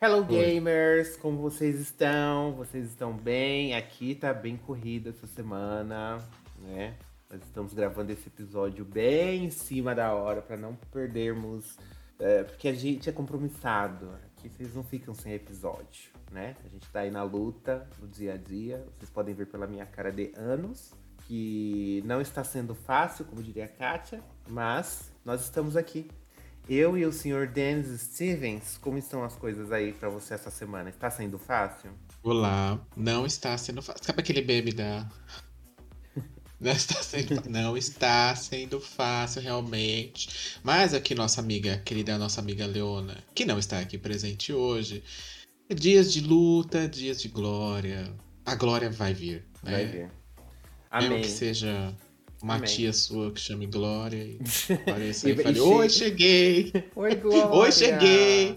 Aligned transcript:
Hello 0.00 0.24
gamers, 0.24 1.16
como 1.16 1.38
vocês 1.38 1.80
estão? 1.80 2.52
Vocês 2.52 2.86
estão 2.86 3.12
bem? 3.12 3.74
Aqui 3.74 4.14
tá 4.14 4.32
bem 4.32 4.56
corrida 4.56 5.10
essa 5.10 5.26
semana, 5.26 6.24
né? 6.60 6.96
Nós 7.28 7.42
estamos 7.42 7.74
gravando 7.74 8.12
esse 8.12 8.28
episódio 8.28 8.84
bem 8.84 9.46
em 9.46 9.50
cima 9.50 9.96
da 9.96 10.14
hora 10.14 10.40
para 10.40 10.56
não 10.56 10.76
perdermos, 10.92 11.76
é, 12.16 12.44
porque 12.44 12.68
a 12.68 12.72
gente 12.72 13.10
é 13.10 13.12
compromissado. 13.12 14.08
Aqui 14.36 14.48
vocês 14.48 14.72
não 14.72 14.84
ficam 14.84 15.12
sem 15.12 15.32
episódio, 15.32 16.12
né? 16.30 16.54
A 16.64 16.68
gente 16.68 16.88
tá 16.90 17.00
aí 17.00 17.10
na 17.10 17.24
luta, 17.24 17.84
no 18.00 18.06
dia 18.06 18.34
a 18.34 18.36
dia. 18.36 18.86
Vocês 18.96 19.10
podem 19.10 19.34
ver 19.34 19.46
pela 19.46 19.66
minha 19.66 19.84
cara 19.84 20.12
de 20.12 20.32
anos 20.36 20.94
que 21.26 22.04
não 22.06 22.20
está 22.20 22.44
sendo 22.44 22.72
fácil, 22.72 23.24
como 23.24 23.42
diria 23.42 23.64
a 23.64 23.68
Kátia, 23.68 24.22
mas 24.48 25.12
nós 25.24 25.42
estamos 25.42 25.76
aqui 25.76 26.08
eu 26.68 26.98
e 26.98 27.06
o 27.06 27.12
senhor 27.12 27.46
Dennis 27.46 28.00
Stevens, 28.00 28.78
como 28.78 28.98
estão 28.98 29.24
as 29.24 29.34
coisas 29.34 29.72
aí 29.72 29.92
para 29.92 30.10
você 30.10 30.34
essa 30.34 30.50
semana? 30.50 30.90
Está 30.90 31.10
sendo 31.10 31.38
fácil? 31.38 31.90
Olá, 32.22 32.78
não 32.94 33.24
está 33.24 33.56
sendo 33.56 33.80
fácil. 33.80 34.04
Sabe 34.04 34.20
aquele 34.20 34.42
bebê 34.42 34.72
da. 34.72 35.08
Não 36.60 36.72
está, 36.72 37.00
sendo, 37.00 37.48
não 37.48 37.76
está 37.76 38.34
sendo 38.34 38.80
fácil 38.80 39.40
realmente. 39.40 40.58
Mas 40.64 40.92
aqui 40.92 41.14
nossa 41.14 41.40
amiga, 41.40 41.78
querida 41.84 42.18
nossa 42.18 42.40
amiga 42.40 42.66
Leona, 42.66 43.16
que 43.32 43.44
não 43.44 43.60
está 43.60 43.78
aqui 43.78 43.96
presente 43.96 44.52
hoje. 44.52 45.04
Dias 45.72 46.12
de 46.12 46.20
luta, 46.20 46.88
dias 46.88 47.22
de 47.22 47.28
glória. 47.28 48.12
A 48.44 48.56
glória 48.56 48.90
vai 48.90 49.14
vir. 49.14 49.46
Né? 49.62 49.70
Vai 49.70 49.86
vir. 49.86 50.10
Amém. 50.90 51.08
Mesmo 51.10 51.22
que 51.22 51.30
seja 51.30 51.94
uma 52.42 52.54
Amém. 52.56 52.68
tia 52.68 52.92
sua 52.92 53.32
que 53.32 53.40
chame 53.40 53.66
Glória 53.66 54.22
e 54.22 54.38
apareça 54.72 55.28
e, 55.28 55.32
e 55.32 55.42
fale: 55.42 55.60
Oi, 55.60 55.88
cheguei! 55.88 56.72
Oi, 56.94 57.14
Glória! 57.16 57.50
Oi, 57.52 57.72
cheguei! 57.72 58.56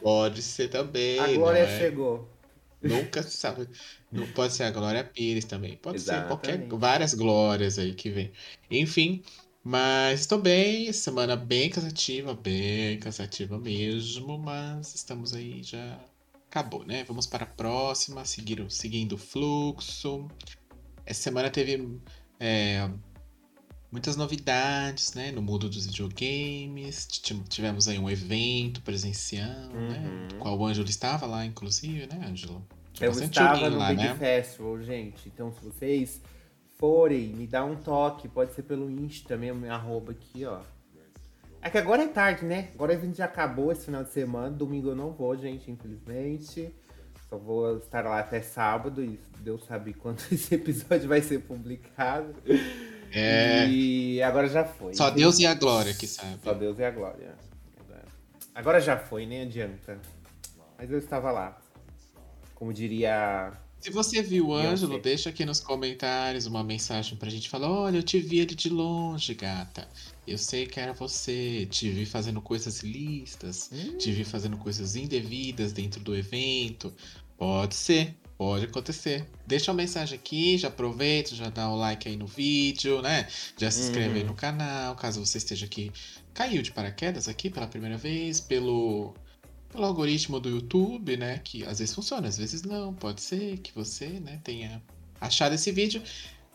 Pode 0.00 0.42
ser 0.42 0.68
também. 0.68 1.18
A 1.18 1.32
Glória 1.32 1.60
é? 1.60 1.78
chegou. 1.78 2.28
Nunca 2.80 3.22
sabe. 3.22 3.68
Não 4.12 4.26
pode 4.28 4.52
ser 4.52 4.64
a 4.64 4.70
Glória 4.70 5.02
Pires 5.02 5.44
também. 5.44 5.76
Pode 5.76 5.96
Exatamente. 5.96 6.22
ser 6.22 6.28
qualquer. 6.28 6.78
Várias 6.78 7.14
glórias 7.14 7.78
aí 7.78 7.94
que 7.94 8.10
vem. 8.10 8.30
Enfim. 8.70 9.22
Mas 9.68 10.20
estou 10.20 10.40
bem, 10.40 10.92
semana 10.92 11.34
bem 11.34 11.68
cansativa, 11.68 12.32
bem 12.34 13.00
cansativa 13.00 13.58
mesmo, 13.58 14.38
mas 14.38 14.94
estamos 14.94 15.34
aí 15.34 15.60
já. 15.60 15.98
Acabou, 16.48 16.84
né? 16.84 17.02
Vamos 17.02 17.26
para 17.26 17.42
a 17.42 17.48
próxima, 17.48 18.24
seguir, 18.24 18.64
seguindo 18.70 19.14
o 19.14 19.18
fluxo. 19.18 20.28
Essa 21.04 21.20
semana 21.20 21.50
teve 21.50 21.98
é, 22.38 22.88
muitas 23.90 24.16
novidades, 24.16 25.14
né, 25.14 25.30
no 25.30 25.42
mundo 25.42 25.68
dos 25.68 25.86
videogames. 25.86 27.06
Tivemos 27.48 27.88
aí 27.88 27.98
um 27.98 28.10
evento 28.10 28.82
presencial, 28.82 29.48
né, 29.48 29.70
uhum. 29.72 29.88
né, 29.88 30.28
qual 30.38 30.58
o 30.58 30.66
Ângelo 30.66 30.88
estava 30.88 31.26
lá, 31.26 31.44
inclusive, 31.44 32.06
né, 32.06 32.26
Ângelo? 32.26 32.64
Eu 33.00 33.10
estava 33.10 33.68
no 33.68 33.76
lá, 33.76 33.88
Big 33.88 34.02
né? 34.02 34.14
Festival, 34.14 34.80
gente. 34.80 35.28
Então, 35.28 35.52
se 35.52 35.62
vocês 35.62 36.20
forem, 36.78 37.28
me 37.28 37.46
dá 37.46 37.64
um 37.64 37.76
toque. 37.76 38.28
Pode 38.28 38.54
ser 38.54 38.62
pelo 38.62 38.90
Insta 38.90 39.36
mesmo, 39.36 39.60
minha 39.60 39.74
arroba 39.74 40.12
aqui, 40.12 40.44
ó. 40.44 40.60
É 41.60 41.70
que 41.70 41.78
agora 41.78 42.02
é 42.02 42.08
tarde, 42.08 42.44
né? 42.44 42.70
Agora 42.74 42.92
o 42.92 42.94
evento 42.94 43.16
já 43.16 43.24
acabou 43.24 43.72
esse 43.72 43.86
final 43.86 44.04
de 44.04 44.12
semana. 44.12 44.50
Domingo 44.50 44.90
eu 44.90 44.96
não 44.96 45.10
vou, 45.12 45.36
gente, 45.36 45.70
infelizmente. 45.70 46.72
Só 47.28 47.36
vou 47.36 47.78
estar 47.78 48.04
lá 48.04 48.20
até 48.20 48.40
sábado 48.40 49.02
e 49.02 49.18
Deus 49.40 49.64
sabe 49.64 49.92
quando 49.92 50.20
esse 50.30 50.54
episódio 50.54 51.08
vai 51.08 51.20
ser 51.20 51.40
publicado. 51.40 52.34
É. 53.16 53.66
E 53.68 54.22
agora 54.22 54.46
já 54.46 54.64
foi. 54.64 54.94
Só 54.94 55.08
Deus 55.08 55.38
e 55.38 55.46
a 55.46 55.54
glória 55.54 55.94
que 55.94 56.06
sabe. 56.06 56.38
Só 56.44 56.52
Deus 56.52 56.78
e 56.78 56.84
a 56.84 56.90
glória. 56.90 57.34
Agora 58.54 58.80
já 58.80 58.96
foi, 58.96 59.26
nem 59.26 59.42
adianta. 59.42 59.98
Mas 60.78 60.90
eu 60.90 60.98
estava 60.98 61.30
lá. 61.30 61.58
Como 62.54 62.72
diria. 62.72 63.52
Se 63.80 63.90
você 63.90 64.22
viu 64.22 64.48
o 64.48 64.54
Ângelo, 64.54 64.98
deixa 64.98 65.30
aqui 65.30 65.44
nos 65.44 65.60
comentários 65.60 66.46
uma 66.46 66.64
mensagem 66.64 67.16
pra 67.16 67.30
gente 67.30 67.48
falar: 67.48 67.70
olha, 67.70 67.98
eu 67.98 68.02
te 68.02 68.18
vi 68.18 68.38
ele 68.38 68.54
de 68.54 68.68
longe, 68.68 69.34
gata. 69.34 69.88
Eu 70.26 70.36
sei 70.38 70.66
que 70.66 70.80
era 70.80 70.92
você. 70.92 71.66
Te 71.70 71.90
vi 71.90 72.04
fazendo 72.04 72.40
coisas 72.42 72.80
listas, 72.80 73.70
hum. 73.72 73.98
te 73.98 74.10
vi 74.10 74.24
fazendo 74.24 74.56
coisas 74.56 74.96
indevidas 74.96 75.72
dentro 75.72 76.00
do 76.00 76.16
evento. 76.16 76.92
Pode 77.36 77.74
ser. 77.74 78.14
Pode 78.36 78.66
acontecer. 78.66 79.26
Deixa 79.46 79.70
uma 79.70 79.78
mensagem 79.78 80.18
aqui, 80.18 80.58
já 80.58 80.68
aproveita, 80.68 81.34
já 81.34 81.48
dá 81.48 81.70
o 81.70 81.76
like 81.76 82.06
aí 82.06 82.16
no 82.16 82.26
vídeo, 82.26 83.00
né? 83.00 83.26
Já 83.56 83.70
se 83.70 83.80
inscreve 83.80 84.10
uhum. 84.10 84.16
aí 84.16 84.24
no 84.24 84.34
canal, 84.34 84.94
caso 84.94 85.24
você 85.24 85.38
esteja 85.38 85.64
aqui. 85.64 85.90
Caiu 86.34 86.60
de 86.60 86.70
paraquedas 86.70 87.28
aqui 87.28 87.48
pela 87.48 87.66
primeira 87.66 87.96
vez, 87.96 88.38
pelo, 88.38 89.14
pelo 89.70 89.86
algoritmo 89.86 90.38
do 90.38 90.50
YouTube, 90.50 91.16
né? 91.16 91.38
Que 91.38 91.64
às 91.64 91.78
vezes 91.78 91.94
funciona, 91.94 92.28
às 92.28 92.36
vezes 92.36 92.62
não. 92.62 92.92
Pode 92.92 93.22
ser 93.22 93.56
que 93.58 93.72
você, 93.74 94.06
né, 94.20 94.38
tenha 94.44 94.82
achado 95.18 95.54
esse 95.54 95.72
vídeo. 95.72 96.02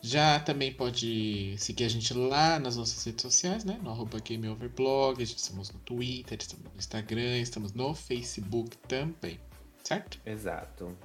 Já 0.04 0.40
também 0.40 0.74
pode 0.74 1.56
seguir 1.58 1.86
a 1.86 1.90
gente 1.90 2.12
lá 2.14 2.60
nas 2.60 2.76
nossas 2.76 3.04
redes 3.04 3.22
sociais, 3.22 3.64
né? 3.64 3.80
No 3.84 3.90
arroba 3.90 4.20
GameOverblog, 4.20 5.22
estamos 5.22 5.72
no 5.72 5.80
Twitter, 5.80 6.38
estamos 6.40 6.66
no 6.66 6.78
Instagram, 6.78 7.38
estamos 7.40 7.74
no 7.74 7.94
Facebook 7.94 8.78
também, 8.88 9.40
certo? 9.84 10.20
Exato. 10.26 10.96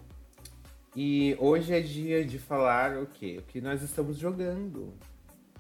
E 0.97 1.37
hoje 1.39 1.75
é 1.75 1.81
dia 1.81 2.25
de 2.25 2.39
falar 2.39 2.97
o 2.97 3.07
quê? 3.07 3.37
O 3.39 3.43
que 3.43 3.61
nós 3.61 3.83
estamos 3.83 4.17
jogando. 4.17 4.95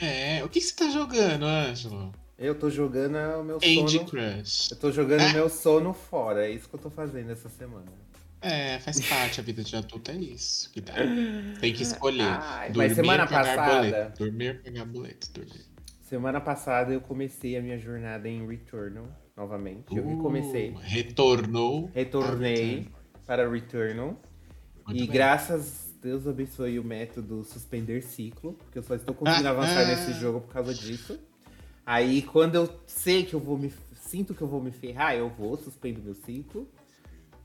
É, 0.00 0.42
o 0.42 0.48
que 0.48 0.58
você 0.58 0.74
tá 0.74 0.88
jogando, 0.88 1.44
Ângelo? 1.44 2.10
Eu 2.38 2.54
tô 2.54 2.70
jogando 2.70 3.16
o 3.38 3.44
meu 3.44 3.58
Age 3.58 3.98
sono. 3.98 4.04
Crush. 4.06 4.70
Eu 4.70 4.76
tô 4.78 4.90
jogando 4.90 5.26
o 5.26 5.32
meu 5.34 5.50
sono 5.50 5.92
fora. 5.92 6.46
É 6.46 6.50
isso 6.50 6.66
que 6.66 6.74
eu 6.74 6.80
tô 6.80 6.88
fazendo 6.88 7.30
essa 7.30 7.50
semana. 7.50 7.92
É, 8.40 8.78
faz 8.78 8.98
parte, 9.06 9.38
a 9.38 9.42
vida 9.42 9.62
de 9.62 9.76
adulto 9.76 10.10
é 10.10 10.14
isso 10.14 10.72
que 10.72 10.80
dá. 10.80 10.94
Tem 11.60 11.70
que 11.74 11.82
escolher. 11.82 12.22
Ai, 12.22 12.70
dormir, 12.70 12.88
mas 12.88 12.96
semana 12.96 13.26
passada. 13.26 13.82
Boleto. 13.82 14.24
Dormir, 14.24 14.62
pegar 14.62 14.84
boleto, 14.86 15.30
dormir. 15.34 15.66
Semana 16.00 16.40
passada 16.40 16.94
eu 16.94 17.00
comecei 17.02 17.58
a 17.58 17.60
minha 17.60 17.78
jornada 17.78 18.26
em 18.26 18.46
Returnal 18.46 19.06
novamente. 19.36 19.94
Eu 19.94 20.02
uh, 20.02 20.16
recomecei. 20.16 20.74
Retornou. 20.80 21.90
Retornei 21.92 22.88
para 23.26 23.46
Returnal. 23.46 24.18
Muito 24.86 25.02
e 25.02 25.06
bem. 25.06 25.14
graças 25.14 25.86
Deus 26.00 26.26
abençoe 26.26 26.78
o 26.78 26.84
método 26.84 27.42
suspender 27.42 28.00
ciclo, 28.02 28.52
porque 28.52 28.78
eu 28.78 28.82
só 28.82 28.94
estou 28.94 29.12
conseguindo 29.12 29.48
avançar 29.48 29.86
nesse 29.86 30.12
jogo 30.20 30.40
por 30.40 30.52
causa 30.52 30.72
disso. 30.72 31.18
Aí 31.84 32.22
quando 32.22 32.54
eu 32.54 32.68
sei 32.86 33.24
que 33.24 33.34
eu 33.34 33.40
vou 33.40 33.58
me. 33.58 33.72
Sinto 33.94 34.32
que 34.32 34.40
eu 34.40 34.46
vou 34.46 34.62
me 34.62 34.70
ferrar, 34.70 35.16
eu 35.16 35.28
vou, 35.28 35.56
suspendo 35.56 36.00
meu 36.00 36.14
ciclo, 36.14 36.68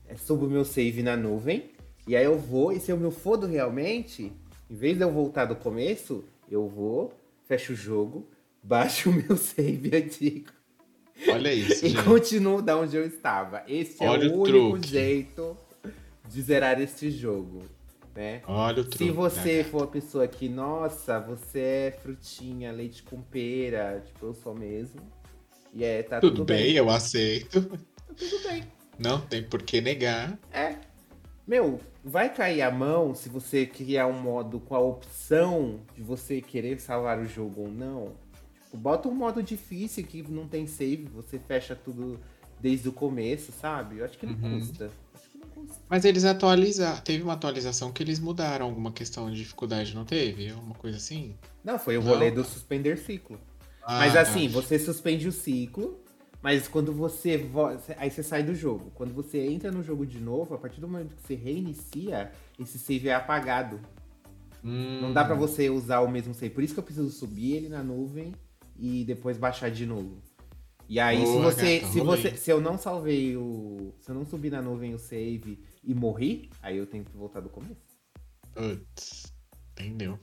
é, 0.06 0.16
subo 0.16 0.46
meu 0.46 0.64
save 0.64 1.02
na 1.02 1.16
nuvem, 1.16 1.72
e 2.06 2.14
aí 2.14 2.24
eu 2.24 2.38
vou, 2.38 2.70
e 2.72 2.78
se 2.78 2.92
eu 2.92 2.96
me 2.96 3.10
fodo 3.10 3.48
realmente, 3.48 4.32
em 4.70 4.74
vez 4.76 4.96
de 4.96 5.02
eu 5.02 5.10
voltar 5.10 5.44
do 5.44 5.56
começo, 5.56 6.24
eu 6.48 6.68
vou, 6.68 7.12
fecho 7.48 7.72
o 7.72 7.76
jogo, 7.76 8.28
baixo 8.62 9.10
o 9.10 9.12
meu 9.12 9.36
save 9.36 9.90
antigo. 9.96 10.52
Olha 11.28 11.52
isso. 11.52 11.84
e 11.84 11.88
gente. 11.88 12.04
continuo 12.04 12.62
da 12.62 12.76
onde 12.78 12.96
eu 12.96 13.04
estava. 13.04 13.64
Esse 13.66 14.04
Olha 14.04 14.26
é 14.26 14.28
o, 14.28 14.36
o 14.36 14.42
único 14.42 14.70
truque. 14.70 14.88
jeito 14.88 15.56
de 16.28 16.42
zerar 16.42 16.80
este 16.80 17.10
jogo. 17.10 17.62
Né? 18.14 18.42
Olha 18.46 18.82
o 18.82 18.84
truque, 18.84 18.98
Se 18.98 19.10
você 19.10 19.58
né? 19.58 19.64
for 19.64 19.84
a 19.84 19.86
pessoa 19.86 20.28
que, 20.28 20.48
nossa, 20.48 21.18
você 21.18 21.60
é 21.60 21.98
frutinha, 22.02 22.70
leite 22.70 23.02
com 23.02 23.22
pera, 23.22 24.02
tipo, 24.04 24.26
eu 24.26 24.34
sou 24.34 24.54
mesmo. 24.54 25.00
E 25.72 25.82
é, 25.82 26.02
tá 26.02 26.20
tudo, 26.20 26.36
tudo 26.36 26.44
bem. 26.44 26.64
bem. 26.64 26.72
eu 26.74 26.90
aceito. 26.90 27.62
Tá 27.62 28.14
tudo 28.14 28.48
bem. 28.48 28.64
Não 28.98 29.20
tem 29.20 29.42
por 29.42 29.62
que 29.62 29.80
negar. 29.80 30.38
É. 30.52 30.76
Meu, 31.46 31.80
vai 32.04 32.32
cair 32.32 32.62
a 32.62 32.70
mão 32.70 33.14
se 33.14 33.28
você 33.28 33.64
criar 33.64 34.06
um 34.06 34.20
modo 34.20 34.60
com 34.60 34.74
a 34.74 34.78
opção 34.78 35.80
de 35.94 36.02
você 36.02 36.40
querer 36.40 36.78
salvar 36.78 37.18
o 37.18 37.26
jogo 37.26 37.62
ou 37.62 37.68
não. 37.68 38.12
Tipo, 38.64 38.76
bota 38.76 39.08
um 39.08 39.14
modo 39.14 39.42
difícil 39.42 40.04
que 40.04 40.22
não 40.30 40.46
tem 40.46 40.66
save, 40.66 41.04
você 41.04 41.38
fecha 41.38 41.74
tudo 41.74 42.20
desde 42.60 42.88
o 42.88 42.92
começo, 42.92 43.50
sabe? 43.52 43.98
Eu 43.98 44.04
acho 44.04 44.18
que 44.18 44.26
não 44.26 44.34
uhum. 44.34 44.58
custa. 44.60 44.90
Mas 45.88 46.04
eles 46.04 46.24
atualizaram. 46.24 47.00
Teve 47.00 47.22
uma 47.22 47.34
atualização 47.34 47.92
que 47.92 48.02
eles 48.02 48.18
mudaram 48.18 48.66
alguma 48.66 48.92
questão 48.92 49.30
de 49.30 49.36
dificuldade, 49.36 49.94
não 49.94 50.04
teve? 50.04 50.52
Uma 50.52 50.74
coisa 50.74 50.96
assim? 50.96 51.34
Não, 51.62 51.78
foi 51.78 51.96
o 51.96 52.00
rolê 52.00 52.30
do 52.30 52.44
suspender 52.44 52.98
ciclo. 52.98 53.38
Ah, 53.82 53.98
mas 53.98 54.16
assim, 54.16 54.46
tá. 54.46 54.54
você 54.54 54.78
suspende 54.78 55.26
o 55.26 55.32
ciclo, 55.32 56.00
mas 56.40 56.68
quando 56.68 56.92
você. 56.92 57.48
Aí 57.96 58.10
você 58.10 58.22
sai 58.22 58.42
do 58.42 58.54
jogo. 58.54 58.90
Quando 58.94 59.12
você 59.12 59.38
entra 59.38 59.70
no 59.70 59.82
jogo 59.82 60.06
de 60.06 60.20
novo, 60.20 60.54
a 60.54 60.58
partir 60.58 60.80
do 60.80 60.88
momento 60.88 61.14
que 61.14 61.22
você 61.22 61.34
reinicia, 61.34 62.32
esse 62.58 62.78
save 62.78 63.08
é 63.08 63.14
apagado. 63.14 63.80
Hum. 64.64 65.00
Não 65.02 65.12
dá 65.12 65.24
para 65.24 65.34
você 65.34 65.68
usar 65.68 66.00
o 66.00 66.08
mesmo 66.08 66.34
save. 66.34 66.54
Por 66.54 66.62
isso 66.62 66.74
que 66.74 66.80
eu 66.80 66.84
preciso 66.84 67.10
subir 67.10 67.54
ele 67.54 67.68
na 67.68 67.82
nuvem 67.82 68.32
e 68.78 69.04
depois 69.04 69.36
baixar 69.36 69.70
de 69.70 69.84
novo. 69.84 70.22
E 70.92 71.00
aí, 71.00 71.26
se 71.26 71.38
você. 71.38 71.78
Gata, 71.78 71.90
se 71.90 72.00
você. 72.00 72.36
Se 72.36 72.50
eu 72.50 72.60
não 72.60 72.76
salvei 72.76 73.34
o. 73.34 73.94
Se 73.98 74.10
eu 74.10 74.14
não 74.14 74.26
subir 74.26 74.50
na 74.50 74.60
nuvem 74.60 74.92
o 74.92 74.98
save 74.98 75.58
e 75.82 75.94
morri, 75.94 76.50
aí 76.60 76.76
eu 76.76 76.86
tenho 76.86 77.02
que 77.02 77.16
voltar 77.16 77.40
do 77.40 77.48
começo. 77.48 77.96
Putz, 78.52 79.32
entendeu. 79.70 80.18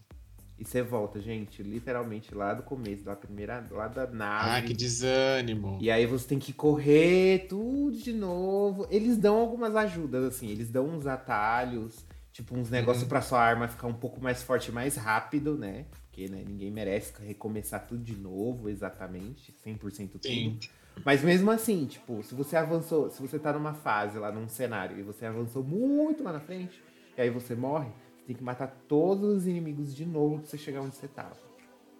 E 0.60 0.64
você 0.64 0.84
volta, 0.84 1.20
gente, 1.20 1.64
literalmente 1.64 2.36
lá 2.36 2.54
do 2.54 2.62
começo, 2.62 3.04
da 3.04 3.16
primeira, 3.16 3.66
lá 3.72 3.88
da 3.88 4.06
nave. 4.06 4.50
Ah, 4.52 4.62
que 4.62 4.76
desânimo. 4.76 5.80
E 5.82 5.90
aí 5.90 6.06
você 6.06 6.28
tem 6.28 6.38
que 6.38 6.54
correr 6.54 7.48
tudo 7.50 7.98
de 7.98 8.14
novo. 8.14 8.86
Eles 8.92 9.18
dão 9.18 9.38
algumas 9.38 9.76
ajudas, 9.76 10.24
assim, 10.24 10.50
eles 10.50 10.70
dão 10.70 10.86
uns 10.86 11.08
atalhos, 11.08 12.06
tipo 12.32 12.56
uns 12.56 12.70
negócios 12.70 13.02
uhum. 13.02 13.10
pra 13.10 13.24
sua 13.24 13.42
arma 13.42 13.68
ficar 13.68 13.88
um 13.88 13.94
pouco 13.94 14.22
mais 14.22 14.44
forte 14.44 14.72
mais 14.72 14.96
rápido, 14.96 15.58
né? 15.58 15.88
Porque 16.20 16.28
né, 16.28 16.44
ninguém 16.46 16.70
merece 16.70 17.14
recomeçar 17.26 17.88
tudo 17.88 18.04
de 18.04 18.16
novo, 18.16 18.68
exatamente, 18.68 19.56
100% 19.66 20.10
tudo. 20.10 20.28
Sim. 20.28 20.60
Mas 21.06 21.24
mesmo 21.24 21.50
assim, 21.50 21.86
tipo, 21.86 22.22
se 22.24 22.36
você 22.36 22.58
avançou, 22.58 23.10
se 23.10 23.22
você 23.22 23.40
tá 23.40 23.54
numa 23.54 23.74
fase 23.74 24.20
lá, 24.20 24.30
num 24.30 24.50
cenário, 24.50 25.00
e 25.00 25.02
você 25.02 25.26
avançou 25.26 25.64
muito 25.64 26.22
lá 26.22 26.34
na 26.34 26.42
frente, 26.42 26.84
e 27.18 27.22
aí 27.22 27.30
você 27.30 27.56
morre, 27.56 27.90
tem 28.28 28.36
que 28.36 28.44
matar 28.44 28.68
todos 28.90 29.38
os 29.38 29.48
inimigos 29.48 29.96
de 29.96 30.06
novo 30.06 30.40
pra 30.40 30.48
você 30.48 30.58
chegar 30.58 30.82
onde 30.82 30.98
você 30.98 31.08
tava. 31.08 31.38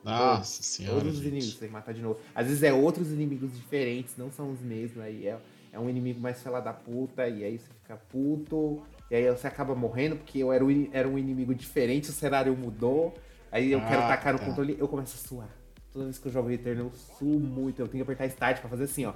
Nossa 0.04 0.34
todos, 0.34 0.50
senhora. 0.50 1.00
Todos 1.00 1.20
os 1.20 1.22
inimigos 1.22 1.54
você 1.54 1.60
tem 1.60 1.70
que 1.70 1.74
matar 1.74 1.94
de 1.94 2.02
novo. 2.02 2.20
Às 2.36 2.48
vezes 2.48 2.64
é 2.64 2.74
outros 2.74 3.14
inimigos 3.14 3.56
diferentes, 3.56 4.18
não 4.18 4.30
são 4.30 4.52
os 4.52 4.60
mesmos. 4.60 5.02
Aí 5.02 5.28
é, 5.28 5.40
é 5.72 5.80
um 5.80 5.90
inimigo 5.90 6.20
mais 6.20 6.44
fela 6.44 6.60
da 6.60 6.74
puta, 6.74 7.26
e 7.26 7.46
aí 7.46 7.58
você 7.58 7.72
fica 7.82 7.96
puto. 7.96 8.84
E 9.10 9.16
aí 9.16 9.30
você 9.30 9.48
acaba 9.48 9.74
morrendo, 9.74 10.18
porque 10.18 10.40
eu 10.40 10.52
era, 10.52 10.66
era 10.92 11.08
um 11.08 11.18
inimigo 11.18 11.56
diferente, 11.56 12.10
o 12.10 12.14
cenário 12.14 12.54
mudou. 12.54 13.14
Aí 13.52 13.72
eu 13.72 13.80
ah, 13.80 13.86
quero 13.86 14.02
tacar 14.02 14.34
no 14.34 14.40
tá. 14.40 14.46
controle, 14.46 14.78
eu 14.80 14.88
começo 14.88 15.16
a 15.16 15.28
suar. 15.28 15.50
Toda 15.92 16.06
vez 16.06 16.20
que 16.20 16.28
eu 16.28 16.32
jogo 16.32 16.52
Eterno, 16.52 16.86
eu 16.86 16.92
suo 17.18 17.40
muito. 17.40 17.82
Eu 17.82 17.88
tenho 17.88 18.04
que 18.06 18.12
apertar 18.12 18.28
Start 18.28 18.60
pra 18.60 18.70
fazer 18.70 18.84
assim, 18.84 19.06
ó. 19.06 19.14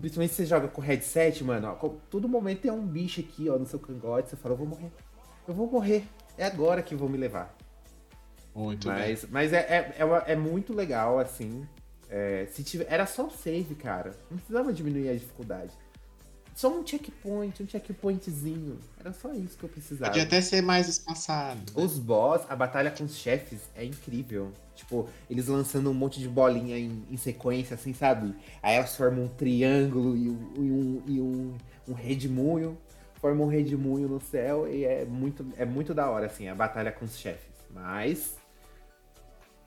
Principalmente 0.00 0.30
se 0.30 0.36
você 0.36 0.46
joga 0.46 0.66
com 0.68 0.80
headset, 0.80 1.44
mano, 1.44 1.68
ó. 1.68 1.88
Todo 2.10 2.28
momento 2.28 2.62
tem 2.62 2.70
um 2.70 2.86
bicho 2.86 3.20
aqui, 3.20 3.50
ó, 3.50 3.58
no 3.58 3.66
seu 3.66 3.78
cangote. 3.78 4.30
Você 4.30 4.36
fala, 4.36 4.54
eu 4.54 4.58
vou 4.58 4.66
morrer 4.66 4.90
eu 5.50 5.54
vou 5.54 5.70
morrer. 5.70 6.04
É 6.38 6.44
agora 6.46 6.82
que 6.82 6.94
vão 6.94 7.08
me 7.08 7.18
levar. 7.18 7.54
Muito 8.54 8.86
mas, 8.88 9.22
bem. 9.22 9.30
Mas 9.32 9.52
é, 9.52 9.58
é, 9.58 9.96
é, 9.98 10.32
é 10.32 10.36
muito 10.36 10.72
legal, 10.72 11.18
assim. 11.18 11.66
É, 12.08 12.46
se 12.50 12.62
tiver, 12.64 12.86
era 12.88 13.04
só 13.06 13.26
o 13.26 13.30
save, 13.30 13.74
cara. 13.74 14.16
Não 14.30 14.38
precisava 14.38 14.72
diminuir 14.72 15.08
a 15.10 15.14
dificuldade. 15.14 15.72
Só 16.60 16.68
um 16.68 16.86
checkpoint, 16.86 17.62
um 17.62 17.66
checkpointzinho. 17.66 18.78
Era 18.98 19.14
só 19.14 19.32
isso 19.32 19.56
que 19.56 19.64
eu 19.64 19.68
precisava. 19.70 20.10
Podia 20.10 20.24
até 20.24 20.42
ser 20.42 20.60
mais 20.60 20.88
espaçado. 20.88 21.58
Né? 21.58 21.82
Os 21.82 21.98
boss, 21.98 22.42
a 22.50 22.54
batalha 22.54 22.90
com 22.90 23.04
os 23.04 23.16
chefes 23.16 23.62
é 23.74 23.82
incrível. 23.82 24.52
Tipo, 24.74 25.08
eles 25.30 25.46
lançando 25.46 25.88
um 25.88 25.94
monte 25.94 26.20
de 26.20 26.28
bolinha 26.28 26.76
em, 26.76 27.02
em 27.10 27.16
sequência, 27.16 27.76
assim, 27.76 27.94
sabe? 27.94 28.36
Aí 28.62 28.76
elas 28.76 28.94
formam 28.94 29.24
um 29.24 29.28
triângulo 29.28 30.14
e 30.14 30.28
um, 30.28 30.52
e 30.54 30.60
um, 30.60 31.02
e 31.06 31.20
um, 31.22 31.56
um 31.88 31.94
redemoinho 31.94 32.76
forma 33.14 33.42
um 33.42 33.48
redemoinho 33.48 34.08
no 34.08 34.20
céu 34.20 34.68
e 34.68 34.84
é 34.84 35.06
muito, 35.06 35.46
é 35.56 35.64
muito 35.64 35.94
da 35.94 36.10
hora, 36.10 36.26
assim, 36.26 36.46
a 36.46 36.54
batalha 36.54 36.92
com 36.92 37.06
os 37.06 37.18
chefes. 37.18 37.54
Mas 37.70 38.36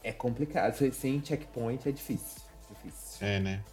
é 0.03 0.11
complicado. 0.11 0.75
Sem 0.93 1.19
checkpoint 1.25 1.89
é 1.89 1.91
difícil. 1.91 2.39
difícil. 2.69 3.17
É, 3.27 3.39
né? 3.39 3.63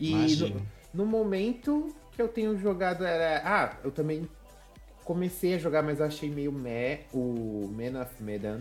E 0.00 0.34
no, 0.34 0.66
no, 0.92 1.06
momento 1.06 1.94
que 2.12 2.20
eu 2.20 2.28
tenho 2.28 2.56
jogado 2.58 3.04
era. 3.04 3.42
Ah, 3.44 3.76
eu 3.84 3.90
também 3.90 4.28
comecei 5.04 5.54
a 5.54 5.58
jogar, 5.58 5.82
mas 5.82 6.00
achei 6.00 6.30
meio 6.30 6.52
meh 6.52 7.04
o 7.12 7.68
Man 7.68 8.00
of 8.00 8.22
Medan. 8.22 8.60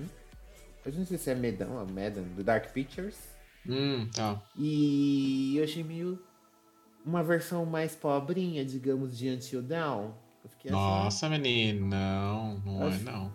Eu 0.85 0.93
não 0.93 1.05
sei 1.05 1.17
se 1.17 1.29
é 1.29 1.35
Medan 1.35 1.69
ou 1.69 1.85
Medan, 1.85 2.23
do 2.23 2.43
Dark 2.43 2.71
Pictures. 2.71 3.17
Hum, 3.67 4.09
tá. 4.13 4.41
E 4.57 5.55
eu 5.57 5.63
achei 5.63 5.83
meio 5.83 6.19
uma 7.05 7.23
versão 7.23 7.65
mais 7.65 7.95
pobrinha, 7.95 8.65
digamos, 8.65 9.17
de 9.17 9.29
Until 9.29 9.61
Dawn. 9.61 10.11
Assim, 10.43 10.69
Nossa, 10.69 11.27
assim, 11.27 11.37
menino, 11.37 11.87
não, 11.87 12.57
não 12.59 12.87
é 12.87 12.97
não. 12.99 13.33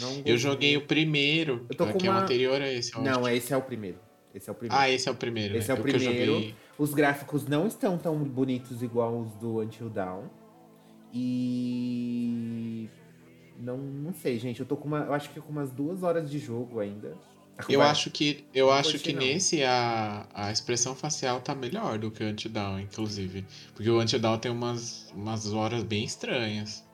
não 0.00 0.22
eu 0.24 0.38
joguei 0.38 0.76
o 0.76 0.86
primeiro, 0.86 1.66
eu 1.68 1.76
tô 1.76 1.86
que 1.92 2.08
uma... 2.08 2.18
é 2.18 2.20
o 2.20 2.22
anterior 2.22 2.62
a 2.62 2.72
esse. 2.72 2.98
Não, 2.98 3.28
esse 3.28 3.52
é 3.52 3.56
o 3.56 3.62
primeiro. 3.62 3.98
Esse 4.34 4.48
é 4.48 4.52
o 4.52 4.54
primeiro. 4.54 4.82
Ah, 4.82 4.90
esse 4.90 5.08
é 5.08 5.12
o 5.12 5.14
primeiro. 5.14 5.56
Esse 5.56 5.68
né? 5.68 5.74
é 5.74 5.76
o, 5.76 5.80
o 5.80 5.82
primeiro. 5.82 6.54
Os 6.78 6.92
gráficos 6.92 7.46
não 7.46 7.66
estão 7.66 7.96
tão 7.96 8.18
bonitos 8.18 8.82
igual 8.82 9.20
os 9.20 9.32
do 9.34 9.60
Until 9.60 9.88
Dawn. 9.88 10.24
E 11.12 12.88
não, 13.58 13.76
não 13.76 14.12
sei, 14.12 14.38
gente. 14.38 14.60
Eu 14.60 14.66
tô 14.66 14.76
com 14.76 14.88
uma. 14.88 15.00
Eu 15.00 15.14
acho 15.14 15.30
que 15.30 15.40
com 15.40 15.52
umas 15.52 15.70
duas 15.70 16.02
horas 16.02 16.30
de 16.30 16.38
jogo 16.38 16.80
ainda. 16.80 17.16
Eu 17.68 17.78
Vai. 17.78 17.88
acho 17.88 18.10
que, 18.10 18.44
eu 18.52 18.70
acho 18.72 18.98
que 18.98 19.12
nesse 19.12 19.62
a, 19.62 20.26
a 20.34 20.50
expressão 20.50 20.92
facial 20.94 21.40
tá 21.40 21.54
melhor 21.54 21.98
do 21.98 22.10
que 22.10 22.24
o 22.24 22.26
Antidown, 22.26 22.80
inclusive. 22.80 23.46
Porque 23.72 23.88
o 23.88 24.00
Antidown 24.00 24.38
tem 24.38 24.50
umas, 24.50 25.08
umas 25.14 25.52
horas 25.52 25.84
bem 25.84 26.04
estranhas. 26.04 26.84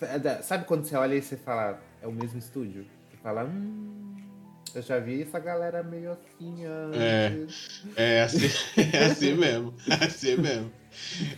É, 0.00 0.42
sabe 0.42 0.64
quando 0.64 0.84
você 0.84 0.96
olha 0.96 1.14
e 1.14 1.22
você 1.22 1.36
fala, 1.36 1.80
é 2.02 2.06
o 2.08 2.12
mesmo 2.12 2.38
estúdio? 2.38 2.84
Você 3.08 3.16
fala, 3.18 3.44
hum, 3.44 4.07
eu 4.74 4.82
já 4.82 4.98
vi 4.98 5.22
essa 5.22 5.38
galera 5.38 5.82
meio 5.82 6.12
assim 6.12 6.64
antes. 6.64 7.82
É, 7.96 8.16
é 8.16 8.22
assim, 8.22 8.46
é 8.92 9.04
assim 9.04 9.34
mesmo. 9.34 9.74
É 9.88 10.04
assim 10.04 10.36
mesmo. 10.36 10.72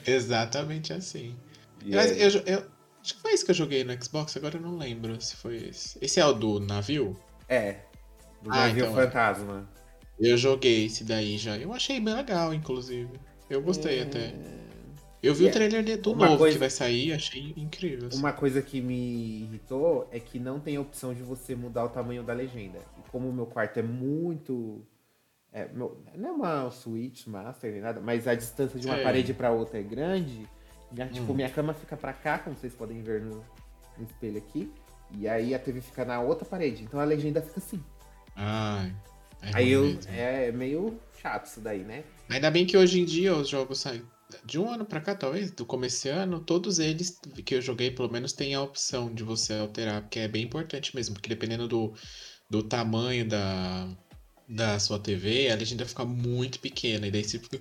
Exatamente 0.07 0.93
assim. 0.93 1.37
Mas 1.85 2.11
eu, 2.13 2.43
eu, 2.47 2.67
acho 3.03 3.15
que 3.15 3.21
foi 3.21 3.33
isso 3.33 3.45
que 3.45 3.51
eu 3.51 3.55
joguei 3.55 3.85
no 3.85 4.05
Xbox, 4.05 4.37
agora 4.37 4.57
eu 4.57 4.61
não 4.61 4.77
lembro 4.77 5.21
se 5.21 5.37
foi 5.37 5.57
esse. 5.69 5.99
Esse 6.01 6.21
é 6.21 6.27
o 6.27 6.33
do 6.33 6.61
navio? 6.61 7.19
É, 7.49 7.77
do 8.43 8.53
ah, 8.53 8.69
então, 8.69 8.99
é. 8.99 9.05
Fantasma. 9.05 9.69
Eu 10.19 10.37
joguei 10.37 10.87
esse 10.87 11.05
daí 11.05 11.39
já. 11.39 11.57
Eu 11.57 11.73
achei 11.73 11.99
bem 11.99 12.15
legal, 12.15 12.53
inclusive. 12.53 13.11
Eu 13.49 13.63
gostei 13.63 14.01
é... 14.01 14.03
até. 14.03 14.35
Eu 15.23 15.35
vi 15.35 15.47
o 15.47 15.53
trailer 15.53 16.01
do 16.01 16.15
novo 16.15 16.39
coisa... 16.39 16.55
que 16.55 16.59
vai 16.59 16.71
sair, 16.71 17.13
achei 17.13 17.53
incrível. 17.57 18.09
Assim. 18.09 18.19
Uma 18.19 18.33
coisa 18.33 18.63
que 18.63 18.81
me 18.81 19.43
irritou 19.43 20.09
é 20.11 20.19
que 20.19 20.39
não 20.39 20.59
tem 20.59 20.77
a 20.77 20.81
opção 20.81 21.13
de 21.13 21.23
você 21.23 21.55
mudar 21.55 21.85
o 21.85 21.89
tamanho 21.91 22.23
da 22.23 22.33
legenda. 22.33 22.79
E 22.99 23.11
como 23.11 23.29
o 23.29 23.33
meu 23.33 23.47
quarto 23.47 23.79
é 23.79 23.83
muito. 23.83 24.83
É, 25.53 25.69
meu... 25.69 26.03
não 26.17 26.29
é 26.29 26.33
uma 26.33 26.71
Switch 26.71 27.27
Master 27.27 27.73
nem 27.73 27.81
nada, 27.81 28.01
mas 28.01 28.27
a 28.27 28.35
distância 28.35 28.79
de 28.79 28.87
uma 28.87 28.97
é. 28.97 29.03
parede 29.03 29.35
para 29.35 29.51
outra 29.51 29.79
é 29.79 29.83
grande. 29.83 30.47
Minha, 30.91 31.07
tipo, 31.07 31.19
hum. 31.19 31.21
Tipo, 31.21 31.35
minha 31.35 31.51
cama 31.51 31.75
fica 31.75 31.97
para 31.97 32.13
cá, 32.15 32.39
como 32.39 32.57
vocês 32.57 32.75
podem 32.75 33.03
ver 33.03 33.21
no, 33.21 33.45
no 33.99 34.05
espelho 34.05 34.39
aqui. 34.39 34.73
E 35.19 35.29
aí 35.29 35.55
a 35.55 35.59
TV 35.59 35.83
fica 35.83 36.05
na 36.05 36.21
outra 36.21 36.47
parede. 36.47 36.83
Então 36.83 36.99
a 36.99 37.05
legenda 37.05 37.43
fica 37.43 37.59
assim. 37.59 37.83
Ai. 38.35 38.95
É 39.43 39.51
Aí 39.55 39.71
eu, 39.71 39.99
é 40.09 40.53
meio 40.53 40.99
chato 41.21 41.47
isso 41.47 41.61
daí, 41.61 41.81
né? 41.81 42.05
Ainda 42.29 42.51
bem 42.51 42.67
que 42.67 42.77
hoje 42.77 43.01
em 43.01 43.05
dia 43.05 43.35
os 43.35 43.49
jogos 43.49 43.81
saem 43.81 44.03
de 44.45 44.59
um 44.59 44.69
ano 44.69 44.85
pra 44.85 45.01
cá, 45.01 45.15
talvez, 45.15 45.51
do 45.51 45.65
começo 45.65 46.09
ano, 46.09 46.41
todos 46.41 46.79
eles 46.79 47.19
que 47.45 47.55
eu 47.55 47.63
joguei, 47.63 47.91
pelo 47.91 48.11
menos, 48.11 48.33
tem 48.33 48.55
a 48.55 48.63
opção 48.63 49.13
de 49.13 49.23
você 49.23 49.55
alterar, 49.55 50.03
porque 50.03 50.21
é 50.21 50.29
bem 50.29 50.45
importante 50.45 50.95
mesmo, 50.95 51.15
porque 51.15 51.29
dependendo 51.29 51.69
do, 51.69 51.95
do 52.49 52.63
tamanho 52.63 53.29
da, 53.29 53.89
da 54.49 54.79
sua 54.79 54.99
TV, 54.99 55.51
a 55.51 55.57
legenda 55.57 55.85
fica 55.85 56.05
muito 56.05 56.61
pequena, 56.61 57.07
e 57.07 57.11
daí 57.11 57.25
você 57.25 57.39
fica 57.39 57.61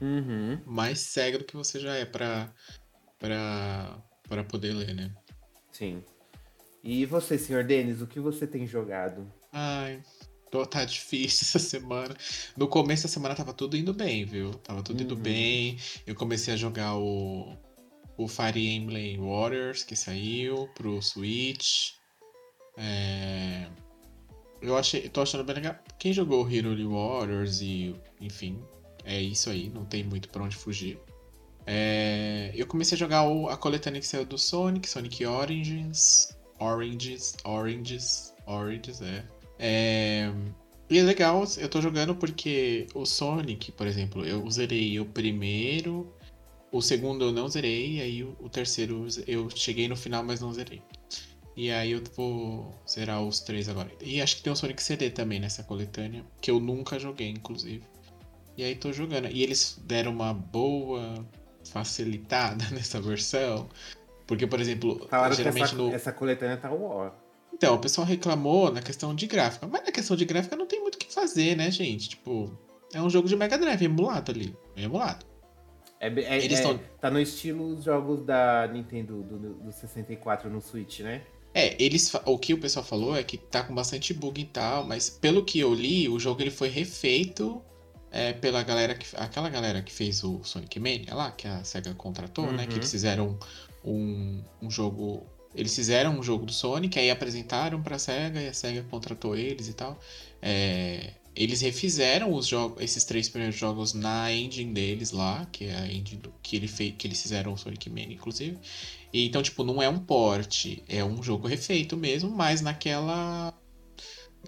uhum. 0.00 0.60
mais 0.66 1.00
cego 1.00 1.38
do 1.38 1.44
que 1.44 1.56
você 1.56 1.78
já 1.80 1.94
é 1.94 2.04
pra, 2.04 2.52
pra 3.18 4.44
poder 4.44 4.72
ler, 4.72 4.94
né? 4.94 5.14
Sim. 5.72 6.02
E 6.82 7.04
você, 7.04 7.36
senhor 7.36 7.64
Denis, 7.64 8.00
o 8.00 8.06
que 8.06 8.20
você 8.20 8.46
tem 8.46 8.66
jogado? 8.66 9.30
Ai, 9.52 10.02
tô, 10.50 10.66
tá 10.66 10.84
difícil 10.84 11.46
essa 11.46 11.58
semana. 11.58 12.14
No 12.56 12.68
começo 12.68 13.04
da 13.04 13.08
semana 13.08 13.34
tava 13.34 13.52
tudo 13.52 13.76
indo 13.76 13.92
bem, 13.92 14.24
viu? 14.24 14.52
Tava 14.54 14.82
tudo 14.82 14.98
uhum. 14.98 15.04
indo 15.04 15.16
bem. 15.16 15.78
Eu 16.06 16.14
comecei 16.14 16.54
a 16.54 16.56
jogar 16.56 16.96
o, 16.96 17.56
o 18.16 18.28
Fire 18.28 18.66
Emblem 18.66 19.18
Warriors, 19.18 19.84
que 19.84 19.96
saiu 19.96 20.68
pro 20.74 21.00
Switch. 21.02 21.92
É... 22.76 23.66
Eu 24.60 24.76
achei, 24.76 25.08
tô 25.08 25.22
achando 25.22 25.44
bem 25.44 25.56
legal. 25.56 25.76
Quem 25.98 26.12
jogou 26.12 26.44
o 26.44 26.52
Hero 26.52 26.74
Warriors 26.90 27.60
e, 27.60 27.94
enfim, 28.20 28.60
é 29.04 29.20
isso 29.20 29.50
aí, 29.50 29.68
não 29.68 29.84
tem 29.84 30.02
muito 30.02 30.28
pra 30.28 30.42
onde 30.42 30.56
fugir. 30.56 30.98
É... 31.66 32.50
Eu 32.54 32.66
comecei 32.66 32.96
a 32.96 32.98
jogar 32.98 33.28
o, 33.28 33.48
a 33.48 33.56
coletânea 33.56 34.00
que 34.00 34.06
saiu 34.06 34.24
do 34.24 34.38
Sonic, 34.38 34.88
Sonic 34.88 35.24
Origins. 35.24 36.36
Oranges, 36.60 37.36
Oranges, 37.44 38.34
Oranges, 38.46 39.00
é. 39.00 39.24
É... 39.58 40.30
E 40.90 40.98
é 40.98 41.02
legal, 41.02 41.44
eu 41.58 41.68
tô 41.68 41.82
jogando 41.82 42.14
porque 42.14 42.86
o 42.94 43.04
Sonic, 43.04 43.72
por 43.72 43.86
exemplo, 43.86 44.24
eu 44.24 44.50
zerei 44.50 44.98
o 44.98 45.04
primeiro, 45.04 46.10
o 46.72 46.80
segundo 46.80 47.26
eu 47.26 47.32
não 47.32 47.46
zerei, 47.46 48.00
aí 48.00 48.22
o 48.24 48.48
terceiro 48.48 49.06
eu 49.26 49.50
cheguei 49.50 49.86
no 49.86 49.96
final, 49.96 50.22
mas 50.22 50.40
não 50.40 50.52
zerei. 50.52 50.82
E 51.58 51.72
aí 51.72 51.90
eu 51.90 52.02
vou 52.16 52.72
zerar 52.88 53.20
os 53.20 53.40
três 53.40 53.68
agora. 53.68 53.90
E 54.00 54.22
acho 54.22 54.36
que 54.36 54.42
tem 54.42 54.52
o 54.52 54.56
Sonic 54.56 54.82
CD 54.82 55.10
também 55.10 55.40
nessa 55.40 55.64
coletânea, 55.64 56.24
que 56.40 56.50
eu 56.50 56.60
nunca 56.60 56.98
joguei, 56.98 57.28
inclusive. 57.28 57.82
E 58.56 58.62
aí 58.62 58.76
tô 58.76 58.92
jogando. 58.92 59.26
E 59.26 59.42
eles 59.42 59.76
deram 59.84 60.12
uma 60.12 60.32
boa 60.32 61.26
facilitada 61.64 62.64
nessa 62.70 63.00
versão. 63.00 63.68
Porque, 64.26 64.46
por 64.46 64.60
exemplo, 64.60 65.06
Falaram 65.08 65.34
geralmente 65.34 65.64
essa, 65.64 65.74
no. 65.74 65.92
Essa 65.92 66.12
coletânea 66.12 66.56
tá 66.56 66.70
war. 66.70 67.12
Então, 67.58 67.74
o 67.74 67.78
pessoal 67.78 68.06
reclamou 68.06 68.72
na 68.72 68.80
questão 68.80 69.14
de 69.14 69.26
gráfica. 69.26 69.66
Mas 69.66 69.84
na 69.84 69.92
questão 69.92 70.16
de 70.16 70.24
gráfica 70.24 70.56
não 70.56 70.66
tem 70.66 70.80
muito 70.80 70.94
o 70.94 70.98
que 70.98 71.12
fazer, 71.12 71.56
né, 71.56 71.70
gente? 71.70 72.08
Tipo, 72.08 72.56
é 72.94 73.02
um 73.02 73.10
jogo 73.10 73.28
de 73.28 73.36
Mega 73.36 73.58
Drive, 73.58 73.84
emulado 73.84 74.30
ali. 74.30 74.56
É 74.76 74.84
emulado. 74.84 75.26
É, 76.00 76.06
é, 76.06 76.44
Eles 76.44 76.60
é, 76.60 76.62
tão... 76.62 76.80
Tá 77.00 77.10
no 77.10 77.20
estilo 77.20 77.66
os 77.66 77.84
jogos 77.84 78.24
da 78.24 78.68
Nintendo 78.68 79.22
do, 79.22 79.54
do 79.54 79.72
64 79.72 80.48
no 80.48 80.60
Switch, 80.60 81.00
né? 81.00 81.22
É, 81.52 81.82
eles, 81.82 82.12
o 82.24 82.38
que 82.38 82.54
o 82.54 82.60
pessoal 82.60 82.84
falou 82.84 83.16
é 83.16 83.22
que 83.22 83.36
tá 83.36 83.64
com 83.64 83.74
bastante 83.74 84.14
bug 84.14 84.40
e 84.40 84.44
tal, 84.44 84.84
mas 84.84 85.10
pelo 85.10 85.44
que 85.44 85.58
eu 85.58 85.74
li, 85.74 86.08
o 86.08 86.18
jogo 86.18 86.40
ele 86.40 86.50
foi 86.50 86.68
refeito 86.68 87.60
é, 88.10 88.32
pela 88.32 88.62
galera 88.62 88.94
que. 88.94 89.06
Aquela 89.16 89.48
galera 89.48 89.82
que 89.82 89.92
fez 89.92 90.22
o 90.24 90.42
Sonic 90.44 90.78
Mania 90.78 91.14
lá, 91.14 91.30
que 91.30 91.46
a 91.46 91.62
SEGA 91.64 91.94
contratou, 91.94 92.46
uhum. 92.46 92.52
né? 92.52 92.66
Que 92.66 92.74
eles 92.74 92.86
uhum. 92.86 92.92
fizeram 92.92 93.38
um, 93.84 94.42
um 94.62 94.70
jogo. 94.70 95.26
Eles 95.58 95.74
fizeram 95.74 96.16
um 96.16 96.22
jogo 96.22 96.46
do 96.46 96.52
Sonic, 96.52 96.96
aí 96.98 97.10
apresentaram 97.10 97.82
pra 97.82 97.98
SEGA 97.98 98.40
e 98.40 98.46
a 98.46 98.54
SEGA 98.54 98.84
contratou 98.88 99.36
eles 99.36 99.66
e 99.68 99.72
tal. 99.72 99.98
É, 100.40 101.14
eles 101.34 101.60
refizeram 101.60 102.32
os 102.32 102.46
jogos, 102.46 102.80
esses 102.80 103.02
três 103.02 103.28
primeiros 103.28 103.58
jogos 103.58 103.92
na 103.92 104.32
engine 104.32 104.72
deles 104.72 105.10
lá, 105.10 105.46
que 105.50 105.64
é 105.64 105.74
a 105.74 105.86
engine 105.88 106.22
do, 106.22 106.32
que, 106.40 106.54
ele 106.54 106.68
que 106.68 107.06
eles 107.08 107.20
fizeram 107.20 107.52
o 107.52 107.58
Sonic 107.58 107.90
Mania, 107.90 108.14
inclusive. 108.14 108.56
E, 109.12 109.26
então, 109.26 109.42
tipo, 109.42 109.64
não 109.64 109.82
é 109.82 109.88
um 109.88 109.98
port, 109.98 110.78
é 110.88 111.04
um 111.04 111.20
jogo 111.22 111.48
refeito 111.48 111.96
mesmo, 111.96 112.30
mas 112.30 112.60
naquela 112.60 113.52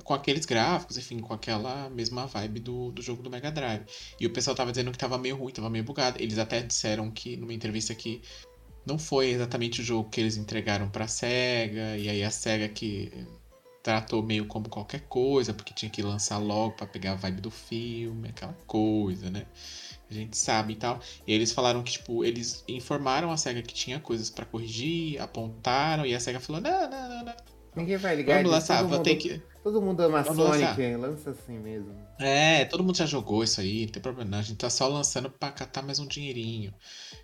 com 0.05 0.15
aqueles 0.15 0.47
gráficos, 0.47 0.97
enfim, 0.97 1.19
com 1.19 1.35
aquela 1.35 1.91
mesma 1.91 2.27
vibe 2.27 2.61
do, 2.61 2.93
do 2.93 3.03
jogo 3.03 3.23
do 3.23 3.31
Mega 3.31 3.51
Drive. 3.51 3.85
E 4.19 4.27
o 4.27 4.31
pessoal 4.31 4.55
tava 4.55 4.71
dizendo 4.71 4.93
que 4.93 4.99
tava 4.99 5.19
meio 5.19 5.37
ruim, 5.37 5.53
tava 5.53 5.69
meio 5.69 5.85
bugado. 5.85 6.23
Eles 6.23 6.39
até 6.39 6.63
disseram 6.63 7.11
que, 7.11 7.37
numa 7.37 7.53
entrevista 7.53 7.95
que 7.95 8.23
não 8.85 8.99
foi 8.99 9.31
exatamente 9.31 9.81
o 9.81 9.85
jogo 9.85 10.09
que 10.09 10.21
eles 10.21 10.37
entregaram 10.37 10.89
pra 10.89 11.07
SEGA, 11.09 11.97
e 11.97 12.09
aí 12.09 12.23
a 12.23 12.31
SEGA 12.31 12.69
que 12.69 13.13
tratou 13.83 14.23
meio 14.23 14.47
como 14.47 14.69
qualquer 14.69 15.01
coisa, 15.03 15.55
porque 15.55 15.73
tinha 15.73 15.91
que 15.91 16.03
lançar 16.03 16.39
logo 16.39 16.73
para 16.73 16.87
pegar 16.87 17.13
a 17.13 17.15
vibe 17.15 17.41
do 17.41 17.51
filme, 17.51 18.29
aquela 18.29 18.53
coisa, 18.67 19.31
né? 19.31 19.47
A 20.11 20.15
gente 20.15 20.37
sabe 20.37 20.75
e 20.75 20.77
tal. 20.77 21.01
E 21.27 21.33
eles 21.33 21.53
falaram 21.53 21.83
que, 21.83 21.93
tipo, 21.93 22.25
eles 22.25 22.65
informaram 22.69 23.31
a 23.31 23.37
SEGA 23.37 23.63
que 23.63 23.73
tinha 23.73 24.01
coisas 24.01 24.29
para 24.29 24.45
corrigir, 24.45 25.21
apontaram, 25.21 26.05
e 26.05 26.15
a 26.15 26.21
SEGA 26.21 26.41
falou: 26.41 26.61
não, 26.61 26.91
não, 26.91 27.09
não, 27.09 27.25
não. 27.25 27.35
Ninguém 27.77 27.97
vai 27.97 28.17
ligar. 28.17 28.37
Vamos 28.37 28.51
lançar, 28.51 28.83
vou 28.83 28.99
ter 28.99 29.17
que. 29.17 29.41
Todo 29.63 29.83
mundo 29.83 30.01
ama 30.01 30.23
Vamos 30.23 30.39
Sonic, 30.43 30.65
lançar. 30.65 30.99
lança 30.99 31.31
assim 31.31 31.59
mesmo. 31.59 31.95
É, 32.19 32.65
todo 32.65 32.83
mundo 32.83 32.97
já 32.97 33.05
jogou 33.07 33.45
isso 33.45 33.61
aí, 33.61 33.85
não 33.85 33.93
tem 33.93 34.03
problema 34.03 34.31
não. 34.31 34.39
A 34.39 34.43
gente 34.43 34.57
tá 34.57 34.71
só 34.71 34.89
lançando 34.89 35.31
pra 35.31 35.53
catar 35.53 35.83
mais 35.83 35.99
um 35.99 36.07
dinheirinho. 36.07 36.73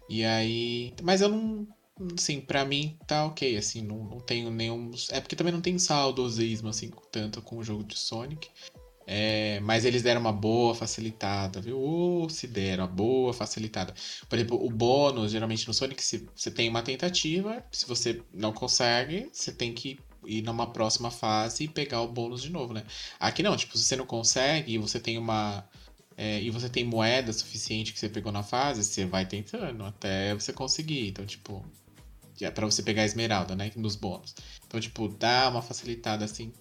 E 0.08 0.24
aí. 0.24 0.92
Mas 1.02 1.20
eu 1.20 1.28
não. 1.28 1.66
Assim, 2.14 2.42
pra 2.42 2.62
mim 2.62 2.98
tá 3.06 3.24
ok, 3.24 3.56
assim, 3.56 3.80
não, 3.80 4.04
não 4.04 4.20
tenho 4.20 4.50
nenhum. 4.50 4.90
É 5.10 5.18
porque 5.18 5.34
também 5.34 5.52
não 5.52 5.62
tem 5.62 5.78
saudosismo, 5.78 6.68
assim, 6.68 6.90
tanto 7.10 7.40
com 7.40 7.56
o 7.56 7.64
jogo 7.64 7.84
de 7.84 7.98
Sonic. 7.98 8.50
É, 9.06 9.60
mas 9.60 9.84
eles 9.84 10.02
deram 10.02 10.20
uma 10.20 10.32
boa 10.32 10.74
facilitada, 10.74 11.60
viu? 11.60 11.78
Ou 11.78 12.28
se 12.28 12.46
deram 12.46 12.84
uma 12.84 12.90
boa 12.92 13.32
facilitada. 13.32 13.94
Por 14.28 14.36
exemplo, 14.36 14.62
o 14.62 14.68
bônus, 14.68 15.30
geralmente 15.30 15.66
no 15.66 15.72
Sonic, 15.72 16.02
se 16.02 16.28
você 16.34 16.50
tem 16.50 16.68
uma 16.68 16.82
tentativa, 16.82 17.64
se 17.70 17.86
você 17.86 18.20
não 18.34 18.52
consegue, 18.52 19.30
você 19.32 19.52
tem 19.52 19.72
que 19.72 19.98
ir 20.26 20.42
numa 20.42 20.66
próxima 20.66 21.10
fase 21.10 21.64
e 21.64 21.68
pegar 21.68 22.02
o 22.02 22.08
bônus 22.08 22.42
de 22.42 22.50
novo, 22.50 22.72
né? 22.72 22.84
Aqui 23.18 23.42
não, 23.42 23.56
tipo, 23.56 23.76
se 23.76 23.84
você 23.84 23.96
não 23.96 24.06
consegue 24.06 24.74
e 24.74 24.78
você 24.78 25.00
tem 25.00 25.18
uma. 25.18 25.64
É, 26.16 26.40
e 26.42 26.50
você 26.50 26.68
tem 26.68 26.84
moeda 26.84 27.32
suficiente 27.32 27.92
que 27.92 27.98
você 27.98 28.08
pegou 28.08 28.32
na 28.32 28.42
fase, 28.42 28.82
você 28.84 29.04
vai 29.04 29.26
tentando 29.26 29.84
até 29.84 30.34
você 30.34 30.52
conseguir. 30.52 31.08
Então, 31.08 31.26
tipo. 31.26 31.64
É 32.40 32.50
pra 32.50 32.66
você 32.66 32.82
pegar 32.82 33.02
a 33.02 33.06
esmeralda, 33.06 33.56
né? 33.56 33.72
Nos 33.76 33.96
bônus. 33.96 34.34
Então, 34.66 34.78
tipo, 34.78 35.08
dá 35.08 35.48
uma 35.48 35.62
facilitada 35.62 36.24
assim. 36.24 36.52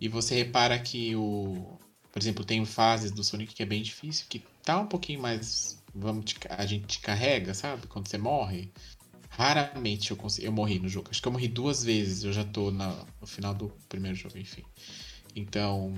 E 0.00 0.08
você 0.08 0.34
repara 0.34 0.78
que 0.78 1.14
o. 1.14 1.78
Por 2.10 2.20
exemplo, 2.20 2.44
tem 2.44 2.64
fases 2.66 3.10
do 3.12 3.22
Sonic 3.24 3.54
que 3.54 3.62
é 3.62 3.66
bem 3.66 3.82
difícil, 3.82 4.26
que 4.28 4.42
tá 4.64 4.78
um 4.80 4.86
pouquinho 4.86 5.20
mais. 5.20 5.80
Vamos, 5.94 6.34
a 6.48 6.66
gente 6.66 6.86
te 6.86 7.00
carrega, 7.00 7.54
sabe? 7.54 7.86
Quando 7.86 8.08
você 8.08 8.18
morre. 8.18 8.72
Raramente 9.34 10.10
eu, 10.10 10.16
consegui, 10.16 10.46
eu 10.46 10.52
morri 10.52 10.78
no 10.78 10.88
jogo. 10.88 11.08
Acho 11.10 11.22
que 11.22 11.26
eu 11.26 11.32
morri 11.32 11.48
duas 11.48 11.82
vezes. 11.82 12.22
Eu 12.22 12.34
já 12.34 12.44
tô 12.44 12.70
na, 12.70 12.94
no 13.18 13.26
final 13.26 13.54
do 13.54 13.72
primeiro 13.88 14.16
jogo, 14.16 14.38
enfim. 14.38 14.62
Então. 15.34 15.94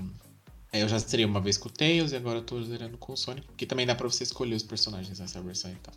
É, 0.71 0.81
eu 0.81 0.89
já 0.89 0.97
zerei 0.97 1.25
uma 1.25 1.39
vez 1.39 1.57
com 1.57 1.69
o 1.69 1.71
Tails 1.71 2.11
e 2.11 2.15
agora 2.15 2.39
eu 2.39 2.43
tô 2.43 2.61
zerando 2.63 2.97
com 2.97 3.11
o 3.13 3.17
Sonic. 3.17 3.45
Que 3.57 3.65
também 3.65 3.85
dá 3.85 3.93
pra 3.93 4.07
você 4.07 4.23
escolher 4.23 4.55
os 4.55 4.63
personagens 4.63 5.19
nessa 5.19 5.41
versão 5.41 5.69
e 5.69 5.75
tal. 5.75 5.93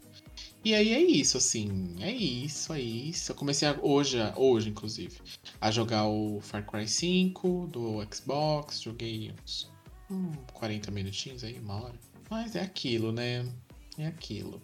E 0.65 0.75
aí 0.75 0.93
é 0.93 1.01
isso, 1.01 1.39
assim. 1.39 1.95
É 2.01 2.11
isso, 2.11 2.73
é 2.73 2.81
isso. 2.81 3.31
Eu 3.31 3.37
comecei 3.37 3.69
a, 3.69 3.79
hoje, 3.81 4.19
hoje, 4.35 4.71
inclusive, 4.71 5.17
a 5.61 5.71
jogar 5.71 6.07
o 6.09 6.41
Far 6.41 6.67
Cry 6.67 6.89
5 6.89 7.69
do 7.69 8.05
Xbox. 8.13 8.83
Joguei 8.83 9.33
uns 9.45 9.71
hum, 10.11 10.33
40 10.55 10.91
minutinhos 10.91 11.45
aí, 11.45 11.59
uma 11.61 11.85
hora. 11.85 11.95
Mas 12.29 12.57
é 12.57 12.63
aquilo, 12.63 13.13
né? 13.13 13.49
É 13.97 14.09
aquilo. 14.09 14.61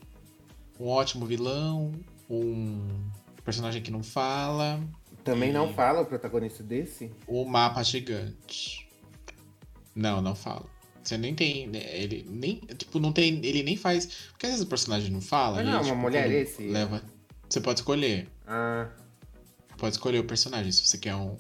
Um 0.79 0.89
ótimo 0.89 1.25
vilão, 1.25 1.93
um 2.29 2.89
personagem 3.45 3.83
que 3.83 3.91
não 3.91 4.03
fala. 4.03 4.81
Também 5.23 5.53
não 5.53 5.73
fala 5.73 6.03
o 6.03 6.07
protagonista 6.07 6.63
desse? 6.63 7.11
O 7.27 7.45
mapa 7.45 7.83
gigante. 7.83 8.89
Não, 9.95 10.21
não 10.21 10.35
fala. 10.35 10.67
Você 11.03 11.19
nem 11.19 11.35
tem. 11.35 11.69
Né, 11.69 11.81
ele 11.93 12.27
nem. 12.29 12.57
Tipo, 12.77 12.99
não 12.99 13.13
tem. 13.13 13.45
Ele 13.45 13.63
nem 13.63 13.77
faz. 13.77 14.07
Porque 14.31 14.47
às 14.47 14.53
vezes 14.53 14.67
o 14.67 14.69
personagem 14.69 15.11
não 15.11 15.21
fala. 15.21 15.57
Mas 15.57 15.67
não, 15.67 15.81
tipo, 15.81 15.95
uma 15.95 16.03
mulher 16.03 16.31
esse. 16.31 16.67
Leva. 16.67 17.03
Você 17.49 17.61
pode 17.61 17.81
escolher. 17.81 18.29
Ah. 18.47 18.89
Pode 19.79 19.95
escolher 19.95 20.19
o 20.19 20.25
personagem, 20.25 20.73
se 20.73 20.87
você 20.87 20.99
quer 20.99 21.15
um. 21.15 21.37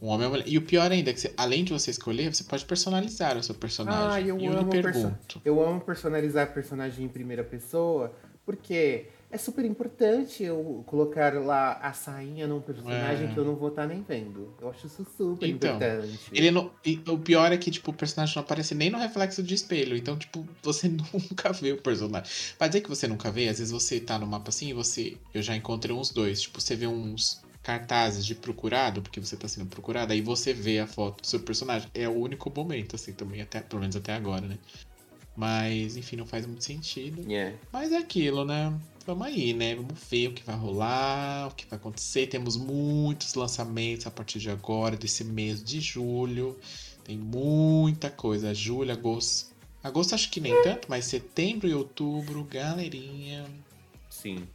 Um 0.00 0.08
homem 0.08 0.26
ou 0.26 0.32
mulher. 0.32 0.48
E 0.48 0.58
o 0.58 0.62
pior 0.62 0.90
ainda 0.90 1.10
é 1.10 1.12
que 1.12 1.20
você, 1.20 1.32
além 1.36 1.62
de 1.62 1.72
você 1.72 1.92
escolher, 1.92 2.34
você 2.34 2.42
pode 2.42 2.64
personalizar 2.64 3.36
o 3.36 3.42
seu 3.42 3.54
personagem. 3.54 4.08
Ah, 4.10 4.20
eu 4.20 4.36
e 4.36 4.46
amo 4.48 4.58
eu 4.58 4.82
pergunto. 4.82 5.40
Eu 5.44 5.64
amo 5.64 5.80
personalizar 5.80 6.52
personagem 6.52 7.04
em 7.04 7.08
primeira 7.08 7.44
pessoa, 7.44 8.12
porque 8.44 9.06
é 9.32 9.38
super 9.38 9.64
importante 9.64 10.44
eu 10.44 10.84
colocar 10.86 11.32
lá 11.34 11.72
a 11.78 11.94
sainha 11.94 12.46
num 12.46 12.60
personagem 12.60 13.28
é. 13.28 13.32
que 13.32 13.38
eu 13.38 13.44
não 13.46 13.56
vou 13.56 13.70
estar 13.70 13.82
tá 13.82 13.88
nem 13.88 14.02
vendo. 14.02 14.54
Eu 14.60 14.68
acho 14.68 14.86
isso 14.86 15.06
super 15.16 15.48
então, 15.48 15.76
importante. 15.76 16.20
Ele 16.30 16.50
não, 16.50 16.70
o 17.08 17.18
pior 17.18 17.50
é 17.50 17.56
que, 17.56 17.70
tipo, 17.70 17.90
o 17.90 17.94
personagem 17.94 18.36
não 18.36 18.42
aparece 18.42 18.74
nem 18.74 18.90
no 18.90 18.98
reflexo 18.98 19.42
de 19.42 19.54
espelho. 19.54 19.96
Então, 19.96 20.18
tipo, 20.18 20.46
você 20.62 20.86
nunca 20.86 21.50
vê 21.50 21.72
o 21.72 21.78
personagem. 21.78 22.30
Pra 22.58 22.68
dizer 22.68 22.82
que 22.82 22.90
você 22.90 23.08
nunca 23.08 23.32
vê, 23.32 23.48
às 23.48 23.58
vezes 23.58 23.72
você 23.72 23.98
tá 23.98 24.18
no 24.18 24.26
mapa 24.26 24.50
assim 24.50 24.68
e 24.68 24.74
você. 24.74 25.16
Eu 25.32 25.40
já 25.40 25.56
encontrei 25.56 25.96
uns 25.96 26.10
dois. 26.10 26.42
Tipo, 26.42 26.60
você 26.60 26.76
vê 26.76 26.86
uns 26.86 27.40
cartazes 27.62 28.26
de 28.26 28.34
procurado, 28.34 29.00
porque 29.00 29.18
você 29.18 29.34
tá 29.34 29.48
sendo 29.48 29.66
procurado, 29.66 30.12
aí 30.12 30.20
você 30.20 30.52
vê 30.52 30.78
a 30.78 30.86
foto 30.86 31.22
do 31.22 31.26
seu 31.26 31.40
personagem. 31.40 31.88
É 31.94 32.06
o 32.06 32.12
único 32.12 32.52
momento, 32.54 32.96
assim, 32.96 33.14
também, 33.14 33.40
até, 33.40 33.62
pelo 33.62 33.80
menos 33.80 33.96
até 33.96 34.12
agora, 34.12 34.46
né? 34.46 34.58
Mas, 35.34 35.96
enfim, 35.96 36.16
não 36.16 36.26
faz 36.26 36.44
muito 36.44 36.62
sentido. 36.62 37.22
Yeah. 37.26 37.56
Mas 37.72 37.92
é 37.92 37.96
aquilo, 37.96 38.44
né? 38.44 38.78
Vamos 39.04 39.26
aí, 39.26 39.52
né? 39.52 39.74
Vamos 39.74 39.98
ver 40.08 40.28
o 40.28 40.32
que 40.32 40.44
vai 40.44 40.56
rolar, 40.56 41.48
o 41.48 41.54
que 41.54 41.66
vai 41.66 41.78
acontecer. 41.78 42.28
Temos 42.28 42.56
muitos 42.56 43.34
lançamentos 43.34 44.06
a 44.06 44.10
partir 44.10 44.38
de 44.38 44.50
agora, 44.50 44.96
desse 44.96 45.24
mês 45.24 45.62
de 45.62 45.80
julho. 45.80 46.58
Tem 47.04 47.18
muita 47.18 48.10
coisa. 48.10 48.54
Julho, 48.54 48.92
agosto. 48.92 49.52
Agosto 49.82 50.14
acho 50.14 50.30
que 50.30 50.40
nem 50.40 50.62
tanto, 50.62 50.88
mas 50.88 51.06
setembro 51.06 51.66
e 51.66 51.74
outubro, 51.74 52.44
galerinha. 52.44 53.44
Sim. 54.08 54.46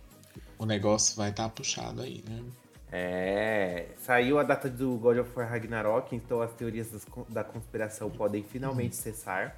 O 0.58 0.66
negócio 0.66 1.16
vai 1.18 1.30
estar 1.30 1.44
tá 1.44 1.50
puxado 1.50 2.01
aí, 2.01 2.24
né? 2.27 2.42
É, 2.89 3.88
saiu 3.98 4.39
a 4.39 4.44
data 4.44 4.70
do 4.70 4.96
God 4.98 5.18
of 5.18 5.30
War 5.36 5.50
Ragnarok, 5.50 6.16
então 6.16 6.42
as 6.42 6.54
teorias 6.54 6.89
da 7.27 7.44
conspiração 7.44 8.10
podem 8.10 8.44
finalmente 8.44 8.96
uhum. 8.96 9.01
cessar. 9.01 9.58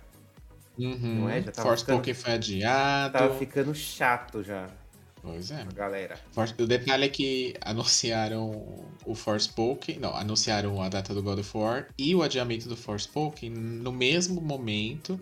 Uhum. 0.80 1.20
Não 1.20 1.30
é? 1.30 1.42
Já 1.42 1.52
tava 1.52 1.68
Force 1.68 1.84
ficando, 1.84 1.98
Pokémon 1.98 2.18
foi 2.18 2.34
adiado. 2.34 3.14
Tava 3.14 3.36
ficando 3.36 3.76
chato 3.76 4.42
já. 4.42 4.68
Pois 5.22 5.52
é. 5.52 5.66
galera. 5.74 6.20
O 6.58 6.66
detalhe 6.66 7.06
é 7.06 7.10
que 7.10 7.54
anunciaram 7.62 8.88
o 9.06 9.16
Force 9.16 9.50
Pokémon. 9.50 10.00
Não, 10.00 10.16
anunciaram 10.16 10.82
a 10.82 10.90
data 10.90 11.14
do 11.14 11.22
God 11.22 11.40
of 11.40 11.58
War 11.58 11.88
e 11.98 12.16
o 12.16 12.24
adiamento 12.24 12.70
do 12.70 12.78
Force 12.78 13.08
Pokémon 13.08 13.56
no 13.58 13.92
mesmo 13.92 14.42
momento. 14.42 15.20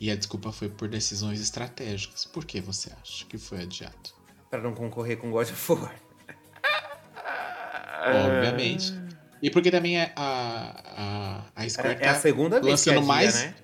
E 0.00 0.10
a 0.10 0.16
desculpa 0.16 0.50
foi 0.50 0.68
por 0.68 0.88
decisões 0.88 1.40
estratégicas. 1.40 2.24
Por 2.24 2.44
que 2.44 2.60
você 2.60 2.90
acha 3.00 3.24
que 3.26 3.38
foi 3.38 3.62
adiado? 3.62 4.10
Para 4.50 4.60
não 4.60 4.74
concorrer 4.74 5.16
com 5.16 5.30
God 5.30 5.48
of 5.48 5.72
War. 5.72 5.94
Obviamente. 8.26 8.92
E 9.40 9.50
porque 9.50 9.70
também 9.70 10.00
a, 10.00 10.12
a, 10.16 11.44
a 11.54 11.68
Square 11.68 11.98
é, 12.00 12.06
é 12.06 12.08
a 12.08 12.14
segunda 12.14 12.60
vez 12.60 12.70
lançando 12.70 13.00
que 13.00 13.06
mais. 13.06 13.34
né? 13.34 13.54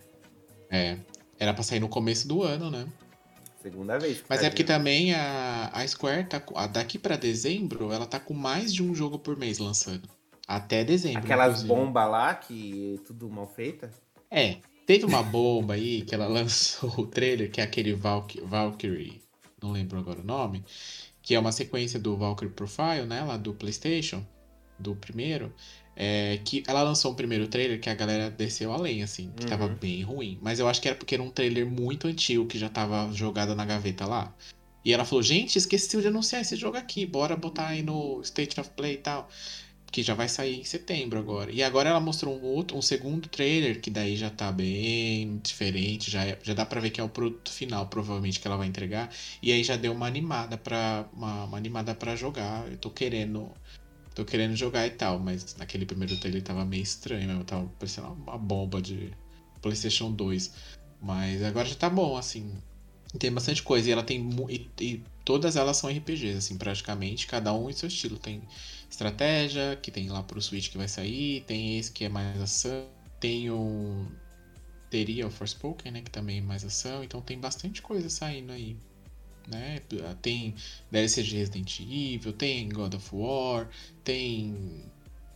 É. 0.70 0.96
Era 1.38 1.54
pra 1.54 1.62
sair 1.62 1.80
no 1.80 1.88
começo 1.88 2.26
do 2.26 2.42
ano, 2.42 2.70
né? 2.70 2.86
Segunda 3.60 3.98
vez. 3.98 4.22
Mas 4.28 4.42
é 4.42 4.48
porque 4.48 4.64
também 4.64 5.14
a, 5.14 5.70
a 5.72 5.86
Square 5.86 6.24
tá 6.24 6.42
a, 6.54 6.66
daqui 6.66 6.98
para 6.98 7.16
dezembro, 7.16 7.92
ela 7.92 8.06
tá 8.06 8.20
com 8.20 8.34
mais 8.34 8.72
de 8.72 8.82
um 8.82 8.94
jogo 8.94 9.18
por 9.18 9.36
mês 9.36 9.58
lançando. 9.58 10.08
Até 10.46 10.84
dezembro. 10.84 11.18
Aquelas 11.18 11.62
bombas 11.62 12.08
lá 12.08 12.34
que 12.34 13.00
tudo 13.06 13.28
mal 13.28 13.46
feita? 13.46 13.92
É. 14.30 14.58
Teve 14.86 15.04
uma 15.04 15.22
bomba 15.22 15.74
aí 15.74 16.02
que 16.02 16.14
ela 16.14 16.26
lançou 16.28 16.90
o 17.00 17.06
trailer, 17.06 17.50
que 17.50 17.60
é 17.60 17.64
aquele 17.64 17.92
Valk 17.92 18.40
Valkyrie, 18.40 19.20
não 19.60 19.72
lembro 19.72 19.98
agora 19.98 20.20
o 20.20 20.24
nome, 20.24 20.64
que 21.20 21.34
é 21.34 21.38
uma 21.38 21.52
sequência 21.52 21.98
do 21.98 22.16
Valkyrie 22.16 22.50
Profile, 22.50 23.04
né, 23.06 23.22
lá 23.22 23.36
do 23.36 23.52
PlayStation, 23.52 24.24
do 24.78 24.96
primeiro. 24.96 25.52
É, 26.00 26.38
que 26.44 26.62
ela 26.68 26.80
lançou 26.82 27.10
um 27.10 27.14
primeiro 27.16 27.48
trailer 27.48 27.80
que 27.80 27.90
a 27.90 27.94
galera 27.94 28.30
desceu 28.30 28.72
além, 28.72 29.02
assim, 29.02 29.32
que 29.36 29.42
uhum. 29.42 29.48
tava 29.48 29.66
bem 29.66 30.00
ruim. 30.02 30.38
Mas 30.40 30.60
eu 30.60 30.68
acho 30.68 30.80
que 30.80 30.86
era 30.86 30.96
porque 30.96 31.16
era 31.16 31.22
um 31.24 31.30
trailer 31.30 31.66
muito 31.66 32.06
antigo 32.06 32.46
que 32.46 32.56
já 32.56 32.68
tava 32.68 33.12
jogado 33.12 33.52
na 33.56 33.64
gaveta 33.64 34.06
lá. 34.06 34.32
E 34.84 34.92
ela 34.92 35.04
falou, 35.04 35.24
gente, 35.24 35.56
esqueci 35.56 36.00
de 36.00 36.06
anunciar 36.06 36.40
esse 36.40 36.54
jogo 36.54 36.76
aqui, 36.76 37.04
bora 37.04 37.36
botar 37.36 37.66
aí 37.68 37.82
no 37.82 38.20
State 38.22 38.60
of 38.60 38.70
Play 38.70 38.94
e 38.94 38.98
tal. 38.98 39.28
que 39.90 40.02
já 40.02 40.14
vai 40.14 40.28
sair 40.28 40.60
em 40.60 40.64
setembro 40.64 41.18
agora. 41.18 41.50
E 41.50 41.62
agora 41.62 41.90
ela 41.90 41.98
mostrou 41.98 42.38
um 42.38 42.44
outro, 42.44 42.76
um 42.76 42.82
segundo 42.82 43.28
trailer 43.28 43.80
que 43.80 43.90
daí 43.90 44.16
já 44.16 44.30
tá 44.30 44.52
bem 44.52 45.40
diferente, 45.42 46.10
já, 46.10 46.24
é, 46.24 46.38
já 46.42 46.54
dá 46.54 46.64
para 46.66 46.80
ver 46.80 46.90
que 46.90 47.00
é 47.00 47.04
o 47.04 47.08
produto 47.08 47.50
final, 47.50 47.86
provavelmente 47.88 48.38
que 48.38 48.46
ela 48.46 48.56
vai 48.56 48.68
entregar. 48.68 49.10
E 49.42 49.50
aí 49.50 49.64
já 49.64 49.76
deu 49.76 49.92
uma 49.92 50.06
animada 50.06 50.56
para 50.58 51.08
uma, 51.12 51.44
uma, 51.44 51.56
animada 51.56 51.94
para 51.94 52.14
jogar. 52.14 52.70
Eu 52.70 52.76
tô 52.78 52.90
querendo 52.90 53.50
tô 54.18 54.24
querendo 54.24 54.56
jogar 54.56 54.84
e 54.86 54.90
tal, 54.90 55.18
mas 55.20 55.54
naquele 55.56 55.86
primeiro 55.86 56.16
trailer 56.16 56.42
tava 56.42 56.64
meio 56.64 56.82
estranho, 56.82 57.28
mesmo, 57.28 57.44
tava 57.44 57.68
parecendo 57.78 58.08
uma 58.08 58.36
bomba 58.36 58.82
de 58.82 59.12
PlayStation 59.62 60.10
2. 60.10 60.52
Mas 61.00 61.42
agora 61.44 61.68
já 61.68 61.76
tá 61.76 61.88
bom, 61.88 62.16
assim. 62.16 62.52
Tem 63.18 63.32
bastante 63.32 63.62
coisa 63.62 63.88
e 63.88 63.92
ela 63.92 64.02
tem 64.02 64.28
e, 64.48 64.70
e 64.80 65.04
todas 65.24 65.56
elas 65.56 65.76
são 65.76 65.88
RPGs, 65.88 66.36
assim, 66.36 66.58
praticamente, 66.58 67.28
cada 67.28 67.52
um 67.54 67.70
em 67.70 67.72
seu 67.72 67.86
estilo. 67.86 68.18
Tem 68.18 68.42
estratégia, 68.90 69.78
que 69.80 69.90
tem 69.90 70.08
lá 70.08 70.22
pro 70.22 70.42
Switch 70.42 70.70
que 70.70 70.76
vai 70.76 70.88
sair, 70.88 71.42
tem 71.42 71.78
esse 71.78 71.92
que 71.92 72.04
é 72.04 72.08
mais 72.08 72.40
ação, 72.40 72.88
tem 73.20 73.50
o. 73.50 74.04
Teria 74.90 75.26
o 75.26 75.30
Forspoken, 75.30 75.92
né? 75.92 76.02
Que 76.02 76.10
também 76.10 76.38
é 76.38 76.40
mais 76.42 76.64
ação, 76.64 77.04
então 77.04 77.20
tem 77.22 77.38
bastante 77.38 77.80
coisa 77.80 78.10
saindo 78.10 78.52
aí. 78.52 78.76
Né? 79.50 79.80
Tem 80.20 80.54
DLC 80.90 81.22
de 81.22 81.36
Resident 81.36 81.80
Evil, 81.80 82.32
tem 82.32 82.68
God 82.68 82.94
of 82.94 83.08
War, 83.12 83.68
tem 84.04 84.84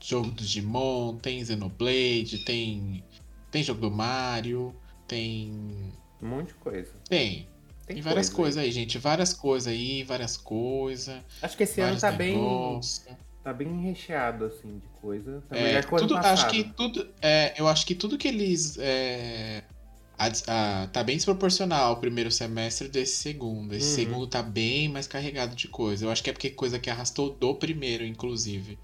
jogo 0.00 0.30
do 0.30 0.42
Digimon, 0.42 1.16
tem 1.16 1.44
Xenoblade, 1.44 2.44
tem. 2.44 3.02
Tem 3.50 3.62
jogo 3.62 3.80
do 3.80 3.90
Mario, 3.90 4.74
tem. 5.06 5.92
Um 6.22 6.28
monte 6.28 6.48
de 6.48 6.54
coisa. 6.54 6.92
Tem. 7.08 7.48
Tem, 7.86 7.96
tem 7.96 8.02
várias 8.02 8.28
coisas 8.28 8.58
aí. 8.58 8.66
aí, 8.66 8.72
gente. 8.72 8.98
Várias 8.98 9.32
coisas 9.32 9.72
aí, 9.72 10.02
várias 10.02 10.36
coisas. 10.36 11.20
Acho 11.40 11.56
que 11.56 11.62
esse 11.62 11.80
ano 11.80 11.98
tá 11.98 12.12
negócios. 12.12 13.04
bem 13.06 13.16
tá 13.42 13.52
bem 13.52 13.80
recheado, 13.82 14.44
assim, 14.44 14.78
de 14.78 14.86
coisa. 15.00 15.42
Tá 15.48 15.56
é, 15.56 15.82
tudo, 15.82 16.16
acho 16.16 16.48
que 16.48 16.64
tudo, 16.64 17.08
é, 17.20 17.54
eu 17.56 17.66
acho 17.66 17.84
que 17.84 17.94
tudo 17.94 18.16
que 18.16 18.28
eles. 18.28 18.78
É, 18.78 19.64
a, 20.22 20.82
a, 20.82 20.86
tá 20.86 21.02
bem 21.02 21.16
desproporcional 21.16 21.94
o 21.94 21.96
primeiro 21.96 22.30
semestre 22.30 22.88
desse 22.88 23.16
segundo. 23.16 23.74
Esse 23.74 23.90
uhum. 23.90 24.06
segundo 24.06 24.26
tá 24.26 24.42
bem 24.42 24.88
mais 24.88 25.06
carregado 25.06 25.56
de 25.56 25.68
coisa. 25.68 26.04
Eu 26.04 26.10
acho 26.10 26.22
que 26.22 26.30
é 26.30 26.32
porque 26.32 26.50
coisa 26.50 26.78
que 26.78 26.90
arrastou 26.90 27.30
do 27.30 27.54
primeiro, 27.54 28.04
inclusive. 28.04 28.78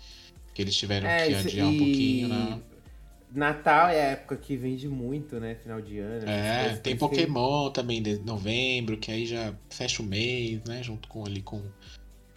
Que 0.55 0.63
eles 0.63 0.75
tiveram 0.75 1.09
é, 1.09 1.27
que 1.27 1.35
adiar 1.35 1.67
e... 1.67 1.75
um 1.75 1.79
pouquinho, 1.79 2.29
né? 2.29 2.61
Natal 3.31 3.91
é 3.91 4.01
a 4.01 4.11
época 4.13 4.37
que 4.37 4.57
vende 4.57 4.89
muito, 4.89 5.39
né? 5.39 5.55
Final 5.57 5.83
de 5.83 5.99
ano. 5.99 6.29
É, 6.29 6.77
tem 6.77 6.97
Pokémon 6.97 7.71
também 7.71 8.03
de 8.03 8.19
novembro, 8.21 8.97
que 8.97 9.13
aí 9.13 9.27
já 9.27 9.55
fecha 9.69 10.03
o 10.03 10.07
mês, 10.07 10.63
né? 10.65 10.83
Junto 10.83 11.09
com 11.09 11.25
ali 11.25 11.43
com 11.43 11.63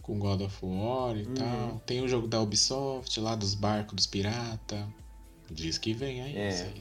com 0.01 0.20
God 0.20 0.41
of 0.41 0.58
War 0.65 1.15
e 1.15 1.24
uhum. 1.24 1.34
tal. 1.34 1.81
Tem 1.86 2.01
o 2.01 2.08
jogo 2.08 2.27
da 2.27 2.41
Ubisoft 2.41 3.17
lá 3.20 3.36
dos 3.36 3.55
barcos 3.55 3.96
dos 3.96 4.08
pirata. 4.08 4.88
Diz 5.50 5.77
que 5.77 5.93
vem 5.93 6.22
aí. 6.22 6.38
É. 6.38 6.74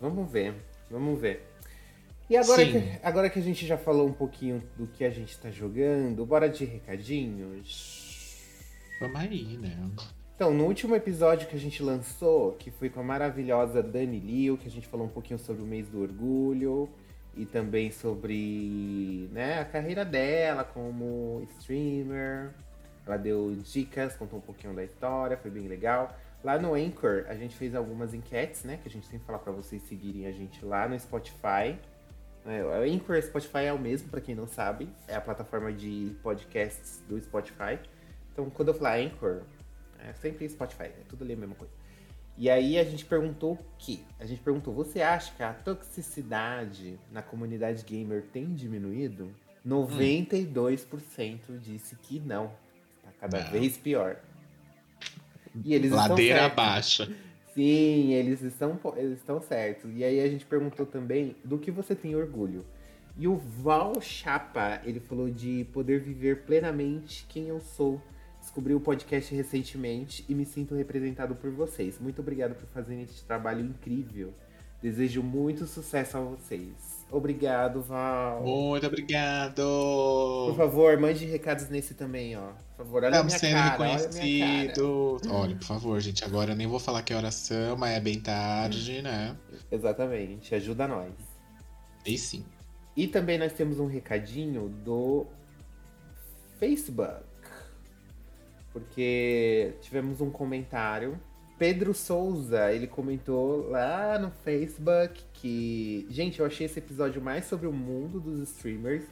Vamos 0.00 0.30
ver, 0.30 0.54
vamos 0.90 1.20
ver. 1.20 1.51
E 2.32 2.36
agora 2.38 2.64
que, 2.64 2.98
agora 3.02 3.28
que 3.28 3.38
a 3.38 3.42
gente 3.42 3.66
já 3.66 3.76
falou 3.76 4.08
um 4.08 4.12
pouquinho 4.12 4.62
do 4.74 4.86
que 4.86 5.04
a 5.04 5.10
gente 5.10 5.38
tá 5.38 5.50
jogando, 5.50 6.24
bora 6.24 6.48
de 6.48 6.64
recadinhos? 6.64 8.38
Vamos 8.98 9.20
aí, 9.20 9.58
né? 9.58 9.76
Então, 10.34 10.54
no 10.54 10.64
último 10.64 10.96
episódio 10.96 11.46
que 11.46 11.54
a 11.54 11.58
gente 11.58 11.82
lançou, 11.82 12.52
que 12.52 12.70
foi 12.70 12.88
com 12.88 13.00
a 13.00 13.02
maravilhosa 13.02 13.82
Dani 13.82 14.18
Liu, 14.18 14.56
que 14.56 14.66
a 14.66 14.70
gente 14.70 14.88
falou 14.88 15.04
um 15.04 15.10
pouquinho 15.10 15.38
sobre 15.38 15.62
o 15.62 15.66
mês 15.66 15.90
do 15.90 16.00
orgulho, 16.00 16.88
e 17.36 17.44
também 17.44 17.90
sobre 17.90 19.28
né, 19.30 19.60
a 19.60 19.66
carreira 19.66 20.02
dela 20.02 20.64
como 20.64 21.46
streamer. 21.58 22.54
Ela 23.06 23.18
deu 23.18 23.54
dicas, 23.62 24.16
contou 24.16 24.38
um 24.38 24.42
pouquinho 24.42 24.72
da 24.72 24.82
história, 24.82 25.36
foi 25.36 25.50
bem 25.50 25.68
legal. 25.68 26.16
Lá 26.42 26.58
no 26.58 26.72
Anchor, 26.72 27.26
a 27.28 27.34
gente 27.34 27.54
fez 27.54 27.74
algumas 27.74 28.14
enquetes, 28.14 28.64
né? 28.64 28.78
Que 28.82 28.88
a 28.88 28.90
gente 28.90 29.06
tem 29.06 29.18
que 29.18 29.26
falar 29.26 29.40
para 29.40 29.52
vocês 29.52 29.82
seguirem 29.82 30.26
a 30.26 30.32
gente 30.32 30.64
lá 30.64 30.88
no 30.88 30.98
Spotify. 30.98 31.76
É, 32.46 32.64
o 32.64 32.94
Anchor 32.94 33.22
Spotify 33.22 33.64
é 33.66 33.72
o 33.72 33.78
mesmo, 33.78 34.08
para 34.08 34.20
quem 34.20 34.34
não 34.34 34.46
sabe. 34.46 34.88
É 35.06 35.14
a 35.14 35.20
plataforma 35.20 35.72
de 35.72 36.16
podcasts 36.22 37.02
do 37.08 37.20
Spotify. 37.20 37.78
Então, 38.32 38.50
quando 38.50 38.68
eu 38.68 38.74
falar 38.74 38.98
Anchor, 38.98 39.42
é 39.98 40.12
sempre 40.14 40.48
Spotify. 40.48 40.84
É 40.84 41.02
tudo 41.08 41.22
ali 41.22 41.34
a 41.34 41.36
mesma 41.36 41.54
coisa. 41.54 41.72
E 42.36 42.48
aí 42.50 42.78
a 42.78 42.84
gente 42.84 43.04
perguntou 43.04 43.52
o 43.52 43.58
quê? 43.78 44.00
A 44.18 44.24
gente 44.24 44.40
perguntou, 44.42 44.72
você 44.72 45.02
acha 45.02 45.32
que 45.34 45.42
a 45.42 45.52
toxicidade 45.52 46.98
na 47.10 47.22
comunidade 47.22 47.84
gamer 47.84 48.24
tem 48.32 48.54
diminuído? 48.54 49.30
92% 49.66 51.40
hum. 51.48 51.58
disse 51.58 51.94
que 51.96 52.18
não. 52.18 52.48
Tá 53.02 53.10
cada 53.20 53.44
não. 53.44 53.50
vez 53.50 53.76
pior. 53.76 54.16
E 55.64 55.74
eles 55.74 55.92
Ladeira 55.92 56.46
abaixo. 56.46 57.08
Sim, 57.54 58.12
eles 58.12 58.42
estão, 58.42 58.78
eles 58.96 59.18
estão 59.18 59.40
certos. 59.40 59.90
E 59.94 60.04
aí 60.04 60.20
a 60.20 60.28
gente 60.28 60.46
perguntou 60.46 60.86
também 60.86 61.36
do 61.44 61.58
que 61.58 61.70
você 61.70 61.94
tem 61.94 62.14
orgulho. 62.14 62.64
E 63.16 63.28
o 63.28 63.36
Val 63.36 64.00
Chapa, 64.00 64.80
ele 64.84 65.00
falou 65.00 65.28
de 65.28 65.66
poder 65.72 66.00
viver 66.00 66.44
plenamente 66.44 67.26
quem 67.28 67.48
eu 67.48 67.60
sou 67.60 68.00
Descobri 68.42 68.74
o 68.74 68.80
podcast 68.80 69.32
recentemente 69.32 70.24
e 70.28 70.34
me 70.34 70.44
sinto 70.44 70.74
representado 70.74 71.32
por 71.36 71.48
vocês. 71.52 72.00
Muito 72.00 72.20
obrigado 72.20 72.56
por 72.56 72.66
fazerem 72.70 73.04
este 73.04 73.24
trabalho 73.24 73.64
incrível. 73.64 74.34
Desejo 74.82 75.22
muito 75.22 75.64
sucesso 75.64 76.16
a 76.16 76.20
vocês. 76.20 77.06
Obrigado, 77.08 77.80
Val. 77.80 78.42
Muito 78.42 78.84
obrigado. 78.84 79.62
Por 80.48 80.56
favor, 80.56 80.98
mande 80.98 81.24
recados 81.24 81.68
nesse 81.68 81.94
também, 81.94 82.36
ó. 82.36 82.50
Favor, 82.82 83.04
olha 83.04 83.10
Estamos 83.12 83.32
sendo 83.34 83.52
cara, 83.52 83.70
reconhecidos. 83.70 85.22
Olha, 85.26 85.34
olha, 85.34 85.56
por 85.56 85.64
favor, 85.64 86.00
gente. 86.00 86.24
Agora 86.24 86.52
eu 86.52 86.56
nem 86.56 86.66
vou 86.66 86.80
falar 86.80 87.02
que 87.02 87.12
é 87.12 87.16
oração, 87.16 87.76
mas 87.76 87.96
é 87.96 88.00
bem 88.00 88.20
tarde, 88.20 89.00
né? 89.02 89.36
Exatamente. 89.70 90.54
Ajuda 90.54 90.88
nós. 90.88 91.12
E 92.04 92.18
sim. 92.18 92.44
E 92.96 93.06
também 93.06 93.38
nós 93.38 93.52
temos 93.52 93.78
um 93.78 93.86
recadinho 93.86 94.68
do 94.68 95.26
Facebook 96.58 97.22
porque 98.72 99.74
tivemos 99.80 100.20
um 100.20 100.30
comentário. 100.30 101.20
Pedro 101.58 101.94
Souza, 101.94 102.72
ele 102.72 102.86
comentou 102.86 103.68
lá 103.68 104.18
no 104.18 104.30
Facebook 104.30 105.22
que, 105.34 106.06
gente, 106.10 106.40
eu 106.40 106.46
achei 106.46 106.66
esse 106.66 106.78
episódio 106.78 107.22
mais 107.22 107.44
sobre 107.44 107.66
o 107.66 107.72
mundo 107.72 108.18
dos 108.18 108.48
streamers 108.48 109.04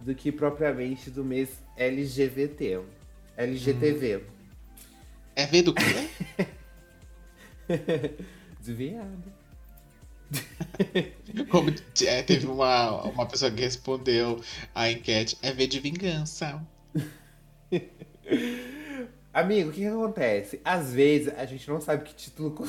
do 0.00 0.14
que 0.14 0.30
propriamente 0.30 1.10
do 1.10 1.24
mês 1.24 1.62
LGBT. 1.76 2.80
LGTV. 3.36 4.16
Hum. 4.16 4.20
É 5.36 5.46
ver 5.46 5.62
do 5.62 5.74
quê? 5.74 6.08
Desviado. 8.60 9.32
Como 11.50 11.70
é, 12.06 12.22
teve 12.22 12.46
uma, 12.46 13.02
uma 13.02 13.26
pessoa 13.26 13.50
que 13.50 13.60
respondeu 13.60 14.40
a 14.74 14.90
enquete, 14.90 15.36
é 15.42 15.52
ver 15.52 15.66
de 15.66 15.80
vingança. 15.80 16.64
Amigo, 19.32 19.70
o 19.70 19.72
que, 19.72 19.80
que 19.80 19.86
acontece? 19.86 20.60
Às 20.64 20.92
vezes 20.92 21.32
a 21.36 21.44
gente 21.44 21.68
não 21.68 21.80
sabe 21.80 22.04
que 22.04 22.14
título. 22.14 22.66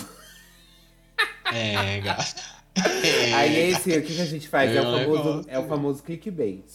é, 1.53 2.01
gata. 2.01 2.41
É, 2.75 3.33
Aí 3.33 3.55
esse, 3.71 3.97
o 3.97 4.01
que, 4.01 4.15
que 4.15 4.21
a 4.21 4.25
gente 4.25 4.47
faz? 4.47 4.71
É, 4.71 4.77
é, 4.77 4.81
o 4.81 4.83
famoso, 4.83 5.45
é 5.47 5.59
o 5.59 5.67
famoso 5.67 6.03
clickbait. 6.03 6.65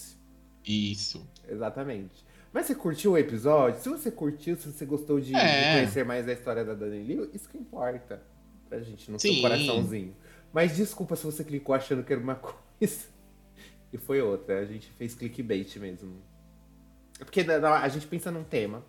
Isso. 0.65 1.27
Exatamente. 1.49 2.25
Mas 2.53 2.67
você 2.67 2.75
curtiu 2.75 3.13
o 3.13 3.19
episódio? 3.19 3.81
Se 3.81 3.89
você 3.89 4.11
curtiu, 4.11 4.57
se 4.57 4.71
você 4.71 4.85
gostou 4.85 5.21
de, 5.21 5.35
é. 5.35 5.39
de 5.39 5.79
conhecer 5.79 6.05
mais 6.05 6.29
a 6.29 6.33
história 6.33 6.65
da 6.65 6.75
Dani 6.75 7.03
Liu, 7.03 7.31
isso 7.33 7.49
que 7.49 7.57
importa. 7.57 8.23
Pra 8.69 8.81
gente 8.81 9.11
no 9.11 9.19
Sim. 9.19 9.35
seu 9.35 9.43
coraçãozinho. 9.43 10.17
Mas 10.53 10.77
desculpa 10.77 11.15
se 11.15 11.25
você 11.25 11.45
clicou 11.45 11.75
achando 11.75 12.03
que 12.03 12.13
era 12.13 12.21
uma 12.21 12.35
coisa 12.37 13.05
e 13.93 13.99
foi 13.99 14.21
outra. 14.21 14.59
A 14.59 14.65
gente 14.65 14.91
fez 14.99 15.15
clickbait 15.15 15.77
mesmo. 15.77 16.21
É 17.21 17.25
porque 17.25 17.41
a 17.41 17.89
gente 17.89 18.07
pensa 18.07 18.31
num 18.31 18.45
tema. 18.45 18.85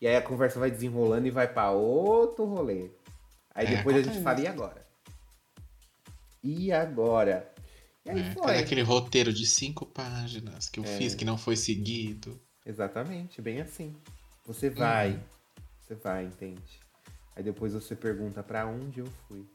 E 0.00 0.06
aí 0.06 0.16
a 0.16 0.22
conversa 0.22 0.58
vai 0.58 0.70
desenrolando 0.70 1.26
e 1.26 1.30
vai 1.30 1.48
para 1.48 1.70
outro 1.70 2.44
rolê. 2.44 2.90
Aí 3.54 3.66
é, 3.66 3.76
depois 3.76 3.96
a 3.96 4.02
gente 4.02 4.22
fala, 4.22 4.40
e 4.40 4.46
agora? 4.46 4.86
E 6.42 6.70
agora? 6.70 7.52
E 8.04 8.10
aí 8.10 8.20
é, 8.20 8.32
foi. 8.32 8.58
aquele 8.58 8.82
roteiro 8.82 9.32
de 9.32 9.46
cinco 9.46 9.86
páginas 9.86 10.68
que 10.68 10.78
eu 10.78 10.84
é. 10.84 10.98
fiz 10.98 11.14
que 11.14 11.24
não 11.24 11.38
foi 11.38 11.56
seguido. 11.56 12.38
Exatamente, 12.66 13.40
bem 13.40 13.60
assim. 13.60 13.94
Você 14.44 14.68
vai, 14.68 15.12
uhum. 15.12 15.20
você 15.80 15.94
vai, 15.94 16.24
entende? 16.24 16.80
Aí 17.36 17.42
depois 17.42 17.72
você 17.72 17.94
pergunta 17.94 18.42
para 18.42 18.66
onde 18.66 19.00
eu 19.00 19.06
fui. 19.28 19.46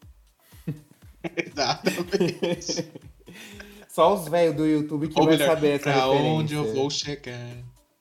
Exatamente. 1.36 2.90
Só 3.90 4.14
os 4.14 4.28
velhos 4.30 4.56
do 4.56 4.66
YouTube 4.66 5.10
que 5.10 5.20
Ou 5.20 5.26
vão 5.26 5.34
melhor, 5.34 5.54
saber 5.54 5.72
essa 5.72 5.84
pra 5.84 5.94
referência. 5.94 6.32
onde 6.32 6.54
eu 6.54 6.74
vou 6.74 6.90
chegar. 6.90 7.58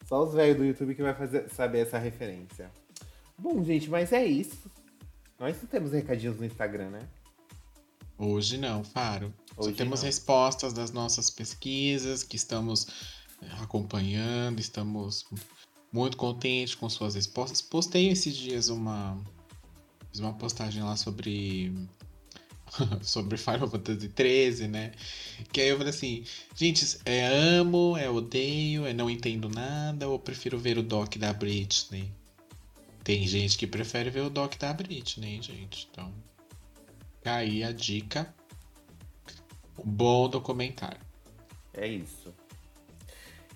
Só 0.07 0.23
os 0.23 0.33
velhos 0.33 0.57
do 0.57 0.65
YouTube 0.65 0.95
que 0.95 1.03
vai 1.03 1.15
fazer, 1.15 1.49
saber 1.51 1.81
essa 1.81 1.99
referência. 1.99 2.71
Bom, 3.37 3.63
gente, 3.65 3.91
mas 3.91 4.13
é 4.13 4.25
isso. 4.25 4.71
Nós 5.39 5.61
não 5.61 5.69
temos 5.69 5.93
recadinhos 5.93 6.39
no 6.39 6.45
Instagram, 6.45 6.91
né? 6.91 7.01
Hoje 8.17 8.59
não, 8.59 8.85
Faro. 8.85 9.33
Hoje 9.57 9.71
Só 9.71 9.77
temos 9.77 10.01
não. 10.01 10.07
respostas 10.07 10.73
das 10.73 10.93
nossas 10.93 11.31
pesquisas 11.31 12.23
que 12.23 12.37
estamos 12.37 13.20
acompanhando, 13.61 14.61
estamos 14.61 15.27
muito 15.93 16.17
contentes 16.17 16.75
com 16.75 16.89
suas 16.89 17.15
respostas. 17.15 17.61
Postei 17.61 18.09
esses 18.09 18.37
dias 18.37 18.69
uma, 18.69 19.19
fiz 20.11 20.21
uma 20.21 20.35
postagem 20.35 20.83
lá 20.83 20.97
sobre 20.97 21.73
sobre 23.03 23.37
Final 23.37 23.69
Fantasy 23.69 24.11
XIII, 24.17 24.69
né? 24.69 24.93
Que 25.53 25.61
aí 25.61 25.69
eu 25.69 25.77
falei 25.77 25.91
assim, 25.91 26.25
gente, 26.55 26.99
é 27.05 27.27
amo, 27.27 27.97
é 27.97 28.09
odeio, 28.09 28.87
é 28.87 28.93
não 28.93 29.11
entendo 29.11 29.49
nada, 29.49 30.09
ou 30.09 30.19
prefiro 30.19 30.59
ver 30.59 30.79
o 30.79 30.83
doc 30.83 31.17
da 31.17 31.33
Britney? 31.33 32.13
Tem 33.03 33.27
gente 33.27 33.57
que 33.57 33.67
prefere 33.67 34.11
ver 34.11 34.21
o 34.21 34.31
doc 34.31 34.57
da 34.57 34.73
Britney, 34.73 35.41
gente. 35.43 35.89
Então, 35.91 36.13
tá 37.23 37.37
aí 37.37 37.65
a 37.65 37.73
dica. 37.73 38.33
Um 39.79 39.91
bom 39.91 40.29
documentário. 40.29 41.01
É 41.73 41.87
isso. 41.89 42.33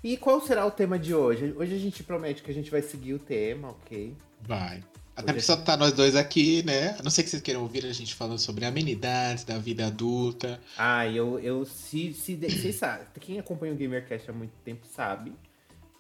E 0.05 0.19
qual 0.19 0.39
será 0.39 0.67
o 0.67 0.71
tema 0.71 0.99
de 0.99 1.15
hoje? 1.15 1.55
Hoje 1.57 1.75
a 1.75 1.79
gente 1.79 2.05
promete 2.05 2.43
que 2.43 2.51
a 2.51 2.55
gente 2.55 2.71
vai 2.71 2.83
seguir 2.83 3.15
o 3.15 3.19
tema, 3.19 3.71
ok? 3.71 4.15
Vai. 4.43 4.85
Até 5.17 5.33
porque 5.33 5.41
só 5.41 5.57
tá 5.57 5.79
nós 5.79 5.95
dois 5.95 6.15
aqui, 6.15 6.63
né? 6.63 6.95
A 6.99 7.03
não 7.03 7.11
sei 7.11 7.25
que 7.25 7.31
vocês 7.31 7.41
queiram 7.41 7.63
ouvir 7.63 7.87
a 7.87 7.93
gente 7.93 8.15
falando 8.15 8.39
sobre 8.39 8.67
amenidades 8.67 9.45
da 9.45 9.57
vida 9.57 9.87
adulta. 9.87 10.61
Ah, 10.77 11.09
eu, 11.09 11.39
eu 11.41 11.65
se, 11.65 12.13
se 12.13 12.37
vocês 12.37 12.75
sabem, 12.75 13.07
quem 13.19 13.39
acompanha 13.39 13.73
o 13.73 13.77
GamerCast 13.77 14.29
há 14.29 14.35
muito 14.35 14.53
tempo 14.63 14.87
sabe 14.95 15.33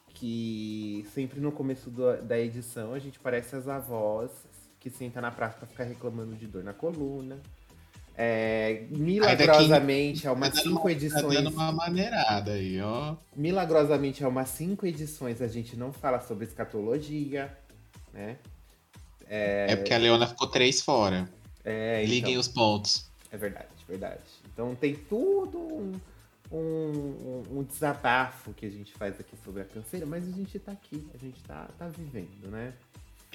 que 0.09 1.07
sempre 1.15 1.41
no 1.41 1.51
começo 1.51 1.89
do, 1.89 2.21
da 2.21 2.39
edição 2.39 2.93
a 2.93 2.99
gente 2.99 3.19
parece 3.19 3.57
as 3.57 3.69
avós 3.69 4.31
que 4.79 4.91
sentam 4.91 5.23
na 5.23 5.31
praça 5.31 5.57
pra 5.57 5.67
ficar 5.67 5.85
reclamando 5.85 6.37
de 6.37 6.47
dor 6.47 6.63
na 6.63 6.75
coluna. 6.75 7.41
É, 8.17 8.85
milagrosamente, 8.91 10.27
há 10.29 10.33
umas 10.33 10.55
cinco 10.55 10.89
edições. 10.89 11.23
Tá 11.23 11.29
dando 11.29 11.51
uma 11.51 11.73
maneirada 11.73 12.53
aí, 12.53 12.81
ó. 12.81 13.17
Milagrosamente, 13.35 14.23
há 14.23 14.29
umas 14.29 14.49
cinco 14.51 14.87
edições 14.87 15.43
a 15.43 15.49
gente 15.49 15.77
não 15.77 15.93
fala 15.93 16.21
sobre 16.21 16.45
escatologia, 16.45 17.57
né? 18.13 18.37
É, 19.27 19.67
é 19.71 19.77
porque 19.77 19.93
a 19.93 19.99
Leona 19.99 20.27
ficou 20.27 20.47
três 20.47 20.81
fora. 20.81 21.29
É, 21.65 22.03
então, 22.03 22.15
Liguem 22.15 22.39
os 22.39 22.47
pontos. 22.47 23.11
É 23.33 23.37
verdade, 23.37 23.69
verdade. 23.89 24.23
Então 24.53 24.77
tem 24.77 24.95
tudo 24.95 25.59
um, 25.59 25.93
um, 26.53 27.43
um, 27.51 27.63
desabafo 27.65 28.53
que 28.53 28.65
a 28.65 28.71
gente 28.71 28.93
faz 28.93 29.19
aqui 29.19 29.37
sobre 29.45 29.63
a 29.63 29.65
canseira, 29.65 30.07
mas 30.07 30.29
a 30.29 30.31
gente 30.31 30.57
tá 30.59 30.71
aqui, 30.71 31.05
a 31.13 31.19
gente 31.19 31.43
tá, 31.43 31.69
tá 31.77 31.89
vivendo, 31.89 32.49
né? 32.49 32.75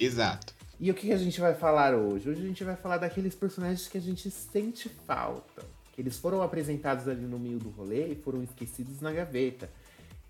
Exato. 0.00 0.54
E 0.80 0.90
o 0.90 0.94
que 0.94 1.12
a 1.12 1.18
gente 1.18 1.38
vai 1.38 1.54
falar 1.54 1.94
hoje? 1.94 2.30
Hoje 2.30 2.42
a 2.42 2.46
gente 2.46 2.64
vai 2.64 2.74
falar 2.74 2.96
daqueles 2.96 3.34
personagens 3.34 3.86
que 3.86 3.98
a 3.98 4.00
gente 4.00 4.30
sente 4.30 4.88
falta. 5.06 5.62
Que 5.92 6.00
eles 6.00 6.16
foram 6.16 6.40
apresentados 6.40 7.06
ali 7.06 7.26
no 7.26 7.38
meio 7.38 7.58
do 7.58 7.68
rolê 7.68 8.12
e 8.12 8.14
foram 8.14 8.42
esquecidos 8.42 9.00
na 9.02 9.12
gaveta. 9.12 9.68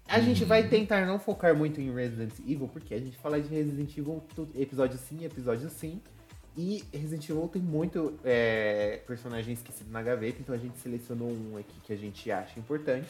A 0.08 0.18
uhum. 0.18 0.24
gente 0.24 0.44
vai 0.44 0.68
tentar 0.68 1.06
não 1.06 1.20
focar 1.20 1.54
muito 1.54 1.80
em 1.80 1.94
Resident 1.94 2.32
Evil, 2.40 2.66
porque 2.66 2.92
a 2.92 2.98
gente 2.98 3.16
fala 3.16 3.40
de 3.40 3.48
Resident 3.48 3.96
Evil 3.96 4.20
episódio 4.56 4.98
sim, 4.98 5.24
episódio 5.24 5.70
sim. 5.70 6.00
E 6.56 6.82
Resident 6.92 7.28
Evil 7.28 7.46
tem 7.46 7.62
muito 7.62 8.18
é, 8.24 9.00
personagem 9.06 9.54
esquecido 9.54 9.88
na 9.92 10.02
gaveta, 10.02 10.38
então 10.40 10.52
a 10.52 10.58
gente 10.58 10.76
selecionou 10.78 11.30
um 11.30 11.56
aqui 11.56 11.80
que 11.84 11.92
a 11.92 11.96
gente 11.96 12.28
acha 12.28 12.58
importante. 12.58 13.06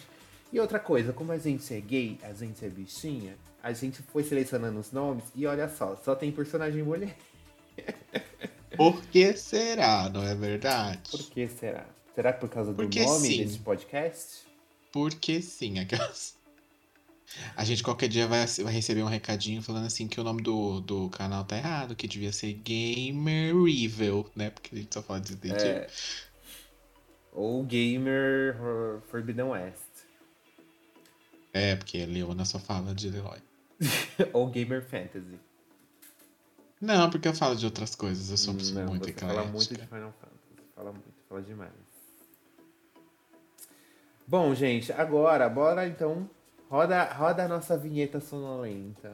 E 0.53 0.59
outra 0.59 0.79
coisa, 0.79 1.13
como 1.13 1.33
a 1.33 1.39
gente 1.39 1.73
é 1.73 1.81
gay, 1.81 2.19
a 2.23 2.33
gente 2.33 2.65
é 2.65 2.69
bichinha, 2.69 3.37
a 3.63 3.73
gente 3.73 4.03
foi 4.03 4.25
selecionando 4.25 4.81
os 4.81 4.91
nomes 4.91 5.25
e 5.35 5.47
olha 5.47 5.69
só, 5.69 5.97
só 5.97 6.15
tem 6.15 6.33
personagem 6.33 6.83
mulher. 6.83 7.17
Por 8.77 9.03
que 9.07 9.37
será, 9.37 10.09
não 10.09 10.23
é 10.23 10.35
verdade? 10.35 11.11
Por 11.11 11.23
que 11.31 11.49
será? 11.49 11.87
Será 12.15 12.33
por 12.33 12.49
causa 12.49 12.73
do 12.73 12.77
Porque 12.77 13.05
nome 13.05 13.29
sim. 13.29 13.45
desse 13.45 13.59
podcast? 13.59 14.47
Porque 14.93 15.41
sim, 15.43 15.79
aquelas. 15.79 16.37
A 17.57 17.65
gente 17.65 17.83
qualquer 17.83 18.09
dia 18.09 18.27
vai, 18.27 18.45
vai 18.47 18.73
receber 18.73 19.03
um 19.03 19.09
recadinho 19.09 19.63
falando 19.63 19.87
assim 19.87 20.09
que 20.09 20.21
o 20.21 20.25
nome 20.25 20.43
do, 20.43 20.81
do 20.81 21.09
canal 21.11 21.45
tá 21.45 21.57
errado, 21.57 21.95
que 21.95 22.09
devia 22.09 22.33
ser 22.33 22.53
Gamer 22.55 23.55
Evil, 23.69 24.27
né? 24.35 24.51
Porque 24.51 24.75
a 24.75 24.79
gente 24.79 24.93
só 24.93 25.03
fala 25.03 25.21
de 25.21 25.35
Resident 25.35 25.63
é... 25.63 25.87
Ou 27.33 27.63
Gamer 27.63 28.57
Forbidden 29.09 29.47
West. 29.47 29.90
É, 31.53 31.77
porque 31.77 31.99
a 32.03 32.07
Leona 32.07 32.45
só 32.45 32.59
fala 32.59 32.95
de 32.95 33.11
Leroy. 33.11 33.39
Ou 34.33 34.49
Gamer 34.49 34.85
Fantasy. 34.85 35.39
Não, 36.81 37.11
porque 37.11 37.29
eu 37.29 37.35
falo 37.35 37.57
de 37.57 37.65
outras 37.67 37.95
coisas, 37.95 38.31
eu 38.31 38.37
sou 38.37 38.55
Não, 38.55 38.87
muito 38.89 39.05
você 39.05 39.11
eclética. 39.11 39.27
fala 39.27 39.45
muito 39.45 39.75
de 39.75 39.87
Final 39.87 40.13
Fantasy, 40.21 40.69
fala 40.75 40.93
muito, 40.93 41.13
fala 41.29 41.43
demais. 41.43 41.73
Bom, 44.27 44.55
gente, 44.55 44.93
agora, 44.93 45.49
bora 45.49 45.87
então 45.89 46.29
Roda, 46.71 47.03
roda 47.13 47.45
a 47.45 47.49
nossa 47.49 47.77
vinheta 47.77 48.21
sonolenta. 48.21 49.13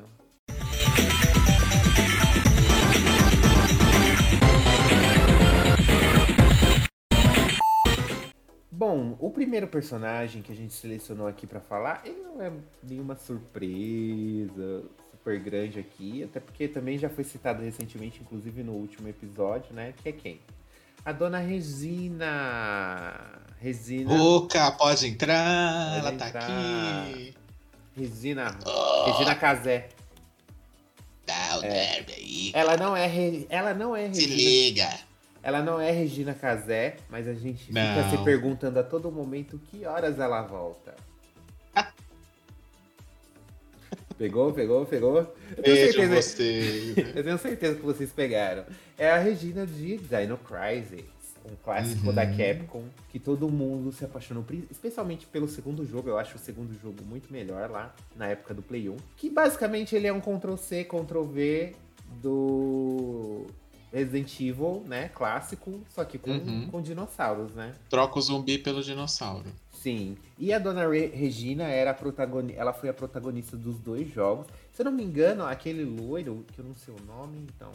Bom, 8.77 9.17
o 9.19 9.31
primeiro 9.31 9.67
personagem 9.67 10.43
que 10.43 10.53
a 10.53 10.55
gente 10.55 10.75
selecionou 10.75 11.27
aqui 11.27 11.47
para 11.47 11.61
falar, 11.61 12.03
ele 12.05 12.21
não 12.21 12.43
é 12.43 12.53
nenhuma 12.83 13.17
surpresa 13.17 14.83
super 15.13 15.41
grande 15.41 15.79
aqui, 15.79 16.23
até 16.23 16.41
porque 16.41 16.69
também 16.69 16.99
já 16.99 17.09
foi 17.09 17.25
citado 17.25 17.63
recentemente, 17.63 18.21
inclusive 18.21 18.63
no 18.63 18.73
último 18.73 19.09
episódio, 19.09 19.73
né? 19.73 19.95
Que 19.97 20.11
é 20.11 20.13
quem? 20.13 20.41
A 21.03 21.11
dona 21.11 21.39
Regina. 21.39 23.15
Regina. 23.59 24.13
Oca, 24.13 24.71
pode 24.73 25.07
entrar, 25.07 25.95
pode 25.95 25.99
ela 25.99 26.13
tá 26.13 26.29
entrar. 26.29 26.47
tá 26.47 27.03
aqui. 27.03 27.35
Regina. 27.97 28.59
Oh. 28.67 29.11
Regina 29.11 29.35
Casé. 29.37 29.89
Dá 31.25 31.61
o 31.61 31.65
é. 31.65 32.05
aí. 32.15 32.51
Ela 32.53 32.77
não 32.77 32.95
é, 32.95 33.11
ela 33.49 33.73
não 33.73 33.97
é 33.97 34.09
Regina. 34.09 34.21
Se 34.21 34.27
liga. 34.27 35.06
Ela 35.47 35.63
não 35.63 35.81
é 35.81 35.93
Regina 35.93 36.35
Casé, 36.35 36.97
mas 37.09 37.29
a 37.29 37.33
gente 37.33 37.73
não. 37.73 37.81
fica 37.81 38.11
se 38.11 38.25
perguntando 38.25 38.81
a 38.81 38.83
todo 38.83 39.13
momento 39.13 39.61
que 39.71 39.87
horas 39.87 40.19
ela 40.19 40.43
volta. 40.43 40.97
Pegou, 44.19 44.53
pegou, 44.53 44.85
pegou? 44.85 45.19
Eu 45.57 45.63
tenho, 45.63 45.93
certeza, 45.93 47.01
eu 47.15 47.23
tenho 47.23 47.39
certeza 47.39 47.77
que 47.77 47.83
vocês 47.83 48.11
pegaram. 48.11 48.65
É 48.99 49.09
a 49.09 49.19
Regina 49.19 49.65
de 49.65 49.99
Dino 49.99 50.37
Crisis 50.39 51.05
um 51.45 51.55
clássico 51.63 52.09
uhum. 52.09 52.13
da 52.13 52.27
Capcom, 52.27 52.83
que 53.09 53.21
todo 53.21 53.49
mundo 53.49 53.93
se 53.93 54.05
apaixonou, 54.05 54.45
especialmente 54.69 55.27
pelo 55.27 55.47
segundo 55.47 55.87
jogo. 55.87 56.09
Eu 56.09 56.19
acho 56.19 56.35
o 56.35 56.41
segundo 56.41 56.77
jogo 56.81 57.05
muito 57.05 57.33
melhor 57.33 57.71
lá, 57.71 57.95
na 58.17 58.27
época 58.27 58.53
do 58.53 58.63
Play 58.63 58.89
1. 58.89 58.97
Que 59.17 59.31
basicamente 59.31 59.95
ele 59.95 60.09
é 60.09 60.13
um 60.13 60.21
Ctrl-C, 60.21 60.83
Ctrl-V 60.83 61.77
do 62.21 63.47
Resident 63.93 64.41
Evil, 64.41 64.83
né? 64.87 65.09
Clássico, 65.09 65.81
só 65.95 66.05
que 66.05 66.19
com, 66.19 66.31
uhum. 66.31 66.69
com 66.71 66.83
dinossauros, 66.83 67.53
né? 67.55 67.75
Troca 67.89 68.19
o 68.19 68.23
zumbi 68.23 68.59
pelo 68.59 68.83
dinossauro. 68.83 69.47
Sim. 69.73 70.17
E 70.39 70.53
a 70.53 70.59
dona 70.59 70.89
Re 70.89 71.07
Regina 71.07 71.65
era 71.65 71.93
a 71.93 71.95
protagonista. 71.95 72.61
Ela 72.61 72.73
foi 72.73 72.89
a 72.89 72.95
protagonista 72.95 73.57
dos 73.57 73.79
dois 73.79 74.13
jogos. 74.13 74.47
Se 74.73 74.83
eu 74.83 74.85
não 74.85 74.93
me 74.93 75.05
engano, 75.05 75.45
aquele 75.45 75.85
loiro, 75.85 76.45
que 76.53 76.59
eu 76.59 76.65
não 76.65 76.75
sei 76.75 76.95
o 76.95 77.07
nome, 77.07 77.47
então. 77.49 77.73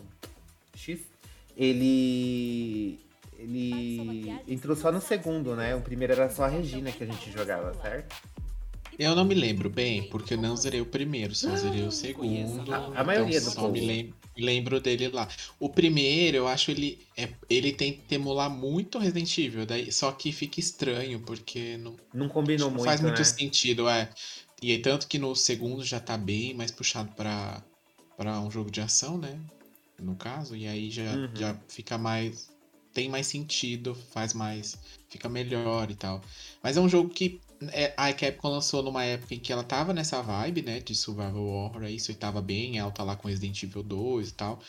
X. 0.75 0.99
Ele 1.55 2.99
ele 3.37 4.29
entrou 4.47 4.75
só 4.75 4.91
no 4.91 5.01
segundo, 5.01 5.55
né? 5.55 5.75
O 5.75 5.81
primeiro 5.81 6.13
era 6.13 6.29
só 6.29 6.43
a 6.43 6.47
Regina 6.47 6.91
que 6.91 7.03
a 7.03 7.07
gente 7.07 7.31
jogava, 7.31 7.73
certo? 7.81 8.15
Eu 8.99 9.15
não 9.15 9.25
me 9.25 9.33
lembro 9.33 9.69
bem, 9.69 10.03
porque 10.09 10.35
eu 10.35 10.37
não 10.37 10.55
zerei 10.55 10.81
o 10.81 10.85
primeiro, 10.85 11.33
só 11.33 11.55
zerei 11.55 11.83
o 11.83 11.91
segundo. 11.91 12.71
A, 12.71 13.01
a 13.01 13.03
maioria 13.03 13.37
então, 13.37 13.49
do 13.49 13.55
só 13.55 13.69
me 13.69 13.79
lembro, 13.79 14.13
lembro, 14.37 14.79
dele 14.79 15.09
lá. 15.09 15.27
O 15.59 15.69
primeiro, 15.69 16.37
eu 16.37 16.47
acho 16.47 16.71
ele 16.71 16.99
é, 17.17 17.29
ele 17.49 17.71
tenta 17.73 18.15
emular 18.15 18.49
muito 18.49 18.99
Resident 18.99 19.37
Evil, 19.37 19.65
daí, 19.65 19.91
só 19.91 20.11
que 20.11 20.31
fica 20.31 20.59
estranho, 20.59 21.19
porque 21.21 21.77
não, 21.77 21.95
não 22.13 22.29
combinou 22.29 22.67
não 22.67 22.75
muito. 22.75 22.85
faz 22.85 23.01
muito 23.01 23.19
né? 23.19 23.23
sentido, 23.23 23.87
é. 23.89 24.09
E 24.61 24.71
aí, 24.71 24.79
tanto 24.79 25.07
que 25.07 25.17
no 25.17 25.35
segundo 25.35 25.83
já 25.83 25.99
tá 25.99 26.17
bem 26.17 26.53
mais 26.53 26.71
puxado 26.71 27.11
para 27.15 27.63
para 28.17 28.39
um 28.39 28.51
jogo 28.51 28.69
de 28.69 28.79
ação, 28.81 29.17
né? 29.17 29.39
No 29.99 30.15
caso, 30.15 30.55
e 30.55 30.67
aí 30.67 30.91
já, 30.91 31.15
uhum. 31.15 31.35
já 31.35 31.55
fica 31.67 31.97
mais 31.97 32.51
tem 32.93 33.09
mais 33.09 33.27
sentido, 33.27 33.95
faz 34.11 34.33
mais. 34.33 34.77
fica 35.09 35.29
melhor 35.29 35.89
e 35.89 35.95
tal. 35.95 36.21
Mas 36.61 36.77
é 36.77 36.81
um 36.81 36.89
jogo 36.89 37.09
que 37.09 37.39
a 37.97 38.13
Capcom 38.13 38.49
lançou 38.49 38.81
numa 38.81 39.03
época 39.03 39.35
em 39.35 39.39
que 39.39 39.51
ela 39.51 39.63
tava 39.63 39.93
nessa 39.93 40.21
vibe, 40.21 40.61
né, 40.63 40.79
de 40.79 40.95
survival 40.95 41.43
horror, 41.43 41.83
isso 41.85 42.11
e 42.11 42.15
tava 42.15 42.41
bem 42.41 42.79
alta 42.79 43.03
lá 43.03 43.15
com 43.15 43.27
Resident 43.27 43.61
Evil 43.63 43.83
2 43.83 44.29
e 44.29 44.33
tal 44.33 44.59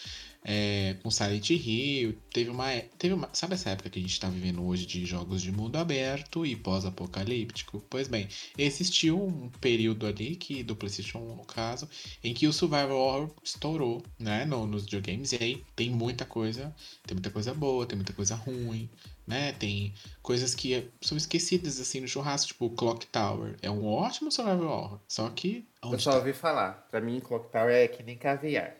é, 0.44 0.96
com 1.02 1.11
Silent 1.11 1.50
Hill. 1.50 2.18
Teve 2.33 2.50
uma, 2.50 2.68
teve 2.98 3.14
uma. 3.14 3.28
Sabe 3.33 3.55
essa 3.55 3.70
época 3.70 3.90
que 3.90 3.98
a 3.98 4.02
gente 4.02 4.12
está 4.12 4.28
vivendo 4.28 4.64
hoje 4.64 4.87
de 4.87 5.05
jogos 5.07 5.40
de 5.42 5.52
mundo 5.52 5.76
aberto 5.76 6.44
e 6.44 6.57
pós-apocalíptico? 6.57 7.85
Pois 7.88 8.09
bem, 8.09 8.28
existiu 8.59 9.22
um 9.22 9.48
período 9.61 10.07
ali, 10.07 10.37
que 10.37 10.62
do 10.62 10.74
PlayStation 10.74 11.18
1 11.18 11.37
no 11.37 11.44
caso, 11.44 11.88
em 12.22 12.35
que 12.35 12.46
o 12.46 12.52
Survival 12.52 12.96
Horror 12.96 13.31
estourou, 13.42 14.02
né? 14.18 14.44
No, 14.44 14.66
nos 14.66 14.85
videogames. 14.85 15.33
E 15.33 15.37
aí 15.37 15.64
tem 15.76 15.90
muita 15.90 16.24
coisa. 16.24 16.74
Tem 17.07 17.14
muita 17.14 17.31
coisa 17.31 17.55
boa, 17.55 17.87
tem 17.87 17.96
muita 17.96 18.12
coisa 18.12 18.35
ruim. 18.35 18.88
Né? 19.26 19.52
Tem 19.52 19.94
coisas 20.20 20.54
que 20.54 20.90
são 21.00 21.16
esquecidas 21.16 21.80
assim 21.80 22.00
no 22.00 22.08
churrasco, 22.08 22.48
tipo 22.48 22.70
Clock 22.70 23.06
Tower. 23.06 23.56
É 23.62 23.70
um 23.70 23.87
ótimo 23.87 24.32
survival 24.32 24.68
horror. 24.68 25.00
Só 25.08 25.28
que. 25.30 25.66
Eu 25.82 25.98
só 25.98 26.12
tá? 26.12 26.16
ouvi 26.18 26.32
falar. 26.32 26.88
Pra 26.90 27.00
mim, 27.00 27.20
Clock 27.20 27.50
Tower 27.50 27.74
é 27.74 27.88
que 27.88 28.02
nem 28.02 28.16
caviar. 28.16 28.76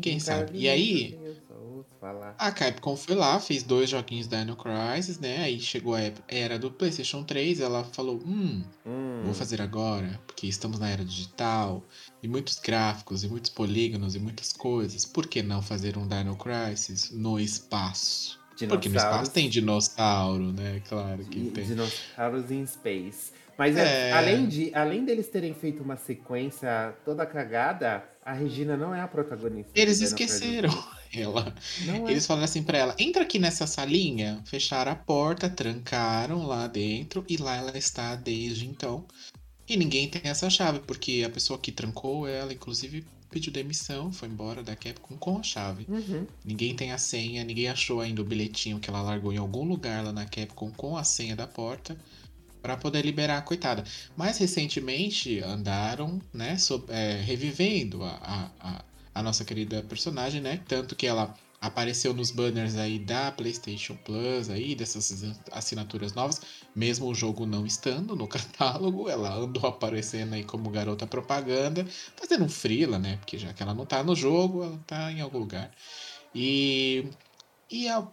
Quem 0.00 0.20
sabe? 0.20 0.56
E 0.56 0.68
aí, 0.68 1.18
a 2.38 2.52
Capcom 2.52 2.96
foi 2.96 3.16
lá, 3.16 3.40
fez 3.40 3.62
dois 3.64 3.90
joguinhos 3.90 4.28
Dino 4.28 4.56
Crisis, 4.56 5.18
né? 5.18 5.42
Aí 5.42 5.60
chegou 5.60 5.94
a 5.94 6.00
era 6.28 6.58
do 6.58 6.70
PlayStation 6.70 7.24
3, 7.24 7.60
ela 7.60 7.84
falou: 7.84 8.20
hum, 8.24 8.62
hum, 8.86 9.22
vou 9.24 9.34
fazer 9.34 9.60
agora, 9.60 10.20
porque 10.26 10.46
estamos 10.46 10.78
na 10.78 10.88
era 10.88 11.04
digital, 11.04 11.82
e 12.22 12.28
muitos 12.28 12.58
gráficos, 12.60 13.24
e 13.24 13.28
muitos 13.28 13.50
polígonos, 13.50 14.14
e 14.14 14.20
muitas 14.20 14.52
coisas. 14.52 15.04
Por 15.04 15.26
que 15.26 15.42
não 15.42 15.60
fazer 15.60 15.98
um 15.98 16.06
Dino 16.06 16.36
Crisis 16.36 17.10
no 17.10 17.38
espaço? 17.40 18.37
Porque 18.66 18.88
no 18.88 18.96
espaço 18.96 19.30
tem 19.30 19.48
dinossauro, 19.48 20.52
né? 20.52 20.82
Claro 20.88 21.24
que 21.24 21.50
tem. 21.50 21.64
Dinossauros 21.64 22.50
em 22.50 22.66
space. 22.66 23.32
Mas 23.56 23.76
é. 23.76 24.12
além, 24.12 24.46
de, 24.46 24.72
além 24.72 25.04
deles 25.04 25.26
terem 25.28 25.52
feito 25.52 25.82
uma 25.82 25.96
sequência 25.96 26.94
toda 27.04 27.26
cagada, 27.26 28.04
a 28.24 28.32
Regina 28.32 28.76
não 28.76 28.94
é 28.94 29.00
a 29.00 29.08
protagonista. 29.08 29.72
Eles 29.74 30.00
esqueceram 30.00 30.70
ela. 31.12 31.52
Não 31.84 32.08
Eles 32.08 32.24
é. 32.24 32.26
falaram 32.26 32.44
assim 32.44 32.62
pra 32.62 32.78
ela: 32.78 32.94
entra 32.98 33.22
aqui 33.22 33.38
nessa 33.38 33.66
salinha. 33.66 34.40
Fecharam 34.44 34.92
a 34.92 34.94
porta, 34.94 35.50
trancaram 35.50 36.46
lá 36.46 36.66
dentro 36.68 37.24
e 37.28 37.36
lá 37.36 37.56
ela 37.56 37.76
está 37.76 38.14
desde 38.14 38.66
então. 38.66 39.04
E 39.68 39.76
ninguém 39.76 40.08
tem 40.08 40.22
essa 40.24 40.48
chave, 40.48 40.78
porque 40.80 41.24
a 41.26 41.30
pessoa 41.30 41.58
que 41.58 41.70
trancou 41.70 42.26
ela, 42.26 42.52
inclusive, 42.52 43.04
pediu 43.30 43.52
demissão, 43.52 44.10
foi 44.12 44.28
embora 44.28 44.62
da 44.62 44.74
Capcom 44.74 45.16
com 45.16 45.38
a 45.38 45.42
chave. 45.42 45.86
Uhum. 45.88 46.26
Ninguém 46.44 46.74
tem 46.74 46.92
a 46.92 46.98
senha, 46.98 47.44
ninguém 47.44 47.68
achou 47.68 48.00
ainda 48.00 48.22
o 48.22 48.24
bilhetinho 48.24 48.80
que 48.80 48.88
ela 48.88 49.02
largou 49.02 49.32
em 49.32 49.36
algum 49.36 49.64
lugar 49.64 50.04
lá 50.04 50.12
na 50.12 50.24
Capcom 50.24 50.70
com 50.70 50.96
a 50.96 51.04
senha 51.04 51.36
da 51.36 51.46
porta 51.46 51.96
para 52.62 52.76
poder 52.76 53.04
liberar 53.04 53.38
a 53.38 53.42
coitada. 53.42 53.84
Mais 54.16 54.38
recentemente 54.38 55.40
andaram, 55.40 56.20
né, 56.32 56.56
é, 56.88 57.20
revivendo 57.22 58.02
a, 58.02 58.50
a, 58.60 58.84
a, 59.14 59.22
nossa 59.22 59.44
querida 59.44 59.82
personagem, 59.82 60.40
né? 60.40 60.60
Tanto 60.66 60.96
que 60.96 61.06
ela 61.06 61.34
apareceu 61.60 62.14
nos 62.14 62.30
banners 62.30 62.76
aí 62.76 62.98
da 62.98 63.32
PlayStation 63.32 63.96
Plus 63.96 64.48
aí 64.48 64.74
dessas 64.74 65.24
assinaturas 65.50 66.12
novas, 66.14 66.40
mesmo 66.74 67.06
o 67.06 67.14
jogo 67.14 67.46
não 67.46 67.66
estando 67.66 68.14
no 68.14 68.26
catálogo, 68.28 69.08
ela 69.08 69.34
andou 69.34 69.66
aparecendo 69.66 70.34
aí 70.34 70.44
como 70.44 70.70
garota 70.70 71.06
propaganda, 71.06 71.86
fazendo 72.16 72.44
um 72.44 72.48
frila, 72.48 72.98
né? 72.98 73.16
Porque 73.16 73.38
já 73.38 73.52
que 73.52 73.62
ela 73.62 73.74
não 73.74 73.86
tá 73.86 74.02
no 74.02 74.14
jogo, 74.14 74.64
ela 74.64 74.80
tá 74.86 75.10
em 75.10 75.20
algum 75.20 75.38
lugar. 75.38 75.70
E 76.34 77.06
e 77.70 77.88
a 77.88 78.06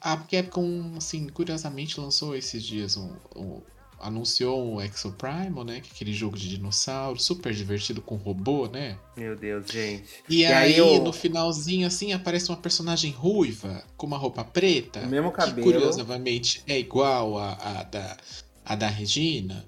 a 0.00 0.16
Capcom, 0.16 0.94
assim, 0.96 1.28
curiosamente 1.28 2.00
lançou 2.00 2.34
esses 2.34 2.62
dias 2.64 2.96
um, 2.96 3.14
um 3.36 3.62
anunciou 4.02 4.74
o 4.74 4.82
Exo 4.82 5.12
Primal, 5.12 5.64
né? 5.64 5.80
Que 5.80 5.88
é 5.88 5.92
aquele 5.94 6.12
jogo 6.12 6.36
de 6.36 6.48
dinossauro, 6.48 7.18
super 7.18 7.52
divertido 7.52 8.02
com 8.02 8.16
robô, 8.16 8.66
né? 8.66 8.98
Meu 9.16 9.36
Deus, 9.36 9.66
gente. 9.70 10.04
E, 10.28 10.40
e 10.40 10.46
aí, 10.46 10.74
aí 10.74 10.78
eu... 10.78 11.02
no 11.02 11.12
finalzinho, 11.12 11.86
assim, 11.86 12.12
aparece 12.12 12.50
uma 12.50 12.56
personagem 12.56 13.12
ruiva, 13.12 13.82
com 13.96 14.06
uma 14.06 14.18
roupa 14.18 14.44
preta. 14.44 15.00
O 15.00 15.06
mesmo 15.06 15.30
cabelo. 15.30 15.56
Que, 15.56 15.62
curiosamente, 15.62 16.62
é 16.66 16.78
igual 16.78 17.38
a, 17.38 17.52
a, 17.52 17.82
da, 17.84 18.16
a 18.64 18.76
da 18.76 18.88
Regina. 18.88 19.64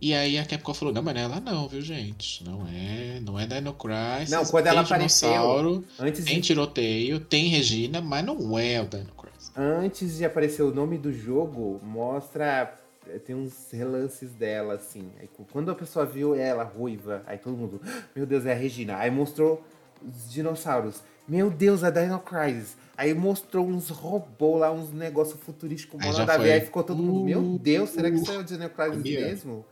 E 0.00 0.12
aí 0.12 0.38
a 0.38 0.44
Capcom 0.44 0.74
falou, 0.74 0.92
não, 0.92 1.02
mas 1.02 1.14
não 1.14 1.20
é 1.20 1.24
ela 1.24 1.40
não, 1.40 1.68
viu, 1.68 1.80
gente? 1.80 2.44
Não 2.44 2.66
é, 2.68 3.18
não 3.20 3.40
é 3.40 3.46
Dino 3.46 3.72
Crisis. 3.72 4.30
Não, 4.30 4.44
quando 4.44 4.66
ela 4.66 4.82
apareceu... 4.82 5.84
Antes 5.98 6.24
tem 6.24 6.36
de... 6.36 6.42
tiroteio, 6.42 7.18
tem 7.18 7.48
Regina, 7.48 8.00
mas 8.00 8.24
não 8.24 8.58
é 8.58 8.80
o 8.80 8.86
Dino 8.86 9.12
Crisis. 9.16 9.52
Antes 9.56 10.18
de 10.18 10.24
aparecer 10.26 10.62
o 10.62 10.74
nome 10.74 10.98
do 10.98 11.10
jogo, 11.10 11.80
mostra 11.82 12.76
tem 13.24 13.34
uns 13.34 13.70
relances 13.70 14.32
dela, 14.32 14.74
assim. 14.74 15.10
Aí, 15.20 15.28
quando 15.52 15.70
a 15.70 15.74
pessoa 15.74 16.04
viu 16.04 16.34
ela 16.34 16.64
ruiva, 16.64 17.22
aí 17.26 17.38
todo 17.38 17.56
mundo, 17.56 17.80
ah, 17.84 18.02
meu 18.14 18.26
Deus, 18.26 18.46
é 18.46 18.52
a 18.52 18.56
Regina. 18.56 18.96
Aí 18.98 19.10
mostrou 19.10 19.64
os 20.02 20.30
dinossauros. 20.30 21.02
Meu 21.28 21.50
Deus, 21.50 21.82
a 21.82 21.90
Dino 21.90 22.20
Crisis. 22.20 22.76
Aí 22.96 23.12
mostrou 23.12 23.66
uns 23.66 23.90
robôs 23.90 24.60
lá, 24.60 24.70
uns 24.70 24.92
negócios 24.92 25.40
futurísticos. 25.40 26.00
Aí, 26.00 26.26
da 26.26 26.34
aí 26.34 26.60
ficou 26.60 26.82
todo 26.82 27.02
mundo, 27.02 27.24
meu 27.24 27.40
uh, 27.40 27.58
Deus, 27.58 27.90
será 27.90 28.10
que 28.10 28.16
isso 28.16 28.30
é 28.30 28.38
o 28.38 28.44
Dino 28.44 28.70
Crisis 28.70 29.02
mesmo? 29.02 29.64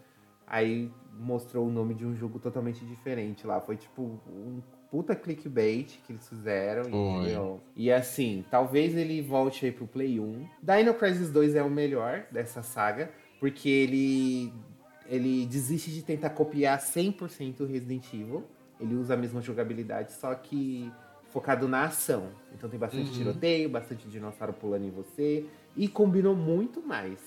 Aí 0.46 0.90
mostrou 1.18 1.66
o 1.66 1.70
nome 1.70 1.94
de 1.94 2.04
um 2.04 2.14
jogo 2.14 2.38
totalmente 2.38 2.84
diferente 2.84 3.46
lá. 3.46 3.60
Foi 3.60 3.76
tipo 3.76 4.20
um 4.26 4.60
puta 4.90 5.14
clickbait 5.14 5.98
que 6.06 6.12
eles 6.12 6.28
fizeram, 6.28 6.82
entendeu? 6.82 7.60
E 7.74 7.90
assim, 7.90 8.44
talvez 8.50 8.96
ele 8.96 9.22
volte 9.22 9.64
aí 9.64 9.72
pro 9.72 9.86
Play 9.86 10.20
1. 10.20 10.48
Dino 10.62 10.94
Crisis 10.94 11.30
2 11.30 11.54
é 11.54 11.62
o 11.62 11.70
melhor 11.70 12.26
dessa 12.30 12.62
saga 12.62 13.10
porque 13.44 13.68
ele 13.68 14.50
ele 15.06 15.44
desiste 15.44 15.90
de 15.90 16.00
tentar 16.00 16.30
copiar 16.30 16.78
100% 16.78 17.66
Resident 17.66 18.06
Evil. 18.14 18.42
Ele 18.80 18.94
usa 18.94 19.12
a 19.12 19.16
mesma 19.18 19.42
jogabilidade, 19.42 20.12
só 20.12 20.34
que 20.34 20.90
focado 21.28 21.68
na 21.68 21.84
ação. 21.84 22.30
Então 22.54 22.70
tem 22.70 22.80
bastante 22.80 23.10
uhum. 23.10 23.16
tiroteio, 23.18 23.68
bastante 23.68 24.08
dinossauro 24.08 24.54
pulando 24.54 24.86
em 24.86 24.90
você 24.90 25.44
e 25.76 25.86
combinou 25.88 26.34
muito 26.34 26.80
mais 26.80 27.18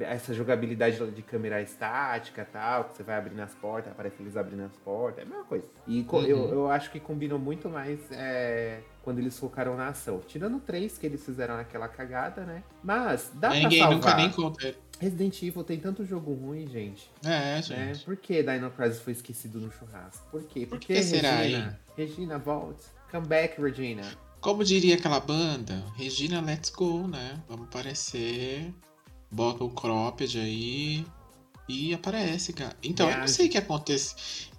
essa 0.00 0.34
jogabilidade 0.34 0.98
de 1.12 1.22
câmera 1.22 1.62
estática 1.62 2.46
tal, 2.52 2.84
que 2.84 2.96
você 2.98 3.02
vai 3.02 3.16
abrindo 3.16 3.40
as 3.40 3.54
portas, 3.54 3.90
aparece 3.90 4.16
eles 4.20 4.36
abrindo 4.36 4.64
as 4.64 4.76
portas, 4.84 5.20
é 5.20 5.22
a 5.22 5.24
mesma 5.30 5.44
coisa. 5.44 5.64
E 5.86 6.02
uhum. 6.02 6.26
eu, 6.26 6.48
eu 6.50 6.70
acho 6.70 6.90
que 6.90 7.00
combinou 7.00 7.38
muito 7.38 7.70
mais 7.70 7.98
é, 8.12 8.82
quando 9.02 9.18
eles 9.18 9.38
focaram 9.38 9.76
na 9.76 9.88
ação. 9.88 10.20
Tirando 10.26 10.60
três 10.60 10.98
que 10.98 11.06
eles 11.06 11.24
fizeram 11.24 11.56
naquela 11.56 11.88
cagada, 11.88 12.44
né? 12.44 12.62
Mas 12.82 13.30
dá 13.34 13.50
Ninguém 13.50 13.78
pra 13.80 13.88
salvar. 13.88 13.94
nunca 13.94 14.16
nem 14.16 14.30
conta. 14.30 14.74
Resident 14.98 15.42
Evil 15.42 15.64
tem 15.64 15.80
tanto 15.80 16.04
jogo 16.04 16.32
ruim, 16.32 16.68
gente. 16.68 17.10
É, 17.24 17.60
gente. 17.60 18.02
É, 18.02 18.04
por 18.04 18.16
que 18.16 18.42
Dino 18.42 18.70
Crisis 18.70 19.00
foi 19.00 19.12
esquecido 19.12 19.60
no 19.60 19.70
churrasco? 19.72 20.24
Por 20.30 20.44
quê? 20.44 20.66
Por 20.66 20.78
que 20.78 21.02
será, 21.02 21.36
Regina, 21.36 21.80
Regina, 21.96 22.38
volte. 22.38 22.84
Come 23.10 23.26
back, 23.26 23.60
Regina. 23.60 24.02
Como 24.40 24.64
diria 24.64 24.94
aquela 24.94 25.20
banda, 25.20 25.84
Regina, 25.96 26.40
let's 26.40 26.70
go, 26.70 27.06
né? 27.06 27.40
Vamos 27.48 27.66
aparecer 27.66 28.72
bota 29.32 29.64
o 29.64 29.70
cropped 29.70 30.38
aí 30.38 31.04
e 31.68 31.94
aparece, 31.94 32.52
cara. 32.52 32.76
Então, 32.82 33.10
eu 33.10 33.18
não 33.18 33.28
sei 33.28 33.46
o 33.46 33.50
que 33.50 33.58
acontece. 33.58 34.14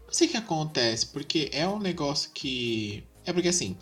Não 0.08 0.14
sei 0.14 0.28
o 0.28 0.32
que 0.32 0.38
acontece, 0.38 1.08
porque 1.08 1.50
é 1.54 1.68
um 1.68 1.80
negócio 1.80 2.32
que. 2.34 3.04
É 3.26 3.32
porque 3.32 3.48
assim, 3.48 3.78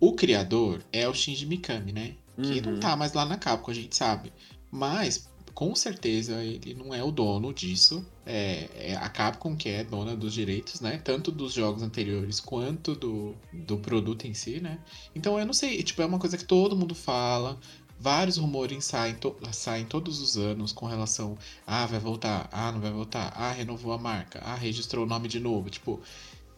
o 0.00 0.12
criador 0.12 0.82
é 0.92 1.08
o 1.08 1.14
Shinji 1.14 1.46
Mikami, 1.46 1.92
né? 1.92 2.14
Que 2.36 2.60
uhum. 2.60 2.72
não 2.72 2.80
tá 2.80 2.96
mais 2.96 3.12
lá 3.12 3.24
na 3.24 3.36
Capcom, 3.36 3.70
a 3.70 3.74
gente 3.74 3.96
sabe. 3.96 4.32
Mas, 4.70 5.28
com 5.54 5.74
certeza, 5.74 6.42
ele 6.44 6.72
não 6.74 6.94
é 6.94 7.02
o 7.02 7.10
dono 7.10 7.52
disso. 7.52 8.06
É, 8.24 8.68
é, 8.74 8.96
a 8.96 9.08
Capcom 9.08 9.56
que 9.56 9.68
é 9.68 9.82
dona 9.82 10.14
dos 10.14 10.32
direitos, 10.32 10.80
né? 10.80 11.00
Tanto 11.02 11.32
dos 11.32 11.52
jogos 11.52 11.82
anteriores 11.82 12.38
quanto 12.38 12.94
do, 12.94 13.34
do 13.52 13.78
produto 13.78 14.26
em 14.26 14.34
si, 14.34 14.60
né? 14.60 14.78
Então 15.14 15.38
eu 15.38 15.44
não 15.44 15.52
sei, 15.52 15.82
tipo, 15.82 16.00
é 16.00 16.06
uma 16.06 16.18
coisa 16.18 16.36
que 16.36 16.44
todo 16.44 16.76
mundo 16.76 16.94
fala. 16.94 17.58
Vários 18.00 18.36
rumores 18.36 18.84
saem, 18.84 19.16
to 19.16 19.34
saem 19.50 19.84
todos 19.84 20.20
os 20.20 20.36
anos 20.36 20.70
com 20.70 20.86
relação 20.86 21.36
ah, 21.66 21.84
vai 21.86 21.98
voltar, 21.98 22.48
ah, 22.52 22.70
não 22.70 22.80
vai 22.80 22.92
voltar, 22.92 23.32
ah, 23.34 23.50
renovou 23.50 23.92
a 23.92 23.98
marca, 23.98 24.38
ah, 24.44 24.54
registrou 24.54 25.04
o 25.04 25.08
nome 25.08 25.26
de 25.26 25.40
novo, 25.40 25.68
tipo. 25.68 26.00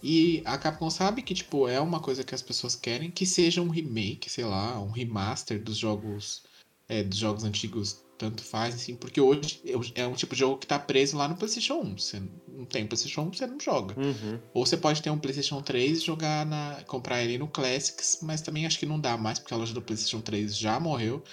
E 0.03 0.43
a 0.45 0.57
Capcom 0.57 0.89
sabe 0.91 1.23
que, 1.23 1.35
tipo, 1.35 1.69
é 1.69 1.81
uma 1.81 2.01
coisa 2.01 2.25
que 2.25 2.35
as 2.35 2.43
pessoas 2.43 2.75
querem 2.75 3.11
que 3.11 3.27
seja 3.27 3.61
um 3.61 3.69
remake, 3.69 4.31
sei 4.31 4.45
lá, 4.45 4.81
um 4.81 4.91
remaster 4.91 5.63
dos 5.63 5.77
jogos, 5.77 6.43
é, 6.89 7.03
dos 7.03 7.19
jogos 7.19 7.45
antigos 7.45 8.03
tanto 8.21 8.45
faz, 8.45 8.75
assim, 8.75 8.95
porque 8.95 9.19
hoje 9.19 9.63
é 9.95 10.07
um 10.07 10.13
tipo 10.13 10.35
de 10.35 10.41
jogo 10.41 10.59
que 10.59 10.67
tá 10.67 10.79
preso 10.79 11.17
lá 11.17 11.27
no 11.27 11.37
PlayStation 11.37 11.77
1. 11.77 11.97
Você 11.97 12.23
não 12.49 12.67
tem 12.67 12.87
PlayStation 12.87 13.23
1, 13.23 13.33
você 13.33 13.47
não 13.47 13.59
joga. 13.59 13.99
Uhum. 13.99 14.39
Ou 14.53 14.67
você 14.67 14.77
pode 14.77 15.01
ter 15.01 15.09
um 15.09 15.19
PlayStation 15.19 15.63
3 15.63 15.99
e 15.99 16.05
jogar 16.05 16.45
na. 16.45 16.83
comprar 16.87 17.23
ele 17.23 17.39
no 17.39 17.49
Classics, 17.49 18.19
mas 18.21 18.43
também 18.43 18.67
acho 18.67 18.79
que 18.79 18.85
não 18.85 19.01
dá 19.01 19.17
mais, 19.17 19.39
porque 19.39 19.55
a 19.55 19.57
loja 19.57 19.73
do 19.73 19.81
PlayStation 19.81 20.21
3 20.21 20.55
já 20.55 20.79
morreu. 20.79 21.25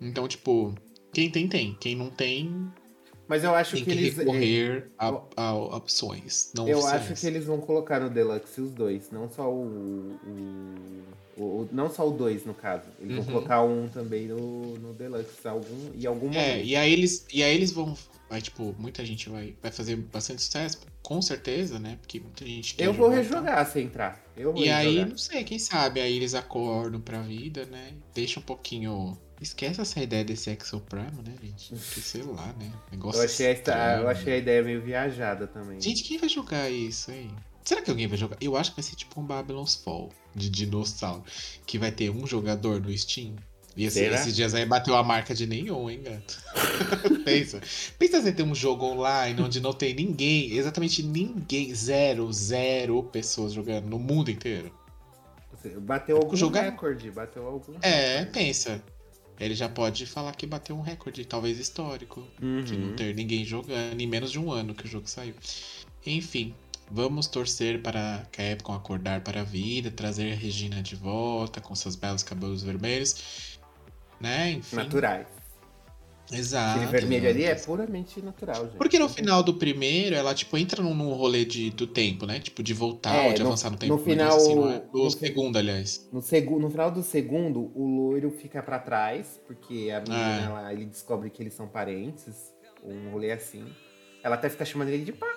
Então, 0.00 0.28
tipo, 0.28 0.72
quem 1.12 1.28
tem, 1.28 1.48
tem. 1.48 1.76
Quem 1.80 1.96
não 1.96 2.10
tem. 2.10 2.72
Mas 3.30 3.44
eu 3.44 3.54
acho 3.54 3.76
tem 3.76 3.84
que, 3.84 3.92
que 3.92 3.96
eles. 3.96 4.16
recorrer 4.16 4.90
a, 4.98 5.22
a, 5.36 5.54
opções. 5.54 6.50
Não 6.52 6.68
eu 6.68 6.78
oficiais. 6.78 7.12
acho 7.12 7.20
que 7.20 7.26
eles 7.28 7.44
vão 7.44 7.60
colocar 7.60 8.00
no 8.00 8.10
Deluxe 8.10 8.60
os 8.60 8.72
dois, 8.72 9.08
não 9.12 9.30
só 9.30 9.48
o, 9.48 10.18
o 10.26 10.74
o, 11.40 11.68
não 11.72 11.88
só 11.88 12.06
o 12.06 12.10
2, 12.10 12.44
no 12.44 12.52
caso. 12.52 12.84
Eles 13.00 13.16
uhum. 13.16 13.22
vão 13.22 13.34
colocar 13.34 13.62
um 13.62 13.88
também 13.88 14.26
no, 14.26 14.76
no 14.78 14.92
Deluxe 14.92 15.46
algum, 15.46 15.90
e 15.94 16.06
algum 16.06 16.28
é, 16.32 16.50
momento. 16.50 16.66
E 16.66 16.76
aí 16.76 16.92
eles, 16.92 17.24
e 17.32 17.42
aí 17.42 17.54
eles 17.54 17.70
vão. 17.72 17.96
Vai, 18.28 18.42
tipo, 18.42 18.74
muita 18.78 19.04
gente 19.04 19.28
vai, 19.28 19.54
vai 19.62 19.72
fazer 19.72 19.96
bastante 19.96 20.42
sucesso, 20.42 20.80
com 21.02 21.22
certeza, 21.22 21.78
né? 21.78 21.98
Porque 22.00 22.20
muita 22.20 22.44
gente 22.44 22.74
Eu 22.78 22.92
vou 22.92 23.08
rejogar 23.08 23.64
se 23.66 23.80
entrar. 23.80 24.22
Eu 24.36 24.52
vou 24.52 24.62
e 24.62 24.66
rejogar. 24.66 25.04
aí, 25.04 25.04
não 25.08 25.18
sei, 25.18 25.42
quem 25.42 25.58
sabe, 25.58 26.00
aí 26.00 26.16
eles 26.16 26.34
acordam 26.34 27.00
pra 27.00 27.22
vida, 27.22 27.64
né? 27.66 27.94
Deixa 28.14 28.38
um 28.38 28.42
pouquinho. 28.42 29.16
Esquece 29.40 29.80
essa 29.80 30.00
ideia 30.00 30.22
desse 30.24 30.50
Exo 30.50 30.80
Prime, 30.80 31.22
né, 31.24 31.34
gente? 31.42 31.74
Porque, 31.74 32.00
sei 32.00 32.22
lá, 32.22 32.46
né? 32.58 32.70
Negócio 32.92 33.20
eu, 33.20 33.24
achei 33.24 33.46
esta, 33.46 33.96
eu 33.96 34.08
achei 34.08 34.34
a 34.34 34.36
ideia 34.36 34.62
meio 34.62 34.82
viajada 34.82 35.46
também. 35.46 35.80
Gente, 35.80 36.02
quem 36.02 36.18
vai 36.18 36.28
jogar 36.28 36.70
isso 36.70 37.10
aí? 37.10 37.30
Será 37.64 37.80
que 37.80 37.90
alguém 37.90 38.06
vai 38.06 38.18
jogar? 38.18 38.36
Eu 38.40 38.56
acho 38.56 38.70
que 38.70 38.76
vai 38.76 38.82
ser 38.82 38.96
tipo 38.96 39.18
um 39.20 39.24
Babylon's 39.24 39.74
Fall 39.74 40.10
de 40.34 40.50
dinossauro. 40.50 41.24
Que 41.66 41.78
vai 41.78 41.90
ter 41.90 42.10
um 42.10 42.26
jogador 42.26 42.80
no 42.80 42.96
Steam. 42.96 43.34
E 43.76 43.84
esse, 43.84 44.00
esses 44.00 44.34
dias 44.34 44.52
aí 44.52 44.66
bateu 44.66 44.94
a 44.96 45.02
marca 45.02 45.34
de 45.34 45.46
nenhum, 45.46 45.88
hein, 45.88 46.02
gato? 46.02 46.42
Pensa. 47.24 47.60
Pensa 47.98 48.20
você 48.20 48.32
ter 48.32 48.42
um 48.42 48.54
jogo 48.54 48.84
online 48.84 49.40
onde 49.40 49.60
não 49.60 49.72
tem 49.72 49.94
ninguém, 49.94 50.52
exatamente 50.52 51.02
ninguém, 51.02 51.72
zero, 51.74 52.30
zero 52.32 53.02
pessoas 53.04 53.52
jogando 53.52 53.86
no 53.88 53.98
mundo 53.98 54.30
inteiro. 54.30 54.70
Bateu 55.82 56.16
algum 56.16 56.36
jogo 56.36 56.56
é- 56.56 56.62
recorde, 56.62 57.10
bateu 57.10 57.46
algum 57.46 57.74
É, 57.82 58.18
recorde. 58.20 58.32
pensa. 58.32 58.82
Ele 59.40 59.54
já 59.54 59.68
pode 59.68 60.04
falar 60.04 60.34
que 60.36 60.46
bateu 60.46 60.76
um 60.76 60.82
recorde, 60.82 61.24
talvez 61.24 61.58
histórico, 61.58 62.22
uhum. 62.42 62.62
de 62.62 62.76
não 62.76 62.94
ter 62.94 63.14
ninguém 63.14 63.42
jogando 63.42 63.98
em 63.98 64.06
menos 64.06 64.30
de 64.30 64.38
um 64.38 64.52
ano 64.52 64.74
que 64.74 64.84
o 64.84 64.88
jogo 64.88 65.08
saiu. 65.08 65.34
Enfim, 66.04 66.54
vamos 66.90 67.26
torcer 67.26 67.80
para 67.80 68.26
que 68.30 68.42
a 68.42 68.50
Capcom 68.50 68.74
acordar 68.74 69.22
para 69.22 69.40
a 69.40 69.44
vida, 69.44 69.90
trazer 69.90 70.30
a 70.30 70.36
Regina 70.36 70.82
de 70.82 70.94
volta 70.94 71.58
com 71.58 71.74
seus 71.74 71.96
belos 71.96 72.22
cabelos 72.22 72.62
vermelhos, 72.62 73.58
né? 74.20 74.52
Enfim. 74.52 74.76
Naturais. 74.76 75.39
Exato. 76.32 76.78
Aquele 76.78 76.90
vermelho 76.90 77.28
ali 77.28 77.44
é 77.44 77.54
puramente 77.54 78.22
natural, 78.22 78.64
gente. 78.64 78.76
Porque 78.76 78.98
no 78.98 79.08
final 79.08 79.42
do 79.42 79.54
primeiro, 79.54 80.14
ela, 80.14 80.34
tipo, 80.34 80.56
entra 80.56 80.82
num, 80.82 80.94
num 80.94 81.12
rolê 81.12 81.44
de, 81.44 81.70
do 81.70 81.86
tempo, 81.86 82.26
né? 82.26 82.38
Tipo, 82.38 82.62
de 82.62 82.72
voltar 82.72 83.14
é, 83.14 83.28
ou 83.28 83.34
de 83.34 83.42
no, 83.42 83.48
avançar 83.48 83.70
no 83.70 83.76
tempo. 83.76 83.94
No 83.94 83.98
final... 83.98 84.36
Assim, 84.36 84.54
no, 84.54 84.70
é? 84.70 84.82
no, 84.92 85.10
segundo, 85.10 85.56
aliás. 85.56 86.08
No, 86.12 86.22
segu, 86.22 86.58
no 86.58 86.70
final 86.70 86.90
do 86.90 87.02
segundo, 87.02 87.72
o 87.74 87.86
loiro 87.86 88.30
fica 88.30 88.62
para 88.62 88.78
trás, 88.78 89.40
porque 89.46 89.90
a 89.90 90.00
menina, 90.00 90.40
é. 90.40 90.44
ela, 90.44 90.72
ele 90.72 90.84
descobre 90.84 91.30
que 91.30 91.42
eles 91.42 91.54
são 91.54 91.66
parentes, 91.66 92.52
um 92.84 93.10
rolê 93.10 93.32
assim. 93.32 93.64
Ela 94.22 94.36
até 94.36 94.48
fica 94.48 94.64
chamando 94.64 94.88
ele 94.88 95.04
de 95.04 95.12
papá. 95.12 95.36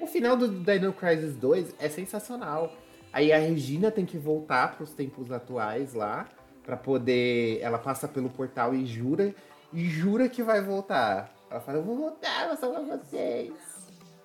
O 0.00 0.06
final 0.06 0.36
do 0.36 0.48
Dino 0.48 0.92
Crisis 0.92 1.36
2 1.36 1.74
é 1.78 1.88
sensacional. 1.88 2.72
Aí 3.12 3.32
a 3.32 3.38
Regina 3.38 3.90
tem 3.90 4.04
que 4.04 4.18
voltar 4.18 4.76
para 4.76 4.84
os 4.84 4.92
tempos 4.92 5.30
atuais 5.30 5.94
lá, 5.94 6.28
para 6.64 6.76
poder... 6.76 7.58
Ela 7.60 7.78
passa 7.78 8.06
pelo 8.06 8.28
portal 8.28 8.74
e 8.74 8.84
jura 8.84 9.34
jura 9.72 10.28
que 10.28 10.42
vai 10.42 10.62
voltar. 10.62 11.32
Ela 11.50 11.60
fala, 11.60 11.78
eu 11.78 11.84
vou 11.84 11.96
voltar, 11.96 12.48
vou 12.48 12.56
salvar 12.56 12.82
vocês. 12.82 13.52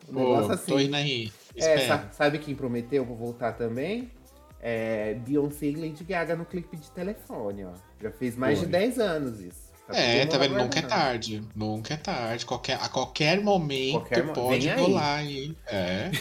Um 0.10 0.14
negócio 0.16 0.52
assim. 0.52 0.72
Tô 0.72 0.80
indo 0.80 0.96
aí. 0.96 1.32
É, 1.56 2.08
sabe 2.12 2.40
quem 2.40 2.56
prometeu? 2.56 3.06
Vou 3.06 3.16
voltar 3.16 3.54
também? 3.54 4.12
É, 4.60 5.16
Beyoncé 5.16 5.68
e 5.68 5.76
Lady 5.76 6.04
Gaga 6.04 6.36
no 6.36 6.46
clipe 6.46 6.78
de 6.78 6.90
telefone, 6.92 7.66
ó. 7.66 7.72
Já 8.02 8.12
fez 8.12 8.36
mais 8.36 8.60
de 8.60 8.66
10 8.66 9.00
anos 9.00 9.40
isso. 9.42 9.74
Tá 9.88 9.98
é, 9.98 10.26
tá 10.26 10.38
vendo? 10.38 10.56
Nunca 10.56 10.80
é 10.80 10.82
tarde. 10.82 11.44
Nunca 11.54 11.94
é 11.94 11.98
tarde. 11.98 12.46
Qualquer, 12.46 12.80
a 12.82 12.88
qualquer 12.88 13.42
momento 13.42 14.00
qualquer 14.00 14.24
mo 14.24 14.34
pode 14.34 14.70
rolar 14.70 15.16
aí. 15.16 15.56
É. 15.68 16.12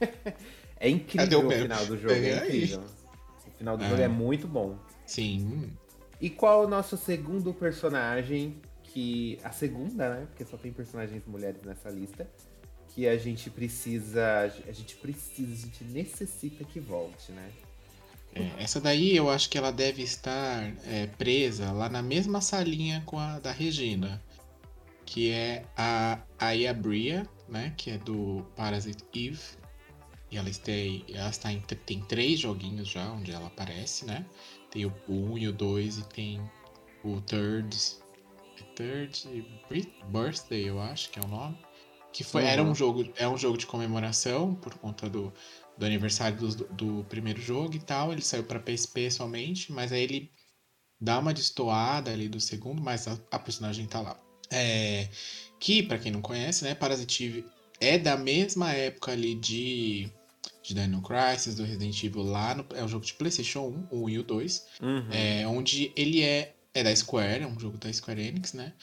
é 0.80 0.88
incrível 0.88 1.40
o, 1.40 1.48
o 1.48 1.50
final 1.50 1.86
do 1.86 1.98
jogo. 1.98 2.14
é 2.14 2.36
incrível. 2.36 2.80
Aí. 2.80 2.86
O 3.46 3.58
final 3.58 3.76
do 3.76 3.84
é. 3.84 3.88
jogo 3.90 4.02
é 4.02 4.08
muito 4.08 4.48
bom. 4.48 4.76
Sim. 5.04 5.70
E 6.20 6.30
qual 6.30 6.64
o 6.64 6.68
nosso 6.68 6.96
segundo 6.96 7.52
personagem? 7.52 8.60
Que. 8.82 9.38
A 9.44 9.50
segunda, 9.50 10.08
né? 10.08 10.26
Porque 10.26 10.44
só 10.44 10.56
tem 10.56 10.72
personagens 10.72 11.22
mulheres 11.26 11.62
nessa 11.62 11.90
lista. 11.90 12.28
Que 12.88 13.06
a 13.06 13.16
gente 13.18 13.50
precisa. 13.50 14.52
A 14.66 14.72
gente 14.72 14.96
precisa, 14.96 15.52
a 15.52 15.56
gente 15.56 15.84
necessita 15.84 16.64
que 16.64 16.80
volte, 16.80 17.32
né? 17.32 17.50
É, 18.34 18.62
essa 18.62 18.80
daí 18.80 19.16
eu 19.16 19.30
acho 19.30 19.48
que 19.48 19.56
ela 19.56 19.70
deve 19.70 20.02
estar 20.02 20.70
é, 20.84 21.06
presa 21.18 21.72
lá 21.72 21.88
na 21.88 22.02
mesma 22.02 22.40
salinha 22.40 23.02
com 23.06 23.18
a 23.18 23.38
da 23.38 23.52
Regina. 23.52 24.22
Que 25.04 25.30
é 25.30 25.64
a 25.76 26.18
Aya 26.38 26.74
Bria, 26.74 27.26
né? 27.48 27.72
Que 27.76 27.92
é 27.92 27.98
do 27.98 28.44
Parasite 28.56 29.04
Eve. 29.14 29.40
E 30.30 30.36
ela, 30.36 30.48
está, 30.48 30.72
ela 30.72 31.30
está 31.30 31.52
em, 31.52 31.60
tem 31.60 32.00
três 32.00 32.40
joguinhos 32.40 32.88
já 32.88 33.08
onde 33.12 33.30
ela 33.30 33.46
aparece, 33.46 34.04
né? 34.04 34.26
Tem 34.70 34.84
o 34.86 34.92
1 35.08 35.38
e 35.38 35.48
o 35.48 35.52
2 35.52 35.98
e 35.98 36.04
tem 36.04 36.50
o 37.04 37.20
Third. 37.20 37.76
É 38.58 38.62
Third 38.74 39.28
Birthday, 40.08 40.68
eu 40.68 40.80
acho 40.80 41.10
que 41.10 41.18
é 41.18 41.22
o 41.22 41.28
nome. 41.28 41.58
Que 42.12 42.24
foi, 42.24 42.42
uhum. 42.42 42.48
era 42.48 42.62
um 42.62 42.74
jogo, 42.74 43.12
é 43.16 43.28
um 43.28 43.36
jogo 43.36 43.58
de 43.58 43.66
comemoração 43.66 44.54
por 44.54 44.74
conta 44.74 45.08
do, 45.08 45.32
do 45.76 45.84
aniversário 45.84 46.38
do, 46.38 46.64
do 46.68 47.04
primeiro 47.04 47.40
jogo 47.40 47.74
e 47.74 47.80
tal. 47.80 48.12
Ele 48.12 48.22
saiu 48.22 48.44
para 48.44 48.58
PSP 48.58 49.10
somente, 49.10 49.70
mas 49.70 49.92
aí 49.92 50.02
ele 50.02 50.32
dá 51.00 51.18
uma 51.18 51.34
destoada 51.34 52.10
ali 52.10 52.28
do 52.28 52.40
segundo, 52.40 52.82
mas 52.82 53.06
a, 53.06 53.18
a 53.30 53.38
personagem 53.38 53.86
tá 53.86 54.00
lá. 54.00 54.18
É, 54.50 55.08
que, 55.58 55.82
para 55.82 55.98
quem 55.98 56.12
não 56.12 56.22
conhece, 56.22 56.64
né, 56.64 56.74
Parasitive 56.74 57.44
é 57.80 57.98
da 57.98 58.16
mesma 58.16 58.72
época 58.72 59.12
ali 59.12 59.34
de 59.34 60.10
de 60.66 60.74
Dino 60.74 61.00
Crisis, 61.02 61.54
do 61.54 61.64
Resident 61.64 62.02
Evil 62.02 62.22
lá 62.22 62.54
no, 62.54 62.66
é 62.74 62.82
um 62.82 62.88
jogo 62.88 63.04
de 63.04 63.14
PlayStation 63.14 63.60
1, 63.90 63.96
o 63.96 64.04
1 64.04 64.10
e 64.10 64.18
o 64.18 64.22
2, 64.22 64.66
uhum. 64.82 65.08
é, 65.10 65.46
onde 65.46 65.92
ele 65.96 66.22
é 66.22 66.52
é 66.74 66.82
da 66.82 66.94
Square, 66.94 67.42
é 67.42 67.46
um 67.46 67.58
jogo 67.58 67.78
da 67.78 67.90
Square 67.90 68.20
Enix, 68.20 68.52
né? 68.52 68.74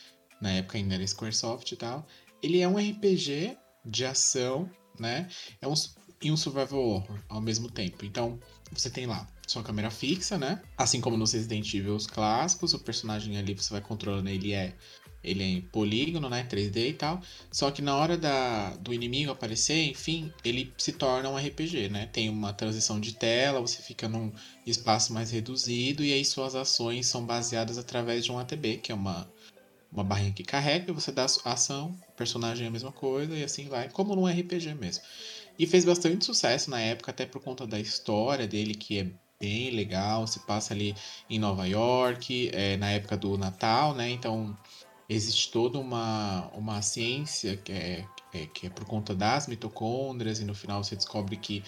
Na 0.42 0.50
época 0.52 0.80
ainda 0.80 0.96
era 0.96 1.06
Squaresoft 1.06 1.72
e 1.72 1.76
tal. 1.76 2.08
Ele 2.42 2.60
é 2.60 2.68
um 2.68 2.78
RPG 2.78 3.56
de 3.86 4.06
ação, 4.06 4.68
né? 5.00 5.28
É 5.62 5.68
um 5.68 5.76
e 6.24 6.32
um 6.32 6.38
survival 6.38 6.80
horror 6.80 7.20
ao 7.28 7.42
mesmo 7.42 7.70
tempo. 7.70 8.06
Então, 8.06 8.40
você 8.72 8.90
tem 8.90 9.06
lá 9.06 9.28
sua 9.46 9.62
câmera 9.62 9.92
fixa, 9.92 10.38
né? 10.38 10.62
Assim 10.78 11.02
como 11.02 11.18
nos 11.18 11.34
Resident 11.34 11.72
Evil 11.74 11.98
clássicos, 12.10 12.74
o 12.74 12.80
personagem 12.80 13.38
ali 13.38 13.54
você 13.54 13.72
vai 13.72 13.82
controlando, 13.82 14.30
ele 14.30 14.54
é 14.54 14.74
ele 15.24 15.44
é 15.44 15.48
em 15.48 15.62
polígono, 15.62 16.30
né, 16.30 16.44
3D 16.50 16.90
e 16.90 16.94
tal. 16.94 17.22
Só 17.52 17.72
que 17.72 17.82
na 17.82 17.96
hora 17.96 18.18
da, 18.18 18.76
do 18.78 18.94
inimigo 18.94 19.32
aparecer, 19.32 19.90
enfim, 19.90 20.32
ele 20.44 20.74
se 20.78 20.92
torna 20.94 21.30
um 21.30 21.38
RPG, 21.38 21.90
né? 21.90 22.08
Tem 22.12 22.30
uma 22.30 22.54
transição 22.54 23.00
de 23.00 23.14
tela, 23.16 23.62
você 23.62 23.82
fica 23.82 24.10
num 24.10 24.32
espaço 24.66 25.14
mais 25.14 25.32
reduzido 25.32 26.04
e 26.04 26.12
aí 26.12 26.26
suas 26.26 26.56
ações 26.56 27.08
são 27.08 27.26
baseadas 27.26 27.78
através 27.78 28.26
de 28.26 28.32
um 28.32 28.40
ATB, 28.40 28.78
que 28.78 28.92
é 28.92 28.96
uma 28.96 29.32
uma 29.94 30.04
barrinha 30.04 30.34
que 30.34 30.44
carrega, 30.44 30.92
você 30.92 31.12
dá 31.12 31.24
a 31.46 31.52
ação, 31.52 31.96
personagem 32.18 32.66
é 32.66 32.68
a 32.68 32.72
mesma 32.72 32.92
coisa 32.92 33.36
e 33.36 33.44
assim 33.44 33.70
vai, 33.70 33.90
como 33.90 34.16
num 34.16 34.26
RPG 34.26 34.74
mesmo. 34.74 35.04
E 35.58 35.68
fez 35.68 35.86
bastante 35.86 36.26
sucesso 36.26 36.72
na 36.72 36.80
época, 36.80 37.12
até 37.12 37.28
por 37.28 37.42
conta 37.42 37.68
da 37.68 37.80
história 37.80 38.48
dele, 38.48 38.74
que 38.74 38.98
é 38.98 39.12
bem 39.40 39.70
legal, 39.70 40.26
se 40.26 40.40
passa 40.42 40.74
ali 40.74 40.96
em 41.30 41.38
Nova 41.38 41.68
York, 41.68 42.50
é, 42.54 42.76
na 42.78 42.90
época 42.92 43.16
do 43.16 43.38
Natal, 43.38 43.94
né? 43.94 44.10
Então 44.10 44.58
existe 45.10 45.52
toda 45.52 45.78
uma, 45.78 46.50
uma 46.54 46.82
ciência 46.82 47.58
que 47.58 47.72
é, 47.72 48.06
é, 48.34 48.46
que 48.48 48.68
é 48.68 48.70
por 48.70 48.86
conta 48.86 49.14
das 49.14 49.48
mitocôndrias, 49.48 50.40
e 50.40 50.46
no 50.46 50.56
final 50.56 50.84
você 50.84 50.96
descobre 50.96 51.38
que 51.38 51.64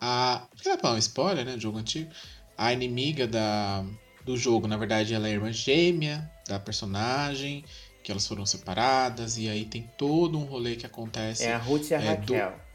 a. 0.00 0.46
Dá 0.64 0.76
pra 0.76 0.92
um 0.92 0.98
spoiler, 0.98 1.44
né? 1.44 1.58
Jogo 1.58 1.78
antigo. 1.78 2.10
A 2.56 2.72
inimiga 2.72 3.26
da, 3.26 3.84
do 4.24 4.36
jogo, 4.36 4.66
na 4.66 4.76
verdade, 4.76 5.14
ela 5.14 5.28
é 5.28 5.32
irmã 5.32 5.52
gêmea 5.52 6.30
da 6.48 6.58
personagem, 6.58 7.64
que 8.02 8.10
elas 8.10 8.26
foram 8.26 8.46
separadas, 8.46 9.36
e 9.36 9.48
aí 9.48 9.64
tem 9.64 9.90
todo 9.98 10.38
um 10.38 10.44
rolê 10.44 10.76
que 10.76 10.86
acontece. 10.86 11.44
É 11.44 11.54
a 11.54 11.58
Ruth 11.58 11.90
e 11.90 11.94
a 11.94 12.00
é, 12.00 12.08
Raquel. 12.10 12.50
Do... 12.50 12.66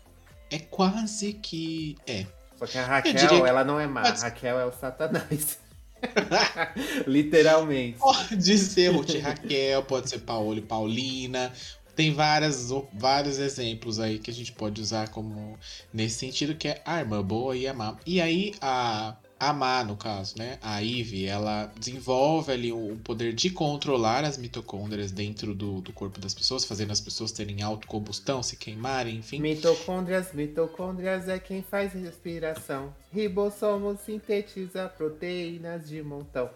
É 0.52 0.60
quase 0.60 1.34
que. 1.34 1.98
É. 2.06 2.26
Só 2.58 2.68
que 2.68 2.78
a 2.78 2.86
Raquel, 2.86 3.46
ela 3.46 3.64
não 3.64 3.80
é 3.80 3.88
má. 3.88 4.02
A 4.02 4.12
Raquel 4.12 4.60
é 4.60 4.66
o 4.66 4.72
Satanás. 4.72 5.58
Literalmente. 7.08 7.98
Pode 7.98 8.58
ser 8.58 8.90
Ruth 8.90 9.16
Raquel, 9.22 9.84
pode 9.84 10.10
ser 10.10 10.20
Paulo 10.20 10.58
e 10.58 10.62
Paulina. 10.62 11.52
Tem 11.96 12.14
várias, 12.14 12.70
vários 12.94 13.38
exemplos 13.38 14.00
aí 14.00 14.18
que 14.18 14.32
a 14.32 14.34
gente 14.34 14.52
pode 14.52 14.82
usar 14.82 15.10
como 15.10 15.58
nesse 15.94 16.16
sentido, 16.16 16.56
que 16.56 16.70
é 16.70 16.82
a 16.86 17.00
irmã 17.00 17.22
boa 17.22 17.56
e 17.56 17.68
a 17.68 17.74
má. 17.74 17.98
E 18.06 18.22
aí 18.22 18.56
a 18.62 19.16
a 19.42 19.52
Má, 19.52 19.84
no 19.84 19.98
caso, 19.98 20.38
né? 20.38 20.60
A 20.62 20.84
Eve, 20.84 21.26
ela 21.26 21.74
desenvolve 21.76 22.52
ali 22.52 22.72
o 22.72 22.96
poder 23.04 23.34
de 23.34 23.50
controlar 23.50 24.24
as 24.24 24.38
mitocôndrias 24.38 25.12
dentro 25.12 25.56
do, 25.56 25.82
do 25.82 25.92
corpo 25.92 26.20
das 26.20 26.32
pessoas, 26.32 26.64
fazendo 26.64 26.92
as 26.92 27.02
pessoas 27.02 27.32
terem 27.32 27.64
autocombustão, 27.64 28.44
se 28.44 28.56
queimarem, 28.56 29.18
enfim. 29.18 29.40
Mitocôndrias, 29.40 30.32
mitocôndrias 30.32 31.28
é 31.28 31.40
quem 31.40 31.64
faz 31.64 31.92
respiração. 31.94 32.94
Ribossomo 33.12 33.98
sintetiza 33.98 34.88
proteínas 34.88 35.90
de 35.90 36.04
montão. 36.04 36.48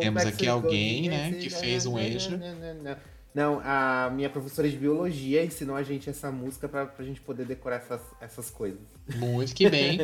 Temos 0.00 0.24
aqui 0.24 0.48
alguém, 0.48 1.10
né, 1.10 1.32
que 1.32 1.50
fez 1.50 1.84
um 1.84 1.98
eixo. 1.98 2.30
Não, 3.34 3.60
a 3.64 4.10
minha 4.10 4.28
professora 4.28 4.68
de 4.68 4.76
biologia 4.76 5.42
ensinou 5.42 5.74
a 5.74 5.82
gente 5.82 6.10
essa 6.10 6.30
música 6.30 6.68
pra, 6.68 6.84
pra 6.84 7.02
gente 7.02 7.20
poder 7.20 7.46
decorar 7.46 7.76
essas, 7.76 8.02
essas 8.20 8.50
coisas. 8.50 8.80
Muito 9.16 9.54
que 9.54 9.70
bem. 9.70 9.98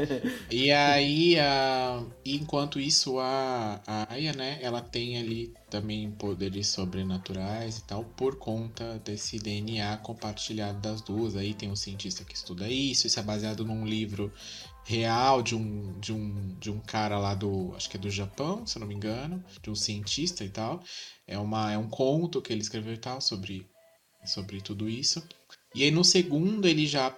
e 0.50 0.72
aí, 0.72 1.38
a, 1.38 2.02
enquanto 2.24 2.80
isso, 2.80 3.18
a, 3.18 3.82
a 3.86 4.14
Aya, 4.14 4.32
né, 4.32 4.58
ela 4.62 4.80
tem 4.80 5.18
ali 5.18 5.52
também 5.68 6.10
poderes 6.12 6.68
sobrenaturais 6.68 7.78
e 7.78 7.84
tal, 7.84 8.02
por 8.02 8.36
conta 8.36 8.98
desse 9.04 9.38
DNA 9.38 9.98
compartilhado 9.98 10.80
das 10.80 11.02
duas. 11.02 11.36
Aí 11.36 11.52
tem 11.52 11.70
um 11.70 11.76
cientista 11.76 12.24
que 12.24 12.34
estuda 12.34 12.66
isso, 12.66 13.06
isso 13.06 13.20
é 13.20 13.22
baseado 13.22 13.62
num 13.62 13.84
livro 13.84 14.32
real 14.88 15.42
de 15.42 15.54
um, 15.54 16.00
de 16.00 16.14
um, 16.14 16.56
de 16.58 16.70
um 16.70 16.80
cara 16.80 17.18
lá 17.18 17.34
do, 17.34 17.74
acho 17.76 17.90
que 17.90 17.98
é 17.98 18.00
do 18.00 18.10
Japão, 18.10 18.66
se 18.66 18.78
eu 18.78 18.80
não 18.80 18.86
me 18.86 18.94
engano, 18.94 19.44
de 19.62 19.68
um 19.68 19.74
cientista 19.74 20.42
e 20.42 20.48
tal. 20.48 20.82
É, 21.26 21.38
uma, 21.38 21.70
é 21.70 21.76
um 21.76 21.90
conto 21.90 22.40
que 22.40 22.50
ele 22.50 22.62
escreveu 22.62 22.94
e 22.94 22.96
tal 22.96 23.20
sobre, 23.20 23.66
sobre 24.24 24.62
tudo 24.62 24.88
isso. 24.88 25.22
E 25.74 25.82
aí 25.82 25.90
no 25.90 26.02
segundo 26.02 26.66
ele 26.66 26.86
já 26.86 27.14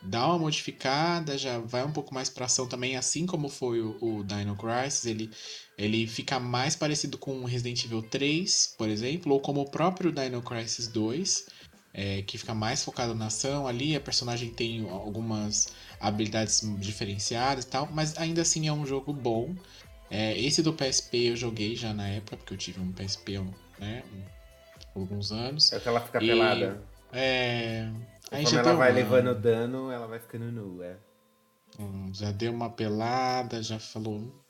dá 0.00 0.26
uma 0.26 0.38
modificada, 0.38 1.36
já 1.36 1.58
vai 1.58 1.84
um 1.84 1.92
pouco 1.92 2.14
mais 2.14 2.30
pra 2.30 2.46
ação 2.46 2.66
também, 2.66 2.96
assim 2.96 3.26
como 3.26 3.50
foi 3.50 3.82
o, 3.82 3.98
o 4.00 4.24
Dino 4.24 4.56
Crisis, 4.56 5.04
ele, 5.04 5.30
ele 5.76 6.06
fica 6.06 6.40
mais 6.40 6.74
parecido 6.74 7.18
com 7.18 7.44
Resident 7.44 7.84
Evil 7.84 8.02
3, 8.02 8.74
por 8.78 8.88
exemplo, 8.88 9.34
ou 9.34 9.40
como 9.40 9.60
o 9.60 9.70
próprio 9.70 10.10
Dino 10.10 10.40
Crisis 10.40 10.88
2, 10.88 11.46
é, 11.92 12.22
que 12.22 12.38
fica 12.38 12.54
mais 12.54 12.82
focado 12.82 13.14
na 13.14 13.26
ação 13.26 13.66
ali, 13.66 13.94
a 13.94 14.00
personagem 14.00 14.50
tem 14.50 14.88
algumas 14.88 15.68
habilidades 16.02 16.60
diferenciadas 16.78 17.64
e 17.64 17.68
tal, 17.68 17.88
mas 17.90 18.18
ainda 18.18 18.42
assim 18.42 18.66
é 18.66 18.72
um 18.72 18.84
jogo 18.84 19.12
bom. 19.12 19.54
É, 20.10 20.36
esse 20.38 20.62
do 20.62 20.74
PSP 20.74 21.30
eu 21.30 21.36
joguei 21.36 21.76
já 21.76 21.94
na 21.94 22.08
época, 22.08 22.36
porque 22.36 22.52
eu 22.52 22.58
tive 22.58 22.80
um 22.80 22.92
PSP 22.92 23.38
né, 23.78 24.02
alguns 24.94 25.30
anos. 25.30 25.72
É 25.72 25.78
que 25.78 25.88
ela 25.88 26.00
fica 26.00 26.22
e, 26.22 26.26
pelada. 26.26 26.82
É. 27.12 27.88
Aí 28.30 28.44
Quando 28.44 28.58
ela 28.58 28.74
vai 28.74 28.90
uma... 28.90 28.96
levando 28.96 29.34
dano, 29.34 29.90
ela 29.90 30.06
vai 30.06 30.18
ficando 30.18 30.50
nua. 30.50 30.98
Hum, 31.78 32.10
já 32.12 32.32
deu 32.32 32.52
uma 32.52 32.68
pelada, 32.68 33.62
já 33.62 33.78
falou. 33.78 34.44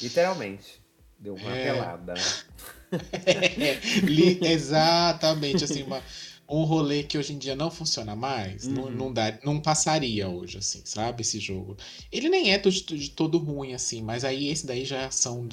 Literalmente. 0.00 0.82
Deu 1.18 1.34
uma 1.34 1.56
é... 1.56 1.64
pelada. 1.64 2.14
é, 3.26 4.50
exatamente, 4.50 5.64
assim, 5.64 5.82
uma, 5.82 6.02
um 6.48 6.64
rolê 6.64 7.02
que 7.02 7.18
hoje 7.18 7.34
em 7.34 7.38
dia 7.38 7.54
não 7.54 7.70
funciona 7.70 8.16
mais, 8.16 8.66
uhum. 8.66 8.72
não, 8.72 8.90
não, 8.90 9.12
dá, 9.12 9.38
não 9.44 9.60
passaria 9.60 10.28
hoje, 10.28 10.58
assim, 10.58 10.80
sabe? 10.84 11.20
Esse 11.20 11.38
jogo. 11.38 11.76
Ele 12.10 12.28
nem 12.28 12.52
é 12.52 12.58
de, 12.58 12.70
de 12.70 13.10
todo 13.10 13.36
ruim, 13.38 13.74
assim, 13.74 14.02
mas 14.02 14.24
aí 14.24 14.48
esse 14.48 14.66
daí 14.66 14.84
já 14.84 15.02
é 15.02 15.04
ação, 15.04 15.46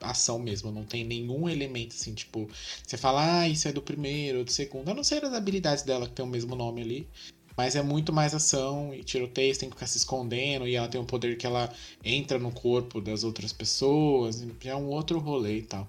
ação 0.00 0.38
mesmo, 0.40 0.72
não 0.72 0.84
tem 0.84 1.04
nenhum 1.04 1.48
elemento, 1.48 1.94
assim, 1.94 2.14
tipo, 2.14 2.48
você 2.84 2.96
fala, 2.96 3.42
ah, 3.42 3.48
isso 3.48 3.68
é 3.68 3.72
do 3.72 3.80
primeiro, 3.80 4.44
do 4.44 4.50
segundo, 4.50 4.88
a 4.90 4.94
não 4.94 5.04
ser 5.04 5.24
as 5.24 5.32
habilidades 5.32 5.84
dela 5.84 6.08
que 6.08 6.14
tem 6.14 6.24
o 6.24 6.28
mesmo 6.28 6.56
nome 6.56 6.82
ali. 6.82 7.08
Mas 7.60 7.76
é 7.76 7.82
muito 7.82 8.10
mais 8.10 8.34
ação 8.34 8.94
e 8.94 9.04
tiroteio, 9.04 9.54
tem 9.54 9.68
que 9.68 9.76
ficar 9.76 9.86
se 9.86 9.98
escondendo 9.98 10.66
e 10.66 10.76
ela 10.76 10.88
tem 10.88 10.98
um 10.98 11.04
poder 11.04 11.36
que 11.36 11.44
ela 11.44 11.70
entra 12.02 12.38
no 12.38 12.50
corpo 12.50 13.02
das 13.02 13.22
outras 13.22 13.52
pessoas, 13.52 14.42
é 14.64 14.74
um 14.74 14.86
outro 14.86 15.18
rolê 15.18 15.58
e 15.58 15.62
tal. 15.62 15.86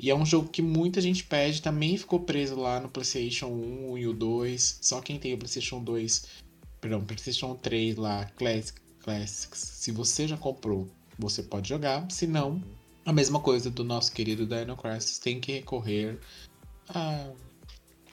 E 0.00 0.10
é 0.10 0.14
um 0.16 0.26
jogo 0.26 0.48
que 0.48 0.60
muita 0.60 1.00
gente 1.00 1.22
pede, 1.22 1.62
também 1.62 1.96
ficou 1.96 2.18
preso 2.18 2.56
lá 2.56 2.80
no 2.80 2.88
PlayStation 2.88 3.46
1 3.46 3.98
e 3.98 4.08
o 4.08 4.12
2. 4.12 4.78
Só 4.82 5.00
quem 5.00 5.16
tem 5.16 5.32
o 5.32 5.38
PlayStation 5.38 5.80
2, 5.80 6.24
perdão, 6.80 7.00
PlayStation 7.04 7.54
3 7.54 7.94
lá, 7.94 8.24
Classic, 8.36 8.80
Classics, 9.04 9.60
se 9.60 9.92
você 9.92 10.26
já 10.26 10.36
comprou, 10.36 10.88
você 11.16 11.40
pode 11.40 11.68
jogar, 11.68 12.04
se 12.10 12.26
não, 12.26 12.60
a 13.06 13.12
mesma 13.12 13.38
coisa 13.38 13.70
do 13.70 13.84
nosso 13.84 14.10
querido 14.10 14.44
Dino 14.44 14.76
Crisis, 14.76 15.20
tem 15.20 15.38
que 15.38 15.52
recorrer 15.52 16.18
a 16.88 17.30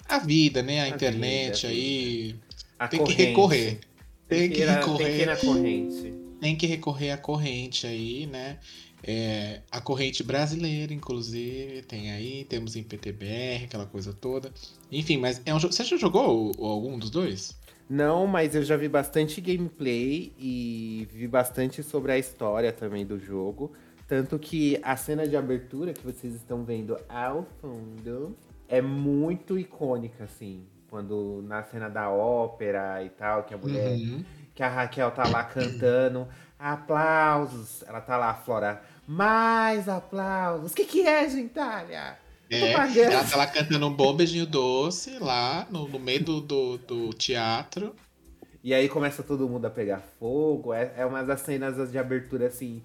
a 0.10 0.18
vida, 0.18 0.64
né? 0.64 0.82
A, 0.82 0.84
a 0.86 0.90
internet 0.90 1.62
vida, 1.62 1.68
a 1.68 1.72
aí. 1.72 2.36
A 2.80 2.88
tem 2.88 3.00
corrente. 3.00 3.18
que 3.18 3.24
recorrer. 3.24 3.80
Tem, 4.28 4.40
tem 4.40 4.50
que, 4.50 4.56
que 4.56 4.66
recorrer. 4.66 5.06
Tem 5.06 5.16
que 5.16 5.22
ir 5.22 5.26
na 5.26 5.36
corrente. 5.36 6.14
Tem 6.40 6.56
que 6.56 6.66
recorrer 6.66 7.12
à 7.12 7.18
corrente 7.18 7.86
aí, 7.86 8.26
né? 8.26 8.58
É, 9.04 9.62
a 9.72 9.80
corrente 9.80 10.24
brasileira, 10.24 10.94
inclusive, 10.94 11.82
tem 11.84 12.12
aí, 12.12 12.46
temos 12.46 12.76
em 12.76 12.84
PTBR, 12.84 13.66
aquela 13.66 13.86
coisa 13.86 14.14
toda. 14.14 14.52
Enfim, 14.92 15.18
mas 15.18 15.42
é 15.46 15.54
um 15.54 15.60
jogo. 15.60 15.74
Você 15.74 15.84
já 15.84 15.98
jogou 15.98 16.52
algum 16.60 16.98
dos 16.98 17.10
dois? 17.10 17.58
Não, 17.90 18.28
mas 18.28 18.56
eu 18.56 18.64
já 18.64 18.78
vi 18.78 18.88
bastante 18.88 19.42
gameplay 19.42 20.32
e 20.38 21.08
vi 21.12 21.28
bastante 21.28 21.82
sobre 21.82 22.12
a 22.12 22.18
história 22.18 22.72
também 22.72 23.06
do 23.06 23.20
jogo. 23.20 23.74
Tanto 24.08 24.38
que 24.38 24.80
a 24.84 24.96
cena 24.96 25.28
de 25.28 25.36
abertura 25.36 25.94
que 25.94 26.04
vocês 26.04 26.36
estão 26.36 26.64
vendo 26.64 26.98
ao 27.08 27.48
fundo 27.62 28.36
é 28.68 28.82
muito 28.82 29.58
icônica, 29.58 30.24
assim. 30.24 30.64
Quando 30.90 31.44
na 31.48 31.64
cena 31.64 31.90
da 31.90 32.10
ópera 32.10 33.04
e 33.04 33.10
tal, 33.10 33.44
que 33.44 33.54
a 33.54 33.58
mulher. 33.58 33.92
Uhum. 33.92 34.24
Que 34.56 34.64
a 34.64 34.68
Raquel 34.68 35.12
tá 35.12 35.28
lá 35.28 35.44
cantando. 35.44 36.28
Aplausos. 36.58 37.84
Ela 37.88 38.02
tá 38.02 38.18
lá, 38.18 38.34
Flora. 38.34 38.82
Mais 39.08 39.88
aplausos. 39.88 40.72
O 40.72 40.76
que, 40.76 40.86
que 40.86 41.08
é, 41.08 41.30
gentalha? 41.30 42.18
É, 42.50 42.72
ela 42.72 43.24
tá 43.24 43.38
lá 43.38 43.46
cantando 43.46 43.88
um 43.88 43.94
bom 43.94 44.16
beijinho 44.16 44.46
doce 44.46 45.20
lá 45.20 45.68
no, 45.70 45.88
no 45.88 46.00
meio 46.00 46.24
do, 46.24 46.42
do, 46.42 46.78
do, 46.80 47.10
teatro. 47.14 47.96
E 48.64 48.74
aí 48.74 48.90
começa 48.90 49.22
todo 49.22 49.48
mundo 49.48 49.66
a 49.66 49.70
pegar 49.70 50.02
fogo. 50.20 50.74
É, 50.74 50.92
é 50.98 51.06
uma 51.06 51.24
das 51.24 51.42
cenas 51.42 51.92
de 51.92 51.98
abertura, 51.98 52.48
assim. 52.48 52.82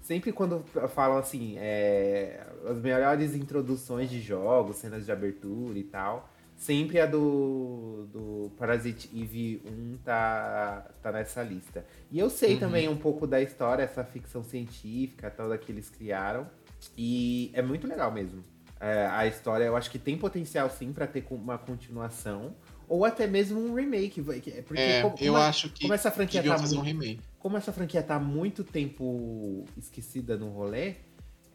Sempre 0.00 0.32
quando 0.32 0.64
falam 0.94 1.18
assim, 1.18 1.56
é, 1.58 2.40
as 2.66 2.78
melhores 2.78 3.34
introduções 3.34 4.08
de 4.08 4.22
jogos, 4.22 4.76
cenas 4.76 5.04
de 5.04 5.12
abertura 5.12 5.78
e 5.78 5.84
tal. 5.84 6.30
Sempre 6.58 7.00
a 7.00 7.06
do, 7.06 8.08
do 8.12 8.50
Parasite 8.58 9.08
Eve 9.14 9.62
1 9.64 9.98
tá, 9.98 10.90
tá 11.00 11.12
nessa 11.12 11.40
lista. 11.40 11.86
E 12.10 12.18
eu 12.18 12.28
sei 12.28 12.54
uhum. 12.54 12.58
também 12.58 12.88
um 12.88 12.96
pouco 12.96 13.28
da 13.28 13.40
história, 13.40 13.84
essa 13.84 14.02
ficção 14.02 14.42
científica, 14.42 15.30
toda 15.30 15.56
que 15.56 15.70
eles 15.70 15.88
criaram. 15.88 16.50
E 16.96 17.52
é 17.54 17.62
muito 17.62 17.86
legal 17.86 18.10
mesmo. 18.10 18.42
É, 18.80 19.06
a 19.06 19.24
história 19.24 19.64
eu 19.64 19.76
acho 19.76 19.88
que 19.88 20.00
tem 20.00 20.18
potencial 20.18 20.68
sim 20.68 20.92
para 20.92 21.06
ter 21.06 21.24
uma 21.30 21.56
continuação. 21.56 22.56
Ou 22.88 23.04
até 23.04 23.28
mesmo 23.28 23.60
um 23.60 23.74
remake. 23.74 24.20
Porque 24.20 24.80
é, 24.80 25.02
como, 25.02 25.14
eu 25.20 25.34
como 25.34 25.44
acho 25.44 25.70
que 25.70 25.82
como 25.82 25.94
essa 25.94 26.10
franquia 26.10 26.42
tá 26.42 26.58
fazer 26.58 26.74
muito, 26.74 26.80
um 26.80 26.84
remake. 26.84 27.20
Como 27.38 27.56
essa 27.56 27.72
franquia 27.72 28.02
tá 28.02 28.16
há 28.16 28.20
muito 28.20 28.64
tempo 28.64 29.64
esquecida 29.76 30.36
no 30.36 30.48
rolê, 30.48 30.96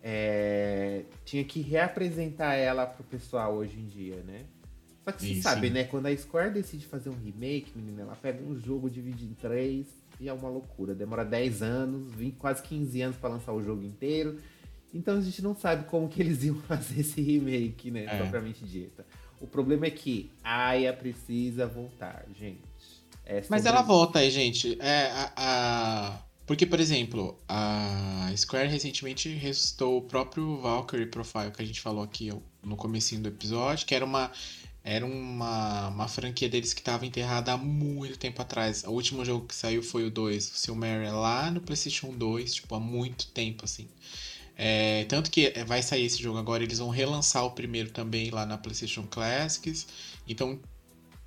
é, 0.01 1.03
tinha 1.25 1.43
que 1.43 1.59
reapresentar 1.59 2.53
ela 2.53 2.85
pro 2.85 3.03
pessoal 3.03 3.53
hoje 3.55 3.77
em 3.77 3.85
dia, 3.85 4.23
né? 4.25 4.45
Só 5.03 5.11
que 5.11 5.35
você 5.35 5.41
sabe, 5.41 5.69
né? 5.69 5.83
Quando 5.83 6.05
a 6.05 6.15
Square 6.15 6.53
decide 6.53 6.85
fazer 6.85 7.09
um 7.09 7.17
remake, 7.23 7.71
menina, 7.75 8.03
ela 8.03 8.15
pega 8.15 8.41
um 8.41 8.57
jogo, 8.57 8.89
divide 8.89 9.25
em 9.25 9.33
três 9.33 9.85
e 10.19 10.29
é 10.29 10.33
uma 10.33 10.49
loucura. 10.49 10.95
Demora 10.95 11.25
10 11.25 11.61
anos, 11.61 12.13
20, 12.13 12.35
quase 12.35 12.63
15 12.63 13.01
anos 13.01 13.17
para 13.17 13.29
lançar 13.29 13.51
o 13.51 13.61
jogo 13.61 13.83
inteiro. 13.83 14.39
Então 14.93 15.17
a 15.17 15.21
gente 15.21 15.41
não 15.41 15.55
sabe 15.55 15.85
como 15.85 16.07
que 16.07 16.21
eles 16.21 16.43
iam 16.45 16.55
fazer 16.55 17.01
esse 17.01 17.21
remake, 17.21 17.91
né? 17.91 18.05
É. 18.05 18.17
Propriamente 18.17 18.63
dita. 18.63 19.05
O 19.41 19.47
problema 19.47 19.85
é 19.85 19.91
que 19.91 20.31
Aya 20.41 20.93
precisa 20.93 21.67
voltar, 21.67 22.25
gente. 22.39 22.61
É 23.25 23.43
Mas 23.49 23.65
ela 23.65 23.81
volta 23.81 24.19
aí, 24.19 24.29
gente. 24.29 24.77
É, 24.81 25.11
a, 25.11 25.33
a, 25.35 26.19
Porque, 26.45 26.65
por 26.65 26.79
exemplo, 26.79 27.37
a 27.47 28.31
Square 28.37 28.69
recentemente 28.69 29.29
ressuscitou 29.29 29.97
o 29.97 30.01
próprio 30.01 30.57
Valkyrie 30.61 31.07
Profile 31.07 31.51
que 31.51 31.61
a 31.61 31.65
gente 31.65 31.81
falou 31.81 32.03
aqui 32.03 32.31
no 32.61 32.75
comecinho 32.77 33.21
do 33.21 33.29
episódio, 33.29 33.85
que 33.85 33.95
era 33.95 34.05
uma 34.05 34.31
era 34.83 35.05
uma, 35.05 35.87
uma 35.87 36.07
franquia 36.09 36.49
deles 36.49 36.73
que 36.73 36.81
estava 36.81 37.05
enterrada 37.05 37.53
há 37.53 37.57
muito 37.57 38.17
tempo 38.17 38.41
atrás. 38.41 38.83
O 38.83 38.91
último 38.91 39.23
jogo 39.23 39.47
que 39.47 39.55
saiu 39.55 39.81
foi 39.81 40.05
o 40.05 40.11
2, 40.11 40.51
o 40.51 40.57
Silmaria, 40.57 41.11
lá 41.13 41.49
no 41.49 41.61
PlayStation 41.61 42.11
2, 42.11 42.55
tipo, 42.55 42.75
há 42.75 42.79
muito 42.79 43.27
tempo, 43.27 43.63
assim. 43.63 43.87
É, 44.57 45.05
tanto 45.05 45.31
que 45.31 45.51
vai 45.65 45.81
sair 45.81 46.05
esse 46.05 46.21
jogo 46.21 46.37
agora, 46.37 46.63
eles 46.63 46.79
vão 46.79 46.89
relançar 46.89 47.45
o 47.45 47.51
primeiro 47.51 47.91
também 47.91 48.29
lá 48.29 48.45
na 48.45 48.57
PlayStation 48.57 49.03
Classics. 49.03 49.87
Então, 50.27 50.59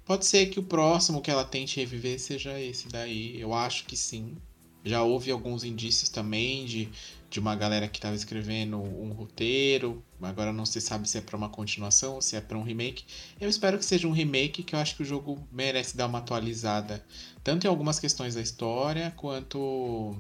pode 0.05 0.27
ser 0.27 0.47
que 0.47 0.61
o 0.61 0.63
próximo 0.63 1.23
que 1.23 1.31
ela 1.31 1.45
tente 1.45 1.81
reviver 1.81 2.21
seja 2.21 2.61
esse 2.61 2.89
daí. 2.89 3.41
Eu 3.41 3.55
acho 3.55 3.85
que 3.85 3.97
sim. 3.97 4.37
Já 4.85 5.03
houve 5.03 5.31
alguns 5.33 5.65
indícios 5.65 6.09
também 6.09 6.65
de 6.67 6.89
de 7.37 7.41
uma 7.41 7.55
galera 7.55 7.87
que 7.87 7.99
estava 7.99 8.17
escrevendo 8.17 8.79
um 8.79 9.13
roteiro. 9.13 10.03
Agora 10.23 10.55
não 10.55 10.65
se 10.65 10.81
sabe 10.81 11.07
se 11.07 11.19
é 11.19 11.21
para 11.21 11.37
uma 11.37 11.51
continuação 11.51 12.15
ou 12.15 12.23
se 12.23 12.35
é 12.35 12.41
para 12.41 12.57
um 12.57 12.63
remake. 12.63 13.05
Eu 13.39 13.47
espero 13.47 13.77
que 13.77 13.85
seja 13.85 14.09
um 14.09 14.11
remake, 14.11 14.63
que 14.63 14.75
eu 14.75 14.79
acho 14.79 14.97
que 14.97 15.03
o 15.03 15.05
jogo 15.05 15.47
merece 15.53 15.95
dar 15.95 16.07
uma 16.07 16.21
atualizada, 16.21 17.05
tanto 17.45 17.67
em 17.67 17.69
algumas 17.69 18.01
questões 18.01 18.35
da 18.35 18.41
história 18.41 19.13
quanto 19.19 20.17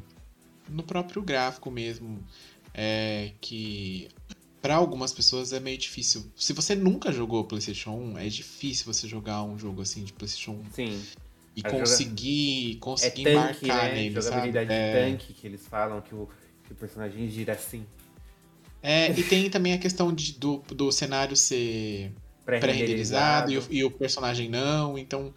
no 0.68 0.82
próprio 0.82 1.22
gráfico 1.22 1.70
mesmo. 1.70 2.22
É 2.74 3.32
que 3.40 4.10
para 4.60 4.74
algumas 4.74 5.14
pessoas 5.14 5.54
é 5.54 5.58
meio 5.58 5.78
difícil. 5.78 6.30
Se 6.36 6.52
você 6.52 6.74
nunca 6.74 7.10
jogou 7.10 7.44
PlayStation 7.44 7.92
1, 7.92 8.18
é 8.18 8.28
difícil 8.28 8.92
você 8.92 9.08
jogar 9.08 9.42
um 9.42 9.58
jogo 9.58 9.80
assim 9.80 10.04
de 10.04 10.12
PlayStation 10.12 10.52
1. 10.52 10.64
Sim. 10.74 11.02
E 11.56 11.62
conseguir, 11.62 12.72
joga... 12.74 12.80
conseguir 12.80 13.28
é 13.28 13.32
tanque, 13.32 13.66
marcar 13.66 13.84
né? 13.84 13.94
nele, 13.94 14.14
Jogabilidade 14.20 14.68
sabe? 14.68 14.78
de 14.78 14.98
é... 14.98 15.10
tanque 15.10 15.32
que 15.32 15.46
eles 15.46 15.66
falam 15.66 16.02
que 16.02 16.14
o 16.14 16.28
que 16.66 16.72
o 16.72 16.76
personagem 16.76 17.28
gira 17.28 17.52
assim. 17.52 17.86
É, 18.82 19.10
e 19.10 19.22
tem 19.24 19.48
também 19.50 19.72
a 19.72 19.78
questão 19.78 20.12
de, 20.12 20.32
do, 20.32 20.58
do 20.58 20.92
cenário 20.92 21.36
ser 21.36 22.12
pré-renderizado 22.44 23.52
pré 23.52 23.66
e, 23.70 23.78
e, 23.78 23.84
o 23.84 23.90
personagem 23.90 24.48
não, 24.48 24.96
então 24.96 25.34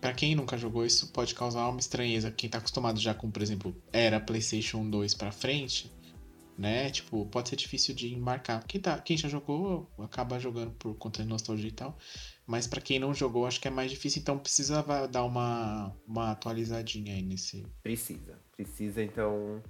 para 0.00 0.12
quem 0.12 0.34
nunca 0.34 0.58
jogou 0.58 0.84
isso 0.84 1.10
pode 1.12 1.34
causar 1.34 1.66
uma 1.68 1.80
estranheza. 1.80 2.30
Quem 2.30 2.50
tá 2.50 2.58
acostumado 2.58 3.00
já 3.00 3.14
com, 3.14 3.30
por 3.30 3.40
exemplo, 3.40 3.74
era 3.90 4.20
PlayStation 4.20 4.88
2 4.90 5.14
para 5.14 5.32
frente, 5.32 5.90
né? 6.58 6.90
Tipo, 6.90 7.24
pode 7.24 7.48
ser 7.48 7.56
difícil 7.56 7.94
de 7.94 8.12
embarcar. 8.12 8.62
Quem, 8.66 8.78
tá, 8.78 8.98
quem 8.98 9.16
já 9.16 9.30
jogou 9.30 9.90
acaba 9.98 10.38
jogando 10.38 10.72
por 10.72 10.94
conta 10.96 11.22
de 11.22 11.28
nostalgia 11.30 11.68
e 11.68 11.72
tal. 11.72 11.96
Mas 12.46 12.66
para 12.66 12.82
quem 12.82 12.98
não 12.98 13.14
jogou, 13.14 13.46
acho 13.46 13.58
que 13.58 13.66
é 13.66 13.70
mais 13.70 13.90
difícil, 13.90 14.20
então 14.20 14.38
precisa 14.38 14.84
dar 15.10 15.24
uma, 15.24 15.96
uma 16.06 16.32
atualizadinha 16.32 17.14
aí 17.14 17.22
nesse. 17.22 17.66
Precisa. 17.82 18.38
Precisa, 18.54 19.02
então 19.02 19.62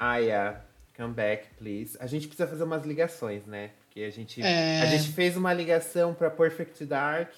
Aya, 0.00 0.58
come 0.96 1.12
back, 1.12 1.46
please. 1.58 1.94
A 2.00 2.06
gente 2.06 2.26
precisa 2.26 2.48
fazer 2.48 2.64
umas 2.64 2.86
ligações, 2.86 3.44
né? 3.44 3.72
Porque 3.82 4.00
a 4.00 4.10
gente, 4.10 4.40
é... 4.40 4.80
a 4.80 4.86
gente 4.86 5.12
fez 5.12 5.36
uma 5.36 5.52
ligação 5.52 6.14
para 6.14 6.30
Perfect 6.30 6.86
Dark. 6.86 7.34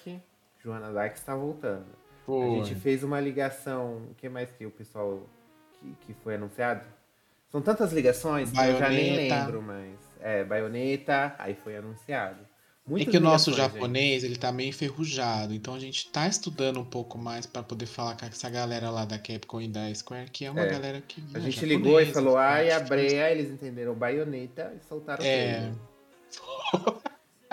Joana 0.63 0.93
Dark 0.93 1.13
está 1.13 1.35
voltando. 1.35 1.85
Pô. 2.25 2.41
A 2.41 2.63
gente 2.63 2.75
fez 2.75 3.03
uma 3.03 3.19
ligação. 3.19 4.07
O 4.09 4.15
que 4.15 4.29
mais 4.29 4.49
que 4.49 4.65
o 4.65 4.71
pessoal 4.71 5.27
que, 5.73 5.93
que 6.05 6.13
foi 6.23 6.35
anunciado? 6.35 6.87
São 7.49 7.61
tantas 7.61 7.91
ligações 7.91 8.49
que 8.49 8.57
eu 8.57 8.79
já 8.79 8.87
nem 8.87 9.13
lembro, 9.13 9.61
mas. 9.61 9.99
É, 10.21 10.41
baioneta, 10.45 11.35
aí 11.37 11.53
foi 11.53 11.75
anunciado. 11.75 12.39
É 12.97 13.05
que 13.05 13.17
o 13.17 13.21
nosso 13.21 13.53
japonês, 13.53 14.21
gente. 14.21 14.31
ele 14.31 14.39
tá 14.39 14.51
meio 14.51 14.69
enferrujado, 14.69 15.53
então 15.53 15.73
a 15.73 15.79
gente 15.79 16.09
tá 16.11 16.27
estudando 16.27 16.79
um 16.79 16.85
pouco 16.85 17.17
mais 17.17 17.45
para 17.45 17.63
poder 17.63 17.85
falar 17.85 18.17
com 18.17 18.25
essa 18.25 18.49
galera 18.49 18.89
lá 18.89 19.05
da 19.05 19.17
Capcom 19.17 19.61
e 19.61 19.69
da 19.69 19.93
Square, 19.93 20.29
que 20.29 20.43
é 20.43 20.51
uma 20.51 20.61
é. 20.61 20.69
galera 20.69 21.01
que. 21.01 21.23
A 21.33 21.39
né, 21.39 21.49
gente 21.49 21.65
ligou 21.65 22.01
e 22.01 22.05
falou, 22.05 22.37
ai, 22.37 22.71
a 22.71 22.79
Breia, 22.81 23.31
eles 23.31 23.49
entenderam 23.49 23.93
baioneta 23.93 24.73
e 24.75 24.85
soltaram 24.85 25.23
é. 25.23 25.71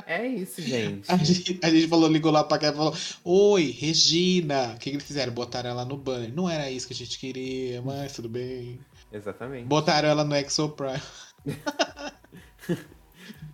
É 0.07 0.27
isso, 0.27 0.61
gente. 0.61 1.07
A, 1.13 1.17
gente. 1.17 1.61
a 1.63 1.71
gente 1.71 1.87
falou, 1.87 2.09
ligou 2.09 2.33
lá 2.33 2.43
pra 2.43 2.59
cá 2.59 2.69
e 2.69 2.73
falou: 2.73 2.95
Oi, 3.23 3.71
Regina. 3.71 4.73
O 4.73 4.79
que, 4.79 4.91
que 4.91 4.97
eles 4.97 5.05
fizeram? 5.07 5.33
Botaram 5.33 5.71
ela 5.71 5.85
no 5.85 5.97
banner. 5.97 6.35
Não 6.35 6.49
era 6.51 6.71
isso 6.71 6.87
que 6.87 6.95
a 6.95 6.97
gente 6.97 7.19
queria, 7.19 7.81
mas 7.83 8.15
tudo 8.15 8.29
bem. 8.29 8.81
Exatamente. 9.13 9.67
Botaram 9.67 10.09
ela 10.09 10.25
no 10.25 10.35
Exoprime. 10.35 11.01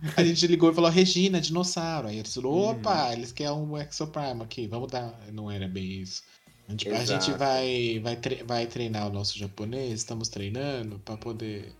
a 0.15 0.23
gente 0.23 0.45
ligou 0.47 0.71
e 0.71 0.75
falou, 0.75 0.89
Regina, 0.89 1.41
dinossauro. 1.41 2.07
Aí 2.07 2.19
eles 2.19 2.33
falaram, 2.33 2.55
opa, 2.55 3.09
hum. 3.09 3.13
eles 3.13 3.31
querem 3.31 3.53
um 3.53 3.77
Exoprime 3.77 4.43
aqui, 4.43 4.67
vamos 4.67 4.91
dar. 4.91 5.17
Não 5.31 5.49
era 5.49 5.67
bem 5.67 6.01
isso. 6.01 6.23
A 6.67 6.71
gente, 6.71 6.89
a 6.89 7.05
gente 7.05 7.31
vai, 7.31 7.99
vai, 8.03 8.15
tre 8.17 8.43
vai 8.43 8.67
treinar 8.67 9.07
o 9.07 9.13
nosso 9.13 9.39
japonês, 9.39 9.93
estamos 9.93 10.27
treinando 10.27 10.99
para 10.99 11.15
poder 11.15 11.73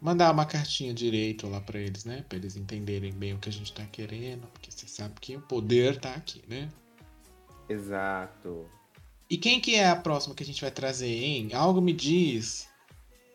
mandar 0.00 0.32
uma 0.32 0.44
cartinha 0.44 0.92
direito 0.92 1.46
lá 1.48 1.60
para 1.60 1.78
eles, 1.78 2.04
né? 2.04 2.24
Para 2.28 2.38
eles 2.38 2.56
entenderem 2.56 3.12
bem 3.12 3.34
o 3.34 3.38
que 3.38 3.48
a 3.48 3.52
gente 3.52 3.72
tá 3.72 3.84
querendo, 3.86 4.48
porque 4.48 4.72
você 4.72 4.88
sabe 4.88 5.14
que 5.20 5.36
o 5.36 5.40
poder 5.40 6.00
tá 6.00 6.14
aqui, 6.14 6.42
né? 6.48 6.68
Exato. 7.68 8.66
E 9.30 9.36
quem 9.36 9.60
que 9.60 9.76
é 9.76 9.88
a 9.88 9.94
próxima 9.94 10.34
que 10.34 10.42
a 10.42 10.46
gente 10.46 10.60
vai 10.60 10.70
trazer, 10.70 11.06
hein? 11.06 11.50
Algo 11.52 11.80
me 11.80 11.92
diz 11.92 12.68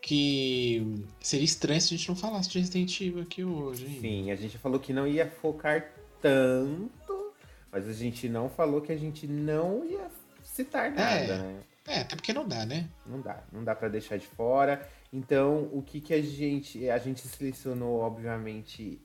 que 0.04 1.02
seria 1.18 1.46
estranho 1.46 1.80
se 1.80 1.94
a 1.94 1.96
gente 1.96 2.08
não 2.10 2.14
falasse 2.14 2.50
de 2.50 2.58
Resident 2.58 3.00
Evil 3.00 3.22
aqui 3.22 3.42
hoje, 3.42 3.86
hein? 3.86 4.00
Sim, 4.02 4.30
a 4.30 4.36
gente 4.36 4.58
falou 4.58 4.78
que 4.78 4.92
não 4.92 5.06
ia 5.06 5.26
focar 5.26 5.92
tanto, 6.20 7.32
mas 7.72 7.88
a 7.88 7.92
gente 7.94 8.28
não 8.28 8.50
falou 8.50 8.82
que 8.82 8.92
a 8.92 8.98
gente 8.98 9.26
não 9.26 9.82
ia 9.82 10.10
citar 10.42 10.90
nada, 10.90 11.08
é, 11.08 11.38
né? 11.38 11.60
É, 11.86 12.00
até 12.00 12.16
porque 12.16 12.34
não 12.34 12.46
dá, 12.46 12.66
né? 12.66 12.86
Não 13.06 13.18
dá, 13.18 13.42
não 13.50 13.64
dá 13.64 13.74
para 13.74 13.88
deixar 13.88 14.18
de 14.18 14.26
fora. 14.26 14.86
Então, 15.10 15.70
o 15.72 15.82
que 15.82 16.02
que 16.02 16.12
a 16.12 16.20
gente... 16.20 16.90
A 16.90 16.98
gente 16.98 17.26
selecionou, 17.26 18.00
obviamente, 18.00 19.00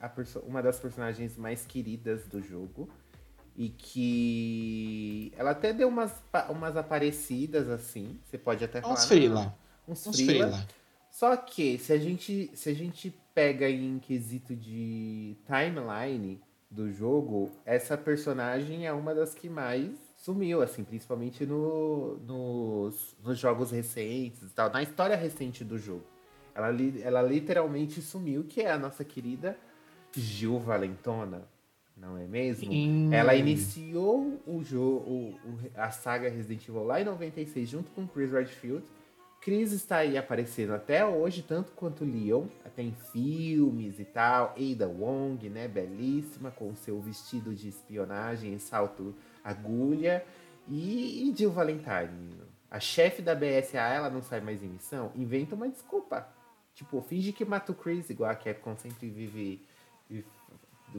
uma 0.45 0.61
das 0.61 0.79
personagens 0.79 1.37
mais 1.37 1.65
queridas 1.65 2.25
do 2.27 2.41
jogo. 2.41 2.89
E 3.55 3.69
que... 3.69 5.31
Ela 5.37 5.51
até 5.51 5.71
deu 5.71 5.87
umas, 5.87 6.13
umas 6.49 6.75
aparecidas, 6.75 7.69
assim. 7.69 8.19
Você 8.25 8.37
pode 8.37 8.65
até 8.65 8.81
falar... 8.81 8.95
Uns 8.95 9.05
frila. 9.05 9.57
Uns, 9.87 10.07
uns 10.07 10.15
frila. 10.17 10.67
Só 11.19 11.35
que 11.35 11.77
se 11.77 11.91
a 11.91 11.97
gente, 11.97 12.49
se 12.53 12.69
a 12.69 12.73
gente 12.73 13.13
pega 13.35 13.69
em 13.69 13.99
quesito 13.99 14.55
de 14.55 15.35
timeline 15.45 16.39
do 16.71 16.93
jogo, 16.93 17.51
essa 17.65 17.97
personagem 17.97 18.87
é 18.87 18.93
uma 18.93 19.13
das 19.13 19.35
que 19.35 19.49
mais 19.49 19.91
sumiu, 20.15 20.61
assim, 20.61 20.81
principalmente 20.81 21.45
no, 21.45 22.15
nos, 22.25 23.17
nos 23.21 23.37
jogos 23.37 23.69
recentes 23.69 24.43
e 24.43 24.53
tal, 24.53 24.71
na 24.71 24.81
história 24.81 25.17
recente 25.17 25.61
do 25.61 25.77
jogo. 25.77 26.05
Ela, 26.55 26.69
ela 27.03 27.21
literalmente 27.21 28.01
sumiu, 28.01 28.45
que 28.45 28.61
é 28.61 28.71
a 28.71 28.77
nossa 28.77 29.03
querida 29.03 29.57
Gil 30.15 30.57
Valentona, 30.57 31.45
não 31.97 32.17
é 32.17 32.25
mesmo? 32.25 32.71
Sim. 32.71 33.13
Ela 33.13 33.35
iniciou 33.35 34.41
o 34.47 34.63
jogo, 34.63 35.37
a 35.75 35.91
saga 35.91 36.29
Resident 36.29 36.65
Evil 36.65 36.85
lá 36.85 37.01
em 37.01 37.03
96, 37.03 37.67
junto 37.67 37.91
com 37.91 38.07
Chris 38.07 38.31
Redfield, 38.31 38.85
Chris 39.41 39.71
está 39.71 39.97
aí 39.97 40.17
aparecendo 40.17 40.73
até 40.73 41.05
hoje, 41.05 41.41
tanto 41.41 41.71
quanto 41.71 42.03
Leon, 42.03 42.45
até 42.65 42.81
em 42.81 42.93
filmes 43.11 43.99
e 43.99 44.05
tal. 44.05 44.53
Ada 44.57 44.87
Wong, 44.87 45.49
né, 45.49 45.67
belíssima, 45.67 46.51
com 46.51 46.75
seu 46.75 46.99
vestido 46.99 47.55
de 47.55 47.69
espionagem 47.69 48.53
e 48.53 48.59
salto 48.59 49.15
agulha. 49.43 50.25
E, 50.67 51.29
e 51.29 51.35
Jill 51.35 51.51
Valentine, 51.51 52.35
a 52.69 52.79
chefe 52.79 53.21
da 53.21 53.33
BSA, 53.33 53.79
ela 53.79 54.09
não 54.09 54.21
sai 54.21 54.41
mais 54.41 54.61
em 54.61 54.67
missão, 54.67 55.11
inventa 55.15 55.55
uma 55.55 55.69
desculpa. 55.69 56.27
Tipo, 56.75 57.01
finge 57.01 57.31
que 57.31 57.43
mata 57.45 57.71
o 57.71 57.75
Chris, 57.75 58.09
igual 58.09 58.29
a 58.29 58.35
Capcom 58.35 58.75
sempre 58.77 59.09
vive, 59.09 59.65
vive 60.09 60.25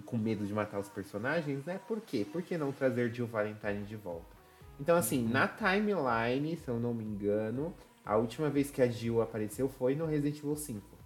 com 0.05 0.16
medo 0.16 0.47
de 0.47 0.53
matar 0.53 0.78
os 0.78 0.88
personagens, 0.88 1.64
né? 1.64 1.80
Por 1.86 2.01
quê? 2.01 2.26
Por 2.30 2.43
que 2.43 2.57
não 2.57 2.72
trazer 2.72 3.14
Jill 3.14 3.26
Valentine 3.26 3.84
de 3.84 3.97
volta? 3.97 4.41
Então, 4.78 4.97
assim, 4.97 5.24
uhum. 5.24 5.30
na 5.30 5.47
timeline, 5.47 6.57
se 6.57 6.68
eu 6.68 6.80
não 6.80 6.95
me 6.95 7.05
engano, 7.05 7.74
a 8.05 8.16
última 8.16 8.48
vez 8.48 8.70
que 8.70 8.80
a 8.82 8.88
Jill 8.88 9.20
apareceu 9.20 9.68
foi 9.68 9.94
no 9.94 10.07
Resident 10.07 10.38
Evil 10.38 10.57
5. 10.57 11.01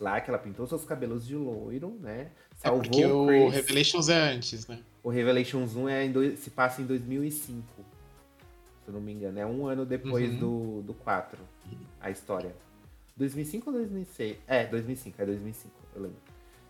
Lá 0.00 0.20
que 0.20 0.30
ela 0.30 0.38
pintou 0.38 0.66
seus 0.66 0.84
cabelos 0.84 1.26
de 1.26 1.34
loiro, 1.34 1.98
né? 2.00 2.20
É 2.20 2.30
Salvou 2.56 2.80
é 2.80 2.88
porque 2.88 3.04
o, 3.04 3.26
Chris. 3.26 3.54
Revelations 3.54 4.08
é 4.08 4.32
antes, 4.32 4.66
né? 4.68 4.80
O 5.02 5.10
Revelations 5.10 5.74
1 5.74 5.88
é 5.88 6.08
do... 6.08 6.36
se 6.36 6.50
passa 6.50 6.80
em 6.80 6.86
2005. 6.86 7.64
Se 8.84 8.88
eu 8.88 8.94
não 8.94 9.00
me 9.00 9.12
engano. 9.12 9.38
É 9.38 9.46
um 9.46 9.66
ano 9.66 9.84
depois 9.84 10.30
uhum. 10.30 10.38
do, 10.38 10.82
do 10.82 10.94
4. 10.94 11.38
A 12.00 12.10
história. 12.10 12.54
2005 13.16 13.70
ou 13.70 13.76
2006? 13.76 14.36
É, 14.46 14.66
2005. 14.66 15.20
É 15.20 15.26
2005, 15.26 15.74
eu 15.96 16.02
lembro. 16.02 16.18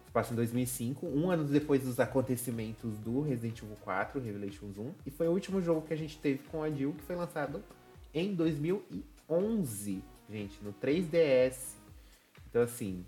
Se 0.07 0.11
passa 0.11 0.33
em 0.33 0.37
2005. 0.37 1.07
Um 1.07 1.31
ano 1.31 1.45
depois 1.45 1.83
dos 1.83 2.01
acontecimentos 2.01 2.99
do 2.99 3.21
Resident 3.21 3.59
Evil 3.59 3.77
4, 3.83 4.21
Revelations 4.21 4.79
1. 4.79 4.93
E 5.05 5.11
foi 5.11 5.29
o 5.29 5.33
último 5.33 5.61
jogo 5.61 5.83
que 5.83 5.93
a 5.93 5.97
gente 5.97 6.19
teve 6.19 6.41
com 6.51 6.63
a 6.63 6.71
Jill, 6.71 6.95
que 6.95 7.03
foi 7.03 7.15
lançado 7.15 7.63
em 8.15 8.35
2011, 8.35 10.03
gente, 10.29 10.63
no 10.63 10.73
3DS. 10.73 11.75
Então, 12.49 12.63
assim. 12.63 13.05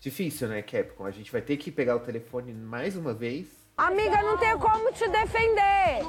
Difícil, 0.00 0.48
né, 0.48 0.62
Capcom? 0.62 1.04
A 1.04 1.10
gente 1.10 1.30
vai 1.30 1.42
ter 1.42 1.56
que 1.56 1.70
pegar 1.70 1.96
o 1.96 2.00
telefone 2.00 2.52
mais 2.52 2.96
uma 2.96 3.12
vez. 3.12 3.60
Amiga, 3.76 4.22
não 4.22 4.36
tenho 4.36 4.58
como 4.58 4.92
te 4.92 5.08
defender. 5.08 6.02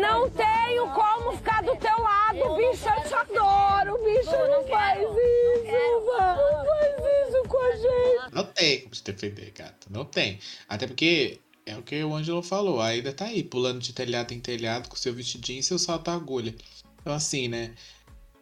Não 0.00 0.30
tenho 0.30 0.88
como 0.92 1.36
ficar 1.36 1.60
do 1.62 1.74
teu 1.76 1.98
lado, 2.00 2.56
bicho. 2.56 2.88
Eu 2.88 3.02
te 3.02 3.14
adoro, 3.14 3.98
bicho. 4.04 4.30
Não 4.30 4.64
faz 4.68 5.00
isso, 5.00 5.72
não 5.72 6.66
faz 6.66 7.28
isso 7.28 7.48
com 7.48 7.58
a 7.58 7.76
gente. 7.76 8.34
Não 8.34 8.44
tem 8.44 8.80
como 8.82 8.94
te 8.94 9.02
defender, 9.02 9.50
gata. 9.50 9.88
Não 9.90 10.04
tem. 10.04 10.38
Até 10.68 10.86
porque 10.86 11.40
é 11.70 11.78
o 11.78 11.82
que 11.82 12.02
o 12.02 12.14
Ângelo 12.14 12.42
falou. 12.42 12.80
A 12.80 12.86
Aida 12.86 13.12
tá 13.12 13.26
aí, 13.26 13.42
pulando 13.42 13.78
de 13.78 13.92
telhado 13.92 14.32
em 14.32 14.40
telhado 14.40 14.88
com 14.88 14.96
seu 14.96 15.14
vestidinho 15.14 15.60
e 15.60 15.62
seu 15.62 15.78
salto 15.78 16.10
agulha. 16.10 16.54
Então, 17.00 17.12
assim, 17.12 17.48
né? 17.48 17.74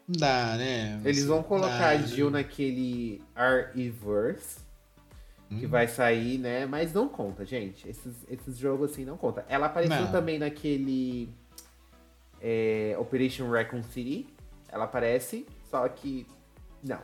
Dá, 0.09 0.57
né? 0.57 1.01
Eles 1.05 1.27
vão 1.27 1.43
colocar 1.43 1.79
dá, 1.79 1.89
a 1.91 1.97
Jill 1.99 2.31
né? 2.31 2.41
naquele 2.41 3.23
R-Verse. 3.37 4.67
Que 5.49 5.67
hum. 5.67 5.69
vai 5.69 5.89
sair, 5.89 6.39
né? 6.39 6.67
Mas 6.67 6.93
não 6.93 7.09
conta, 7.09 7.45
gente. 7.45 7.89
Esses, 7.89 8.15
esses 8.29 8.59
jogos 8.59 8.93
assim 8.93 9.05
não 9.05 9.17
conta. 9.17 9.45
Ela 9.49 9.67
apareceu 9.67 10.03
não. 10.03 10.13
também 10.13 10.39
naquele 10.39 11.29
é, 12.41 12.97
Operation 12.99 13.51
Raccoon 13.51 13.83
City. 13.83 14.27
Ela 14.69 14.85
aparece, 14.85 15.47
só 15.71 15.89
que 15.89 16.27
não. 16.83 17.01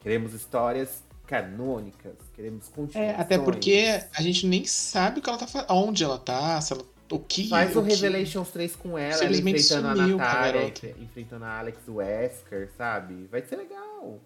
Queremos 0.00 0.32
histórias 0.32 1.02
canônicas, 1.26 2.16
queremos 2.34 2.68
continuar. 2.68 3.04
É, 3.04 3.14
até 3.16 3.38
porque 3.38 4.02
a 4.14 4.22
gente 4.22 4.46
nem 4.46 4.64
sabe 4.64 5.18
o 5.18 5.22
que 5.22 5.28
ela 5.28 5.38
tá 5.38 5.46
fazendo, 5.46 5.72
onde 5.72 6.04
ela 6.04 6.18
tá, 6.18 6.60
se 6.60 6.72
ela, 6.72 6.84
o 7.10 7.18
que. 7.18 7.48
Faz 7.48 7.74
o, 7.74 7.80
o 7.80 7.82
Revelations 7.82 8.48
que... 8.48 8.52
3 8.54 8.76
com 8.76 8.98
ela, 8.98 9.24
ela 9.24 9.36
enfrentando 9.36 9.88
a 9.88 9.94
Natália, 9.94 10.74
enfrentando 10.98 11.44
a 11.44 11.58
Alex 11.58 11.78
Wesker, 11.88 12.70
sabe? 12.76 13.26
Vai 13.30 13.42
ser 13.42 13.56
legal. 13.56 14.20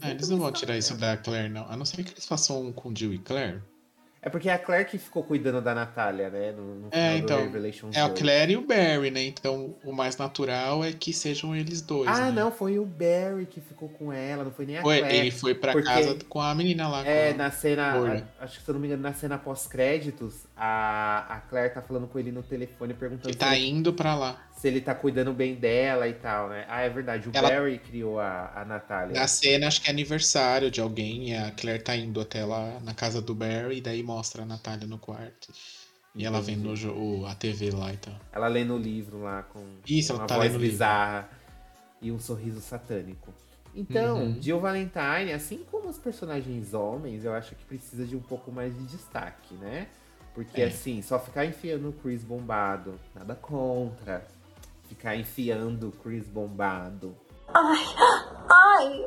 Ah, 0.00 0.10
eles 0.10 0.28
não 0.28 0.38
vão 0.38 0.50
tirar 0.52 0.76
isso 0.76 0.96
da 0.96 1.16
Claire, 1.16 1.50
não. 1.50 1.68
A 1.68 1.76
não 1.76 1.84
ser 1.84 2.02
que 2.02 2.12
eles 2.12 2.26
façam 2.26 2.66
um 2.66 2.72
com 2.72 2.94
Jill 2.94 3.12
e 3.12 3.18
Claire. 3.18 3.60
É 4.24 4.30
porque 4.30 4.48
é 4.48 4.52
a 4.52 4.58
Claire 4.58 4.88
que 4.88 4.98
ficou 4.98 5.24
cuidando 5.24 5.60
da 5.60 5.74
Natália, 5.74 6.30
né? 6.30 6.52
No, 6.52 6.76
no 6.76 6.88
é, 6.92 7.16
então. 7.16 7.40
é 7.92 8.00
a 8.00 8.08
Claire 8.08 8.52
e 8.52 8.56
o 8.56 8.64
Barry, 8.64 9.10
né? 9.10 9.24
Então 9.24 9.74
o 9.84 9.92
mais 9.92 10.16
natural 10.16 10.84
é 10.84 10.92
que 10.92 11.12
sejam 11.12 11.56
eles 11.56 11.82
dois. 11.82 12.08
Ah, 12.08 12.26
né? 12.26 12.30
não, 12.30 12.52
foi 12.52 12.78
o 12.78 12.84
Barry 12.84 13.46
que 13.46 13.60
ficou 13.60 13.88
com 13.88 14.12
ela, 14.12 14.44
não 14.44 14.52
foi 14.52 14.64
nem 14.64 14.78
a 14.78 14.82
foi, 14.82 15.00
Claire. 15.00 15.18
Ele 15.18 15.30
foi 15.32 15.54
pra 15.56 15.72
porque... 15.72 15.88
casa 15.88 16.16
com 16.28 16.40
a 16.40 16.54
menina 16.54 16.86
lá. 16.86 17.04
É, 17.04 17.34
na 17.34 17.50
cena. 17.50 17.94
A, 18.38 18.44
acho 18.44 18.60
que 18.60 18.64
se 18.64 18.70
eu 18.70 18.74
não 18.74 18.80
me 18.80 18.86
engano, 18.86 19.02
na 19.02 19.12
cena 19.12 19.36
pós-créditos, 19.38 20.46
a, 20.56 21.26
a 21.28 21.40
Claire 21.40 21.74
tá 21.74 21.82
falando 21.82 22.06
com 22.06 22.16
ele 22.16 22.30
no 22.30 22.44
telefone 22.44 22.94
perguntando. 22.94 23.28
Que 23.28 23.36
tá 23.36 23.56
ele, 23.56 23.70
indo 23.70 23.92
pra 23.92 24.14
lá. 24.14 24.40
Se 24.62 24.68
ele 24.68 24.80
tá 24.80 24.94
cuidando 24.94 25.32
bem 25.32 25.56
dela 25.56 26.06
e 26.06 26.12
tal, 26.12 26.48
né? 26.48 26.64
Ah, 26.68 26.82
é 26.82 26.88
verdade. 26.88 27.28
O 27.28 27.32
ela... 27.34 27.48
Barry 27.48 27.80
criou 27.80 28.20
a, 28.20 28.52
a 28.54 28.64
Natália. 28.64 29.12
Na 29.12 29.26
cena, 29.26 29.66
acho 29.66 29.82
que 29.82 29.88
é 29.88 29.90
aniversário 29.90 30.70
de 30.70 30.80
alguém 30.80 31.30
e 31.30 31.36
a 31.36 31.50
Claire 31.50 31.82
tá 31.82 31.96
indo 31.96 32.20
até 32.20 32.44
lá 32.44 32.78
na 32.78 32.94
casa 32.94 33.20
do 33.20 33.34
Barry 33.34 33.78
e 33.78 33.80
daí 33.80 34.04
mostra 34.04 34.44
a 34.44 34.46
Natália 34.46 34.86
no 34.86 34.98
quarto. 34.98 35.52
E 36.14 36.24
ela 36.24 36.40
vendo 36.40 36.72
o, 36.96 37.26
a 37.26 37.34
TV 37.34 37.72
lá 37.72 37.92
e 37.92 37.96
tal. 37.96 38.14
Ela 38.30 38.46
lê 38.46 38.62
no 38.62 38.78
livro 38.78 39.22
lá 39.22 39.42
com 39.42 39.66
Isso, 39.84 40.14
uma 40.14 40.28
tá 40.28 40.36
voz 40.36 40.56
bizarra 40.56 41.28
e 42.00 42.12
um 42.12 42.20
sorriso 42.20 42.60
satânico. 42.60 43.34
Então, 43.74 44.18
uhum. 44.18 44.40
Jill 44.40 44.60
Valentine, 44.60 45.32
assim 45.34 45.66
como 45.68 45.88
os 45.88 45.98
personagens 45.98 46.72
homens, 46.72 47.24
eu 47.24 47.34
acho 47.34 47.56
que 47.56 47.64
precisa 47.64 48.06
de 48.06 48.14
um 48.14 48.22
pouco 48.22 48.52
mais 48.52 48.72
de 48.78 48.84
destaque, 48.84 49.54
né? 49.54 49.88
Porque 50.32 50.62
é. 50.62 50.66
assim, 50.66 51.02
só 51.02 51.18
ficar 51.18 51.44
enfiando 51.44 51.88
o 51.88 51.92
Chris 51.92 52.22
bombado, 52.22 52.94
nada 53.12 53.34
contra. 53.34 54.24
Ficar 54.92 55.16
enfiando 55.16 55.88
o 55.88 55.90
Chris 55.90 56.28
bombado. 56.28 57.16
Ai, 57.48 57.84
ai, 58.50 59.06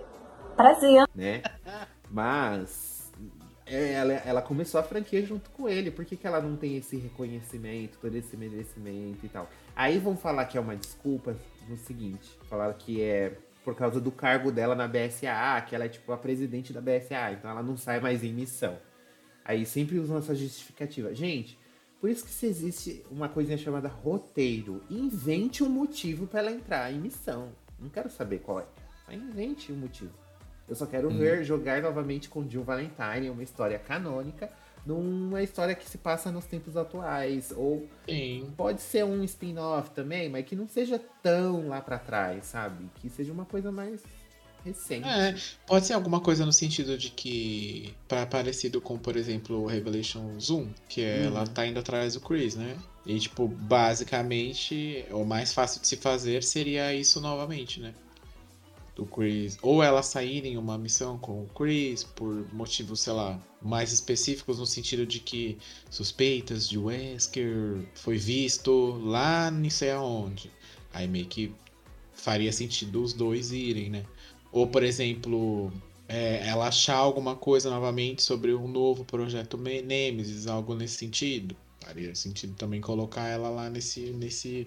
prazer. 0.55 1.07
Né? 1.13 1.43
Mas 2.09 3.13
é, 3.67 3.93
ela, 3.93 4.13
ela 4.13 4.41
começou 4.41 4.79
a 4.79 4.83
franquia 4.83 5.23
junto 5.23 5.51
com 5.51 5.69
ele. 5.69 5.91
Por 5.91 6.03
que, 6.03 6.17
que 6.17 6.25
ela 6.25 6.41
não 6.41 6.55
tem 6.57 6.75
esse 6.75 6.97
reconhecimento, 6.97 7.99
todo 7.99 8.15
esse 8.15 8.35
merecimento 8.35 9.23
e 9.23 9.29
tal? 9.29 9.47
Aí 9.75 9.99
vão 9.99 10.17
falar 10.17 10.45
que 10.45 10.57
é 10.57 10.61
uma 10.61 10.75
desculpa 10.75 11.35
no 11.69 11.77
seguinte: 11.77 12.35
falaram 12.49 12.73
que 12.73 12.99
é 12.99 13.37
por 13.63 13.75
causa 13.75 14.01
do 14.01 14.11
cargo 14.11 14.51
dela 14.51 14.73
na 14.73 14.87
BSAA, 14.87 15.61
que 15.67 15.75
ela 15.75 15.85
é 15.85 15.89
tipo 15.89 16.11
a 16.11 16.17
presidente 16.17 16.73
da 16.73 16.81
BSAA, 16.81 17.33
então 17.33 17.51
ela 17.51 17.61
não 17.61 17.77
sai 17.77 17.99
mais 17.99 18.23
em 18.23 18.33
missão. 18.33 18.75
Aí 19.45 19.67
sempre 19.67 19.99
usam 19.99 20.17
essa 20.17 20.33
justificativa. 20.33 21.13
Gente, 21.13 21.59
por 21.99 22.09
isso 22.09 22.23
que 22.23 22.31
se 22.31 22.45
existe 22.45 23.05
uma 23.09 23.29
coisinha 23.29 23.57
chamada 23.57 23.87
roteiro. 23.87 24.81
Invente 24.89 25.63
um 25.63 25.69
motivo 25.69 26.27
para 26.27 26.39
ela 26.41 26.51
entrar 26.51 26.91
em 26.91 26.99
missão. 26.99 27.49
Não 27.79 27.89
quero 27.89 28.09
saber 28.09 28.39
qual 28.39 28.59
é. 28.59 28.65
Mas 29.07 29.17
invente 29.17 29.71
um 29.71 29.75
motivo. 29.75 30.13
Eu 30.67 30.75
só 30.75 30.85
quero 30.85 31.09
hum. 31.09 31.17
ver 31.17 31.43
jogar 31.43 31.81
novamente 31.81 32.27
com 32.29 32.47
Jill 32.47 32.63
Valentine, 32.63 33.29
uma 33.29 33.43
história 33.43 33.77
canônica, 33.77 34.49
numa 34.85 35.41
história 35.41 35.75
que 35.75 35.87
se 35.87 35.97
passa 35.97 36.31
nos 36.31 36.45
tempos 36.45 36.75
atuais. 36.75 37.53
Ou 37.55 37.87
Sim. 38.07 38.51
pode 38.57 38.81
ser 38.81 39.03
um 39.03 39.23
spin-off 39.23 39.91
também, 39.91 40.29
mas 40.29 40.45
que 40.45 40.55
não 40.55 40.67
seja 40.67 40.99
tão 41.21 41.67
lá 41.67 41.81
para 41.81 41.99
trás, 41.99 42.45
sabe? 42.45 42.89
Que 42.95 43.09
seja 43.09 43.31
uma 43.31 43.45
coisa 43.45 43.71
mais 43.71 44.01
recente. 44.65 45.07
É, 45.07 45.35
pode 45.67 45.85
ser 45.85 45.93
alguma 45.93 46.19
coisa 46.19 46.45
no 46.45 46.51
sentido 46.51 46.97
de 46.97 47.11
que. 47.11 47.93
Pra, 48.07 48.25
parecido 48.25 48.81
com, 48.81 48.97
por 48.97 49.15
exemplo, 49.15 49.61
o 49.61 49.65
Revelation 49.67 50.39
Zoom, 50.39 50.67
que 50.89 51.01
é, 51.01 51.25
ela 51.25 51.45
tá 51.45 51.65
indo 51.65 51.79
atrás 51.79 52.15
do 52.15 52.19
Chris, 52.19 52.55
né? 52.55 52.75
E, 53.05 53.19
tipo, 53.19 53.47
basicamente, 53.47 55.05
o 55.11 55.23
mais 55.23 55.53
fácil 55.53 55.79
de 55.79 55.87
se 55.87 55.95
fazer 55.95 56.43
seria 56.43 56.93
isso 56.93 57.21
novamente, 57.21 57.79
né? 57.79 57.93
do 58.95 59.05
Chris, 59.05 59.57
ou 59.61 59.83
ela 59.83 60.01
sair 60.01 60.45
em 60.45 60.57
uma 60.57 60.77
missão 60.77 61.17
com 61.17 61.43
o 61.43 61.47
Chris 61.47 62.03
por 62.03 62.45
motivos, 62.53 63.01
sei 63.01 63.13
lá, 63.13 63.39
mais 63.61 63.91
específicos 63.91 64.57
no 64.57 64.65
sentido 64.65 65.05
de 65.05 65.19
que 65.19 65.57
suspeitas 65.89 66.67
de 66.67 66.77
Wesker 66.77 67.85
foi 67.93 68.17
visto 68.17 68.97
lá 69.03 69.51
não 69.51 69.69
sei 69.69 69.91
aonde. 69.91 70.49
Aí 70.93 71.07
meio 71.07 71.25
que 71.25 71.53
faria 72.13 72.51
sentido 72.53 73.03
os 73.03 73.11
dois 73.11 73.51
irem, 73.51 73.89
né? 73.89 74.05
Ou, 74.55 74.65
por 74.65 74.83
exemplo, 74.83 75.69
é, 76.07 76.47
ela 76.47 76.69
achar 76.69 76.95
alguma 76.95 77.35
coisa 77.35 77.69
novamente 77.69 78.23
sobre 78.23 78.53
um 78.53 78.69
novo 78.69 79.03
projeto 79.03 79.57
Nemesis, 79.57 80.47
algo 80.47 80.73
nesse 80.73 80.95
sentido. 80.95 81.53
Faria 81.81 82.15
sentido 82.15 82.55
também 82.55 82.79
colocar 82.79 83.27
ela 83.27 83.49
lá 83.49 83.69
nesse, 83.69 84.11
nesse 84.11 84.65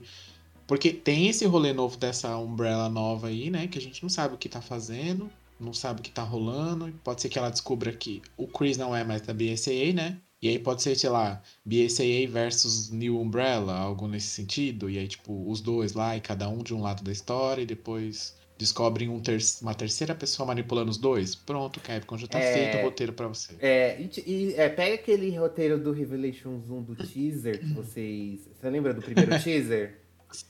porque 0.66 0.92
tem 0.92 1.28
esse 1.28 1.46
rolê 1.46 1.72
novo 1.72 1.96
dessa 1.96 2.36
Umbrella 2.36 2.90
nova 2.90 3.28
aí, 3.28 3.48
né? 3.48 3.66
Que 3.66 3.78
a 3.78 3.80
gente 3.80 4.02
não 4.02 4.10
sabe 4.10 4.34
o 4.34 4.36
que 4.36 4.50
tá 4.50 4.60
fazendo, 4.60 5.30
não 5.58 5.72
sabe 5.72 6.00
o 6.00 6.02
que 6.02 6.10
tá 6.10 6.22
rolando. 6.22 6.92
Pode 7.02 7.22
ser 7.22 7.30
que 7.30 7.38
ela 7.38 7.48
descubra 7.48 7.90
que 7.90 8.20
o 8.36 8.46
Chris 8.46 8.76
não 8.76 8.94
é 8.94 9.02
mais 9.02 9.22
da 9.22 9.32
BSAA, 9.32 9.94
né? 9.94 10.18
E 10.42 10.50
aí 10.50 10.58
pode 10.58 10.82
ser, 10.82 10.94
sei 10.96 11.08
lá, 11.08 11.42
BSAA 11.64 12.28
versus 12.28 12.90
New 12.90 13.18
Umbrella, 13.18 13.74
algo 13.74 14.06
nesse 14.06 14.26
sentido. 14.26 14.90
E 14.90 14.98
aí, 14.98 15.08
tipo, 15.08 15.50
os 15.50 15.62
dois 15.62 15.94
lá 15.94 16.14
e 16.14 16.20
cada 16.20 16.46
um 16.46 16.62
de 16.62 16.74
um 16.74 16.82
lado 16.82 17.02
da 17.02 17.10
história 17.10 17.62
e 17.62 17.66
depois 17.66 18.36
descobrem 18.58 19.08
um 19.08 19.20
ter 19.20 19.38
uma 19.62 19.74
terceira 19.74 20.14
pessoa 20.14 20.46
manipulando 20.46 20.90
os 20.90 20.98
dois. 20.98 21.34
Pronto, 21.34 21.80
Capcom, 21.80 22.18
já 22.18 22.26
tá 22.26 22.40
é... 22.40 22.52
feito 22.52 22.78
o 22.78 22.82
roteiro 22.82 23.12
pra 23.12 23.28
você. 23.28 23.54
É, 23.60 24.00
e, 24.00 24.10
e 24.26 24.54
é, 24.54 24.68
pega 24.68 24.96
aquele 24.96 25.34
roteiro 25.38 25.78
do 25.78 25.92
Revelations 25.92 26.68
1 26.68 26.82
do 26.82 26.96
teaser 26.96 27.60
que 27.60 27.72
vocês... 27.72 28.40
Você 28.60 28.68
lembra 28.68 28.92
do 28.92 29.00
primeiro 29.00 29.38
teaser? 29.40 30.00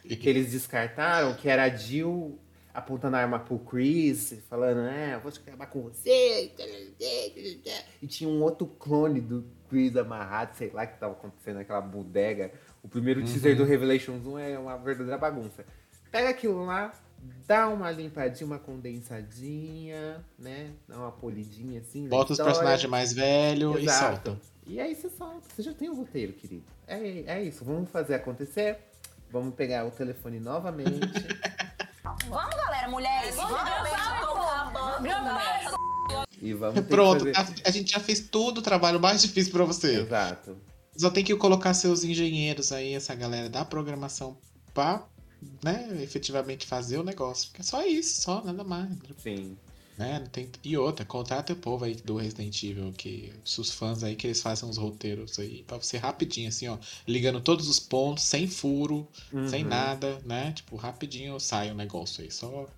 que 0.03 0.29
eles 0.29 0.51
descartaram, 0.51 1.35
que 1.35 1.49
era 1.49 1.65
a 1.65 1.69
Jill 1.69 2.37
apontando 2.75 3.17
a 3.17 3.21
arma 3.21 3.39
pro 3.39 3.59
Chris, 3.59 4.35
falando, 4.49 4.81
é, 4.89 5.15
eu 5.15 5.21
vou 5.21 5.33
acabar 5.33 5.67
com 5.67 5.83
você. 5.83 6.53
E 8.01 8.07
tinha 8.07 8.29
um 8.29 8.43
outro 8.43 8.67
clone 8.67 9.21
do 9.21 9.45
Chris 9.69 9.97
amarrado, 9.97 10.57
sei 10.57 10.71
lá, 10.71 10.87
que 10.87 10.99
tava 10.99 11.13
acontecendo 11.13 11.57
naquela 11.57 11.81
bodega. 11.81 12.53
O 12.83 12.89
primeiro 12.89 13.23
teaser 13.23 13.53
uhum. 13.53 13.59
do 13.59 13.65
Revelations 13.65 14.25
1 14.25 14.39
é 14.39 14.59
uma 14.59 14.77
verdadeira 14.77 15.19
bagunça. 15.19 15.65
Pega 16.11 16.29
aquilo 16.29 16.65
lá, 16.65 16.93
dá 17.47 17.69
uma 17.69 17.91
limpadinha, 17.91 18.47
uma 18.47 18.59
condensadinha, 18.59 20.25
né? 20.39 20.71
Dá 20.87 20.99
uma 20.99 21.13
polidinha 21.13 21.81
assim. 21.81 22.07
Bota 22.09 22.33
os 22.33 22.39
personagens 22.39 22.91
mais 22.91 23.13
velhos 23.13 23.83
e 23.83 23.89
solta. 23.89 24.39
E 24.67 24.79
aí 24.79 24.95
você 24.95 25.09
solta. 25.09 25.43
Você 25.55 25.63
já 25.63 25.73
tem 25.73 25.89
o 25.89 25.93
um 25.93 25.97
roteiro, 25.97 26.35
querido. 26.35 26.65
É, 26.87 26.99
é 27.27 27.43
isso. 27.43 27.65
Vamos 27.65 27.91
fazer 27.91 28.15
acontecer. 28.15 28.79
Vamos 29.31 29.55
pegar 29.55 29.87
o 29.87 29.91
telefone 29.91 30.39
novamente. 30.39 30.91
vamos, 32.29 32.55
galera, 32.55 32.89
mulheres. 32.89 33.35
Vamos, 33.37 33.61
vamos 34.73 35.09
E 36.41 36.53
vamos 36.55 36.81
Pronto, 36.87 37.25
a, 37.65 37.71
gente 37.71 37.93
já 37.93 38.01
fez 38.01 38.21
todo 38.21 38.59
o 38.59 38.63
trabalho 38.63 39.01
mais 39.01 39.23
difícil 39.23 39.53
para 39.53 39.65
você. 39.65 40.01
Exato. 40.01 40.57
Só 40.97 41.11
tem 41.11 41.25
que 41.25 41.35
colocar 41.37 41.75
seus 41.75 42.05
engenheiros 42.05 42.73
aí, 42.73 42.95
essa 42.95 43.15
galera 43.15 43.49
da 43.49 43.65
programação, 43.65 44.37
pra 44.75 45.07
né, 45.63 45.89
efetivamente 46.03 46.67
fazer 46.67 46.99
o 46.99 47.05
negócio. 47.05 47.49
Porque 47.49 47.63
é 47.63 47.65
só 47.65 47.87
isso, 47.87 48.21
só, 48.21 48.45
nada 48.45 48.65
mais. 48.65 48.91
Sim. 49.19 49.57
Né? 49.99 50.25
Tem... 50.31 50.49
E 50.63 50.77
outra, 50.77 51.05
contrata 51.05 51.53
o 51.53 51.57
povo 51.57 51.85
aí 51.85 51.97
do 51.97 52.17
Resident 52.17 52.63
Evil, 52.63 52.93
que 52.97 53.33
os 53.45 53.71
fãs 53.71 54.05
aí 54.05 54.15
que 54.15 54.29
eles 54.29 54.41
fazem 54.41 54.69
uns 54.69 54.77
roteiros 54.77 55.39
aí 55.41 55.65
pra 55.67 55.77
você 55.77 55.97
rapidinho, 55.97 56.49
assim, 56.49 56.69
ó, 56.69 56.79
ligando 57.07 57.41
todos 57.41 57.69
os 57.69 57.81
pontos, 57.81 58.23
sem 58.23 58.47
furo, 58.47 59.09
uhum. 59.33 59.49
sem 59.49 59.65
nada, 59.65 60.21
né? 60.25 60.53
Tipo, 60.53 60.77
rapidinho 60.77 61.41
sai 61.41 61.71
o 61.71 61.73
um 61.73 61.77
negócio 61.77 62.23
aí. 62.23 62.31
Só. 62.31 62.69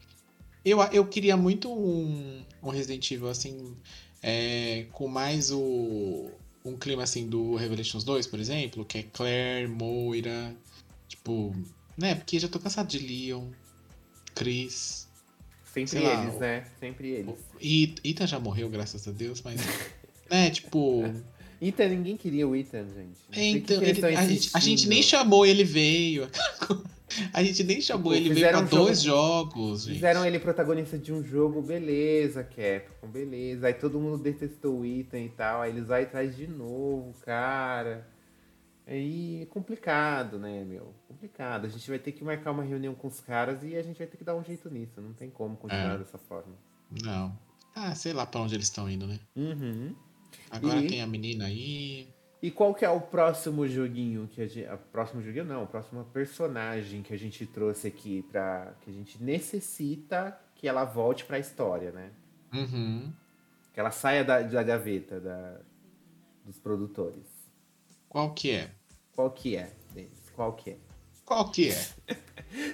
Eu, 0.64 0.80
eu 0.84 1.06
queria 1.06 1.36
muito 1.36 1.70
um, 1.70 2.42
um 2.62 2.70
Resident 2.70 3.10
Evil, 3.10 3.28
assim, 3.28 3.76
é, 4.22 4.86
com 4.92 5.06
mais 5.06 5.50
o. 5.50 6.30
Um 6.62 6.76
clima 6.76 7.02
assim 7.02 7.26
do 7.26 7.54
Revelations 7.54 8.04
2, 8.04 8.26
por 8.26 8.38
exemplo, 8.38 8.84
que 8.84 8.98
é 8.98 9.02
Claire, 9.02 9.66
Moira, 9.66 10.54
tipo, 11.08 11.54
né? 12.00 12.14
Porque 12.14 12.38
já 12.38 12.48
tô 12.48 12.58
cansado 12.58 12.88
de 12.88 12.98
Leon, 12.98 13.48
Chris, 14.34 15.08
Sempre 15.72 15.98
eles, 15.98 16.38
né? 16.38 16.64
Sempre 16.80 17.08
eles. 17.10 17.34
E 17.60 17.94
Ethan 18.02 18.26
já 18.26 18.40
morreu, 18.40 18.68
graças 18.68 19.06
a 19.06 19.12
Deus, 19.12 19.40
mas. 19.42 19.60
né, 20.28 20.50
tipo. 20.50 21.04
Ethan, 21.62 21.88
ninguém 21.88 22.16
queria 22.16 22.48
o 22.48 22.56
Ethan, 22.56 22.86
gente. 22.88 23.20
Então, 23.32 23.80
ele, 23.82 24.04
a, 24.04 24.26
gente, 24.26 24.50
a, 24.52 24.58
gente, 24.58 24.88
nem 24.88 25.02
chamou, 25.02 25.46
ele 25.46 25.64
veio. 25.64 26.28
A 27.32 27.42
gente 27.42 27.64
nem 27.64 27.80
chamou, 27.80 28.12
tipo, 28.12 28.26
ele 28.26 28.34
veio 28.34 28.48
pra 28.50 28.60
um 28.60 28.64
dois 28.66 29.02
jogo, 29.02 29.50
jogos. 29.50 29.82
Gente. 29.82 29.94
Fizeram 29.94 30.24
ele 30.24 30.38
protagonista 30.38 30.96
de 30.96 31.12
um 31.12 31.24
jogo, 31.24 31.60
beleza, 31.60 32.44
Capcom, 32.44 33.08
beleza. 33.08 33.66
Aí 33.66 33.74
todo 33.74 33.98
mundo 33.98 34.22
detestou 34.22 34.78
o 34.78 34.86
Ethan 34.86 35.18
e 35.18 35.28
tal. 35.28 35.60
Aí 35.60 35.72
eles 35.72 35.88
vão 35.88 36.00
atrás 36.00 36.36
de 36.36 36.46
novo, 36.46 37.12
cara. 37.24 38.06
Aí 38.90 39.42
é 39.42 39.46
complicado, 39.46 40.36
né, 40.36 40.64
meu? 40.64 40.92
Complicado. 41.06 41.64
A 41.64 41.68
gente 41.68 41.88
vai 41.88 41.98
ter 42.00 42.10
que 42.10 42.24
marcar 42.24 42.50
uma 42.50 42.64
reunião 42.64 42.92
com 42.92 43.06
os 43.06 43.20
caras 43.20 43.62
e 43.62 43.76
a 43.76 43.82
gente 43.82 43.98
vai 43.98 44.06
ter 44.08 44.16
que 44.16 44.24
dar 44.24 44.34
um 44.34 44.42
jeito 44.42 44.68
nisso. 44.68 45.00
Não 45.00 45.12
tem 45.12 45.30
como 45.30 45.56
continuar 45.56 45.94
é. 45.94 45.98
dessa 45.98 46.18
forma. 46.18 46.52
Não. 47.04 47.38
Ah, 47.72 47.94
sei 47.94 48.12
lá 48.12 48.26
pra 48.26 48.40
onde 48.40 48.56
eles 48.56 48.66
estão 48.66 48.90
indo, 48.90 49.06
né? 49.06 49.20
Uhum. 49.36 49.94
Agora 50.50 50.80
e... 50.80 50.88
tem 50.88 51.00
a 51.02 51.06
menina 51.06 51.44
aí. 51.44 52.12
E 52.42 52.50
qual 52.50 52.74
que 52.74 52.84
é 52.84 52.90
o 52.90 53.00
próximo 53.00 53.68
joguinho 53.68 54.26
que 54.26 54.42
a 54.42 54.48
gente. 54.48 54.66
A 54.66 54.76
próximo 54.76 55.22
joguinho 55.22 55.44
não, 55.44 55.62
o 55.62 55.66
próximo 55.68 56.04
personagem 56.06 57.00
que 57.00 57.14
a 57.14 57.18
gente 57.18 57.46
trouxe 57.46 57.86
aqui 57.86 58.26
pra. 58.28 58.74
que 58.80 58.90
a 58.90 58.92
gente 58.92 59.22
necessita 59.22 60.36
que 60.56 60.66
ela 60.66 60.84
volte 60.84 61.24
pra 61.24 61.38
história, 61.38 61.92
né? 61.92 62.10
Uhum. 62.52 63.12
Que 63.72 63.78
ela 63.78 63.92
saia 63.92 64.24
da, 64.24 64.42
da 64.42 64.62
gaveta 64.64 65.20
da, 65.20 65.60
dos 66.44 66.58
produtores. 66.58 67.24
Qual 68.08 68.34
que 68.34 68.50
é? 68.50 68.79
Qual 69.20 69.32
que 69.32 69.54
é? 69.54 69.70
Qual 70.34 70.54
que 70.54 70.70
é? 70.70 70.78
Qual 71.26 71.50
que 71.50 71.68
é? 71.68 71.74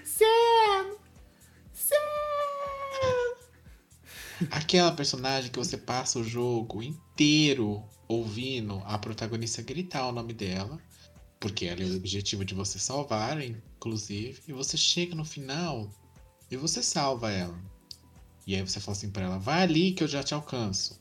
Sam! 0.04 0.96
Sam! 1.72 1.96
Aquela 4.52 4.92
personagem 4.92 5.50
que 5.50 5.58
você 5.58 5.76
passa 5.76 6.20
o 6.20 6.24
jogo 6.24 6.84
inteiro 6.84 7.82
ouvindo 8.06 8.80
a 8.86 8.96
protagonista 8.96 9.60
gritar 9.60 10.06
o 10.06 10.12
nome 10.12 10.32
dela, 10.32 10.80
porque 11.40 11.66
ela 11.66 11.82
é 11.82 11.86
o 11.86 11.96
objetivo 11.96 12.44
de 12.44 12.54
você 12.54 12.78
salvar, 12.78 13.42
inclusive, 13.42 14.40
e 14.46 14.52
você 14.52 14.76
chega 14.76 15.16
no 15.16 15.24
final 15.24 15.90
e 16.48 16.56
você 16.56 16.80
salva 16.80 17.32
ela. 17.32 17.58
E 18.46 18.54
aí 18.54 18.62
você 18.62 18.78
fala 18.78 18.96
assim 18.96 19.10
pra 19.10 19.24
ela: 19.24 19.38
vai 19.40 19.62
ali 19.62 19.90
que 19.90 20.04
eu 20.04 20.08
já 20.08 20.22
te 20.22 20.32
alcanço. 20.32 21.00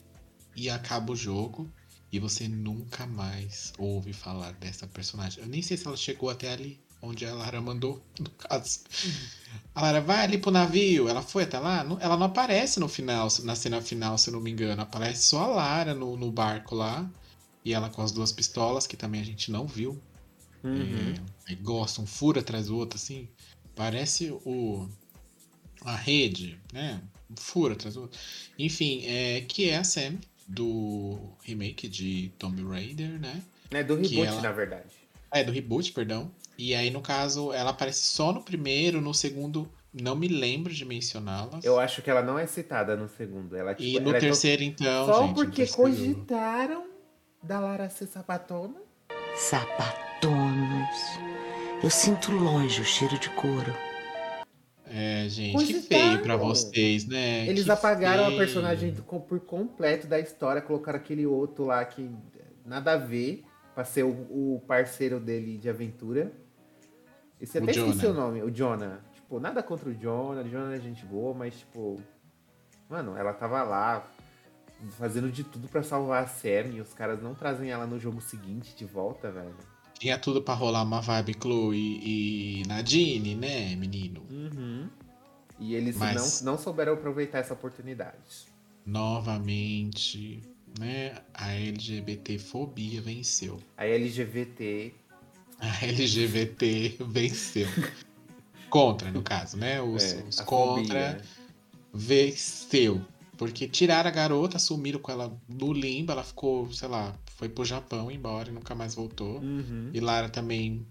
E 0.56 0.72
acaba 0.72 1.14
o 1.14 1.16
jogo 1.16 1.72
e 2.16 2.20
você 2.20 2.48
nunca 2.48 3.06
mais 3.06 3.74
ouve 3.78 4.14
falar 4.14 4.54
dessa 4.54 4.88
personagem. 4.88 5.44
Eu 5.44 5.50
nem 5.50 5.62
sei 5.62 5.76
se 5.76 5.86
ela 5.86 5.98
chegou 5.98 6.30
até 6.30 6.54
ali, 6.54 6.80
onde 7.02 7.26
a 7.26 7.34
Lara 7.34 7.60
mandou, 7.60 8.02
no 8.18 8.30
caso. 8.30 8.80
A 9.74 9.82
Lara 9.82 10.00
vai 10.00 10.24
ali 10.24 10.38
pro 10.38 10.50
navio, 10.50 11.10
ela 11.10 11.22
foi 11.22 11.44
até 11.44 11.60
lá? 11.60 11.86
Ela 12.00 12.16
não 12.16 12.28
aparece 12.28 12.80
no 12.80 12.88
final, 12.88 13.28
na 13.44 13.54
cena 13.54 13.82
final, 13.82 14.18
se 14.18 14.30
eu 14.30 14.34
não 14.34 14.40
me 14.40 14.50
engano. 14.50 14.82
Aparece 14.82 15.24
só 15.24 15.44
a 15.44 15.48
Lara 15.48 15.94
no, 15.94 16.16
no 16.16 16.32
barco 16.32 16.74
lá. 16.74 17.10
E 17.66 17.74
ela 17.74 17.90
com 17.90 18.02
as 18.02 18.14
duas 18.14 18.32
pistolas, 18.32 18.88
que 18.88 18.96
também 18.96 19.20
a 19.20 19.26
gente 19.26 19.52
não 19.52 19.68
viu. 19.68 20.00
Uhum. 20.64 21.16
É, 21.50 21.56
gosta, 21.56 22.02
um 22.02 22.08
furo 22.08 22.40
atrás 22.40 22.68
do 22.68 22.78
outro, 22.78 22.96
assim. 22.96 23.28
Parece 23.76 24.32
o. 24.46 24.88
A 25.82 25.96
rede, 25.96 26.58
né? 26.72 27.02
Um 27.30 27.36
furo 27.36 27.74
atrás 27.74 27.96
do 27.96 28.04
outro. 28.04 28.18
Enfim, 28.58 29.04
é, 29.06 29.42
que 29.42 29.70
é 29.70 29.78
a 29.78 29.84
Sam 29.84 30.18
do 30.48 31.18
remake 31.44 31.88
de 31.88 32.32
Tomb 32.38 32.64
Raider, 32.64 33.20
né? 33.20 33.42
É 33.72 33.84
do 33.84 33.96
reboot, 33.96 34.28
ela- 34.28 34.42
na 34.42 34.52
verdade. 34.52 34.90
É, 35.32 35.44
do 35.44 35.52
reboot, 35.52 35.92
perdão. 35.92 36.32
E 36.58 36.74
aí, 36.74 36.90
no 36.90 37.02
caso, 37.02 37.52
ela 37.52 37.72
aparece 37.72 38.04
só 38.06 38.32
no 38.32 38.42
primeiro, 38.42 39.02
no 39.02 39.14
segundo, 39.14 39.70
não 39.94 40.16
me 40.16 40.28
lembro 40.28 40.72
de 40.74 40.86
mencioná-la. 40.86 41.60
Eu 41.64 41.80
acho 41.80 42.02
que 42.02 42.10
ela 42.10 42.22
não 42.22 42.40
é 42.40 42.46
citada 42.48 42.96
no 42.96 43.10
segundo. 43.10 43.56
Ela, 43.58 43.74
tipo, 43.74 43.84
E 43.90 44.00
no 44.00 44.10
ela 44.10 44.18
é 44.18 44.20
terceiro, 44.22 44.64
então, 44.64 45.06
Só 45.08 45.24
gente, 45.28 45.36
porque 45.36 45.68
cogitaram 45.68 46.86
da 47.44 47.60
Lara 47.60 47.90
ser 47.90 48.08
sapatona. 48.08 48.76
Sapatonas. 49.36 50.96
Eu 51.84 51.90
sinto 51.90 52.32
longe 52.32 52.82
o 52.82 52.86
cheiro 52.86 53.18
de 53.20 53.30
couro. 53.32 53.74
É, 54.98 55.28
gente, 55.28 55.66
que 55.66 55.74
feio 55.82 56.22
pra 56.22 56.38
vocês, 56.38 57.06
né? 57.06 57.46
Eles 57.48 57.66
Que 57.66 57.72
apagaram 57.72 58.24
a 58.24 58.28
feio. 58.28 58.38
personagem 58.38 58.94
do- 58.94 59.04
com- 59.04 59.20
por 59.20 59.40
completo 59.42 60.08
da 60.08 60.18
história, 60.20 60.62
colocaram 60.62 60.98
aquele 60.98 61.26
outro 61.26 61.66
lá 61.66 61.84
que 61.84 62.10
nada 62.66 62.94
a 62.94 62.98
ver, 62.98 63.44
pra 63.74 63.84
ser 63.84 64.04
o, 64.04 64.10
o 64.56 64.62
parceiro 64.66 65.20
dele 65.20 65.58
de 65.58 65.70
aventura. 65.70 66.32
Esse 67.42 67.58
até 67.58 67.72
esqueci 67.72 68.00
Jonah. 68.00 68.10
o 68.12 68.14
nome, 68.14 68.42
o 68.44 68.50
Jonah. 68.50 69.02
Tipo, 69.14 69.38
nada 69.40 69.62
contra 69.62 69.90
o 69.90 69.94
Jonah, 69.94 70.42
o 70.42 70.48
Jonah 70.50 70.76
é 70.76 70.80
gente 70.80 71.06
boa, 71.06 71.34
mas 71.34 71.60
tipo. 71.60 72.02
Mano, 72.90 73.18
ela 73.18 73.34
tava 73.34 73.64
lá 73.64 74.06
fazendo 74.92 75.30
de 75.32 75.44
tudo 75.44 75.68
pra 75.68 75.84
salvar 75.84 76.24
a 76.24 76.28
Sam 76.28 76.68
e 76.74 76.80
os 76.82 76.94
caras 76.94 77.22
não 77.22 77.34
trazem 77.34 77.70
ela 77.72 77.86
no 77.86 78.00
jogo 78.00 78.22
seguinte 78.22 78.76
de 78.76 78.86
volta, 78.86 79.30
velho. 79.32 79.56
Tinha 80.00 80.18
tudo 80.18 80.42
pra 80.42 80.54
rolar 80.54 80.84
uma 80.84 81.02
vibe 81.02 81.36
Chloe 81.42 82.00
e 82.04 82.64
Nadine, 82.68 83.36
né, 83.36 83.76
menino? 83.76 84.26
Uhum. 84.30 84.90
E 85.60 85.74
eles 85.74 85.96
Mas- 85.98 86.42
não, 86.42 86.54
não 86.54 86.60
souberam 86.62 86.94
aproveitar 86.94 87.40
essa 87.40 87.54
oportunidade. 87.54 88.48
Novamente, 88.86 90.42
né? 90.80 91.16
A 91.34 91.54
LGBT-fobia 91.54 93.02
venceu. 93.02 93.60
A 93.78 93.86
LGBT. 93.86 94.94
A 95.60 95.86
LGBT 95.86 96.98
venceu. 97.08 97.68
Contra, 98.70 99.10
no 99.10 99.22
caso, 99.22 99.58
né? 99.58 99.82
Os, 99.82 100.04
é, 100.04 100.24
os 100.28 100.40
contra 100.42 101.14
fobia, 101.14 101.22
venceu. 101.94 103.02
Porque 103.38 103.68
tiraram 103.68 104.10
a 104.10 104.14
garota, 104.14 104.60
sumiram 104.60 105.00
com 105.00 105.12
ela 105.12 105.36
no 105.48 105.72
limbo, 105.74 106.12
ela 106.12 106.24
ficou, 106.24 106.72
sei 106.72 106.88
lá, 106.88 107.18
foi 107.36 107.50
pro 107.50 107.64
Japão 107.64 108.10
embora 108.10 108.50
e 108.50 108.54
nunca 108.54 108.74
mais 108.74 108.96
voltou. 108.96 109.40
Uhum. 109.40 109.92
E 109.94 110.00
Lara 110.00 110.30
também 110.30 110.86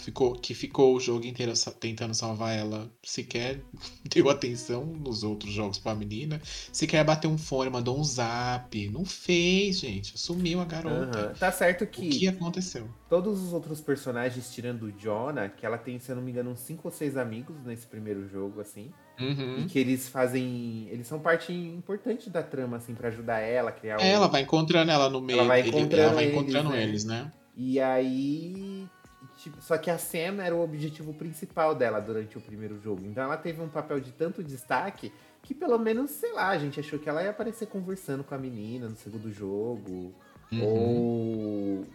ficou, 0.00 0.32
que 0.34 0.54
ficou 0.54 0.96
o 0.96 1.00
jogo 1.00 1.26
inteiro 1.26 1.52
tentando 1.78 2.14
salvar 2.14 2.56
ela, 2.56 2.90
sequer 3.02 3.60
deu 4.08 4.28
atenção 4.30 4.84
nos 4.84 5.22
outros 5.22 5.52
jogos 5.52 5.78
pra 5.78 5.94
menina, 5.94 6.40
sequer 6.72 7.04
bateu 7.04 7.30
um 7.30 7.38
fone, 7.38 7.70
mandou 7.70 7.98
um 7.98 8.04
zap, 8.04 8.88
não 8.88 9.04
fez, 9.04 9.78
gente, 9.78 10.18
sumiu 10.18 10.60
a 10.60 10.64
garota. 10.64 11.18
Aham. 11.18 11.34
Tá 11.34 11.52
certo 11.52 11.84
O 11.84 11.86
que, 11.86 12.08
que 12.08 12.28
aconteceu? 12.28 12.88
todos 13.08 13.42
os 13.42 13.52
outros 13.52 13.80
personagens, 13.80 14.54
tirando 14.54 14.84
o 14.84 14.92
Jonah, 14.92 15.48
que 15.48 15.66
ela 15.66 15.76
tem, 15.76 15.98
se 15.98 16.12
eu 16.12 16.16
não 16.16 16.22
me 16.22 16.30
engano, 16.30 16.50
uns 16.50 16.60
5 16.60 16.86
ou 16.86 16.92
6 16.92 17.16
amigos 17.16 17.56
nesse 17.64 17.86
primeiro 17.86 18.26
jogo, 18.28 18.60
assim. 18.60 18.92
Uhum. 19.20 19.58
E 19.58 19.64
que 19.66 19.78
eles 19.78 20.08
fazem. 20.08 20.88
Eles 20.90 21.06
são 21.06 21.18
parte 21.20 21.52
importante 21.52 22.30
da 22.30 22.42
trama, 22.42 22.78
assim, 22.78 22.94
pra 22.94 23.08
ajudar 23.08 23.38
ela 23.40 23.70
a 23.70 23.72
criar 23.72 23.98
o. 23.98 24.00
É, 24.00 24.10
Ela 24.12 24.26
vai 24.28 24.42
encontrando 24.42 24.90
ela 24.90 25.08
no 25.10 25.20
meio, 25.20 25.44
vai 25.46 25.60
ele- 25.60 25.68
encontrando 25.68 26.02
ela 26.02 26.12
vai 26.14 26.24
eles, 26.24 26.34
encontrando 26.36 26.70
né? 26.70 26.82
eles, 26.82 27.04
né? 27.04 27.32
E 27.56 27.78
aí. 27.80 28.86
tipo, 29.38 29.60
só 29.62 29.76
que 29.78 29.90
a 29.90 29.96
Sam 29.98 30.42
era 30.42 30.54
o 30.54 30.62
objetivo 30.62 31.12
principal 31.14 31.74
dela 31.74 31.98
durante 32.00 32.36
o 32.36 32.40
primeiro 32.40 32.78
jogo. 32.80 33.02
Então 33.06 33.22
ela 33.24 33.36
teve 33.36 33.60
um 33.62 33.68
papel 33.68 33.98
de 34.00 34.12
tanto 34.12 34.42
destaque 34.42 35.12
que 35.42 35.54
pelo 35.54 35.78
menos, 35.78 36.10
sei 36.10 36.32
lá, 36.34 36.48
a 36.48 36.58
gente 36.58 36.78
achou 36.80 36.98
que 36.98 37.08
ela 37.08 37.22
ia 37.22 37.30
aparecer 37.30 37.66
conversando 37.66 38.22
com 38.22 38.34
a 38.34 38.38
menina 38.38 38.88
no 38.88 38.96
segundo 38.96 39.32
jogo. 39.32 40.12
Uhum. 40.52 40.62
Ou. 40.64 41.86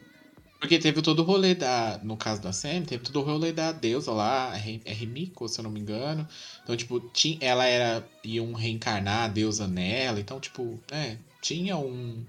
Porque 0.66 0.80
teve 0.80 1.00
todo 1.04 1.20
o 1.20 1.24
rolê 1.24 1.54
da. 1.54 2.00
No 2.02 2.18
caso 2.18 2.42
da 2.42 2.52
Sam, 2.52 2.82
teve 2.82 3.04
todo 3.04 3.20
o 3.20 3.24
rolê 3.24 3.54
da 3.54 3.72
deusa 3.72 4.12
lá, 4.12 4.52
é 4.58 4.60
se 4.60 5.60
eu 5.60 5.64
não 5.64 5.70
me 5.70 5.80
engano. 5.80 6.28
Então, 6.64 6.76
tipo, 6.76 7.00
tinha, 7.00 7.38
ela 7.40 7.66
era. 7.68 8.04
iam 8.24 8.52
reencarnar 8.52 9.26
a 9.26 9.28
deusa 9.28 9.68
nela. 9.68 10.20
Então, 10.20 10.40
tipo, 10.40 10.80
é, 10.92 11.18
tinha 11.40 11.78
um, 11.78 12.26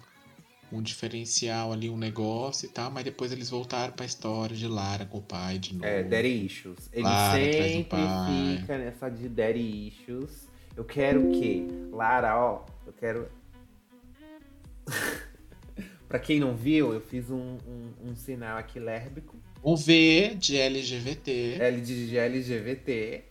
um 0.71 0.83
diferencial 0.83 1.73
ali, 1.73 1.89
um 1.89 1.97
negócio 1.97 2.67
e 2.67 2.69
tal, 2.69 2.91
mas 2.91 3.05
depois 3.05 3.33
eles 3.33 3.49
voltaram 3.49 3.95
pra 3.95 4.05
história 4.05 4.55
de 4.55 4.69
Lara 4.69 5.07
com 5.07 5.17
o 5.17 5.23
pai 5.23 5.59
de 5.59 5.73
novo. 5.73 5.87
É, 5.87 6.03
Daddy 6.03 6.45
Issues. 6.45 6.91
Ele 6.93 7.05
Lara 7.05 7.43
sempre 7.43 7.99
fica 8.61 8.77
nessa 8.77 9.09
de 9.09 9.31
Daddy 9.31 9.89
Issues. 9.89 10.47
Eu 10.77 10.85
quero 10.85 11.31
o 11.31 11.41
quê? 11.41 11.67
Lara, 11.91 12.39
ó, 12.39 12.67
eu 12.87 12.93
quero. 12.93 13.31
Pra 16.09 16.19
quem 16.19 16.39
não 16.41 16.55
viu, 16.57 16.93
eu 16.93 17.01
fiz 17.01 17.31
um, 17.31 17.59
um, 17.67 18.11
um 18.11 18.15
sinal 18.17 18.59
aqui 18.59 18.79
lérbico. 18.79 19.37
Um 19.65 19.75
V 19.77 20.35
de 20.39 20.57
LGBT. 20.57 21.57
L 21.61 21.81
de 21.81 22.17
LGBT. 22.19 23.23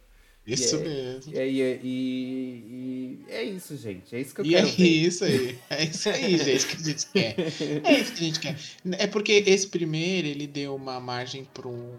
isso 0.45 0.75
é- 0.75 0.79
mesmo. 0.79 1.33
E, 1.33 1.39
aí, 1.39 1.61
e, 1.83 3.19
e- 3.27 3.31
é 3.31 3.43
isso, 3.43 3.75
gente. 3.77 4.15
É 4.15 4.19
isso 4.19 4.35
que 4.35 4.41
eu 4.41 4.45
E 4.45 4.55
é 4.55 4.61
quero 4.61 4.75
ver. 4.75 4.83
isso 4.87 5.23
aí. 5.23 5.57
É 5.69 5.83
isso 5.85 6.09
aí, 6.09 6.37
gente, 6.37 6.67
que 6.67 6.75
a 6.75 6.79
gente 6.85 7.05
quer. 7.11 7.35
É 7.39 7.99
isso 7.99 8.13
que 8.13 8.19
a 8.19 8.27
gente 8.27 8.39
quer. 8.39 8.55
É 8.99 9.07
porque 9.07 9.43
esse 9.47 9.67
primeiro, 9.67 10.27
ele 10.27 10.45
deu 10.47 10.75
uma 10.75 10.99
margem 10.99 11.45
para 11.53 11.67
um, 11.67 11.93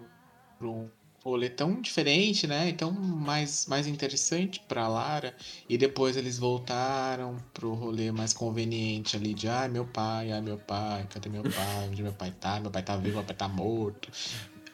pra 0.59 0.69
um 0.69 0.89
rolê 1.27 1.51
tão 1.51 1.81
diferente, 1.81 2.47
né? 2.47 2.69
Então, 2.69 2.93
mais, 2.93 3.67
mais 3.67 3.87
interessante 3.87 4.61
pra 4.69 4.87
Lara. 4.87 5.35
E 5.69 5.77
depois 5.77 6.17
eles 6.17 6.39
voltaram 6.39 7.37
pro 7.53 7.75
rolê 7.75 8.13
mais 8.13 8.33
conveniente 8.33 9.17
ali 9.17 9.35
de 9.35 9.49
ai, 9.49 9.69
meu 9.69 9.85
pai, 9.85 10.31
ai, 10.33 10.41
meu 10.41 10.57
pai, 10.59 11.07
cadê 11.13 11.29
meu 11.29 11.43
pai? 11.43 11.89
Onde 11.89 12.03
meu 12.03 12.13
pai 12.13 12.33
tá? 12.41 12.61
Meu 12.61 12.71
pai 12.71 12.83
tá 12.83 12.97
vivo, 12.97 13.17
meu 13.17 13.25
pai 13.25 13.35
tá 13.37 13.49
morto. 13.49 14.09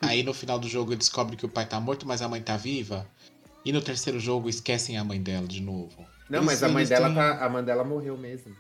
Aí 0.01 0.23
no 0.23 0.35
final 0.35 0.59
do 0.59 0.69
jogo 0.69 0.95
descobre 0.95 1.37
que 1.37 1.47
o 1.47 1.49
pai 1.49 1.67
tá 1.67 1.81
morto, 1.81 2.07
mas 2.07 2.21
a 2.21 2.29
mãe 2.29 2.43
tá 2.43 2.57
viva. 2.57 3.07
E 3.65 3.73
no 3.73 3.81
terceiro 3.81 4.19
jogo 4.21 4.49
esquecem 4.49 4.99
a 4.99 5.05
mãe 5.05 5.23
dela 5.23 5.47
de 5.47 5.63
novo. 5.63 6.05
Não, 6.29 6.41
Eles- 6.41 6.47
mas 6.47 6.63
a 6.63 6.69
mãe 6.69 6.85
dela 6.85 7.07
têm- 7.07 7.15
tá. 7.15 7.45
A 7.45 7.49
mãe 7.49 7.65
dela 7.65 7.85
morreu 7.85 8.17
mesmo. 8.19 8.55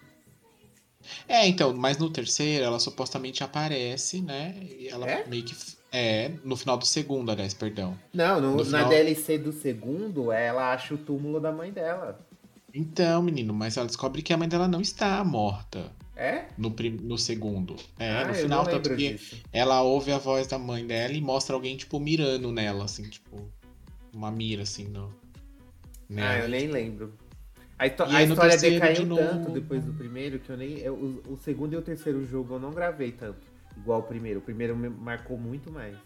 É, 1.28 1.46
então, 1.48 1.74
mas 1.74 1.98
no 1.98 2.08
terceiro 2.10 2.64
ela 2.64 2.78
supostamente 2.78 3.42
aparece, 3.42 4.20
né? 4.22 4.54
E 4.62 4.88
ela 4.88 5.06
É? 5.08 5.26
meio 5.26 5.44
que. 5.44 5.54
É, 5.92 6.30
no 6.42 6.56
final 6.56 6.78
do 6.78 6.86
segundo, 6.86 7.30
aliás, 7.30 7.52
perdão. 7.52 7.98
Não, 8.14 8.40
no- 8.40 8.50
No 8.52 8.56
na 8.58 8.64
final- 8.64 8.88
DLC 8.88 9.36
do 9.38 9.52
segundo, 9.52 10.32
ela 10.32 10.72
acha 10.72 10.94
o 10.94 10.98
túmulo 10.98 11.38
da 11.38 11.52
mãe 11.52 11.70
dela. 11.70 12.18
Então, 12.74 13.22
menino, 13.22 13.52
mas 13.52 13.76
ela 13.76 13.86
descobre 13.86 14.22
que 14.22 14.32
a 14.32 14.36
mãe 14.38 14.48
dela 14.48 14.66
não 14.66 14.80
está 14.80 15.22
morta 15.22 15.92
É? 16.16 16.46
no, 16.56 16.70
prim... 16.70 16.92
no 17.02 17.18
segundo. 17.18 17.76
É, 17.98 18.10
ah, 18.10 18.28
no 18.28 18.34
final, 18.34 18.64
não 18.64 18.70
tanto 18.70 18.88
que 18.96 19.12
disso. 19.12 19.36
ela 19.52 19.82
ouve 19.82 20.10
a 20.12 20.16
voz 20.18 20.46
da 20.46 20.58
mãe 20.58 20.86
dela 20.86 21.12
e 21.12 21.20
mostra 21.20 21.54
alguém, 21.54 21.76
tipo, 21.76 22.00
mirando 22.00 22.50
nela, 22.50 22.86
assim, 22.86 23.02
tipo, 23.02 23.46
uma 24.14 24.30
mira, 24.30 24.62
assim, 24.62 24.84
no. 24.88 25.14
Ah, 26.16 26.38
eu 26.38 26.48
nem 26.48 26.68
lembro. 26.68 27.12
A, 27.78 27.84
a 27.84 28.16
aí 28.16 28.28
história 28.28 28.56
decaiu 28.56 29.04
de 29.06 29.14
tanto 29.16 29.50
depois 29.50 29.84
do 29.84 29.92
primeiro 29.92 30.38
que 30.38 30.48
eu 30.50 30.56
nem. 30.56 30.78
eu- 30.78 30.94
o, 30.94 31.32
o 31.34 31.36
segundo 31.36 31.74
e 31.74 31.76
o 31.76 31.82
terceiro 31.82 32.24
jogo 32.24 32.54
eu 32.54 32.58
não 32.60 32.70
gravei 32.70 33.12
tanto. 33.12 33.51
Igual 33.82 34.00
o 34.00 34.02
primeiro. 34.04 34.38
O 34.38 34.42
primeiro 34.42 34.76
me 34.76 34.88
marcou 34.88 35.36
muito 35.36 35.70
mais. 35.70 35.96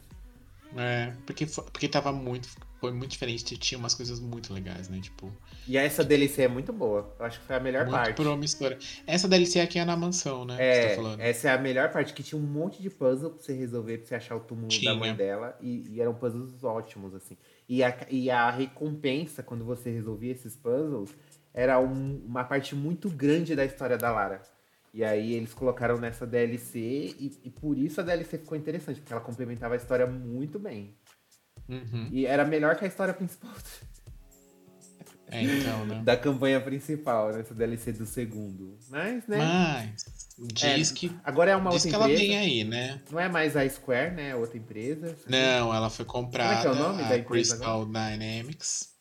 É, 0.77 1.12
porque, 1.24 1.47
porque 1.47 1.89
tava 1.89 2.12
muito. 2.12 2.49
Foi 2.81 2.93
muito 2.93 3.12
diferente, 3.12 3.57
tinha 3.57 3.79
umas 3.79 3.95
coisas 3.95 4.20
muito 4.20 4.53
legais, 4.53 4.89
né? 4.89 4.99
Tipo, 5.01 5.33
E 5.66 5.77
essa 5.79 6.05
DLC 6.05 6.43
é 6.43 6.49
muito 6.49 6.72
boa. 6.72 7.14
Eu 7.18 7.24
acho 7.24 7.41
que 7.41 7.47
foi 7.47 7.57
a 7.57 7.61
melhor 7.61 7.83
muito 7.87 7.95
parte. 7.97 8.14
promissora. 8.14 8.79
Essa 9.07 9.27
DLC 9.29 9.61
aqui 9.61 9.79
é 9.79 9.85
na 9.85 9.97
mansão, 9.97 10.45
né? 10.45 10.57
você 10.57 10.62
É, 10.62 10.89
tá 10.91 10.97
falando. 10.97 11.20
essa 11.20 11.49
é 11.49 11.53
a 11.55 11.59
melhor 11.59 11.91
parte, 11.91 12.12
que 12.12 12.22
tinha 12.22 12.39
um 12.39 12.45
monte 12.45 12.83
de 12.83 12.91
puzzle 12.91 13.31
pra 13.31 13.43
você 13.43 13.55
resolver, 13.55 13.99
pra 13.99 14.07
você 14.07 14.14
achar 14.16 14.37
o 14.37 14.41
túmulo 14.41 14.68
Tinha. 14.68 14.93
da 14.93 14.99
mãe 14.99 15.14
dela. 15.14 15.57
E, 15.61 15.87
e 15.91 16.01
eram 16.01 16.12
puzzles 16.14 16.62
ótimos, 16.62 17.14
assim. 17.14 17.37
E 17.68 17.83
a, 17.83 17.97
e 18.11 18.31
a 18.31 18.51
recompensa, 18.51 19.43
quando 19.43 19.64
você 19.64 19.91
resolvia 19.91 20.33
esses 20.33 20.55
puzzles, 20.57 21.14
era 21.55 21.79
um- 21.81 22.22
uma 22.27 22.45
parte 22.45 22.74
muito 22.74 23.09
grande 23.09 23.57
da 23.57 23.64
história 23.64 23.97
da 23.97 24.11
Lara. 24.12 24.43
E 24.97 25.05
aí 25.05 25.34
eles 25.34 25.53
colocaram 25.53 25.99
nessa 25.99 26.26
DLC, 26.26 26.78
e, 26.80 27.38
e 27.44 27.51
por 27.51 27.76
isso 27.76 28.01
a 28.01 28.03
DLC 28.03 28.38
ficou 28.38 28.57
interessante, 28.57 28.99
porque 28.99 29.12
ela 29.12 29.20
complementava 29.20 29.74
a 29.74 29.76
história 29.76 30.07
muito 30.07 30.59
bem. 30.59 30.97
Uhum. 31.68 32.09
E 32.11 32.24
era 32.24 32.47
melhor 32.47 32.76
que 32.76 32.86
a 32.86 32.88
história 32.88 33.12
principal 33.12 33.53
É, 35.28 35.42
então, 35.42 35.84
né? 35.84 36.01
da 36.03 36.16
campanha 36.16 36.61
principal, 36.62 37.30
nessa 37.32 37.53
DLC 37.53 37.92
do 37.92 38.07
segundo. 38.07 38.78
Mas, 38.88 39.26
né? 39.26 39.36
Mas 39.36 40.05
diz 40.55 40.92
É, 40.92 40.94
que, 40.94 41.12
Agora 41.24 41.51
é 41.51 41.57
uma 41.57 41.70
diz 41.72 41.84
outra 41.84 41.90
que 41.90 41.94
ela 41.94 42.11
empresa. 42.11 42.32
vem 42.32 42.38
aí, 42.38 42.64
né? 42.64 43.03
Não 43.11 43.20
é 43.20 43.28
mais 43.28 43.55
a 43.55 43.68
Square, 43.68 44.14
né? 44.14 44.30
É 44.30 44.36
outra 44.36 44.57
empresa. 44.57 45.14
Não, 45.28 45.74
ela 45.74 45.90
foi 45.90 46.07
comprada. 46.07 46.49
Como 46.49 46.59
é 46.59 46.62
que 46.62 46.68
é 46.68 46.70
o 46.70 46.88
nome 46.88 47.03
da 47.03 47.18
empresa 47.18 47.57
Crystal 47.57 47.84
Dynamics. 47.84 48.95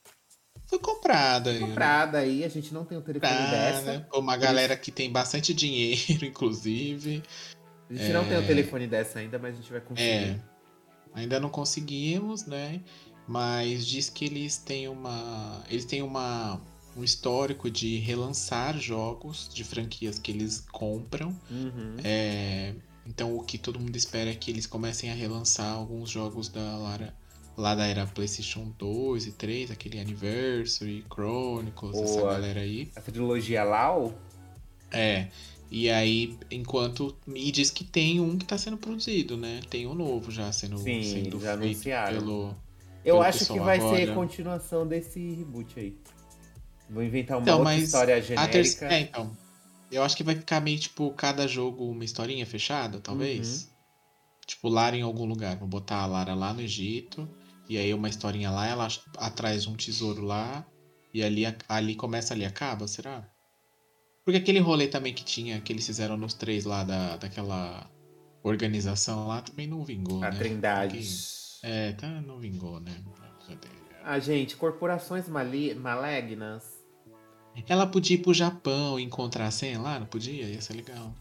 Foi 0.76 0.80
comprada. 0.80 1.52
aí, 1.52 1.60
né? 1.60 1.68
comprada 1.68 2.18
aí, 2.18 2.44
a 2.44 2.50
gente 2.50 2.74
não 2.74 2.84
tem 2.84 2.98
o 2.98 3.02
telefone 3.02 3.32
dessa. 3.32 3.94
Comprada. 3.94 4.18
Uma 4.18 4.38
galera 4.38 4.76
que 4.76 4.92
tem 4.92 5.12
bastante 5.12 5.54
dinheiro, 5.56 6.26
inclusive. 6.26 7.24
A 7.90 7.94
gente 7.94 8.14
não 8.14 8.28
tem 8.28 8.38
o 8.38 8.46
telefone 8.46 8.88
dessa 8.88 9.20
ainda, 9.20 9.38
mas 9.40 9.54
a 9.54 9.58
gente 9.58 9.72
vai 9.72 9.82
conseguir. 9.82 10.10
É. 10.10 10.40
Ainda 11.14 11.40
não 11.40 11.50
conseguimos, 11.50 12.46
né? 12.46 12.82
Mas 13.28 13.86
diz 13.88 14.10
que 14.10 14.26
eles 14.26 14.58
têm 14.58 14.88
uma. 14.88 15.64
Eles 15.70 15.86
têm 15.86 16.02
uma. 16.02 16.60
um 16.96 17.04
histórico 17.04 17.70
de 17.70 17.98
relançar 17.98 18.78
jogos 18.78 19.50
de 19.54 19.64
franquias 19.64 20.20
que 20.20 20.32
eles 20.32 20.66
compram. 20.72 21.30
Uhum. 21.50 21.96
É, 22.04 22.74
então 23.06 23.36
o 23.36 23.44
que 23.44 23.58
todo 23.58 23.80
mundo 23.80 23.96
espera 23.96 24.30
é 24.30 24.36
que 24.36 24.52
eles 24.52 24.66
comecem 24.68 25.10
a 25.10 25.14
relançar 25.14 25.74
alguns 25.74 26.10
jogos 26.10 26.50
da 26.50 26.78
Lara 26.78 27.14
lá 27.58 27.76
da 27.76 27.86
era 27.86 28.06
PlayStation 28.08 28.74
2 28.78 29.28
e 29.28 29.32
3, 29.32 29.72
aquele 29.72 30.00
Anniversary, 30.00 31.04
Chronicles, 31.12 31.98
essa 31.98 32.20
Boa. 32.20 32.34
galera 32.34 32.60
aí. 32.62 32.90
A 32.96 33.02
trilogia 33.02 33.64
Lau? 33.64 34.14
É. 34.92 35.28
E 35.72 35.90
aí, 35.90 36.38
enquanto. 36.52 37.16
E 37.34 37.52
diz 37.52 37.72
que 37.72 37.84
tem 37.84 38.20
um 38.20 38.38
que 38.38 38.46
tá 38.46 38.58
sendo 38.58 38.78
produzido, 38.78 39.36
né? 39.36 39.62
Tem 39.70 39.88
um 39.88 39.96
novo 39.96 40.32
já 40.32 40.52
sendo, 40.52 40.78
Sim, 40.78 41.04
sendo 41.04 41.40
já 41.40 41.58
feito 41.58 41.64
anunciaram. 41.74 42.20
pelo. 42.20 42.56
Eu 43.04 43.16
Pelo 43.16 43.22
acho 43.22 43.46
que 43.46 43.60
vai 43.60 43.80
ser 43.80 43.86
agora. 44.04 44.14
continuação 44.14 44.88
desse 44.88 45.20
reboot 45.34 45.80
aí. 45.80 45.96
Vou 46.90 47.04
inventar 47.04 47.38
uma 47.38 47.44
Então, 47.44 47.60
outra 47.60 47.76
história 47.76 48.22
genérica. 48.22 48.52
terceira. 48.52 48.94
É, 48.96 49.00
então. 49.02 49.36
Eu 49.92 50.04
acho 50.04 50.18
que 50.18 50.24
vai 50.24 50.36
ficar 50.36 50.60
meio, 50.62 50.80
tipo, 50.80 51.12
cada 51.12 51.48
jogo 51.48 51.86
uma 51.90 52.04
historinha 52.04 52.46
fechada, 52.46 53.00
talvez. 53.00 53.64
Uhum. 53.64 53.68
Tipo, 54.48 54.70
Lara 54.70 54.96
em 54.98 55.02
algum 55.02 55.26
lugar. 55.26 55.58
Vou 55.58 55.68
botar 55.68 55.98
a 55.98 56.06
Lara 56.06 56.34
lá 56.36 56.54
no 56.54 56.62
Egito. 56.62 57.28
E 57.68 57.78
aí 57.78 57.94
uma 57.94 58.10
historinha 58.10 58.52
lá, 58.52 58.68
ela 58.68 58.88
atrás 59.18 59.66
um 59.68 59.76
tesouro 59.76 60.24
lá. 60.24 60.66
E 61.14 61.24
ali, 61.24 61.44
ali 61.70 61.96
começa 61.96 62.34
ali 62.34 62.44
acaba, 62.46 62.88
será? 62.88 63.28
Porque 64.26 64.38
aquele 64.38 64.60
rolê 64.60 64.88
também 64.88 65.14
que 65.14 65.24
tinha, 65.24 65.62
que 65.62 65.72
eles 65.72 65.86
fizeram 65.86 66.18
nos 66.18 66.34
três 66.34 66.66
lá 66.66 66.84
da, 66.84 67.16
daquela 67.18 67.90
organização 68.44 69.28
lá, 69.28 69.42
também 69.42 69.66
não 69.68 69.84
vingou, 69.84 70.24
A 70.24 70.30
né? 70.32 70.38
Trindade. 70.38 70.98
Porque- 70.98 71.68
É, 71.68 71.94
tá, 71.94 72.08
não 72.22 72.38
vingou, 72.38 72.80
né? 72.80 73.02
Ah, 74.04 74.20
gente, 74.20 74.56
corporações 74.56 75.28
mali- 75.28 75.74
malignas. 75.74 76.64
Ela 77.68 77.88
podia 77.88 78.16
ir 78.18 78.22
pro 78.22 78.34
Japão 78.34 79.00
e 79.00 79.04
encontrar 79.04 79.48
a 79.48 79.52
Sen 79.52 79.78
lá, 79.78 79.98
não 80.00 80.06
podia? 80.06 80.44
Ia 80.46 80.62
ser 80.62 80.74
legal. 80.74 81.14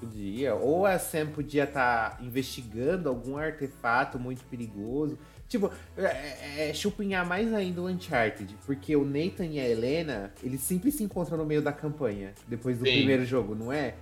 Podia. 0.00 0.54
Ou 0.54 0.84
a 0.84 0.98
Sam 0.98 1.28
podia 1.28 1.64
estar 1.64 2.22
investigando 2.22 3.08
algum 3.08 3.38
artefato 3.38 4.18
muito 4.18 4.44
perigoso. 4.44 5.16
Tipo, 5.48 5.70
é, 5.96 6.70
é, 6.70 6.74
chupinhar 6.74 7.26
mais 7.26 7.52
ainda 7.52 7.80
o 7.80 7.88
Uncharted. 7.88 8.56
Porque 8.66 8.96
o 8.96 9.04
Nathan 9.04 9.46
e 9.46 9.60
a 9.60 9.68
Helena, 9.68 10.32
eles 10.42 10.60
sempre 10.60 10.90
se 10.90 11.04
encontram 11.04 11.38
no 11.38 11.44
meio 11.44 11.62
da 11.62 11.72
campanha. 11.72 12.34
Depois 12.48 12.78
do 12.78 12.84
Sim. 12.84 12.92
primeiro 12.92 13.24
jogo, 13.24 13.54
não 13.54 13.72
é? 13.72 13.94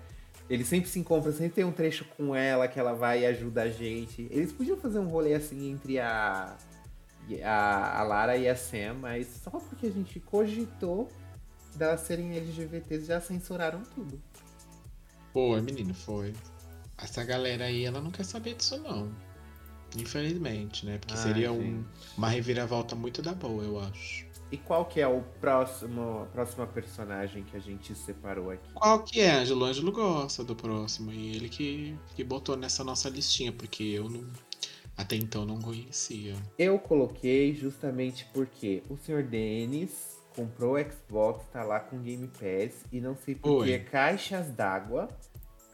Eles 0.48 0.66
sempre 0.68 0.88
se 0.88 0.98
encontram, 0.98 1.32
sempre 1.32 1.54
tem 1.54 1.64
um 1.64 1.72
trecho 1.72 2.04
com 2.16 2.34
ela 2.34 2.68
que 2.68 2.78
ela 2.78 2.92
vai 2.92 3.22
e 3.22 3.26
ajuda 3.26 3.62
a 3.62 3.68
gente. 3.68 4.28
Eles 4.30 4.52
podiam 4.52 4.76
fazer 4.76 4.98
um 4.98 5.08
rolê 5.08 5.34
assim 5.34 5.70
entre 5.70 5.98
a, 5.98 6.56
a, 7.42 8.00
a 8.00 8.02
Lara 8.02 8.36
e 8.36 8.48
a 8.48 8.54
Sam, 8.54 8.94
mas 9.00 9.26
só 9.42 9.50
porque 9.50 9.86
a 9.86 9.90
gente 9.90 10.20
cogitou 10.20 11.10
delas 11.76 12.00
serem 12.00 12.36
LGBTs 12.36 13.06
já 13.06 13.20
censuraram 13.20 13.82
tudo. 13.94 14.20
Foi, 15.32 15.60
menino, 15.60 15.94
foi. 15.94 16.32
Essa 16.96 17.24
galera 17.24 17.64
aí, 17.64 17.84
ela 17.84 18.00
não 18.00 18.10
quer 18.10 18.24
saber 18.24 18.54
disso, 18.54 18.78
não. 18.78 19.10
Infelizmente, 19.96 20.84
né? 20.86 20.98
Porque 20.98 21.14
Ai, 21.14 21.20
seria 21.22 21.52
um- 21.52 21.84
uma 22.16 22.28
reviravolta 22.28 22.94
muito 22.94 23.22
da 23.22 23.32
boa, 23.34 23.62
eu 23.62 23.78
acho. 23.80 24.26
E 24.52 24.56
qual 24.56 24.84
que 24.84 25.00
é 25.00 25.06
o 25.08 25.22
próximo, 25.40 26.28
próxima 26.32 26.66
personagem 26.66 27.42
que 27.42 27.56
a 27.56 27.60
gente 27.60 27.94
separou 27.94 28.50
aqui? 28.50 28.68
Qual 28.74 29.02
que 29.02 29.20
é, 29.20 29.30
Ângelo? 29.32 29.62
O 29.62 29.64
Ângelo 29.64 29.90
gosta 29.90 30.44
do 30.44 30.54
próximo. 30.54 31.10
E 31.12 31.34
ele 31.34 31.48
que, 31.48 31.96
que 32.14 32.22
botou 32.22 32.56
nessa 32.56 32.84
nossa 32.84 33.08
listinha, 33.08 33.50
porque 33.52 33.82
eu 33.82 34.08
não. 34.08 34.24
Até 34.96 35.16
então 35.16 35.44
não 35.44 35.60
conhecia. 35.60 36.36
Eu 36.56 36.78
coloquei 36.78 37.52
justamente 37.52 38.26
porque 38.32 38.80
o 38.88 38.96
Sr. 38.96 39.24
Denis 39.24 40.18
comprou 40.36 40.76
o 40.76 40.78
Xbox, 40.78 41.44
tá 41.52 41.64
lá 41.64 41.80
com 41.80 41.98
Game 42.00 42.28
Pass 42.28 42.84
e 42.92 43.00
não 43.00 43.16
sei 43.16 43.34
por 43.34 43.64
que 43.64 43.76
caixas 43.80 44.52
d'água 44.52 45.08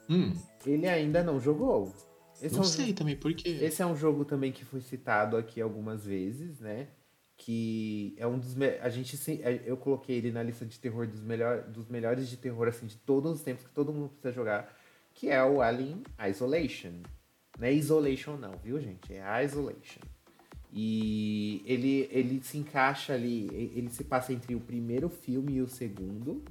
Hum, 0.08 0.32
ele 0.66 0.88
ainda 0.88 1.22
não 1.22 1.38
jogou. 1.38 1.92
Esse, 2.42 2.54
não 2.54 2.62
é 2.62 2.66
um, 2.66 2.68
sei 2.68 2.92
também 2.92 3.16
por 3.16 3.32
quê. 3.34 3.48
esse 3.62 3.82
é 3.82 3.86
um 3.86 3.96
jogo 3.96 4.24
também 4.24 4.50
que 4.52 4.64
foi 4.64 4.80
citado 4.80 5.36
aqui 5.36 5.60
algumas 5.60 6.04
vezes, 6.06 6.60
né? 6.60 6.88
Que 7.36 8.14
é 8.18 8.26
um 8.26 8.38
dos. 8.38 8.54
me- 8.54 8.78
A 8.80 8.88
gente 8.90 9.16
se- 9.16 9.40
Eu 9.64 9.76
coloquei 9.76 10.16
ele 10.16 10.30
na 10.30 10.42
lista 10.42 10.66
de 10.66 10.78
terror 10.78 11.06
dos, 11.06 11.20
melhor, 11.22 11.62
dos 11.62 11.88
melhores 11.88 12.28
de 12.28 12.36
terror, 12.36 12.68
assim, 12.68 12.86
de 12.86 12.96
todos 12.96 13.32
os 13.32 13.42
tempos 13.42 13.64
que 13.64 13.70
todo 13.70 13.92
mundo 13.92 14.08
precisa 14.10 14.32
jogar. 14.32 14.76
Que 15.14 15.28
é 15.30 15.42
o 15.42 15.60
Alien 15.62 16.02
Isolation. 16.28 16.92
Não 17.58 17.66
é 17.66 17.72
Isolation, 17.72 18.36
não, 18.36 18.52
viu, 18.62 18.78
gente? 18.80 19.12
É 19.14 19.44
Isolation. 19.44 20.00
E 20.72 21.62
ele, 21.66 22.08
ele 22.12 22.40
se 22.42 22.56
encaixa 22.58 23.12
ali, 23.14 23.48
ele 23.74 23.90
se 23.90 24.04
passa 24.04 24.32
entre 24.32 24.54
o 24.54 24.60
primeiro 24.60 25.08
filme 25.08 25.54
e 25.54 25.60
o 25.62 25.66
segundo. 25.68 26.42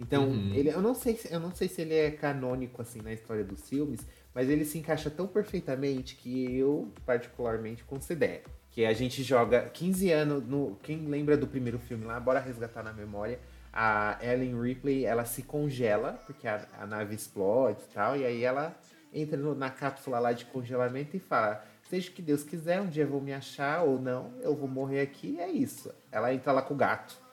Então, 0.00 0.28
Uhum. 0.30 0.54
ele, 0.54 0.70
eu, 0.70 0.80
não 0.80 0.94
sei, 0.94 1.16
se- 1.16 1.32
eu 1.32 1.40
não 1.40 1.54
sei 1.54 1.68
se 1.68 1.82
ele 1.82 1.94
é 1.94 2.10
canônico 2.10 2.80
assim 2.80 3.00
na 3.02 3.12
história 3.12 3.44
dos 3.44 3.68
filmes, 3.68 4.06
mas 4.36 4.50
ele 4.50 4.64
se 4.66 4.76
encaixa 4.78 5.08
tão 5.10 5.26
perfeitamente 5.26 6.14
que 6.14 6.54
eu 6.58 6.92
particularmente 7.06 7.82
considero. 7.84 8.42
Que 8.70 8.84
a 8.84 8.92
gente 8.92 9.22
joga 9.22 9.62
15 9.72 10.10
anos 10.12 10.44
no. 10.46 10.76
Quem 10.82 11.06
lembra 11.06 11.34
do 11.38 11.46
primeiro 11.46 11.78
filme 11.78 12.04
lá, 12.04 12.20
bora 12.20 12.38
resgatar 12.38 12.82
na 12.82 12.92
memória. 12.92 13.40
A 13.72 14.18
Ellen 14.22 14.60
Ripley, 14.60 15.06
ela 15.06 15.24
se 15.24 15.42
congela, 15.42 16.12
porque 16.26 16.46
a, 16.46 16.66
a 16.78 16.86
nave 16.86 17.14
explode 17.14 17.78
e 17.90 17.94
tal, 17.94 18.14
e 18.16 18.24
aí 18.26 18.44
ela 18.44 18.76
entra 19.14 19.36
no- 19.38 19.54
na 19.54 19.70
cápsula 19.70 20.18
lá 20.18 20.32
de 20.32 20.44
congelamento 20.44 21.16
e 21.16 21.18
fala: 21.18 21.64
Seja 21.88 22.10
o 22.10 22.12
que 22.12 22.20
Deus 22.20 22.42
quiser, 22.42 22.80
um 22.82 22.86
dia 22.88 23.04
eu 23.04 23.08
vou 23.08 23.20
me 23.22 23.32
achar 23.32 23.82
ou 23.82 23.98
não, 23.98 24.32
eu 24.42 24.54
vou 24.54 24.68
morrer 24.68 25.00
aqui, 25.00 25.40
é 25.40 25.50
isso. 25.50 25.90
Ela 26.12 26.34
entra 26.34 26.52
lá 26.52 26.60
com 26.60 26.74
o 26.74 26.76
gato. 26.76 27.24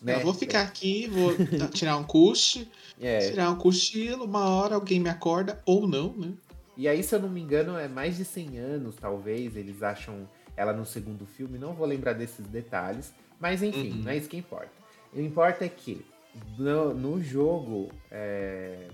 Né? 0.00 0.16
Eu 0.16 0.20
vou 0.20 0.34
ficar 0.34 0.62
aqui, 0.62 1.06
vou 1.08 1.32
tirar 1.68 1.96
um 1.96 2.02
coche, 2.02 2.68
É. 3.00 3.18
tirar 3.30 3.50
um 3.50 3.56
cochilo, 3.56 4.24
uma 4.24 4.48
hora 4.50 4.74
alguém 4.74 4.98
me 4.98 5.08
acorda, 5.08 5.62
ou 5.64 5.86
não, 5.86 6.12
né? 6.16 6.32
E 6.76 6.88
aí, 6.88 7.02
se 7.02 7.14
eu 7.14 7.20
não 7.20 7.28
me 7.28 7.40
engano, 7.40 7.76
é 7.78 7.86
mais 7.88 8.16
de 8.16 8.24
100 8.24 8.58
anos, 8.58 8.96
talvez, 8.96 9.56
eles 9.56 9.82
acham 9.82 10.28
ela 10.56 10.72
no 10.72 10.84
segundo 10.86 11.26
filme. 11.26 11.58
Não 11.58 11.74
vou 11.74 11.86
lembrar 11.86 12.12
desses 12.14 12.46
detalhes. 12.46 13.12
Mas 13.38 13.62
enfim, 13.62 13.90
Uhum. 13.90 14.02
não 14.04 14.10
é 14.10 14.16
isso 14.16 14.28
que 14.28 14.36
importa. 14.36 14.70
O 15.12 15.16
que 15.16 15.22
importa 15.22 15.64
é 15.64 15.68
que 15.68 16.04
no, 16.58 16.94
no 16.94 17.22
jogo 17.22 17.90
é, 18.10 18.88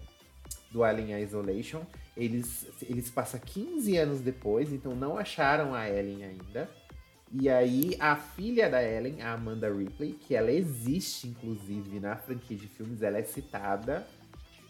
do 0.72 0.82
Alien 0.82 1.22
Isolation, 1.22 1.82
eles, 2.16 2.66
eles 2.88 3.10
passam 3.10 3.38
15 3.38 3.96
anos 3.96 4.20
depois, 4.20 4.72
então 4.72 4.94
não 4.96 5.16
acharam 5.16 5.74
a 5.74 5.88
Ellen 5.88 6.24
ainda. 6.24 6.68
E 7.30 7.48
aí, 7.48 7.94
a 8.00 8.16
filha 8.16 8.68
da 8.70 8.82
Ellen, 8.82 9.20
a 9.22 9.34
Amanda 9.34 9.70
Ripley, 9.72 10.14
que 10.14 10.34
ela 10.34 10.50
existe, 10.50 11.28
inclusive, 11.28 12.00
na 12.00 12.16
franquia 12.16 12.56
de 12.56 12.66
filmes, 12.66 13.02
ela 13.02 13.18
é 13.18 13.22
citada 13.22 14.06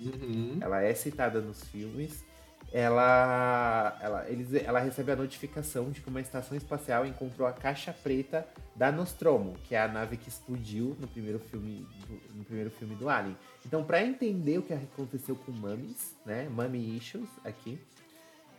Uhum. 0.00 0.58
ela 0.60 0.80
é 0.82 0.94
citada 0.94 1.40
nos 1.40 1.64
filmes. 1.64 2.24
Ela, 2.70 3.96
ela, 4.00 4.28
eles, 4.28 4.52
ela 4.52 4.78
recebe 4.78 5.10
a 5.10 5.16
notificação 5.16 5.90
de 5.90 6.02
que 6.02 6.08
uma 6.08 6.20
estação 6.20 6.56
espacial 6.56 7.06
encontrou 7.06 7.48
a 7.48 7.52
caixa 7.52 7.94
preta 7.94 8.46
da 8.76 8.92
Nostromo, 8.92 9.54
que 9.64 9.74
é 9.74 9.80
a 9.80 9.88
nave 9.88 10.18
que 10.18 10.28
explodiu 10.28 10.94
no 11.00 11.08
primeiro 11.08 11.38
filme 11.38 11.86
do, 12.06 12.36
no 12.36 12.44
primeiro 12.44 12.70
filme 12.70 12.94
do 12.94 13.08
Alien. 13.08 13.36
Então, 13.64 13.82
para 13.82 14.04
entender 14.04 14.58
o 14.58 14.62
que 14.62 14.74
aconteceu 14.74 15.34
com 15.34 15.50
Mummies, 15.50 16.14
né, 16.26 16.46
Mummy 16.50 16.96
Issues 16.96 17.30
aqui, 17.42 17.80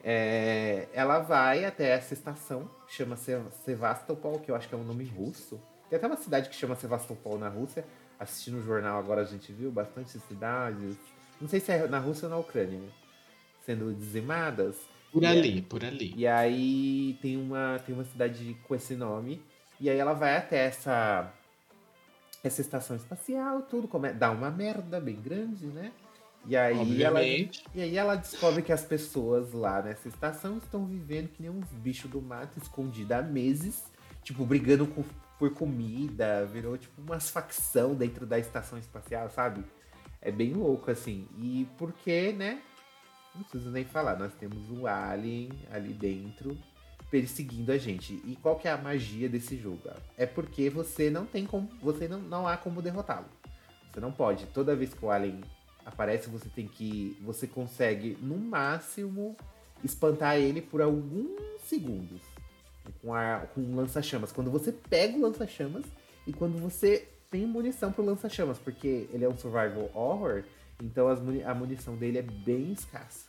é, 0.03 0.87
ela 0.93 1.19
vai 1.19 1.65
até 1.65 1.89
essa 1.89 2.13
estação, 2.13 2.69
chama 2.87 3.15
Se- 3.15 3.39
Sevastopol, 3.63 4.39
que 4.39 4.49
eu 4.49 4.55
acho 4.55 4.67
que 4.67 4.73
é 4.73 4.77
um 4.77 4.83
nome 4.83 5.05
russo. 5.05 5.61
Tem 5.89 5.97
até 5.97 6.07
uma 6.07 6.17
cidade 6.17 6.49
que 6.49 6.55
chama 6.55 6.75
Sevastopol 6.75 7.37
na 7.37 7.49
Rússia. 7.49 7.85
Assistindo 8.19 8.57
o 8.57 8.61
jornal 8.63 8.97
agora 8.99 9.21
a 9.21 9.25
gente 9.25 9.51
viu 9.53 9.71
bastante 9.71 10.17
cidades. 10.19 10.95
Não 11.39 11.47
sei 11.47 11.59
se 11.59 11.71
é 11.71 11.87
na 11.87 11.99
Rússia 11.99 12.25
ou 12.25 12.29
na 12.31 12.37
Ucrânia, 12.37 12.79
né? 12.79 12.89
Sendo 13.69 13.93
dizimadas. 13.93 14.75
Por 15.11 15.23
é- 15.23 15.27
ali, 15.27 15.61
por 15.61 15.85
ali. 15.85 16.11
E 16.17 16.25
aí 16.25 17.17
tem 17.21 17.37
uma, 17.37 17.79
tem 17.85 17.93
uma 17.93 18.03
cidade 18.03 18.57
com 18.67 18.73
esse 18.73 18.95
nome. 18.95 19.39
E 19.79 19.89
aí 19.89 19.97
ela 19.97 20.13
vai 20.13 20.35
até 20.35 20.65
essa, 20.65 21.31
essa 22.43 22.61
estação 22.61 22.95
espacial, 22.95 23.61
tudo 23.61 23.87
come, 23.87 24.11
dá 24.11 24.31
uma 24.31 24.49
merda 24.49 24.99
bem 24.99 25.15
grande, 25.15 25.67
né? 25.67 25.91
E 26.45 26.55
aí, 26.57 27.03
ela, 27.03 27.19
e 27.75 27.81
aí 27.81 27.97
ela 27.97 28.15
descobre 28.15 28.61
que 28.63 28.71
as 28.71 28.83
pessoas 28.83 29.53
lá 29.53 29.81
nessa 29.81 30.07
estação 30.07 30.57
estão 30.57 30.85
vivendo 30.85 31.27
que 31.29 31.41
nem 31.41 31.51
uns 31.51 31.67
bichos 31.73 32.09
do 32.09 32.21
mato, 32.21 32.57
escondidos 32.57 33.11
há 33.11 33.21
meses, 33.21 33.83
tipo, 34.23 34.45
brigando 34.45 34.87
com- 34.87 35.03
por 35.37 35.53
comida, 35.53 36.45
virou 36.45 36.77
tipo 36.77 37.01
umas 37.01 37.29
facção 37.29 37.93
dentro 37.93 38.25
da 38.25 38.39
estação 38.39 38.79
espacial, 38.79 39.29
sabe? 39.29 39.63
É 40.21 40.31
bem 40.31 40.53
louco, 40.53 40.89
assim. 40.91 41.27
E 41.37 41.67
porque, 41.77 42.33
né? 42.33 42.61
Não 43.35 43.43
preciso 43.43 43.69
nem 43.69 43.85
falar, 43.85 44.17
nós 44.17 44.33
temos 44.33 44.69
um 44.69 44.85
alien 44.87 45.49
ali 45.71 45.93
dentro 45.93 46.57
perseguindo 47.09 47.71
a 47.71 47.77
gente. 47.77 48.13
E 48.25 48.37
qual 48.41 48.57
que 48.57 48.67
é 48.67 48.71
a 48.71 48.77
magia 48.77 49.27
desse 49.27 49.57
jogo? 49.57 49.81
É 50.17 50.25
porque 50.25 50.69
você 50.69 51.09
não 51.09 51.25
tem 51.25 51.45
como. 51.45 51.69
Você 51.81 52.07
não, 52.07 52.19
não 52.19 52.47
há 52.47 52.57
como 52.57 52.81
derrotá-lo. 52.81 53.27
Você 53.91 53.99
não 53.99 54.11
pode. 54.11 54.45
Toda 54.47 54.75
vez 54.75 54.93
que 54.93 55.03
o 55.03 55.09
alien 55.09 55.41
aparece, 55.85 56.29
você 56.29 56.49
tem 56.49 56.67
que. 56.67 57.17
Você 57.21 57.47
consegue, 57.47 58.17
no 58.21 58.37
máximo, 58.37 59.35
espantar 59.83 60.37
ele 60.37 60.61
por 60.61 60.81
alguns 60.81 61.39
segundos. 61.63 62.21
Com, 63.01 63.13
a, 63.13 63.47
com 63.53 63.61
um 63.61 63.75
lança-chamas. 63.75 64.31
Quando 64.31 64.49
você 64.49 64.71
pega 64.71 65.15
o 65.15 65.21
lança-chamas 65.21 65.85
e 66.25 66.33
quando 66.33 66.59
você 66.59 67.07
tem 67.29 67.45
munição 67.45 67.91
pro 67.91 68.03
lança-chamas, 68.03 68.57
porque 68.57 69.07
ele 69.13 69.23
é 69.23 69.29
um 69.29 69.37
survival 69.37 69.91
horror, 69.93 70.43
então 70.81 71.13
muni 71.17 71.43
a 71.43 71.53
munição 71.53 71.95
dele 71.95 72.19
é 72.19 72.21
bem 72.21 72.71
escassa. 72.71 73.27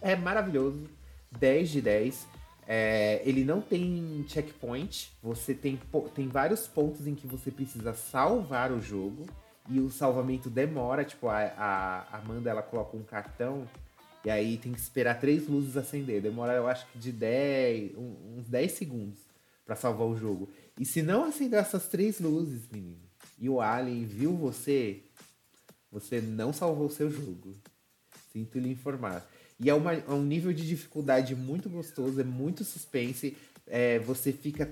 É 0.00 0.14
maravilhoso, 0.16 0.84
10 1.38 1.70
de 1.70 1.82
10. 1.82 2.26
É, 2.66 3.22
ele 3.24 3.44
não 3.44 3.62
tem 3.62 4.24
checkpoint, 4.28 5.10
você 5.22 5.54
tem, 5.54 5.80
tem 6.14 6.28
vários 6.28 6.68
pontos 6.68 7.06
em 7.06 7.14
que 7.14 7.26
você 7.26 7.50
precisa 7.50 7.94
salvar 7.94 8.70
o 8.72 8.80
jogo 8.80 9.26
e 9.70 9.80
o 9.80 9.90
salvamento 9.90 10.50
demora, 10.50 11.04
tipo, 11.04 11.28
a, 11.28 11.38
a 11.56 12.18
Amanda 12.18 12.50
ela 12.50 12.62
coloca 12.62 12.96
um 12.96 13.02
cartão 13.02 13.66
e 14.24 14.30
aí 14.30 14.58
tem 14.58 14.72
que 14.72 14.80
esperar 14.80 15.18
três 15.18 15.48
luzes 15.48 15.76
acender. 15.76 16.20
Demora, 16.20 16.52
eu 16.52 16.68
acho 16.68 16.86
que 16.88 16.98
de 16.98 17.12
10, 17.12 17.92
uns 17.96 18.46
10 18.48 18.72
segundos 18.72 19.18
para 19.64 19.76
salvar 19.76 20.06
o 20.06 20.16
jogo. 20.16 20.48
E 20.78 20.84
se 20.84 21.02
não 21.02 21.24
acender 21.24 21.58
essas 21.58 21.86
três 21.88 22.20
luzes, 22.20 22.68
menino, 22.70 22.98
e 23.38 23.48
o 23.48 23.60
Alien 23.60 24.04
viu 24.04 24.36
você, 24.36 25.02
você 25.90 26.20
não 26.20 26.52
salvou 26.52 26.86
o 26.86 26.90
seu 26.90 27.10
jogo. 27.10 27.52
Sinto 28.32 28.58
lhe 28.58 28.70
informar. 28.70 29.28
E 29.60 29.68
é, 29.68 29.74
uma, 29.74 29.94
é 29.94 30.10
um 30.10 30.22
nível 30.22 30.52
de 30.52 30.66
dificuldade 30.66 31.34
muito 31.34 31.68
gostoso, 31.68 32.20
é 32.20 32.24
muito 32.24 32.64
suspense. 32.64 33.36
É, 33.66 33.98
você 33.98 34.32
fica 34.32 34.70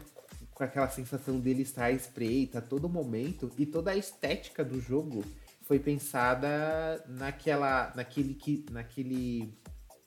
com 0.55 0.65
aquela 0.65 0.89
sensação 0.89 1.39
dele 1.39 1.63
estar 1.63 1.87
à 1.87 1.93
espreita 1.93 2.59
a 2.59 2.63
todo 2.63 2.89
momento. 2.89 3.51
E 3.59 3.67
toda 3.67 3.91
a 3.91 3.97
estética 3.97 4.65
do 4.65 4.81
jogo 4.81 5.25
foi 5.63 5.79
pensada 5.79 7.05
naquela, 7.09 7.93
naquele, 7.97 8.39
naquele 8.71 9.53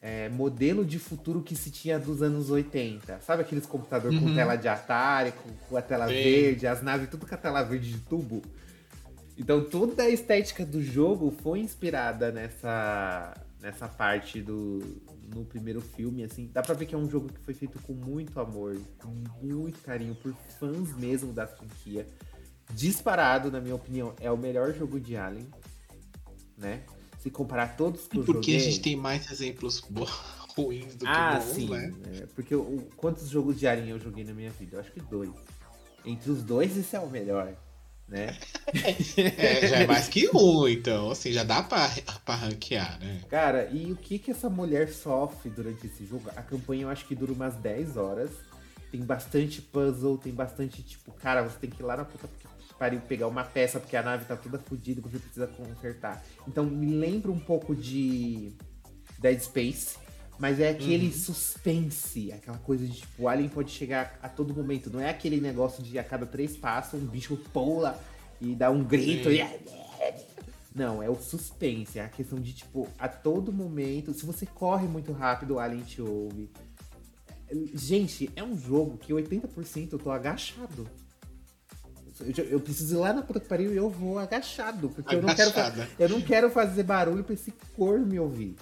é, 0.01 0.29
modelo 0.29 0.85
de 0.85 0.97
futuro 0.97 1.43
que 1.43 1.55
se 1.55 1.69
tinha 1.69 1.99
dos 1.99 2.21
anos 2.21 2.49
80. 2.49 3.19
Sabe 3.19 3.41
aqueles 3.41 3.65
computadores 3.65 4.17
uhum. 4.17 4.29
com 4.29 4.35
tela 4.35 4.55
de 4.55 4.67
Atari, 4.67 5.33
com, 5.33 5.49
com 5.67 5.77
a 5.77 5.81
tela 5.81 6.07
Sim. 6.07 6.13
verde, 6.13 6.65
as 6.65 6.81
naves 6.81 7.09
tudo 7.09 7.27
com 7.27 7.35
a 7.35 7.37
tela 7.37 7.61
verde 7.63 7.91
de 7.91 7.99
tubo? 7.99 8.41
Então 9.39 9.63
toda 9.63 10.03
a 10.03 10.09
estética 10.09 10.65
do 10.65 10.83
jogo 10.83 11.31
foi 11.41 11.59
inspirada 11.59 12.29
nessa, 12.29 13.33
nessa 13.61 13.87
parte 13.87 14.41
do 14.41 15.01
no 15.33 15.45
primeiro 15.45 15.79
filme, 15.79 16.23
assim, 16.23 16.49
dá 16.51 16.61
pra 16.61 16.73
ver 16.73 16.87
que 16.87 16.95
é 16.95 16.97
um 16.97 17.07
jogo 17.07 17.31
que 17.31 17.39
foi 17.39 17.53
feito 17.53 17.79
com 17.83 17.93
muito 17.93 18.39
amor, 18.39 18.75
com 18.97 19.23
muito 19.41 19.79
carinho, 19.81 20.15
por 20.15 20.33
fãs 20.59 20.97
mesmo 20.97 21.31
da 21.31 21.45
franquia. 21.45 22.07
Disparado, 22.73 23.51
na 23.51 23.61
minha 23.61 23.75
opinião, 23.75 24.13
é 24.19 24.29
o 24.31 24.37
melhor 24.37 24.73
jogo 24.73 24.99
de 24.99 25.15
Alien, 25.15 25.47
né? 26.57 26.81
Se 27.19 27.29
comparar 27.29 27.77
todos 27.77 28.07
que 28.07 28.17
eu 28.17 28.23
Porque 28.23 28.55
a 28.55 28.59
gente 28.59 28.81
tem 28.81 28.95
mais 28.95 29.31
exemplos 29.31 29.83
ruins 30.57 30.95
do 30.95 31.07
ah, 31.07 31.37
que 31.37 31.45
bons, 31.45 31.55
sim. 31.55 31.69
né? 31.69 31.93
É, 32.15 32.25
porque 32.27 32.55
quantos 32.97 33.29
jogos 33.29 33.59
de 33.59 33.67
Alien 33.67 33.89
eu 33.89 33.99
joguei 33.99 34.23
na 34.23 34.33
minha 34.33 34.49
vida? 34.49 34.77
Eu 34.77 34.79
acho 34.79 34.91
que 34.91 34.99
dois. 34.99 35.29
Entre 36.03 36.31
os 36.31 36.41
dois, 36.43 36.75
esse 36.75 36.95
é 36.95 36.99
o 36.99 37.09
melhor 37.09 37.55
né? 38.09 38.37
é, 39.37 39.67
já 39.67 39.77
é 39.77 39.87
mais 39.87 40.07
que 40.07 40.29
um, 40.33 40.67
então, 40.67 41.11
assim, 41.11 41.31
já 41.31 41.43
dá 41.43 41.63
pra, 41.63 41.89
pra 42.25 42.35
ranquear, 42.35 42.99
né? 42.99 43.21
Cara, 43.29 43.69
e 43.71 43.91
o 43.91 43.95
que 43.95 44.19
que 44.19 44.31
essa 44.31 44.49
mulher 44.49 44.89
sofre 44.89 45.49
durante 45.49 45.87
esse 45.87 46.05
jogo? 46.05 46.29
A 46.35 46.41
campanha 46.41 46.83
eu 46.83 46.89
acho 46.89 47.05
que 47.05 47.15
dura 47.15 47.31
umas 47.31 47.55
10 47.55 47.97
horas. 47.97 48.31
Tem 48.91 49.01
bastante 49.01 49.61
puzzle, 49.61 50.17
tem 50.17 50.33
bastante, 50.33 50.81
tipo, 50.81 51.11
cara, 51.11 51.43
você 51.43 51.59
tem 51.59 51.69
que 51.69 51.81
ir 51.81 51.85
lá 51.85 51.95
na 51.95 52.05
puta 52.05 52.27
pariu 52.79 53.01
pegar 53.01 53.27
uma 53.27 53.43
peça 53.43 53.77
porque 53.77 53.97
a 53.97 54.01
nave 54.01 54.23
tá 54.23 54.37
toda 54.37 54.57
fodida, 54.57 55.01
você 55.01 55.19
precisa 55.19 55.47
consertar. 55.47 56.23
Então 56.47 56.63
me 56.63 56.95
lembra 56.95 57.29
um 57.29 57.39
pouco 57.39 57.75
de 57.75 58.53
Dead 59.19 59.39
Space, 59.41 59.97
mas 60.39 60.57
é 60.61 60.69
aquele 60.69 61.07
uhum. 61.07 61.13
suspense, 61.13 62.31
aquela 62.31 62.57
coisa 62.59 62.87
de 62.87 63.01
tipo, 63.01 63.23
o 63.23 63.27
alien 63.27 63.49
pode 63.49 63.71
chegar 63.71 64.17
a 64.23 64.29
todo 64.29 64.55
momento. 64.55 64.89
Não 64.89 65.01
é 65.01 65.09
aquele 65.09 65.41
negócio 65.41 65.83
de 65.83 65.99
a 65.99 66.03
cada 66.03 66.25
três 66.25 66.55
passos 66.55 67.03
um 67.03 67.05
bicho 67.05 67.35
pula 67.51 67.99
e 68.39 68.55
dá 68.55 68.71
um 68.71 68.81
grito. 68.81 69.29
E... 69.29 69.45
Não, 70.73 71.03
é 71.03 71.09
o 71.09 71.15
suspense, 71.15 71.99
é 71.99 72.05
a 72.05 72.07
questão 72.07 72.39
de 72.39 72.53
tipo, 72.53 72.87
a 72.97 73.09
todo 73.09 73.51
momento, 73.51 74.13
se 74.13 74.25
você 74.25 74.45
corre 74.45 74.87
muito 74.87 75.11
rápido, 75.11 75.55
o 75.55 75.59
alien 75.59 75.83
te 75.83 76.01
ouve. 76.01 76.49
Gente, 77.73 78.31
é 78.33 78.43
um 78.43 78.57
jogo 78.57 78.97
que 78.97 79.11
80% 79.11 79.91
eu 79.91 79.99
tô 79.99 80.09
agachado. 80.09 80.89
Eu, 82.21 82.45
eu, 82.45 82.59
preciso 82.59 82.95
ir 82.95 82.99
lá 82.99 83.11
na 83.11 83.21
puta 83.21 83.41
que 83.41 83.47
pariu 83.47 83.73
e 83.73 83.77
eu 83.77 83.89
vou 83.89 84.19
agachado, 84.19 84.89
porque 84.89 85.15
eu 85.15 85.21
não, 85.21 85.35
quero, 85.35 85.51
eu 85.97 86.09
não 86.09 86.21
quero 86.21 86.49
fazer 86.49 86.83
barulho 86.83 87.23
pra 87.23 87.33
esse 87.33 87.51
cor 87.75 87.99
me 87.99 88.19
ouvir. 88.19 88.55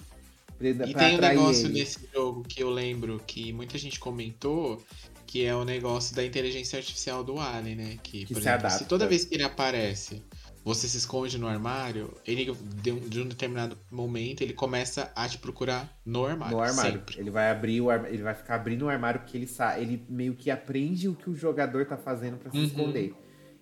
Pra, 0.58 0.68
e 0.68 0.94
tem 0.94 1.16
um 1.16 1.20
negócio 1.20 1.66
ele. 1.66 1.78
nesse 1.78 2.00
jogo 2.12 2.42
que 2.42 2.62
eu 2.62 2.68
lembro 2.68 3.22
que 3.24 3.52
muita 3.52 3.78
gente 3.78 4.00
comentou, 4.00 4.82
que 5.24 5.44
é 5.44 5.54
o 5.54 5.64
negócio 5.64 6.16
da 6.16 6.24
inteligência 6.24 6.78
artificial 6.78 7.22
do 7.22 7.38
Alien, 7.38 7.76
né? 7.76 7.98
Que, 8.02 8.24
que 8.24 8.34
por 8.34 8.42
se, 8.42 8.48
exemplo, 8.48 8.70
se 8.70 8.84
toda 8.86 9.06
vez 9.06 9.24
que 9.24 9.34
ele 9.34 9.44
aparece, 9.44 10.22
você 10.64 10.88
se 10.88 10.96
esconde 10.96 11.38
no 11.38 11.46
armário, 11.46 12.12
ele 12.26 12.52
de 12.82 12.92
um, 12.92 12.98
de 12.98 13.20
um, 13.22 13.26
determinado 13.26 13.78
momento 13.90 14.42
ele 14.42 14.52
começa 14.52 15.12
a 15.14 15.28
te 15.28 15.38
procurar 15.38 15.96
no 16.04 16.26
armário. 16.26 16.56
No 16.56 16.62
armário. 16.62 16.92
Sempre. 16.92 17.20
Ele 17.20 17.30
vai 17.30 17.50
abrir 17.50 17.80
o 17.80 17.92
ele 17.92 18.22
vai 18.22 18.34
ficar 18.34 18.56
abrindo 18.56 18.82
o 18.86 18.88
armário 18.88 19.20
porque 19.20 19.36
ele 19.36 19.46
sabe, 19.46 19.80
ele 19.82 20.04
meio 20.08 20.34
que 20.34 20.50
aprende 20.50 21.08
o 21.08 21.14
que 21.14 21.30
o 21.30 21.34
jogador 21.34 21.86
tá 21.86 21.96
fazendo 21.96 22.36
para 22.36 22.50
se 22.50 22.58
uhum. 22.58 22.64
esconder. 22.64 23.14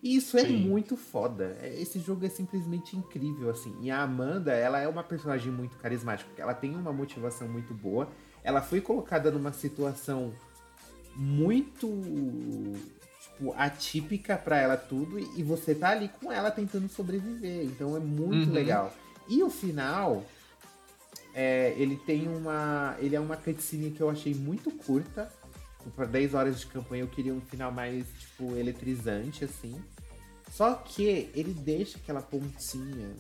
E 0.07 0.14
isso 0.14 0.38
é 0.38 0.44
Sim. 0.44 0.59
muito 0.59 0.96
foda. 0.96 1.59
É, 1.61 1.82
esse 1.82 1.98
jogo 1.98 2.24
é 2.24 2.28
simplesmente 2.28 2.96
incrível, 2.96 3.50
assim. 3.50 3.74
E 3.80 3.90
a 3.90 4.02
Amanda, 4.02 4.52
ela 4.52 4.78
é 4.78 4.86
uma 4.86 5.02
personagem 5.02 5.50
muito 5.50 5.76
carismática, 5.78 6.28
porque 6.28 6.40
ela 6.40 6.54
tem 6.54 6.76
uma 6.76 6.92
motivação 6.92 7.48
muito 7.48 7.74
boa. 7.74 8.09
Ela 8.44 8.62
foi 8.62 8.80
colocada 8.80 9.32
numa 9.32 9.52
situação 9.52 10.32
muito 11.16 11.88
tipo, 13.20 13.52
atípica 13.57 14.36
para 14.36 14.59
ela 14.59 14.76
tudo 14.76 15.18
e 15.18 15.42
você 15.42 15.74
tá 15.74 15.88
ali 15.88 16.09
com 16.20 16.30
ela 16.30 16.52
tentando 16.52 16.88
sobreviver. 16.88 17.64
Então 17.64 17.96
é 17.96 18.00
muito 18.00 18.46
uhum. 18.46 18.54
legal. 18.54 18.94
E 19.28 19.42
o 19.42 19.50
final, 19.50 20.24
é, 21.34 21.74
ele 21.76 21.96
tem 21.96 22.28
uma, 22.28 22.96
ele 23.00 23.16
é 23.16 23.20
uma 23.20 23.36
cutscene 23.36 23.90
que 23.90 24.00
eu 24.00 24.09
achei 24.09 24.32
muito 24.32 24.70
curta. 24.70 25.28
Para 25.96 26.07
10 26.07 26.34
horas 26.34 26.61
de 26.61 26.66
campanha 26.66 27.02
eu 27.02 27.09
queria 27.09 27.34
um 27.34 27.40
final 27.40 27.72
mais 27.72 28.07
tipo 28.20 28.54
eletrizante 28.57 29.44
assim. 29.44 29.74
Só 30.51 30.74
que 30.74 31.30
ele 31.34 31.53
deixa 31.53 31.99
aquela 31.99 32.22
pontinha. 32.22 33.14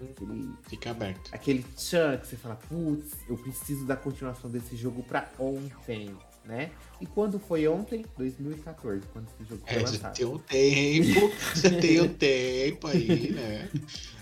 Aquele, 0.00 0.50
Fica 0.68 0.90
aberto. 0.90 1.30
Aquele 1.32 1.62
tchan 1.76 2.18
que 2.18 2.26
você 2.26 2.36
fala, 2.36 2.56
putz, 2.56 3.12
eu 3.28 3.36
preciso 3.36 3.86
da 3.86 3.96
continuação 3.96 4.50
desse 4.50 4.76
jogo 4.76 5.02
pra 5.04 5.30
ontem, 5.38 6.10
né? 6.44 6.72
E 7.00 7.06
quando 7.06 7.38
foi 7.38 7.68
ontem? 7.68 8.04
2014, 8.16 9.06
quando 9.12 9.28
esse 9.28 9.48
jogo 9.48 9.62
foi 9.64 9.76
é, 9.76 9.80
lançado. 9.80 10.00
Já 10.02 10.10
tem 10.10 10.26
um 10.26 10.38
tempo, 10.38 11.32
já 11.54 11.80
tem 11.80 12.00
um 12.00 12.14
tempo 12.14 12.86
aí, 12.88 13.30
né? 13.30 13.70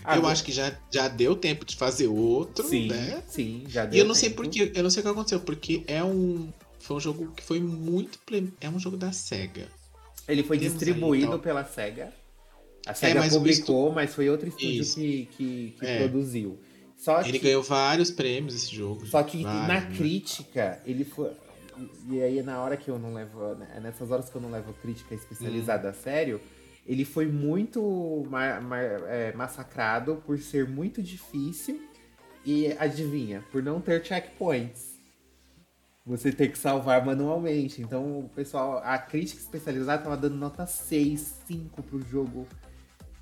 Agora, 0.05 0.21
eu 0.21 0.29
acho 0.29 0.45
que 0.45 0.53
já, 0.53 0.77
já 0.91 1.09
deu 1.09 1.35
tempo 1.35 1.65
de 1.65 1.77
fazer 1.77 2.09
outro, 2.09 2.69
sim, 2.69 2.89
né? 2.89 3.23
Sim, 3.27 3.65
já 3.67 3.87
deu 3.87 3.97
E 3.97 4.01
eu 4.01 4.05
não 4.07 4.15
tempo. 4.15 4.27
sei 4.27 4.31
porquê, 4.31 4.73
eu 4.75 4.83
não 4.83 4.91
sei 4.91 5.01
o 5.01 5.05
que 5.05 5.11
aconteceu, 5.11 5.41
porque 5.41 5.83
é 5.87 6.05
um. 6.05 6.53
Foi 6.79 6.97
um 6.97 7.01
jogo 7.01 7.33
que 7.33 7.43
foi 7.43 7.61
muito. 7.61 8.19
É 8.61 8.69
um 8.69 8.79
jogo 8.79 8.97
da 8.97 9.13
SEGA. 9.13 9.69
Ele 10.29 10.43
foi 10.43 10.59
Temos 10.59 10.75
distribuído 10.75 11.25
aí, 11.25 11.29
então... 11.29 11.41
pela 11.41 11.65
SEGA. 11.65 12.13
A 12.87 12.95
SEGA 12.95 13.25
é, 13.25 13.29
publicou, 13.29 13.87
estu... 13.87 13.95
mas 13.95 14.15
foi 14.15 14.31
outro 14.31 14.49
estúdio 14.49 14.85
que, 14.85 15.29
que, 15.37 15.75
que 15.79 15.87
é. 15.87 15.99
produziu. 15.99 16.59
Só 16.97 17.23
ele 17.23 17.39
ganhou 17.39 17.63
vários 17.63 18.11
prêmios 18.11 18.55
esse 18.55 18.75
jogo. 18.75 19.07
Só 19.07 19.23
que 19.23 19.43
vários, 19.43 19.69
na 19.69 19.81
né? 19.81 19.97
crítica, 19.97 20.81
ele 20.85 21.05
foi. 21.05 21.31
E 22.11 22.21
aí, 22.21 22.43
na 22.43 22.61
hora 22.61 22.77
que 22.77 22.91
eu 22.91 22.99
não 22.99 23.15
levo. 23.15 23.55
Né, 23.55 23.81
nessas 23.83 24.11
horas 24.11 24.29
que 24.29 24.37
eu 24.37 24.41
não 24.41 24.51
levo 24.51 24.75
crítica 24.75 25.15
especializada 25.15 25.89
hum. 25.89 25.91
a 25.91 25.95
sério, 25.95 26.41
ele 26.87 27.07
foi 27.07 27.27
muito 27.27 28.27
ma 28.29 28.61
ma 28.61 28.79
é, 28.79 29.33
massacrado 29.35 30.23
por 30.27 30.39
ser 30.39 30.69
muito 30.69 31.03
difícil. 31.03 31.89
E 32.45 32.75
adivinha, 32.79 33.45
por 33.53 33.63
não 33.63 33.83
ter 33.83 34.03
checkpoints. 34.03 34.99
Você 36.07 36.33
tem 36.33 36.51
que 36.51 36.59
salvar 36.59 37.05
manualmente. 37.05 37.83
Então, 37.83 38.21
o 38.21 38.31
pessoal, 38.31 38.81
a 38.83 38.99
crítica 38.99 39.41
especializada 39.41 40.03
tava 40.03 40.17
dando 40.17 40.37
nota 40.37 40.67
6, 40.67 41.43
5 41.47 41.83
pro 41.83 42.01
jogo 42.09 42.47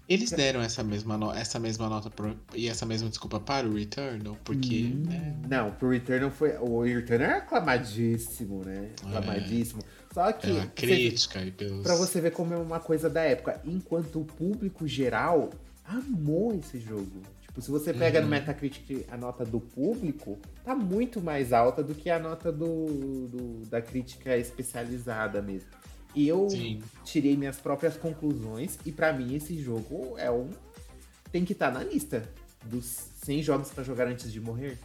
eles 0.09 0.31
deram 0.31 0.63
essa 0.63 0.83
mesma, 0.83 1.19
no... 1.19 1.33
essa 1.33 1.59
mesma 1.59 1.89
nota 1.89 2.09
pro... 2.09 2.35
e 2.55 2.69
essa 2.69 2.87
mesma 2.87 3.09
desculpa 3.09 3.39
para 3.39 3.67
o 3.67 3.75
Returnal, 3.75 4.37
porque. 4.43 4.91
Hum, 4.95 5.05
né? 5.07 5.37
Não, 5.49 5.71
pro 5.73 5.91
Returnal 5.91 6.31
foi. 6.31 6.57
O 6.57 6.83
Returnal 6.83 7.31
é 7.31 7.37
aclamadíssimo, 7.39 8.65
né? 8.65 8.91
É. 9.05 9.07
Aclamadíssimo. 9.07 9.83
É. 9.83 10.15
Só 10.15 10.33
que. 10.33 10.47
Pela 10.47 10.67
crítica 10.67 11.43
e 11.43 11.51
pelos. 11.51 11.83
Pra 11.83 11.95
você 11.95 12.21
ver 12.21 12.31
como 12.31 12.55
é 12.55 12.57
uma 12.57 12.81
coisa 12.81 13.11
da 13.11 13.21
época. 13.23 13.61
Enquanto 13.65 14.21
o 14.21 14.25
público 14.25 14.89
geral 14.89 15.51
amou 15.85 16.55
esse 16.55 16.81
jogo. 16.81 17.23
Tipo, 17.43 17.61
se 17.61 17.71
você 17.71 17.93
pega 17.93 18.19
uhum. 18.19 18.25
no 18.25 18.31
Metacritic 18.31 19.07
a 19.11 19.17
nota 19.17 19.45
do 19.45 19.61
público, 19.61 20.39
tá 20.65 20.75
muito 20.75 21.21
mais 21.21 21.53
alta 21.53 21.83
do 21.83 21.95
que 21.95 22.09
a 22.09 22.19
nota 22.19 22.53
do, 22.53 23.27
do 23.27 23.67
da 23.67 23.83
crítica 23.83 24.37
especializada 24.37 25.43
mesmo. 25.43 25.69
Eu 26.27 26.49
Sim. 26.51 26.83
tirei 27.05 27.37
minhas 27.37 27.57
próprias 27.57 27.97
conclusões 27.97 28.79
e 28.85 28.93
para 28.93 29.12
mim 29.12 29.35
esse 29.35 29.61
jogo 29.61 30.16
é 30.19 30.31
um 30.31 30.49
tem 31.31 31.45
que 31.45 31.53
estar 31.53 31.71
tá 31.71 31.79
na 31.79 31.85
lista 31.85 32.29
dos 32.64 32.85
100 33.25 33.43
jogos 33.43 33.71
para 33.71 33.85
jogar 33.85 34.07
antes 34.09 34.33
de 34.33 34.41
morrer. 34.41 34.79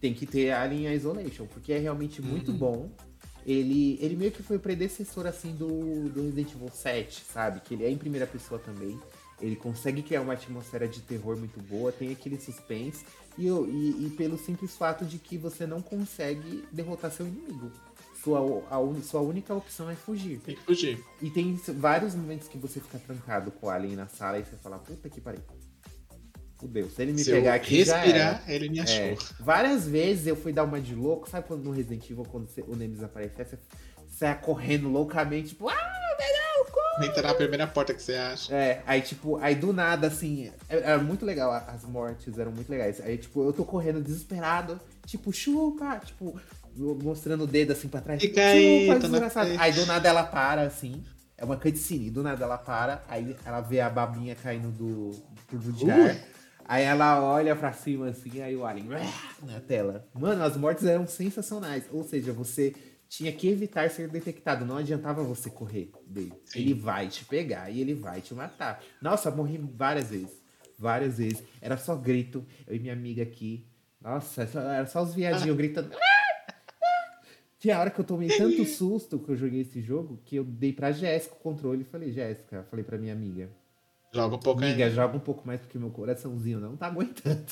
Tem 0.00 0.14
que 0.14 0.26
ter 0.26 0.52
Alien 0.52 0.92
Isolation, 0.94 1.46
porque 1.46 1.72
é 1.72 1.78
realmente 1.78 2.22
muito 2.22 2.52
uhum. 2.52 2.58
bom. 2.58 2.90
Ele, 3.46 3.98
ele 4.00 4.14
meio 4.14 4.30
que 4.30 4.42
foi 4.42 4.56
o 4.56 4.60
predecessor 4.60 5.26
assim 5.26 5.54
do, 5.54 6.08
do 6.10 6.22
Resident 6.22 6.52
Evil 6.54 6.70
7, 6.70 7.24
sabe? 7.32 7.60
Que 7.60 7.74
ele 7.74 7.84
é 7.84 7.90
em 7.90 7.96
primeira 7.96 8.26
pessoa 8.26 8.60
também. 8.60 8.98
Ele 9.40 9.56
consegue 9.56 10.02
criar 10.02 10.20
uma 10.20 10.34
atmosfera 10.34 10.86
de 10.86 11.00
terror 11.00 11.36
muito 11.36 11.60
boa, 11.62 11.90
tem 11.90 12.10
aquele 12.12 12.38
suspense, 12.38 13.04
e, 13.36 13.46
e, 13.46 14.06
e 14.06 14.14
pelo 14.16 14.36
simples 14.36 14.76
fato 14.76 15.04
de 15.04 15.18
que 15.18 15.38
você 15.38 15.66
não 15.66 15.80
consegue 15.80 16.64
derrotar 16.72 17.10
seu 17.10 17.26
inimigo. 17.26 17.70
Sua, 18.22 18.40
a, 18.70 19.02
sua 19.02 19.20
única 19.20 19.54
opção 19.54 19.88
é 19.88 19.94
fugir. 19.94 20.40
Tem 20.40 20.54
que 20.56 20.62
fugir. 20.62 21.02
E 21.22 21.30
tem 21.30 21.54
vários 21.74 22.14
momentos 22.14 22.48
que 22.48 22.58
você 22.58 22.80
fica 22.80 22.98
trancado 22.98 23.50
com 23.52 23.66
o 23.66 23.70
alien 23.70 23.94
na 23.96 24.08
sala 24.08 24.38
e 24.38 24.44
você 24.44 24.56
fala, 24.56 24.78
puta 24.78 25.08
que 25.08 25.20
pariu. 25.20 25.40
Fudeu. 26.58 26.90
Se 26.90 27.02
ele 27.02 27.12
me 27.12 27.18
Se 27.22 27.30
pegar 27.30 27.54
aqui, 27.54 27.76
respirar, 27.76 28.42
ele 28.48 28.68
me 28.68 28.80
achou. 28.80 28.96
é. 29.04 29.16
Várias 29.38 29.86
vezes 29.86 30.26
eu 30.26 30.34
fui 30.34 30.52
dar 30.52 30.64
uma 30.64 30.80
de 30.80 30.92
louco. 30.94 31.30
Sabe 31.30 31.46
quando 31.46 31.62
no 31.62 31.70
Resident 31.70 32.04
Evil, 32.10 32.24
quando 32.24 32.48
o 32.66 32.74
Nemesis 32.74 33.04
aparece, 33.04 33.34
você 33.36 33.58
sai 34.10 34.40
correndo 34.40 34.88
loucamente, 34.88 35.50
tipo, 35.50 35.68
ah, 35.68 35.76
melhor, 36.18 36.72
corre! 36.72 37.06
Entra 37.06 37.22
na 37.28 37.34
primeira 37.34 37.66
porta 37.68 37.94
que 37.94 38.02
você 38.02 38.14
acha. 38.14 38.52
É, 38.52 38.82
aí 38.84 39.00
tipo, 39.00 39.36
aí 39.36 39.54
do 39.54 39.72
nada, 39.72 40.08
assim, 40.08 40.50
é- 40.68 40.78
era 40.78 40.98
muito 40.98 41.24
legal, 41.24 41.52
as 41.52 41.84
mortes 41.84 42.36
eram 42.36 42.50
muito 42.50 42.68
legais. 42.68 43.00
Aí, 43.00 43.16
tipo, 43.16 43.44
eu 43.44 43.52
tô 43.52 43.64
correndo 43.64 44.02
desesperado, 44.02 44.80
tipo, 45.06 45.32
chupa, 45.32 46.00
tipo, 46.04 46.40
mostrando 47.02 47.44
o 47.44 47.46
dedo 47.46 47.72
assim 47.72 47.88
pra 47.88 48.00
trás. 48.00 48.20
Fica 48.20 48.40
aí, 48.40 48.88
desgraçado. 48.98 49.50
Aí 49.58 49.72
do 49.72 49.86
nada 49.86 50.08
ela 50.08 50.24
para, 50.24 50.62
assim, 50.62 51.02
é 51.36 51.44
uma 51.44 51.56
cutscene, 51.56 52.10
do 52.10 52.22
nada 52.22 52.44
ela 52.44 52.58
para, 52.58 53.02
aí 53.08 53.36
ela 53.44 53.60
vê 53.60 53.80
a 53.80 53.88
babinha 53.90 54.34
caindo 54.34 54.70
do 54.70 55.10
tubo 55.48 55.72
de 55.72 55.84
Uh. 55.84 55.90
ar. 55.90 56.16
Aí 56.64 56.84
ela 56.84 57.22
olha 57.24 57.56
pra 57.56 57.72
cima 57.72 58.08
assim, 58.10 58.42
aí 58.42 58.54
o 58.54 58.66
alien 58.66 58.88
na 59.42 59.58
tela. 59.58 60.06
Mano, 60.12 60.44
as 60.44 60.54
mortes 60.54 60.84
eram 60.84 61.06
sensacionais. 61.06 61.84
Ou 61.90 62.04
seja, 62.04 62.30
você 62.30 62.74
tinha 63.08 63.32
que 63.32 63.48
evitar 63.48 63.88
ser 63.88 64.06
detectado. 64.08 64.66
Não 64.66 64.76
adiantava 64.76 65.22
você 65.22 65.48
correr 65.48 65.90
dele. 66.06 66.34
Sim. 66.44 66.58
Ele 66.60 66.74
vai 66.74 67.08
te 67.08 67.24
pegar 67.24 67.70
e 67.70 67.80
ele 67.80 67.94
vai 67.94 68.20
te 68.20 68.34
matar. 68.34 68.82
Nossa, 69.00 69.30
morri 69.30 69.56
várias 69.56 70.10
vezes. 70.10 70.42
Várias 70.78 71.16
vezes. 71.16 71.42
Era 71.58 71.78
só 71.78 71.96
grito. 71.96 72.44
Eu 72.66 72.76
e 72.76 72.78
minha 72.78 72.92
amiga 72.92 73.22
aqui. 73.22 73.66
Nossa, 73.98 74.42
era 74.42 74.84
só 74.84 75.02
os 75.02 75.14
viadinhos 75.14 75.56
gritando. 75.56 75.90
Tinha 77.58 77.78
hora 77.78 77.90
que 77.90 77.98
eu 78.00 78.04
tomei 78.04 78.28
tanto 78.28 78.64
susto 78.64 79.18
que 79.18 79.30
eu 79.30 79.36
joguei 79.36 79.62
esse 79.62 79.80
jogo 79.80 80.20
que 80.24 80.36
eu 80.36 80.44
dei 80.44 80.72
pra 80.72 80.92
Jéssica 80.92 81.34
o 81.34 81.38
controle 81.38 81.82
e 81.82 81.84
falei, 81.84 82.12
Jéssica, 82.12 82.64
falei 82.70 82.84
pra 82.84 82.96
minha 82.98 83.12
amiga. 83.12 83.50
Joga 84.14 84.36
um 84.36 84.38
pouco 84.38 84.62
Amiga, 84.62 84.86
aí. 84.86 84.90
joga 84.90 85.16
um 85.16 85.20
pouco 85.20 85.46
mais 85.46 85.60
porque 85.60 85.76
meu 85.78 85.90
coraçãozinho 85.90 86.60
não 86.60 86.76
tá 86.76 86.86
aguentando. 86.86 87.44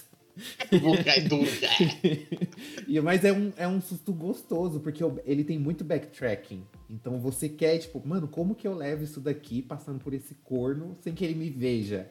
Vou 0.80 0.96
cair 1.02 1.28
duro. 1.28 1.48
E, 2.86 3.00
mas 3.00 3.24
é 3.24 3.32
um, 3.32 3.52
é 3.56 3.66
um 3.66 3.80
susto 3.80 4.12
gostoso, 4.12 4.78
porque 4.80 5.02
ele 5.24 5.42
tem 5.42 5.58
muito 5.58 5.82
backtracking. 5.84 6.62
Então 6.88 7.18
você 7.18 7.48
quer, 7.48 7.78
tipo, 7.78 8.00
mano, 8.06 8.28
como 8.28 8.54
que 8.54 8.66
eu 8.66 8.74
levo 8.74 9.02
isso 9.02 9.20
daqui 9.20 9.60
passando 9.60 9.98
por 9.98 10.14
esse 10.14 10.34
corno 10.36 10.96
sem 11.00 11.12
que 11.14 11.24
ele 11.24 11.34
me 11.34 11.50
veja? 11.50 12.08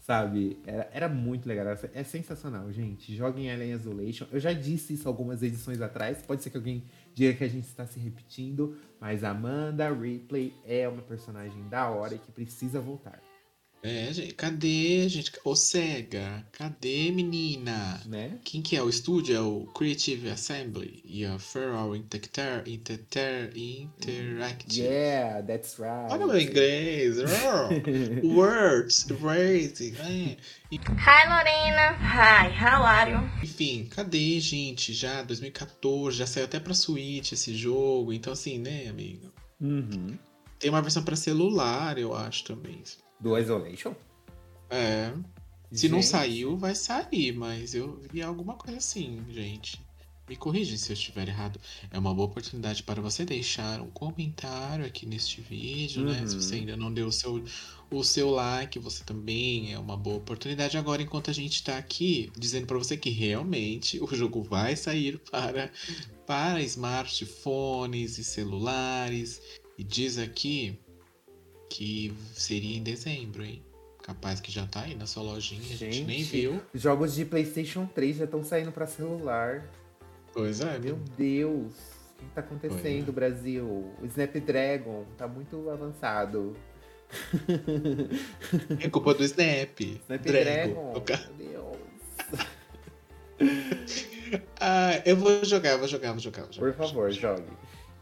Sabe? 0.00 0.58
Era, 0.66 0.88
era 0.92 1.08
muito 1.08 1.46
legal. 1.48 1.66
era- 1.66 1.90
É 1.94 2.04
sensacional, 2.04 2.70
gente. 2.72 3.14
Joguem 3.14 3.50
Alien 3.50 3.72
Isolation. 3.72 4.26
Eu 4.32 4.38
já 4.40 4.52
disse 4.52 4.94
isso 4.94 5.08
algumas 5.08 5.42
edições 5.42 5.80
atrás. 5.80 6.18
Pode 6.22 6.42
ser 6.42 6.50
que 6.50 6.56
alguém 6.56 6.84
diga 7.14 7.36
que 7.36 7.44
a 7.44 7.48
gente 7.48 7.66
está 7.66 7.86
se 7.86 7.98
repetindo. 7.98 8.76
Mas 9.00 9.24
Amanda 9.24 9.92
Ripley 9.92 10.54
é 10.64 10.88
uma 10.88 11.02
personagem 11.02 11.68
da 11.68 11.88
hora 11.88 12.14
e 12.14 12.18
que 12.18 12.32
precisa 12.32 12.80
voltar. 12.80 13.31
É, 13.84 14.12
gente, 14.12 14.34
cadê, 14.34 15.08
gente? 15.08 15.32
Ô, 15.44 15.56
SEGA, 15.56 16.46
cadê, 16.52 17.10
menina? 17.10 18.00
Né? 18.06 18.38
Quem 18.44 18.62
que 18.62 18.76
é 18.76 18.82
o 18.82 18.88
estúdio? 18.88 19.34
É 19.36 19.40
o 19.40 19.66
Creative 19.74 20.30
Assembly 20.30 21.02
e 21.04 21.24
a 21.24 21.36
Feral 21.36 21.96
Inter 21.96 22.20
Inter 22.64 23.50
Interactive. 23.56 24.82
Yeah, 24.82 25.42
that's 25.42 25.80
right. 25.80 26.12
Olha 26.12 26.28
meu 26.28 26.40
inglês. 26.40 27.16
Words, 28.22 29.02
phrasing. 29.18 29.96
é. 29.98 30.36
Hi 30.72 31.28
Lorena. 31.28 31.90
Hi, 31.98 32.52
how 32.56 32.84
are 32.84 33.10
you? 33.10 33.30
Enfim, 33.42 33.86
cadê, 33.86 34.38
gente? 34.38 34.92
Já 34.92 35.22
2014, 35.24 36.18
já 36.18 36.26
saiu 36.26 36.44
até 36.44 36.60
pra 36.60 36.72
Switch 36.72 37.32
esse 37.32 37.56
jogo. 37.56 38.12
Então, 38.12 38.32
assim, 38.32 38.58
né, 38.58 38.86
amigo? 38.86 39.32
Uhum. 39.60 40.16
Tem 40.60 40.70
uma 40.70 40.80
versão 40.80 41.02
pra 41.02 41.16
celular, 41.16 41.98
eu 41.98 42.14
acho 42.14 42.44
também. 42.44 42.80
Do 43.22 43.38
Isolation? 43.38 43.94
É. 44.70 45.12
Se 45.70 45.88
não 45.88 45.98
Gente. 46.02 46.10
saiu, 46.10 46.56
vai 46.56 46.74
sair, 46.74 47.32
mas 47.32 47.74
eu 47.74 47.98
vi 48.12 48.20
alguma 48.20 48.54
coisa 48.54 48.76
assim, 48.78 49.24
gente. 49.30 49.80
Me 50.28 50.36
corrigem 50.36 50.76
se 50.76 50.90
eu 50.90 50.94
estiver 50.94 51.26
errado. 51.28 51.58
É 51.90 51.98
uma 51.98 52.14
boa 52.14 52.26
oportunidade 52.28 52.82
para 52.82 53.00
você 53.00 53.24
deixar 53.24 53.80
um 53.80 53.90
comentário 53.90 54.84
aqui 54.84 55.06
neste 55.06 55.40
vídeo, 55.40 56.04
né? 56.04 56.26
Se 56.26 56.34
Uhum. 56.34 56.40
você 56.40 56.54
ainda 56.56 56.76
não 56.76 56.92
deu 56.92 57.06
o 57.06 57.12
seu, 57.12 57.42
o 57.90 58.04
seu 58.04 58.30
like, 58.30 58.78
você 58.78 59.02
também 59.02 59.72
é 59.72 59.78
uma 59.78 59.96
boa 59.96 60.16
oportunidade. 60.16 60.76
Agora, 60.76 61.02
enquanto 61.02 61.30
a 61.30 61.34
gente 61.34 61.62
tá 61.64 61.76
aqui 61.78 62.30
dizendo 62.38 62.66
para 62.66 62.78
você 62.78 62.96
que 62.96 63.10
realmente 63.10 63.98
o 64.02 64.06
jogo 64.14 64.42
vai 64.42 64.76
sair 64.76 65.18
para, 65.30 65.70
para 66.26 66.60
smartphones 66.62 68.18
e 68.18 68.24
celulares. 68.24 69.40
E 69.78 69.82
diz 69.82 70.18
aqui 70.18 70.78
que 71.72 72.14
seria 72.34 72.76
em 72.76 72.82
dezembro, 72.82 73.42
hein? 73.44 73.62
Capaz 74.02 74.40
que 74.40 74.50
já 74.50 74.66
tá 74.66 74.82
aí 74.82 74.94
na 74.94 75.06
sua 75.06 75.22
lojinha, 75.22 75.62
a 75.62 75.76
gente 75.76 76.02
nem 76.04 76.22
viu. 76.22 76.60
Jogos 76.74 77.14
de 77.14 77.24
PlayStation 77.24 77.86
3 77.86 78.16
já 78.16 78.24
estão 78.24 78.42
saindo 78.44 78.72
pra 78.72 78.86
celular. 78.86 79.68
Pois 80.32 80.60
é, 80.60 80.78
Meu. 80.78 80.98
Deus, 81.16 81.72
o 82.18 82.24
que 82.24 82.30
tá 82.34 82.40
acontecendo, 82.40 83.06
Pois 83.06 83.08
é. 83.08 83.12
Brasil? 83.12 83.64
O 84.02 84.06
Snapdragon 84.06 85.04
tá 85.16 85.26
muito 85.28 85.70
avançado. 85.70 86.54
É 88.80 88.88
culpa 88.88 89.14
do 89.14 89.22
Snap. 89.22 89.80
Snapdragon, 89.80 90.92
Dragon. 90.92 91.28
meu 91.38 91.78
Deus. 93.38 93.42
Ah, 94.58 95.02
eu 95.04 95.14
vou 95.16 95.44
jogar, 95.44 95.76
vou 95.76 95.86
jogar, 95.86 96.12
vou 96.12 96.20
jogar. 96.20 96.44
Vou 96.44 96.52
jogar 96.52 96.72
Por 96.72 96.86
favor, 96.86 97.10
jogue. 97.10 97.44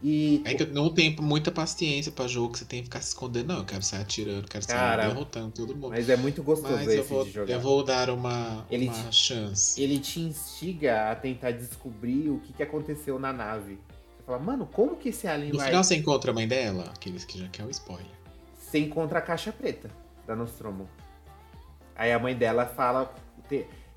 E 0.02 0.40
É 0.46 0.54
que 0.54 0.62
eu 0.62 0.68
não 0.68 0.88
tenho 0.94 1.20
muita 1.22 1.50
paciência 1.52 2.10
pra 2.10 2.26
jogo 2.26 2.52
que 2.52 2.58
você 2.60 2.64
tem 2.64 2.78
que 2.80 2.84
ficar 2.86 3.02
se 3.02 3.08
escondendo, 3.08 3.48
não. 3.48 3.58
Eu 3.58 3.64
quero 3.66 3.82
sair 3.82 4.00
atirando, 4.00 4.48
quero 4.48 4.64
sair 4.64 4.74
Cara, 4.76 5.06
derrotando 5.08 5.50
todo 5.52 5.74
mundo. 5.74 5.90
mas 5.90 6.08
é 6.08 6.16
muito 6.16 6.42
gostoso 6.42 6.72
Mas 6.72 6.88
esse 6.88 6.96
eu 6.98 7.04
vou, 7.04 7.24
de 7.24 7.30
jogar. 7.32 7.52
eu 7.52 7.60
vou 7.60 7.84
dar 7.84 8.08
uma, 8.08 8.64
Ele 8.70 8.86
uma 8.88 8.94
te- 9.10 9.14
chance. 9.14 9.80
Ele 9.80 9.98
te 9.98 10.20
instiga 10.20 11.10
a 11.10 11.14
tentar 11.16 11.50
descobrir 11.50 12.30
o 12.30 12.38
que, 12.40 12.52
que 12.54 12.62
aconteceu 12.62 13.18
na 13.18 13.30
nave. 13.32 13.74
Você 14.16 14.22
fala, 14.24 14.38
mano, 14.38 14.66
como 14.72 14.96
que 14.96 15.10
esse 15.10 15.26
alien 15.28 15.52
No 15.52 15.58
vai... 15.58 15.66
final 15.66 15.84
você 15.84 15.96
encontra 15.96 16.30
a 16.30 16.34
mãe 16.34 16.48
dela, 16.48 16.84
aqueles 16.96 17.24
que 17.26 17.38
já 17.38 17.48
quer 17.48 17.64
o 17.66 17.70
spoiler. 17.70 18.06
Você 18.58 18.78
encontra 18.78 19.18
a 19.18 19.22
caixa 19.22 19.52
preta 19.52 19.90
da 20.26 20.34
Nostromo. 20.34 20.88
Aí 21.94 22.10
a 22.10 22.18
mãe 22.18 22.34
dela 22.34 22.64
fala. 22.64 23.14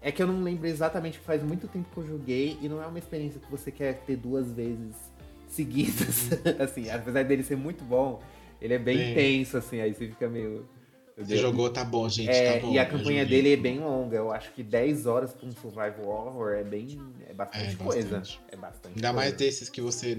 É 0.02 0.12
que 0.12 0.22
eu 0.22 0.28
não 0.28 0.44
lembro 0.44 0.68
exatamente, 0.68 1.18
que 1.20 1.24
faz 1.24 1.42
muito 1.42 1.66
tempo 1.68 1.88
que 1.94 1.98
eu 1.98 2.06
joguei 2.06 2.58
e 2.62 2.68
não 2.68 2.84
é 2.84 2.88
uma 2.88 3.00
experiência 3.00 3.40
que 3.40 3.50
você 3.50 3.72
quer 3.72 4.00
ter 4.02 4.18
duas 4.18 4.52
vezes 4.52 4.96
seguidas. 5.54 6.30
assim, 6.60 6.90
apesar 6.90 7.24
dele 7.24 7.44
ser 7.44 7.56
muito 7.56 7.84
bom, 7.84 8.22
ele 8.62 8.74
é 8.74 8.80
bem 8.80 8.98
Sim. 8.98 9.12
intenso, 9.12 9.58
assim, 9.58 9.80
aí 9.82 9.94
você 9.94 10.08
fica 10.08 10.28
meio. 10.28 10.68
Você 11.18 11.38
jogou, 11.38 11.70
tá 11.70 11.84
bom, 11.84 12.10
gente, 12.10 12.30
É, 12.32 12.56
tá 12.56 12.60
bom. 12.66 12.74
e 12.74 12.80
a 12.80 12.86
campanha 12.86 13.24
dele 13.24 13.54
é 13.54 13.58
bem 13.58 13.80
longa. 13.80 14.18
Eu 14.18 14.32
acho 14.32 14.52
que 14.54 14.64
10 14.64 15.06
horas 15.06 15.32
pra 15.32 15.48
um 15.48 15.52
survival 15.52 16.08
horror 16.08 16.54
é 16.54 16.64
bem. 16.64 17.00
É 17.30 17.34
bastante 17.34 17.76
É, 17.76 17.84
coisa. 17.84 18.18
bastante. 18.18 18.42
É 18.52 18.56
bastante 18.56 18.96
Ainda 18.96 19.10
coisa. 19.10 19.14
mais 19.14 19.34
desses 19.34 19.70
que 19.70 19.80
você 19.80 20.18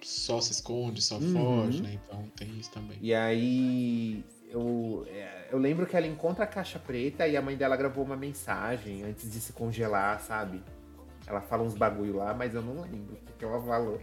só 0.00 0.40
se 0.40 0.50
esconde, 0.50 1.00
só 1.00 1.16
Uhum. 1.18 1.32
foge, 1.32 1.80
né? 1.82 1.96
Então 2.04 2.24
tem 2.36 2.48
isso 2.58 2.72
também. 2.72 2.98
E 3.00 3.14
aí 3.14 4.24
eu, 4.50 5.06
é, 5.08 5.46
eu 5.52 5.58
lembro 5.58 5.86
que 5.86 5.96
ela 5.96 6.08
encontra 6.08 6.42
a 6.42 6.46
caixa 6.48 6.78
preta 6.80 7.26
e 7.28 7.36
a 7.36 7.40
mãe 7.42 7.56
dela 7.56 7.76
gravou 7.76 8.04
uma 8.04 8.16
mensagem 8.16 9.04
antes 9.04 9.30
de 9.30 9.38
se 9.38 9.52
congelar, 9.52 10.20
sabe? 10.20 10.60
Ela 11.32 11.40
fala 11.40 11.62
uns 11.62 11.74
bagulho 11.74 12.16
lá, 12.16 12.34
mas 12.34 12.54
eu 12.54 12.60
não 12.60 12.82
lembro 12.82 13.14
o 13.14 13.38
que, 13.38 13.44
ela 13.44 13.60
falou. 13.62 13.98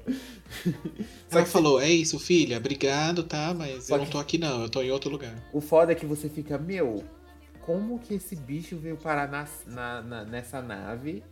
Só 1.30 1.38
Ela 1.38 1.44
que 1.44 1.50
falou, 1.52 1.80
é 1.80 1.88
isso, 1.90 2.20
filha, 2.20 2.58
obrigado, 2.58 3.24
tá? 3.24 3.54
Mas 3.54 3.86
Só 3.86 3.96
eu 3.96 4.00
não 4.00 4.06
que- 4.06 4.12
tô 4.12 4.18
aqui 4.18 4.38
não, 4.40 4.64
eu 4.64 4.70
tô 4.70 4.82
em 4.82 4.90
outro 4.92 5.10
lugar. 5.12 5.36
o 5.54 5.62
foda 5.62 5.92
é 5.92 5.96
que 5.96 6.06
você 6.08 6.28
fica, 6.28 6.58
meu, 6.58 7.04
como 7.62 8.00
que 8.00 8.16
esse 8.16 8.36
bicho 8.36 8.78
veio 8.78 8.98
parar 8.98 9.28
na, 9.30 9.48
na- 9.68 10.02
na- 10.02 10.26
nessa 10.26 10.60
nave 10.62 11.24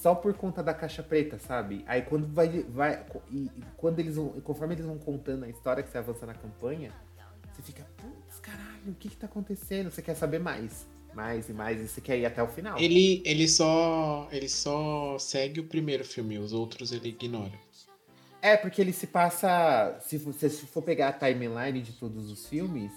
só 0.00 0.14
por 0.14 0.32
conta 0.34 0.62
da 0.62 0.72
caixa 0.72 1.02
preta, 1.02 1.36
sabe? 1.40 1.84
Aí 1.88 2.02
quando 2.02 2.26
vai. 2.28 2.62
vai 2.68 3.04
e, 3.28 3.46
e 3.56 3.62
quando 3.76 3.98
eles 3.98 4.14
vão. 4.14 4.28
Conforme 4.42 4.74
eles 4.74 4.86
vão 4.86 4.96
contando 4.98 5.44
a 5.44 5.48
história 5.48 5.82
que 5.82 5.90
você 5.90 5.98
avança 5.98 6.24
na 6.24 6.34
campanha, 6.34 6.92
você 7.52 7.62
fica, 7.62 7.84
putz, 7.96 8.38
caralho, 8.38 8.92
o 8.92 8.94
que 8.94 9.08
que 9.08 9.16
tá 9.16 9.26
acontecendo? 9.26 9.90
Você 9.90 10.00
quer 10.00 10.14
saber 10.14 10.38
mais. 10.38 10.86
Mais 11.14 11.48
e 11.48 11.52
mais, 11.52 11.80
e 11.80 11.88
você 11.88 12.00
quer 12.00 12.18
ir 12.18 12.26
até 12.26 12.42
o 12.42 12.48
final. 12.48 12.78
Ele, 12.78 13.22
ele 13.24 13.48
só. 13.48 14.28
Ele 14.30 14.48
só 14.48 15.18
segue 15.18 15.60
o 15.60 15.64
primeiro 15.64 16.04
filme, 16.04 16.38
os 16.38 16.52
outros 16.52 16.92
ele 16.92 17.08
ignora. 17.08 17.52
É, 18.40 18.56
porque 18.56 18.80
ele 18.80 18.92
se 18.92 19.06
passa. 19.08 19.98
Se 20.00 20.16
você 20.18 20.48
se 20.48 20.66
for 20.66 20.82
pegar 20.82 21.08
a 21.08 21.12
timeline 21.12 21.80
de 21.82 21.92
todos 21.92 22.30
os 22.30 22.46
filmes, 22.46 22.92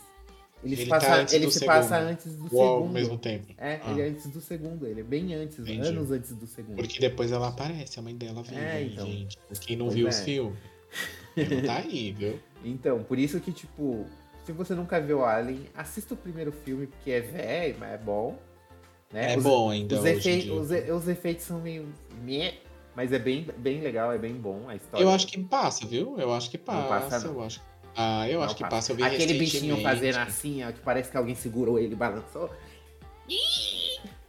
ele, 0.63 0.75
se 0.75 0.81
Ele 0.83 0.89
tá 0.91 0.99
passa, 0.99 1.15
antes 1.15 1.33
ele 1.33 1.45
do 1.45 1.51
se 1.51 1.59
segundo. 1.59 1.73
passa 1.75 1.97
antes 1.97 2.35
do 2.35 2.55
Ou 2.55 2.61
ao 2.61 2.77
segundo. 2.77 2.93
mesmo 2.93 3.17
tempo. 3.17 3.47
É, 3.57 3.79
Ah, 3.83 3.91
ele 3.91 4.01
é 4.01 4.05
antes 4.09 4.27
do 4.27 4.39
segundo, 4.39 4.85
ele 4.85 4.99
é 4.99 5.03
bem 5.03 5.33
antes, 5.33 5.57
Entendi. 5.57 5.87
anos 5.87 6.11
antes 6.11 6.31
do 6.35 6.45
segundo. 6.45 6.75
Porque 6.75 6.99
depois 6.99 7.31
ela 7.31 7.47
aparece, 7.47 7.97
a 7.97 8.03
mãe 8.03 8.15
dela 8.15 8.43
vem, 8.43 8.59
É, 8.59 8.83
então. 8.83 9.07
gente. 9.07 9.35
Quem 9.61 9.75
não 9.75 9.85
Pois 9.87 9.95
viu 9.95 10.05
é. 10.05 10.09
os 10.11 10.19
filmes, 10.19 10.59
tá 11.65 11.77
aí, 11.77 12.11
viu? 12.11 12.39
Então, 12.63 13.01
por 13.03 13.17
isso 13.17 13.39
que, 13.39 13.51
tipo, 13.51 14.05
se 14.45 14.51
você 14.51 14.73
nunca 14.73 14.99
viu 14.99 15.23
Alien, 15.23 15.67
assista 15.75 16.13
o 16.13 16.17
primeiro 16.17 16.51
filme, 16.51 16.87
porque 16.87 17.11
é 17.11 17.21
velho, 17.21 17.75
mas 17.79 17.91
é 17.91 17.97
bom. 17.97 18.37
Né? 19.13 19.33
É 19.33 19.37
os, 19.37 19.43
bom 19.43 19.69
ainda. 19.69 19.99
Os, 19.99 20.05
efe... 20.05 20.51
os, 20.51 20.69
os, 20.71 21.07
efeitos 21.07 21.45
são 21.45 21.59
meio. 21.59 21.87
Mas 22.95 23.11
é 23.11 23.19
bem, 23.19 23.47
bem 23.57 23.81
legal, 23.81 24.11
é 24.11 24.17
bem 24.17 24.33
bom 24.33 24.67
a 24.67 24.75
história. 24.75 25.03
Eu 25.03 25.09
acho 25.09 25.27
que 25.27 25.41
passa, 25.43 25.85
viu? 25.85 26.19
Eu 26.19 26.33
acho 26.33 26.49
que 26.49 26.57
passa. 26.57 27.09
Passa. 27.09 27.27
Eu 27.27 27.41
acho. 27.41 27.61
Ah, 27.95 28.27
eu 28.29 28.39
não 28.39 28.45
acho 28.45 28.55
que 28.55 28.63
passa. 28.63 28.95
passa. 28.95 29.05
Aquele 29.07 29.33
bichinho 29.35 29.81
fazendo 29.81 30.17
assim, 30.17 30.63
ó, 30.63 30.71
que 30.71 30.79
parece 30.79 31.11
que 31.11 31.17
alguém 31.17 31.35
segurou 31.35 31.77
ele 31.77 31.93
e 31.93 31.95
balançou. 31.95 32.49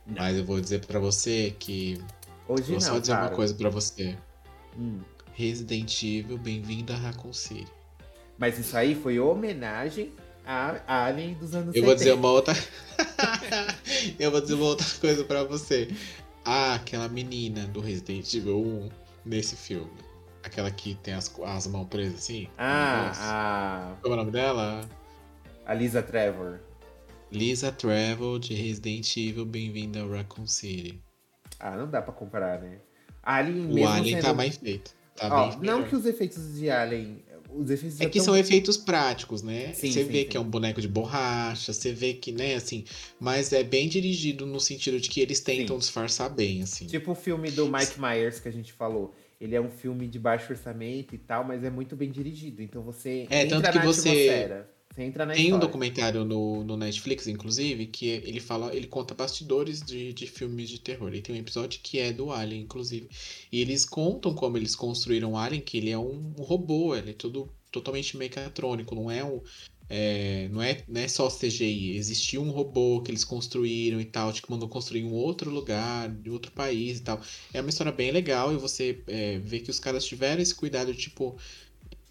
Mas 0.07 0.37
eu 0.37 0.45
vou 0.45 0.61
dizer 0.61 0.85
para 0.85 0.99
você 0.99 1.55
que. 1.59 2.03
Hoje 2.49 2.65
vou 2.65 2.75
não, 2.75 2.81
só 2.81 2.99
dizer 2.99 3.13
cara. 3.13 3.27
uma 3.27 3.35
coisa 3.35 3.55
para 3.55 3.71
você. 3.71 4.17
Hum. 4.77 5.01
Resident 5.35 6.03
Evil, 6.03 6.39
bem-vindo 6.39 6.93
a 6.93 6.97
Raccoon 6.97 7.33
City. 7.33 7.82
Mas 8.43 8.59
isso 8.59 8.77
aí 8.77 8.97
foi 8.97 9.21
homenagem 9.21 10.11
a 10.45 11.05
Alien 11.05 11.35
dos 11.35 11.55
anos 11.55 11.69
Eu 11.77 11.85
70. 11.85 11.87
vou 11.87 11.95
dizer 11.95 12.13
uma 12.15 12.29
outra. 12.29 12.55
eu 14.19 14.33
vou 14.33 14.41
dizer 14.41 14.55
uma 14.55 14.65
outra 14.65 14.87
coisa 15.01 15.23
para 15.23 15.45
você. 15.45 15.87
Ah, 16.45 16.75
aquela 16.75 17.09
menina 17.09 17.69
do 17.69 17.81
Resident 17.81 18.35
Evil 18.35 18.59
1 18.59 18.89
nesse 19.25 19.55
filme. 19.55 19.93
Aquela 20.43 20.73
que 20.73 20.97
tem 20.97 21.15
as, 21.15 21.33
as 21.45 21.69
mãos 21.69 21.87
presas 21.87 22.17
assim. 22.17 22.49
Ah, 22.59 23.13
a. 23.15 23.95
Qual 24.01 24.13
é 24.13 24.17
o 24.17 24.19
nome 24.19 24.33
dela? 24.33 24.81
A 25.65 25.73
Lisa 25.73 26.03
Trevor. 26.03 26.59
Lisa 27.31 27.71
Trevor 27.71 28.41
de 28.41 28.55
Resident 28.55 29.17
Evil, 29.19 29.47
bem-vinda 29.47 30.01
ao 30.01 30.11
Raccoon 30.11 30.49
City. 30.49 31.01
Ah, 31.61 31.77
não 31.77 31.89
dá 31.89 32.03
pra 32.03 32.13
comparar, 32.13 32.61
né? 32.61 32.81
Alien 33.23 33.67
o 33.67 33.73
mesmo 33.73 33.89
Alien 33.89 34.17
sendo... 34.17 34.25
tá 34.25 34.35
mais 34.35 34.57
feito. 34.57 34.97
Tá 35.15 35.29
Ó, 35.31 35.57
não 35.61 35.85
que 35.85 35.95
os 35.95 36.07
efeitos 36.07 36.59
de 36.59 36.69
Alien 36.69 37.23
os 37.55 37.71
efeitos 37.71 38.01
é 38.01 38.07
que 38.07 38.19
tão... 38.19 38.25
são 38.27 38.37
efeitos 38.37 38.77
práticos, 38.77 39.43
né? 39.43 39.73
Sim, 39.75 39.93
você 39.93 40.05
sim, 40.05 40.11
vê 40.11 40.23
sim. 40.23 40.29
que 40.29 40.37
é 40.37 40.41
um 40.41 40.49
boneco 40.49 40.81
de 40.81 40.89
borracha, 40.89 41.73
você 41.73 41.93
vê 41.93 42.15
que, 42.15 42.33
né, 42.33 42.55
assim, 42.55 42.85
mas 43.21 43.53
é 43.53 43.63
bem 43.63 43.89
dirigido 43.89 44.47
no 44.47 44.61
sentido 44.61 45.01
de 45.01 45.09
que 45.09 45.21
eles 45.21 45.41
tentam 45.41 45.79
disfarçar 45.79 46.31
bem, 46.31 46.63
assim. 46.63 46.87
Tipo 46.87 47.13
o 47.13 47.15
filme 47.15 47.51
do 47.51 47.71
Mike 47.71 48.01
Myers 48.01 48.41
que 48.41 48.49
a 48.49 48.53
gente 48.53 48.73
falou. 48.73 49.15
Ele 49.41 49.57
é 49.57 49.61
um 49.61 49.71
filme 49.71 50.07
de 50.07 50.21
baixo 50.21 50.53
orçamento 50.53 51.15
e 51.17 51.19
tal, 51.19 51.45
mas 51.45 51.65
é 51.65 51.71
muito 51.71 51.97
bem 51.97 52.11
dirigido. 52.11 52.63
Então 52.63 52.81
você 52.83 53.27
é, 53.29 53.43
entra 53.43 53.61
tanto 53.61 53.73
que 53.73 53.79
na 53.79 53.85
você 53.85 54.09
atmosfera. 54.09 54.71
Tem 55.35 55.53
um 55.53 55.59
documentário 55.59 56.25
no, 56.25 56.63
no 56.65 56.77
Netflix, 56.77 57.27
inclusive, 57.27 57.87
que 57.87 58.07
ele 58.09 58.41
fala, 58.41 58.75
ele 58.75 58.87
conta 58.87 59.15
bastidores 59.15 59.81
de, 59.81 60.13
de 60.13 60.27
filmes 60.27 60.69
de 60.69 60.79
terror. 60.79 61.15
E 61.15 61.23
tem 61.23 61.35
um 61.35 61.39
episódio 61.39 61.81
que 61.83 61.99
é 61.99 62.13
do 62.13 62.31
Alien, 62.31 62.63
inclusive. 62.63 63.09
E 63.51 63.61
eles 63.61 63.85
contam 63.87 64.35
como 64.35 64.59
eles 64.59 64.77
construíram 64.77 65.33
o 65.33 65.37
Alien, 65.37 65.63
que 65.63 65.79
ele 65.79 65.91
é 65.91 65.99
um, 65.99 66.35
um 66.39 66.43
robô, 66.43 66.95
ele 66.95 67.11
é 67.11 67.15
todo 67.15 67.51
totalmente 67.71 68.17
mecatrônico, 68.17 68.95
não 68.95 69.11
é 69.11 69.25
um. 69.25 69.41
É, 69.89 70.49
não, 70.51 70.63
é, 70.63 70.83
não 70.89 71.01
é 71.03 71.09
só 71.09 71.29
CGI, 71.29 71.97
existia 71.97 72.41
um 72.41 72.51
robô 72.51 73.03
que 73.03 73.11
eles 73.11 73.25
construíram 73.25 74.01
e 74.01 74.07
tal, 74.07 74.33
que 74.33 74.51
mandou 74.51 74.67
construir 74.67 75.03
em 75.03 75.05
um 75.05 75.13
outro 75.13 75.51
lugar, 75.51 76.09
de 76.09 76.31
outro 76.31 76.51
país 76.53 76.99
e 76.99 77.03
tal. 77.03 77.21
É 77.53 77.61
uma 77.61 77.69
história 77.69 77.93
bem 77.93 78.11
legal 78.11 78.55
e 78.55 78.57
você 78.57 79.03
é, 79.07 79.39
vê 79.41 79.61
que 79.61 79.71
os 79.71 79.79
caras 79.79 80.07
tiveram 80.07 80.41
esse 80.41 80.55
cuidado, 80.55 80.95
tipo, 80.95 81.37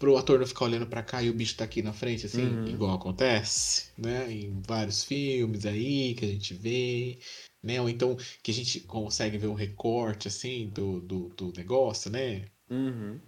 pro 0.02 0.16
ator 0.16 0.40
não 0.40 0.46
ficar 0.48 0.64
olhando 0.64 0.84
para 0.88 1.00
cá 1.00 1.22
e 1.22 1.30
o 1.30 1.32
bicho 1.32 1.54
tá 1.54 1.62
aqui 1.62 1.80
na 1.80 1.92
frente, 1.92 2.26
assim, 2.26 2.42
Uhum. 2.42 2.66
igual 2.66 2.96
acontece, 2.96 3.92
né? 3.96 4.32
Em 4.32 4.60
vários 4.60 5.04
filmes 5.04 5.64
aí 5.64 6.16
que 6.16 6.24
a 6.24 6.28
gente 6.28 6.54
vê, 6.54 7.20
né? 7.62 7.80
Ou 7.80 7.88
então 7.88 8.16
que 8.42 8.50
a 8.50 8.54
gente 8.54 8.80
consegue 8.80 9.38
ver 9.38 9.46
um 9.46 9.54
recorte, 9.54 10.26
assim, 10.26 10.68
do, 10.70 11.00
do, 11.02 11.28
do 11.28 11.52
negócio, 11.56 12.10
né? 12.10 12.46
Uhum. 12.68 13.20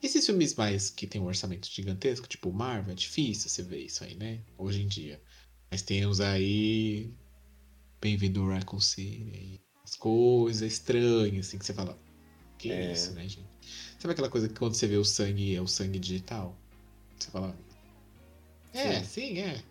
Esses 0.00 0.24
filmes 0.24 0.54
mais 0.54 0.88
que 0.88 1.04
tem 1.04 1.20
um 1.20 1.26
orçamento 1.26 1.68
gigantesco, 1.68 2.28
tipo 2.28 2.52
Marvel, 2.52 2.92
é 2.92 2.94
difícil 2.94 3.50
você 3.50 3.64
ver 3.64 3.84
isso 3.86 4.04
aí, 4.04 4.14
né? 4.14 4.40
Hoje 4.56 4.82
em 4.82 4.86
dia. 4.86 5.20
Mas 5.68 5.82
temos 5.82 6.20
aí. 6.20 7.10
Bem-vindo 8.00 8.42
ao 8.42 8.50
Raccoon 8.50 8.78
City. 8.78 9.58
As 9.82 9.96
coisas 9.96 10.72
estranhas, 10.74 11.48
assim, 11.48 11.58
que 11.58 11.66
você 11.66 11.74
fala. 11.74 11.98
Que 12.56 12.70
É. 12.70 12.92
isso, 12.92 13.12
né, 13.14 13.22
gente? 13.28 13.59
Sabe 14.00 14.12
aquela 14.12 14.30
coisa 14.30 14.48
que 14.48 14.54
quando 14.54 14.74
você 14.74 14.86
vê 14.86 14.96
o 14.96 15.04
sangue 15.04 15.54
é 15.54 15.60
o 15.60 15.66
sangue 15.66 15.98
digital? 15.98 16.56
Você 17.18 17.30
fala. 17.30 17.54
É, 18.72 19.02
sim, 19.02 19.38
é. 19.40 19.62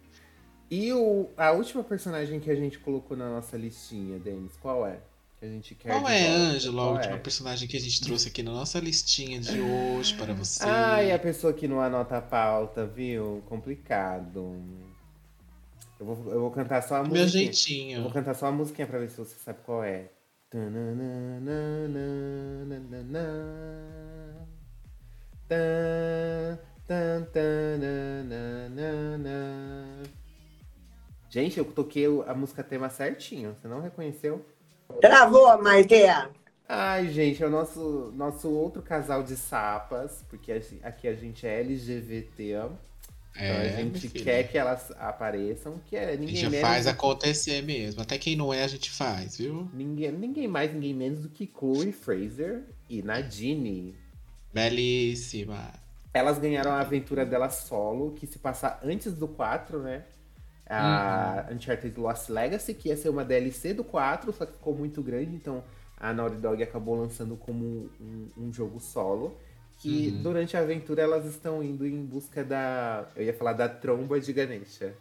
E 0.70 0.94
o, 0.94 1.28
a 1.36 1.52
última 1.52 1.84
personagem 1.84 2.40
que 2.40 2.52
a 2.52 2.56
gente 2.56 2.78
colocou 2.78 3.18
na 3.18 3.28
nossa 3.28 3.58
listinha, 3.58 4.20
Denis, 4.20 4.56
qual 4.62 4.86
é? 4.86 5.00
Que 5.40 5.46
a 5.46 5.50
gente 5.50 5.74
quer 5.74 5.90
Qual 6.00 6.08
é? 6.08 6.28
Ângelo, 6.28 6.80
a 6.80 6.92
última 6.92 7.16
é? 7.16 7.18
personagem 7.18 7.68
que 7.68 7.76
a 7.76 7.80
gente 7.80 8.02
trouxe 8.02 8.28
aqui 8.28 8.44
na 8.44 8.52
nossa 8.52 8.80
listinha 8.80 9.40
de 9.40 9.60
hoje 9.60 10.14
para 10.16 10.32
você? 10.34 10.64
Ai, 10.64 11.12
a 11.12 11.18
pessoa 11.18 11.52
que 11.52 11.68
não 11.68 11.82
anota 11.82 12.18
a 12.18 12.22
pauta, 12.22 12.86
viu? 12.86 13.42
Complicado. 13.48 14.56
Eu 16.00 16.06
vou, 16.06 16.32
eu 16.32 16.40
vou 16.42 16.52
cantar 16.52 16.84
só 16.84 16.98
a 16.98 17.04
Meu 17.04 17.24
musiquinha. 17.24 17.50
Eu 17.98 18.04
jeitinho. 18.04 18.04
vou 18.04 18.12
cantar 18.12 18.36
só 18.36 18.46
a 18.46 18.52
musiquinha 18.52 18.86
pra 18.86 19.00
ver 19.00 19.10
se 19.10 19.18
você 19.18 19.36
sabe 19.44 19.60
qual 19.66 19.84
é. 19.84 20.12
Tan, 20.52 20.72
tan, 20.72 20.98
tananana. 22.70 24.09
Gente, 31.30 31.60
eu 31.60 31.66
toquei 31.66 32.06
a 32.28 32.34
música 32.34 32.64
tema 32.64 32.90
certinho. 32.90 33.56
Você 33.56 33.68
não 33.68 33.82
reconheceu? 33.82 34.46
Travou, 35.00 35.62
Maiteia. 35.62 36.30
Ai, 36.68 37.10
gente, 37.10 37.42
é 37.44 37.48
o 37.48 37.50
nosso, 37.50 38.14
nosso 38.16 38.50
outro 38.50 38.82
casal 38.82 39.24
de 39.24 39.36
sapas, 39.36 40.24
porque 40.30 40.52
a 40.52 40.88
aqui 40.88 41.08
a 41.08 41.16
gente 41.16 41.46
é 41.48 41.60
LGBT. 41.62 42.54
Então 42.54 42.80
É, 43.36 43.52
a 43.70 43.84
minha 43.84 44.00
gente 44.00 44.10
quer 44.10 44.44
que 44.50 44.58
elas 44.58 44.92
apareçam, 44.98 45.80
que 45.86 45.96
é 45.96 46.14
A 46.14 46.18
ninguém 46.18 46.36
gente 46.36 46.42
já 46.42 46.50
menos. 46.50 46.68
faz 46.68 46.88
acontecer 46.88 47.62
mesmo. 47.64 48.02
Até 48.02 48.18
quem 48.18 48.36
não 48.36 48.54
é, 48.54 48.64
a 48.64 48.68
gente 48.68 48.92
faz, 48.92 49.38
viu? 49.38 49.70
Ninguém, 49.74 50.12
ninguém 50.12 50.48
mais, 50.48 50.74
ninguém 50.74 50.94
menos 50.94 51.22
do 51.22 51.30
que 51.30 51.48
Chloe 51.48 51.92
Fraser 51.92 52.66
e 52.90 53.02
Nadine. 53.02 53.99
Belíssima. 54.54 55.72
Elas 56.14 56.40
ganharam 56.40 56.72
a 56.72 56.80
aventura 56.82 57.26
dela 57.26 57.50
solo, 57.50 58.14
que 58.14 58.26
se 58.26 58.40
passa 58.40 58.80
antes 58.84 59.14
do 59.14 59.28
4, 59.28 59.80
né? 59.80 60.04
A 60.68 61.46
Uhum. 61.50 61.56
Uncharted 61.56 62.00
Lost 62.00 62.30
Legacy, 62.30 62.74
que 62.74 62.90
ia 62.90 62.98
ser 62.98 63.10
uma 63.10 63.24
DLC 63.26 63.74
do 63.74 63.84
4, 63.84 64.32
só 64.34 64.46
que 64.46 64.54
ficou 64.54 64.76
muito 64.76 65.02
grande, 65.02 65.36
então 65.36 65.64
a 66.00 66.14
Naughty 66.14 66.38
Dog 66.38 66.62
acabou 66.62 66.96
lançando 66.96 67.36
como 67.36 67.90
um, 68.00 68.30
um 68.38 68.54
jogo 68.54 68.80
solo. 68.80 69.38
Que 69.80 70.10
Uhum. 70.10 70.22
durante 70.24 70.58
a 70.58 70.60
aventura 70.60 71.02
elas 71.02 71.26
estão 71.26 71.64
indo 71.64 71.88
em 71.88 72.04
busca 72.06 72.44
da. 72.44 73.08
Eu 73.16 73.24
ia 73.24 73.34
falar 73.34 73.54
da 73.54 73.70
tromba 73.70 74.20
de 74.20 74.34
Ganesha. 74.34 74.94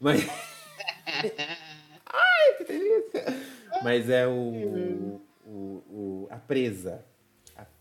Mas. 0.00 0.26
Ai, 2.06 2.54
que 2.56 2.64
delícia! 2.64 3.24
Mas 3.82 4.08
é 4.08 4.26
o, 4.26 5.20
o, 5.44 5.50
o- 5.50 6.28
a 6.30 6.36
presa. 6.36 7.04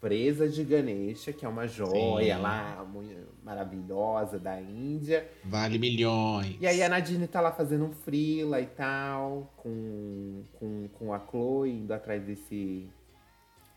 Presa 0.01 0.49
de 0.49 0.63
Ganesha, 0.63 1.31
que 1.31 1.45
é 1.45 1.47
uma 1.47 1.67
joia 1.67 2.35
Sim. 2.35 2.41
lá, 2.41 2.83
muito 2.91 3.15
maravilhosa 3.43 4.39
da 4.39 4.59
Índia. 4.59 5.29
Vale 5.45 5.77
milhões. 5.77 6.57
E 6.59 6.65
aí 6.65 6.81
a 6.81 6.89
Nadine 6.89 7.27
tá 7.27 7.39
lá 7.39 7.51
fazendo 7.51 7.85
um 7.85 7.93
freela 7.93 8.59
e 8.59 8.65
tal, 8.65 9.53
com, 9.57 10.43
com, 10.53 10.87
com 10.97 11.13
a 11.13 11.19
Chloe 11.19 11.69
indo 11.71 11.93
atrás 11.93 12.23
desse, 12.23 12.89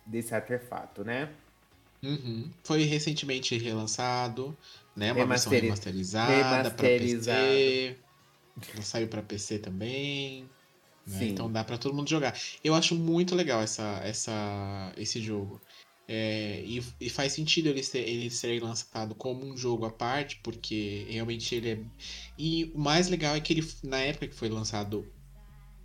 desse 0.06 0.34
artefato, 0.34 1.04
né? 1.04 1.28
Uhum. 2.02 2.50
Foi 2.62 2.82
recentemente 2.84 3.56
relançado, 3.58 4.56
né? 4.96 5.12
Uma 5.12 5.26
versão 5.26 5.52
Remasteri- 5.52 5.66
remasterizada 5.66 6.70
para 6.70 6.88
remasterizado. 6.88 7.38
PC. 7.38 7.96
Saiu 8.82 9.08
para 9.08 9.22
PC 9.22 9.58
também. 9.58 10.48
né? 11.06 11.24
Então 11.26 11.50
dá 11.50 11.64
para 11.64 11.76
todo 11.78 11.94
mundo 11.94 12.08
jogar. 12.08 12.34
Eu 12.62 12.74
acho 12.74 12.94
muito 12.94 13.34
legal 13.34 13.60
essa, 13.60 14.00
essa, 14.04 14.92
esse 14.96 15.20
jogo. 15.20 15.60
É, 16.06 16.62
e, 16.64 16.80
e 17.00 17.10
faz 17.10 17.32
sentido 17.32 17.68
ele 17.68 17.82
ser, 17.82 18.00
ele 18.08 18.30
ser 18.30 18.62
lançado 18.62 19.14
como 19.14 19.44
um 19.46 19.56
jogo 19.56 19.86
à 19.86 19.92
parte, 19.92 20.40
porque 20.42 21.06
realmente 21.10 21.54
ele 21.54 21.70
é. 21.70 21.86
E 22.38 22.64
o 22.74 22.78
mais 22.78 23.08
legal 23.08 23.34
é 23.36 23.40
que 23.40 23.52
ele, 23.52 23.62
na 23.82 23.98
época 24.00 24.28
que 24.28 24.34
foi 24.34 24.48
lançado 24.50 25.12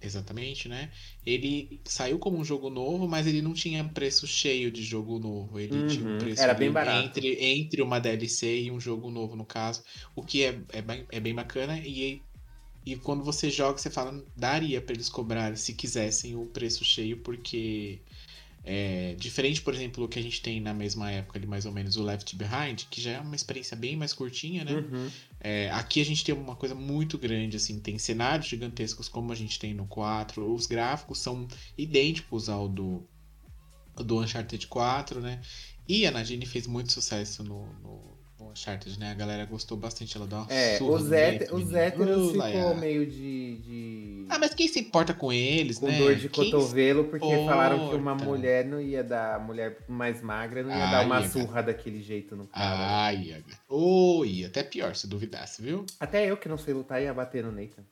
exatamente, 0.02 0.70
né? 0.70 0.92
Ele 1.26 1.82
saiu 1.88 2.20
como 2.20 2.38
um 2.38 2.46
jogo 2.46 2.70
novo, 2.70 3.08
mas 3.08 3.28
ele 3.28 3.42
não 3.42 3.54
tinha 3.54 3.84
preço 3.90 4.26
cheio 4.28 4.72
de 4.72 4.82
jogo 4.84 5.20
novo. 5.20 5.60
Ele 5.60 5.84
tinha 5.84 6.08
um 6.08 6.14
Uhum, 6.14 6.18
preço 6.18 6.46
era 6.46 6.54
bem 6.54 6.72
barato. 6.72 7.20
Entre, 7.20 7.36
entre 7.44 7.82
uma 7.82 8.00
DLC 8.00 8.64
e 8.64 8.72
um 8.72 8.80
jogo 8.80 9.12
novo, 9.12 9.36
no 9.36 9.46
caso. 9.46 9.84
O 10.16 10.24
que 10.24 10.44
é, 10.44 10.64
é, 10.70 10.82
bem, 10.82 11.06
é 11.12 11.20
bem 11.20 11.36
bacana. 11.36 11.80
E, 11.86 12.26
e 12.86 12.98
quando 12.98 13.24
você 13.24 13.50
joga, 13.52 13.78
você 13.80 13.90
fala, 13.92 14.26
daria 14.36 14.82
para 14.82 14.96
eles 14.96 15.10
cobrarem, 15.10 15.56
se 15.58 15.76
quisessem, 15.76 16.36
o 16.36 16.48
preço 16.48 16.84
cheio, 16.86 17.22
porque. 17.24 18.04
É, 18.64 19.16
diferente, 19.18 19.62
por 19.62 19.74
exemplo, 19.74 20.04
do 20.04 20.10
que 20.10 20.20
a 20.20 20.22
gente 20.22 20.42
tem 20.42 20.60
na 20.60 20.74
mesma 20.74 21.10
época 21.10 21.40
ali, 21.40 21.48
mais 21.48 21.66
ou 21.66 21.72
menos, 21.72 21.96
o 21.96 22.04
Left 22.04 22.36
Behind, 22.36 22.84
que 22.90 23.02
já 23.02 23.12
é 23.12 23.20
uma 23.20 23.36
experiência 23.36 23.76
bem 23.76 23.96
mais 23.96 24.14
curtinha, 24.14 24.64
né? 24.64 24.74
Uhum. 24.74 25.10
É, 25.40 25.72
aqui 25.72 26.02
a 26.02 26.06
gente 26.06 26.24
tem 26.24 26.36
uma 26.36 26.56
coisa 26.56 26.76
muito 26.76 27.18
grande, 27.18 27.58
assim, 27.58 27.80
tem 27.80 27.98
cenários 27.98 28.48
gigantescos 28.48 29.08
como 29.08 29.32
a 29.32 29.36
gente 29.36 29.58
tem 29.58 29.74
no 29.74 29.88
4, 29.88 30.54
os 30.54 30.66
gráficos 30.66 31.20
são 31.20 31.48
idênticos 31.78 32.50
ao 32.50 32.68
do, 32.68 33.08
do 33.96 34.20
Uncharted 34.20 34.68
4, 34.68 35.22
né? 35.22 35.42
E 35.88 36.06
a 36.06 36.12
Nadine 36.12 36.46
fez 36.46 36.68
muito 36.68 36.92
sucesso 36.92 37.44
no, 37.44 37.66
no, 37.82 38.09
o 38.50 38.52
Uncharted, 38.52 39.00
né? 39.00 39.12
A 39.12 39.14
galera 39.14 39.46
gostou 39.46 39.78
bastante, 39.78 40.18
ela 40.18 40.28
dá 40.28 40.38
uma 40.42 40.52
É, 40.52 40.78
surra 40.78 40.94
os, 41.02 41.12
héter, 41.12 41.54
os 41.54 41.74
héteros 41.74 42.28
Uh, 42.36 42.42
ficou 42.42 42.76
meio 42.76 43.06
de, 43.06 43.56
de- 43.58 44.26
Ah, 44.30 44.38
mas 44.40 44.54
quem 44.54 44.68
se 44.68 44.80
importa 44.80 45.14
com 45.14 45.32
eles, 45.32 45.78
com 45.78 45.88
né? 45.88 45.98
dor 45.98 46.16
de 46.16 46.28
Quem 46.30 46.52
cotovelo, 46.52 47.06
porque 47.06 47.26
falaram 47.46 47.90
que 47.90 47.96
uma 47.96 48.12
importa? 48.14 48.26
mulher 48.26 48.66
não 48.66 48.82
ia 48.82 49.04
dar, 49.04 49.40
mulher 49.40 49.78
mais 49.88 50.22
magra 50.22 50.64
não 50.64 50.72
ia 50.72 50.88
dar 50.92 51.06
uma 51.06 51.18
Aga. 51.18 51.30
surra 51.30 51.62
daquele 51.64 52.02
jeito 52.02 52.36
no 52.36 52.48
cara. 52.48 53.06
Ai, 53.06 53.34
Aga. 53.34 53.58
Oi, 53.70 54.44
até 54.46 54.64
pior 54.64 54.96
se 54.96 55.08
duvidasse, 55.08 55.62
viu? 55.62 55.86
Até 56.00 56.30
eu 56.30 56.36
que 56.38 56.50
não 56.50 56.58
sei 56.58 56.74
lutar 56.74 57.02
ia 57.02 57.14
bater 57.14 57.44
no 57.44 57.52
Nathan. 57.52 57.84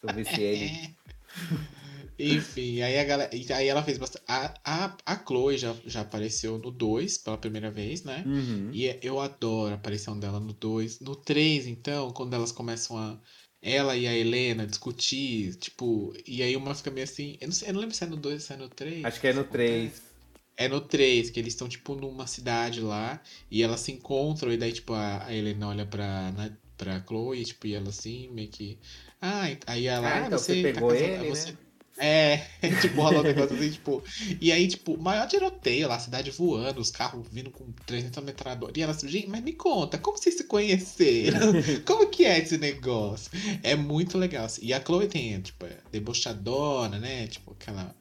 Se 0.00 0.06
eu 0.08 0.14
visse 0.14 0.40
ele. 0.40 0.94
Enfim, 2.18 2.82
aí 2.82 2.98
a 2.98 3.04
galera. 3.04 3.30
Aí 3.32 3.68
ela 3.68 3.82
fez 3.82 3.98
bastante. 3.98 4.24
A, 4.26 4.54
a, 4.64 4.96
a 5.06 5.16
Chloe 5.24 5.56
já, 5.58 5.74
já 5.86 6.00
apareceu 6.00 6.58
no 6.58 6.70
2 6.70 7.18
pela 7.18 7.38
primeira 7.38 7.70
vez, 7.70 8.02
né? 8.04 8.24
Uhum. 8.26 8.70
E 8.72 8.86
é- 8.88 8.98
eu 9.02 9.20
adoro 9.20 9.72
a 9.72 9.76
aparição 9.76 10.18
dela 10.18 10.40
no 10.40 10.52
2. 10.52 11.00
No 11.00 11.14
3, 11.16 11.66
então, 11.66 12.10
quando 12.12 12.34
elas 12.34 12.52
começam 12.52 12.96
a. 12.96 13.18
Ela 13.60 13.96
e 13.96 14.06
a 14.06 14.14
Helena 14.16 14.66
discutir, 14.66 15.54
tipo. 15.56 16.12
E 16.26 16.42
aí 16.42 16.54
uma 16.56 16.74
fica 16.74 16.90
meio 16.90 17.04
assim. 17.04 17.36
Eu 17.40 17.48
não, 17.48 17.54
sei, 17.54 17.68
eu 17.68 17.72
não 17.74 17.80
lembro 17.80 17.94
se 17.94 18.04
é 18.04 18.06
no 18.06 18.16
2 18.16 18.34
ou 18.34 18.40
se 18.40 18.52
é 18.52 18.56
no 18.56 18.68
3. 18.68 19.04
Acho 19.04 19.20
que 19.20 19.26
é 19.26 19.32
no 19.32 19.44
3. 19.44 20.02
É 20.56 20.66
no 20.68 20.80
3, 20.80 21.30
que 21.30 21.38
eles 21.38 21.52
estão, 21.54 21.68
tipo, 21.68 21.94
numa 21.94 22.26
cidade 22.26 22.80
lá. 22.80 23.20
E 23.50 23.62
elas 23.62 23.80
se 23.80 23.92
encontram. 23.92 24.52
E 24.52 24.56
daí, 24.56 24.72
tipo, 24.72 24.92
a, 24.92 25.24
a 25.26 25.32
Helena 25.34 25.68
olha 25.68 25.86
pra, 25.86 26.32
na, 26.32 26.50
pra 26.76 27.00
Chloe, 27.06 27.44
tipo, 27.44 27.66
e 27.66 27.74
ela 27.74 27.88
assim, 27.90 28.28
meio 28.30 28.48
que. 28.48 28.76
Ah, 29.20 29.44
aí 29.66 29.86
ela. 29.86 30.08
Ah, 30.08 30.14
Ah, 30.22 30.26
então 30.26 30.38
você, 30.38 30.54
você 30.54 30.62
tá 30.62 30.74
pegou 30.74 30.90
casada- 30.90 31.12
ele, 31.14 31.28
você- 31.28 31.50
né? 31.52 31.58
É, 31.98 32.46
tipo, 32.80 33.02
rola 33.02 33.20
um 33.20 33.22
negócio 33.22 33.56
assim, 33.56 33.70
tipo. 33.70 34.02
E 34.40 34.52
aí, 34.52 34.68
tipo, 34.68 34.96
maior 34.96 35.26
tiroteio 35.26 35.88
lá, 35.88 35.96
a 35.96 36.00
cidade 36.00 36.30
voando, 36.30 36.80
os 36.80 36.90
carros 36.90 37.26
vindo 37.30 37.50
com 37.50 37.72
300 37.86 38.22
metralhadoras. 38.22 38.76
E 38.76 38.82
elas, 38.82 39.00
gente, 39.00 39.28
mas 39.28 39.42
me 39.42 39.52
conta, 39.52 39.98
como 39.98 40.16
vocês 40.16 40.36
se 40.36 40.44
conheceram? 40.44 41.38
Como 41.84 42.08
que 42.08 42.24
é 42.24 42.38
esse 42.38 42.56
negócio? 42.58 43.30
É 43.62 43.74
muito 43.74 44.16
legal. 44.16 44.44
assim. 44.44 44.64
E 44.64 44.72
a 44.72 44.80
Chloe 44.80 45.08
tem, 45.08 45.40
tipo, 45.40 45.66
é 45.66 45.78
debochadona, 45.90 46.98
né? 46.98 47.26
Tipo, 47.26 47.52
aquela. 47.52 47.94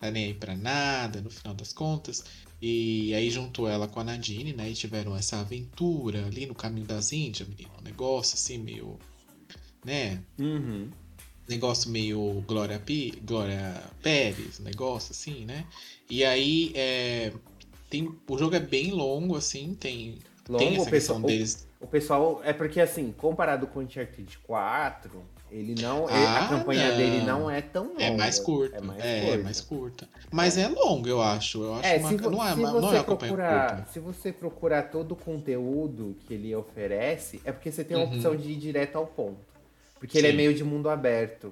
Tá 0.00 0.10
nem 0.10 0.26
aí 0.26 0.34
pra 0.34 0.56
nada, 0.56 1.20
no 1.20 1.30
final 1.30 1.54
das 1.54 1.72
contas. 1.72 2.24
E 2.60 3.14
aí 3.14 3.30
juntou 3.30 3.68
ela 3.68 3.86
com 3.86 4.00
a 4.00 4.04
Nadine, 4.04 4.52
né? 4.52 4.70
E 4.70 4.74
tiveram 4.74 5.14
essa 5.14 5.40
aventura 5.40 6.26
ali 6.26 6.46
no 6.46 6.54
caminho 6.54 6.86
das 6.86 7.12
Índias, 7.12 7.48
menino. 7.48 7.70
Um 7.78 7.82
negócio 7.82 8.34
assim, 8.34 8.58
meio. 8.58 8.98
Né? 9.84 10.22
Uhum. 10.38 10.90
Negócio 11.48 11.90
meio 11.90 12.42
Glória, 12.46 12.78
Pi, 12.78 13.20
Glória 13.24 13.80
Pérez, 14.02 14.58
negócio 14.60 15.12
assim, 15.12 15.44
né? 15.44 15.64
E 16.08 16.24
aí 16.24 16.72
é, 16.74 17.32
tem, 17.90 18.12
o 18.28 18.38
jogo 18.38 18.54
é 18.56 18.60
bem 18.60 18.90
longo, 18.92 19.36
assim, 19.36 19.74
tem, 19.78 20.18
tem 20.46 20.56
Longo, 20.56 20.74
essa 20.76 20.82
o 20.88 20.90
questão 20.90 21.16
pessoal, 21.16 21.20
deles. 21.22 21.68
o, 21.80 21.84
o 21.84 21.88
pessoal. 21.88 22.40
É 22.44 22.52
porque 22.52 22.80
assim, 22.80 23.12
comparado 23.16 23.66
com 23.66 23.78
o 23.80 23.82
Uncharted 23.82 24.38
4, 24.46 25.10
ele 25.50 25.74
não. 25.80 26.04
ele- 26.08 26.12
Ah, 26.26 26.44
a 26.44 26.48
campanha 26.48 26.90
não. 26.90 26.96
dele 26.96 27.22
não 27.24 27.50
é 27.50 27.62
tão 27.62 27.88
longa. 27.88 28.02
É 28.02 28.16
mais 28.16 28.38
curta, 28.40 28.76
É 28.76 28.80
mais 28.80 29.04
é, 29.04 29.20
curta. 29.26 29.42
mais 29.44 29.60
curta. 29.60 30.08
Mas 30.32 30.58
é, 30.58 30.68
longo, 30.68 31.06
eu 31.08 31.22
acho. 31.22 31.62
Eu 31.62 31.74
acho 31.74 31.86
É, 31.86 31.96
uma, 31.98 32.08
se, 32.08 32.16
vo- 32.16 32.30
não 32.30 32.44
é, 32.46 32.54
uma- 32.54 32.70
você 32.72 32.80
não 32.80 32.88
é 32.92 32.96
uma 32.96 33.04
procurar, 33.04 33.68
curta. 33.76 33.92
se 33.92 34.00
você 34.00 34.32
procurar 34.32 34.82
todo 34.90 35.12
o 35.12 35.16
conteúdo 35.16 36.16
que 36.26 36.34
ele 36.34 36.54
oferece, 36.54 37.40
é 37.44 37.52
porque 37.52 37.70
você 37.70 37.84
tem 37.84 37.96
a 37.96 38.00
Uhum. 38.00 38.06
opção 38.14 38.34
de 38.36 38.50
ir 38.50 38.56
direto 38.56 38.96
ao 38.96 39.06
ponto. 39.06 39.53
Porque 40.04 40.18
ele 40.18 40.26
é 40.26 40.30
Sim. 40.32 40.36
meio 40.36 40.52
de 40.52 40.62
mundo 40.62 40.90
aberto. 40.90 41.50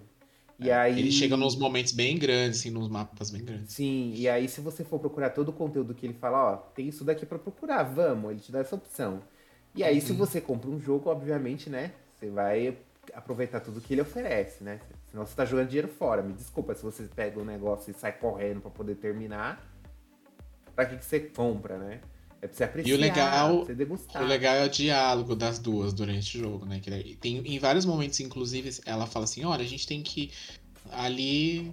E 0.59 0.71
aí 0.71 0.99
Ele 1.01 1.11
chega 1.11 1.39
nos 1.39 1.57
momentos 1.57 1.91
bem 1.93 2.19
grandes, 2.19 2.61
assim, 2.61 2.71
nos 2.71 2.87
mapas 2.87 3.31
bem 3.31 3.43
grandes. 3.43 3.73
Sim, 3.73 4.13
e 4.15 4.29
aí 4.29 4.47
se 4.47 4.61
você 4.61 4.85
for 4.85 4.99
procurar 4.99 5.31
todo 5.31 5.49
o 5.49 5.53
conteúdo 5.55 5.95
que 5.95 6.05
ele 6.05 6.13
fala, 6.13 6.53
ó, 6.53 6.57
tem 6.57 6.87
isso 6.87 7.03
daqui 7.03 7.25
pra 7.25 7.39
procurar, 7.39 7.83
vamos, 7.83 8.31
ele 8.31 8.41
te 8.41 8.53
dá 8.53 8.59
essa 8.59 8.77
opção. 8.77 9.23
E 9.75 9.83
aí 9.83 9.95
Uhum. 9.95 10.01
se 10.03 10.13
você 10.13 10.39
compra 10.39 10.69
um 10.69 10.79
jogo, 10.79 11.09
obviamente, 11.09 11.71
né, 11.71 11.93
você 12.15 12.29
vai 12.29 12.77
aproveitar 13.15 13.61
tudo 13.61 13.81
que 13.81 13.95
ele 13.95 14.03
oferece, 14.03 14.63
né? 14.63 14.81
Senão 15.11 15.25
você 15.25 15.35
tá 15.35 15.47
jogando 15.47 15.69
dinheiro 15.69 15.89
fora. 15.89 16.21
Me 16.23 16.35
desculpa 16.35 16.75
se 16.75 16.83
você 16.83 17.05
pega 17.05 17.41
um 17.41 17.45
negócio 17.45 17.91
e 17.91 17.95
sai 17.95 18.13
correndo 18.13 18.61
pra 18.61 18.71
poder 18.71 18.97
terminar. 18.97 19.67
Pra 20.77 20.85
que 20.85 20.99
que 20.99 21.05
você 21.05 21.19
compra, 21.21 21.79
né? 21.79 22.01
É 22.43 22.49
pra 22.49 22.57
você 22.57 22.65
apreciar, 22.65 22.97
legal- 22.97 23.57
pra 23.59 23.67
você 23.67 23.75
degustar. 23.75 24.23
O 24.23 24.27
legal 24.27 24.55
é 24.57 24.67
o 24.67 24.69
diálogo 24.69 25.37
das 25.37 25.61
duas 25.61 25.93
durante 25.93 26.37
o 26.37 26.41
jogo, 26.41 26.67
né? 26.67 26.81
Que 26.81 26.91
daí 26.91 27.15
tem, 27.15 27.39
em 27.39 27.59
vários 27.61 27.85
momentos, 27.87 28.19
inclusive, 28.19 28.81
ela 28.85 29.07
fala 29.07 29.25
assim, 29.25 29.45
olha, 29.45 29.63
a 29.65 29.69
gente 29.69 29.87
tem 29.87 30.03
que 30.03 30.31
ali 30.91 31.73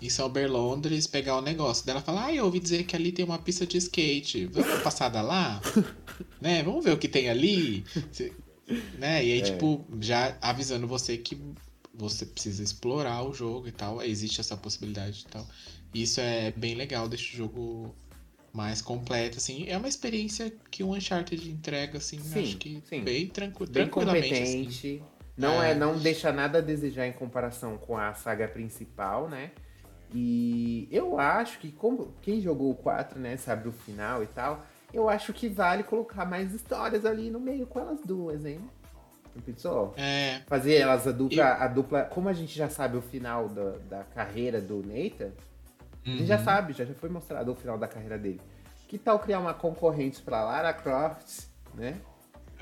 em 0.00 0.08
Sauber 0.08 0.50
Londres 0.50 1.06
pegar 1.08 1.36
o 1.36 1.40
negócio. 1.42 1.84
Daí 1.84 1.94
ela 1.96 2.02
fala, 2.04 2.26
ah, 2.26 2.32
eu 2.34 2.44
ouvi 2.44 2.60
dizer 2.60 2.84
que 2.84 2.94
ali 2.94 3.10
tem 3.10 3.24
uma 3.24 3.38
pista 3.38 3.66
de 3.66 3.76
skate. 3.78 4.46
Vamos 4.46 4.68
dar 4.68 4.82
passada 4.82 5.20
lá? 5.20 5.60
né? 6.40 6.62
Vamos 6.62 6.84
ver 6.84 6.92
o 6.92 6.98
que 6.98 7.08
tem 7.08 7.28
ali? 7.28 7.84
Né? 8.98 9.24
E 9.24 9.32
aí, 9.32 9.40
É. 9.40 9.42
tipo, 9.42 9.84
já 10.00 10.36
avisando 10.40 10.86
você 10.86 11.16
que 11.16 11.36
você 11.92 12.24
precisa 12.26 12.62
explorar 12.62 13.22
o 13.22 13.32
jogo 13.34 13.66
e 13.68 13.72
tal. 13.72 14.02
Existe 14.02 14.40
essa 14.40 14.56
possibilidade 14.56 15.24
e 15.26 15.30
tal. 15.30 15.46
E 15.92 16.02
isso 16.02 16.20
é 16.20 16.50
bem 16.52 16.74
legal, 16.74 17.08
deixa 17.08 17.32
o 17.34 17.36
jogo 17.36 17.94
mais 18.54 18.80
completo, 18.80 19.38
assim. 19.38 19.66
É 19.68 19.76
uma 19.76 19.88
experiência 19.88 20.52
que 20.70 20.84
o 20.84 20.92
Uncharted 20.94 21.50
entrega, 21.50 21.98
assim, 21.98 22.20
Sim, 22.20 22.42
acho 22.42 22.56
que 22.56 22.80
sim. 22.86 23.02
bem, 23.02 23.26
tranqui 23.26 23.64
Bem 23.66 23.72
tranquilamente. 23.72 24.32
assim. 24.32 24.64
competente. 24.64 25.02
Não, 25.36 25.60
é. 25.60 25.72
É. 25.72 25.74
não 25.74 25.98
deixa 25.98 26.30
nada 26.32 26.58
a 26.58 26.60
desejar 26.60 27.08
em 27.08 27.12
comparação 27.12 27.76
com 27.76 27.98
a 27.98 28.14
saga 28.14 28.46
principal, 28.46 29.28
né? 29.28 29.50
E 30.14 30.88
eu 30.92 31.18
acho 31.18 31.58
que, 31.58 31.72
como 31.72 32.14
quem 32.22 32.40
jogou 32.40 32.70
o 32.70 32.76
4, 32.76 33.18
né, 33.18 33.36
sabe 33.36 33.68
o 33.68 33.72
final 33.72 34.22
e 34.22 34.28
tal, 34.28 34.64
eu 34.92 35.08
acho 35.08 35.32
que 35.32 35.48
vale 35.48 35.82
colocar 35.82 36.24
mais 36.24 36.54
histórias 36.54 37.04
ali 37.04 37.30
no 37.30 37.40
meio 37.40 37.66
com 37.66 37.80
elas 37.80 38.00
duas, 38.06 38.44
hein? 38.44 38.60
Não 39.34 39.42
pensou? 39.42 39.92
É, 39.96 40.42
Fazer 40.46 40.76
elas 40.76 41.08
a 41.08 41.10
dupla, 41.10 41.44
a 41.44 41.66
dupla. 41.66 42.04
Como 42.04 42.28
a 42.28 42.32
gente 42.32 42.56
já 42.56 42.68
sabe 42.68 42.96
o 42.96 43.02
final 43.02 43.48
da, 43.48 43.70
da 43.90 44.04
carreira 44.04 44.60
do 44.60 44.76
Nathan, 44.86 45.32
a 46.06 46.10
gente 46.10 46.26
já 46.26 46.38
uhum. 46.38 46.44
sabe, 46.44 46.72
já, 46.72 46.84
já 46.84 46.94
foi 46.94 47.08
mostrado 47.08 47.50
o 47.52 47.54
final 47.54 47.78
da 47.78 47.88
carreira 47.88 48.18
dele. 48.18 48.40
Que 48.88 48.98
tal 48.98 49.18
criar 49.18 49.40
uma 49.40 49.54
concorrente 49.54 50.20
pra 50.22 50.44
Lara 50.44 50.72
Croft, 50.72 51.46
né? 51.74 52.00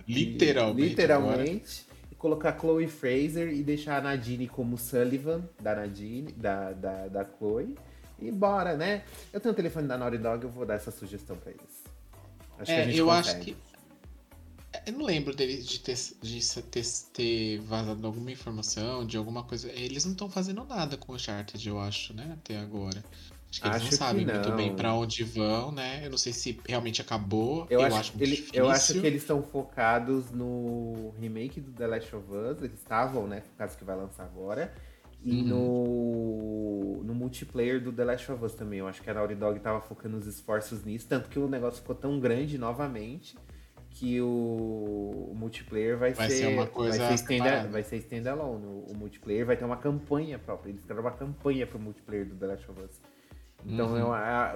literalmente. 0.08 0.88
Literalmente. 0.90 1.86
E 2.10 2.14
colocar 2.14 2.58
Chloe 2.58 2.88
Fraser 2.88 3.48
e 3.52 3.62
deixar 3.62 3.98
a 3.98 4.00
Nadine 4.00 4.48
como 4.48 4.76
Sullivan 4.78 5.48
da 5.60 5.74
Nadine, 5.74 6.32
da, 6.32 6.72
da, 6.72 7.08
da 7.08 7.24
Chloe. 7.24 7.76
E 8.18 8.30
bora, 8.30 8.76
né? 8.76 9.02
Eu 9.32 9.40
tenho 9.40 9.52
o 9.52 9.56
telefone 9.56 9.88
da 9.88 9.98
Naughty 9.98 10.18
Dog, 10.18 10.44
eu 10.44 10.50
vou 10.50 10.64
dar 10.64 10.74
essa 10.74 10.90
sugestão 10.90 11.36
pra 11.36 11.50
eles. 11.50 11.84
Acho 12.58 12.72
que 12.72 12.78
a 12.78 12.82
É, 12.82 12.84
gente 12.84 12.98
eu 12.98 13.06
consegue. 13.06 13.28
acho 13.28 13.40
que. 13.40 13.56
Eu 14.86 14.92
não 14.94 15.04
lembro 15.04 15.34
deles 15.36 15.66
de 15.66 15.80
ter, 15.80 15.96
de 16.22 16.62
ter, 16.62 16.84
ter 17.12 17.58
vazado 17.60 18.06
alguma 18.06 18.30
informação, 18.30 19.06
de 19.06 19.16
alguma 19.16 19.42
coisa. 19.44 19.70
Eles 19.70 20.04
não 20.04 20.12
estão 20.12 20.28
fazendo 20.30 20.64
nada 20.64 20.96
com 20.96 21.12
o 21.12 21.14
Uncharted, 21.14 21.68
eu 21.68 21.78
acho, 21.78 22.14
né? 22.14 22.30
Até 22.40 22.58
agora. 22.58 23.02
Acho 23.50 23.60
que 23.60 23.66
eles 23.68 23.76
Acho 23.76 23.84
não 23.90 23.98
sabem 23.98 24.24
muito 24.24 24.48
não. 24.48 24.56
bem 24.56 24.74
pra 24.74 24.94
onde 24.94 25.22
vão, 25.24 25.70
né? 25.72 26.06
Eu 26.06 26.10
não 26.10 26.16
sei 26.16 26.32
se 26.32 26.58
realmente 26.66 27.02
acabou. 27.02 27.66
Eu, 27.68 27.80
Eu, 27.80 27.86
acho, 27.86 27.96
acho 27.96 28.12
muito 28.12 28.22
ele- 28.22 28.36
difícil. 28.36 28.54
eu 28.64 28.70
acho 28.70 28.92
que 28.98 29.06
eles 29.06 29.20
estão 29.22 29.42
focados 29.42 30.30
no 30.30 31.12
remake 31.20 31.60
do 31.60 31.70
The 31.72 31.86
Last 31.86 32.16
of 32.16 32.26
Us. 32.32 32.62
Eles 32.62 32.78
estavam, 32.78 33.26
né? 33.26 33.42
Focados 33.42 33.76
que 33.76 33.84
vai 33.84 33.94
lançar 33.94 34.24
agora. 34.24 34.72
E 35.22 35.32
Uhum. 35.42 35.44
no, 36.96 37.04
no 37.04 37.14
multiplayer 37.14 37.80
do 37.82 37.92
The 37.92 38.04
Last 38.04 38.32
of 38.32 38.42
Us 38.44 38.54
também. 38.54 38.78
Eu 38.78 38.88
acho 38.88 39.02
que 39.02 39.10
a 39.10 39.14
Naughty 39.14 39.34
Dog 39.34 39.60
tava 39.60 39.80
focando 39.82 40.16
os 40.16 40.26
esforços 40.26 40.82
nisso. 40.82 41.06
Tanto 41.06 41.28
que 41.28 41.38
o 41.38 41.46
negócio 41.46 41.80
ficou 41.80 41.94
tão 41.94 42.18
grande 42.18 42.56
novamente 42.56 43.36
que 43.94 44.20
o, 44.20 45.28
o 45.30 45.34
multiplayer 45.36 45.96
vai, 45.96 46.12
Vai 46.12 46.28
ser, 46.30 46.36
ser 46.36 46.46
uma 46.48 46.66
coisa 46.66 46.98
vai 46.98 47.16
ser, 47.16 47.34
stand, 47.36 47.68
vai 47.70 47.82
ser 47.82 47.96
standalone. 47.98 48.64
O, 48.66 48.86
o 48.92 48.96
multiplayer 48.96 49.44
vai 49.46 49.56
ter 49.56 49.64
uma 49.64 49.76
campanha 49.76 50.38
própria. 50.38 50.70
Eles 50.70 50.80
fizeram 50.82 51.00
uma 51.02 51.10
campanha 51.12 51.66
pro 51.66 51.78
multiplayer 51.78 52.26
do 52.26 52.34
The 52.34 52.46
Last 52.46 52.70
of 52.70 52.80
Us. 52.80 53.00
Então 53.64 53.90
Uhum. 53.92 53.96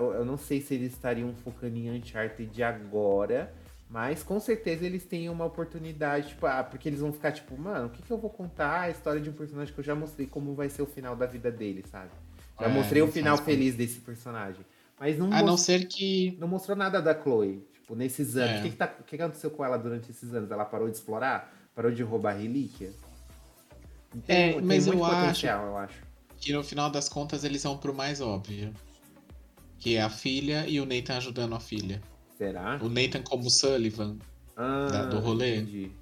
eu, 0.01 0.13
eu, 0.15 0.25
não 0.25 0.37
sei 0.37 0.61
se 0.61 0.75
eles 0.75 0.93
estariam 0.93 1.33
focando 1.45 1.77
em 1.77 1.91
Uncharted 1.91 2.61
agora, 2.63 3.55
mas 3.89 4.23
com 4.25 4.41
certeza 4.41 4.85
eles 4.85 5.05
têm 5.05 5.29
uma 5.29 5.45
oportunidade, 5.45 6.29
tipo, 6.31 6.45
ah, 6.47 6.65
porque 6.65 6.89
eles 6.89 6.99
vão 7.01 7.13
ficar 7.13 7.31
tipo, 7.31 7.57
mano, 7.57 7.87
o 7.87 7.91
que, 7.91 8.03
que 8.03 8.11
eu 8.11 8.19
vou 8.19 8.31
contar? 8.31 8.81
A 8.81 8.91
história 8.91 9.21
de 9.21 9.31
um 9.31 9.33
personagem 9.33 9.73
que 9.73 9.79
eu 9.79 9.85
já 9.85 9.95
mostrei 9.95 10.27
como 10.27 10.55
vai 10.55 10.69
ser 10.69 10.83
o 10.83 10.87
final 10.87 11.15
da 11.15 11.27
vida 11.27 11.53
dele, 11.53 11.85
sabe? 11.89 12.11
Já 12.61 12.67
É, 12.67 12.69
mostrei 12.69 13.01
o 13.01 13.07
não 13.07 13.13
final 13.13 13.37
feliz 13.39 13.77
desse 13.77 14.01
personagem. 14.01 14.65
Mas 14.99 15.17
não, 15.19 15.27
A 15.27 15.41
não 15.41 15.49
mos- 15.53 15.61
ser 15.61 15.87
que. 15.87 16.37
não 16.41 16.49
mostrou 16.49 16.77
nada 16.77 17.01
da 17.01 17.15
Chloe, 17.15 17.63
tipo, 17.87 17.95
nesses 17.95 18.37
anos. 18.37 18.57
É. 18.57 18.59
O 18.59 18.63
que, 18.65 18.71
que, 18.71 18.77
tá, 18.77 18.87
que 18.89 19.17
que 19.17 19.23
aconteceu 19.23 19.51
com 19.51 19.65
ela 19.65 19.79
durante 19.79 20.11
esses 20.11 20.35
anos? 20.35 20.51
Ela 20.51 20.65
parou 20.65 20.89
de 20.91 20.97
explorar? 20.97 21.55
Parou 21.75 21.93
de 21.93 22.03
roubar 22.03 22.33
relíquia? 22.37 22.93
É, 24.27 24.53
tem 24.55 24.61
mas 24.63 24.87
muito 24.87 24.99
eu 24.99 25.05
acho- 25.05 25.47
eu 25.47 25.77
acho. 25.79 26.03
Que 26.39 26.53
no 26.53 26.63
final 26.65 26.91
das 26.91 27.09
contas 27.09 27.45
eles 27.45 27.63
vão 27.63 27.79
pro 27.79 27.95
mais 27.95 28.21
óbvio. 28.21 28.73
Que 29.79 29.97
é 29.97 30.03
a 30.03 30.11
filha 30.11 30.67
e 30.67 30.81
o 30.81 30.87
Nathan 30.87 31.17
ajudando 31.19 31.55
a 31.55 31.61
filha. 31.61 32.03
Será? 32.37 32.79
O 32.83 32.89
Nathan 32.89 33.23
como 33.23 33.49
Sullivan. 33.51 34.17
Ah, 34.57 34.89
da- 34.91 35.05
do 35.07 35.19
rolê? 35.21 35.57
Entendi. 35.57 35.93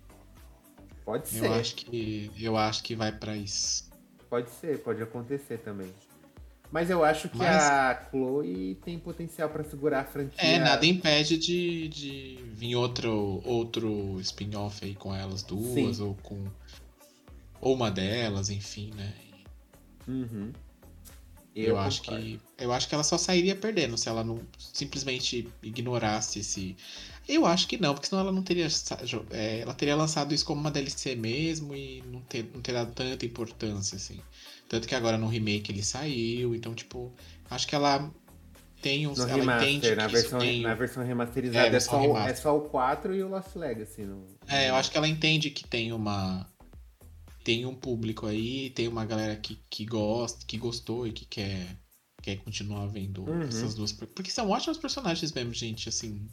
Pode 1.04 1.28
ser. 1.28 1.44
Eu 1.46 1.54
acho 1.54 1.74
que. 1.76 2.30
Eu 2.38 2.56
acho 2.56 2.82
que 2.82 2.94
vai 2.96 3.12
pra 3.12 3.36
isso. 3.36 3.90
Pode 4.30 4.50
ser, 4.50 4.78
pode 4.82 5.02
acontecer 5.02 5.58
também. 5.58 5.92
Mas 6.74 6.90
eu 6.90 7.04
acho 7.04 7.28
que 7.28 7.38
Mas... 7.38 7.62
a 7.62 8.08
Chloe 8.10 8.74
tem 8.84 8.98
potencial 8.98 9.48
para 9.48 9.62
segurar 9.62 10.00
a 10.00 10.04
franquia. 10.04 10.42
É, 10.42 10.58
nada 10.58 10.84
impede 10.84 11.38
de, 11.38 11.86
de 11.86 12.38
vir 12.52 12.74
outro, 12.74 13.40
outro 13.44 14.18
spin-off 14.20 14.84
aí 14.84 14.96
com 14.96 15.14
elas 15.14 15.44
duas, 15.44 15.98
Sim. 15.98 16.02
ou 16.02 16.16
com. 16.16 16.44
Ou 17.60 17.76
uma 17.76 17.92
delas, 17.92 18.50
enfim, 18.50 18.90
né? 18.96 19.14
Uhum. 20.08 20.50
Eu, 21.54 21.66
eu 21.66 21.78
acho 21.78 22.02
que 22.02 22.40
eu 22.58 22.72
acho 22.72 22.88
que 22.88 22.94
ela 22.96 23.04
só 23.04 23.16
sairia 23.16 23.54
perdendo 23.54 23.96
se 23.96 24.08
ela 24.08 24.24
não 24.24 24.40
simplesmente 24.58 25.48
ignorasse 25.62 26.40
esse. 26.40 26.76
Eu 27.28 27.46
acho 27.46 27.68
que 27.68 27.78
não, 27.78 27.94
porque 27.94 28.08
senão 28.08 28.22
ela 28.22 28.32
não 28.32 28.42
teria. 28.42 28.66
É, 29.30 29.60
ela 29.60 29.74
teria 29.74 29.94
lançado 29.94 30.34
isso 30.34 30.44
como 30.44 30.60
uma 30.60 30.72
DLC 30.72 31.14
mesmo 31.14 31.72
e 31.72 32.02
não 32.10 32.20
ter, 32.22 32.50
não 32.52 32.60
ter 32.60 32.72
dado 32.72 32.92
tanta 32.92 33.24
importância, 33.24 33.94
assim. 33.94 34.18
Tanto 34.74 34.88
que 34.88 34.94
agora 34.96 35.16
no 35.16 35.28
remake 35.28 35.70
ele 35.70 35.84
saiu, 35.84 36.52
então, 36.52 36.74
tipo, 36.74 37.14
acho 37.48 37.64
que 37.64 37.76
ela 37.76 38.12
tem 38.82 39.06
uns. 39.06 39.18
No 39.18 39.28
ela 39.28 39.36
remaster, 39.36 39.68
entende 39.68 39.94
na, 39.94 40.08
versão, 40.08 40.38
tem... 40.40 40.62
na 40.62 40.74
versão 40.74 41.04
remasterizada 41.04 41.68
é, 41.68 41.76
é, 41.76 41.80
só, 41.80 42.00
remaster. 42.00 42.32
é 42.32 42.34
só 42.34 42.58
o 42.58 42.62
4 42.62 43.14
e 43.14 43.22
o 43.22 43.28
Lost 43.28 43.54
Legacy. 43.54 44.02
No... 44.02 44.26
É, 44.48 44.70
eu 44.70 44.74
acho 44.74 44.90
que 44.90 44.98
ela 44.98 45.06
entende 45.06 45.48
que 45.50 45.64
tem 45.64 45.92
uma 45.92 46.44
tem 47.44 47.64
um 47.64 47.74
público 47.76 48.26
aí, 48.26 48.70
tem 48.70 48.88
uma 48.88 49.04
galera 49.04 49.36
que, 49.36 49.60
que 49.70 49.84
gosta, 49.84 50.44
que 50.44 50.58
gostou 50.58 51.06
e 51.06 51.12
que 51.12 51.24
quer, 51.24 51.78
quer 52.20 52.34
continuar 52.38 52.88
vendo 52.88 53.22
uhum. 53.30 53.42
essas 53.42 53.76
duas. 53.76 53.92
Porque 53.92 54.32
são 54.32 54.50
ótimos 54.50 54.76
personagens 54.76 55.30
mesmo, 55.30 55.54
gente. 55.54 55.88
Assim, 55.88 56.26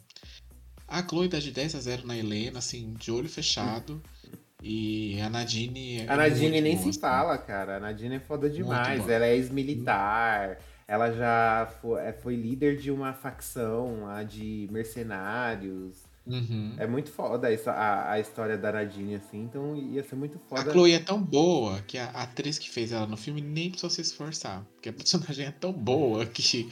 a 0.88 1.00
Chloe 1.06 1.28
dá 1.28 1.38
de 1.38 1.52
10 1.52 1.76
a 1.76 1.80
0 1.80 2.08
na 2.08 2.16
Helena, 2.16 2.58
assim, 2.58 2.92
de 2.94 3.12
olho 3.12 3.28
fechado. 3.28 4.02
E 4.62 5.20
a 5.20 5.28
Nadine. 5.28 6.02
É 6.02 6.06
a 6.08 6.16
Nadine 6.16 6.60
nem 6.60 6.74
boa, 6.74 6.84
se 6.84 6.90
assim. 6.90 7.00
fala, 7.00 7.36
cara. 7.36 7.76
A 7.76 7.80
Nadine 7.80 8.14
é 8.16 8.20
foda 8.20 8.48
demais. 8.48 9.08
Ela 9.08 9.26
é 9.26 9.34
ex-militar. 9.34 10.58
Ela 10.86 11.10
já 11.10 11.72
foi, 11.80 12.00
é, 12.00 12.12
foi 12.12 12.36
líder 12.36 12.76
de 12.76 12.90
uma 12.90 13.12
facção 13.12 14.04
lá 14.04 14.22
de 14.22 14.68
mercenários. 14.70 16.04
Uhum. 16.24 16.74
É 16.78 16.86
muito 16.86 17.10
foda 17.10 17.48
a, 17.48 18.12
a 18.12 18.20
história 18.20 18.56
da 18.56 18.70
Nadine, 18.70 19.16
assim, 19.16 19.42
então 19.42 19.74
ia 19.74 20.04
ser 20.04 20.14
muito 20.14 20.38
foda. 20.38 20.60
A 20.60 20.72
Chloe 20.72 20.92
é 20.92 21.00
tão 21.00 21.20
boa 21.20 21.80
que 21.82 21.98
a 21.98 22.10
atriz 22.10 22.58
que 22.58 22.70
fez 22.70 22.92
ela 22.92 23.06
no 23.06 23.16
filme 23.16 23.40
nem 23.40 23.70
precisou 23.70 23.90
se 23.90 24.00
esforçar. 24.00 24.64
Porque 24.74 24.88
a 24.88 24.92
personagem 24.92 25.46
é 25.46 25.50
tão 25.50 25.72
boa 25.72 26.24
que. 26.24 26.70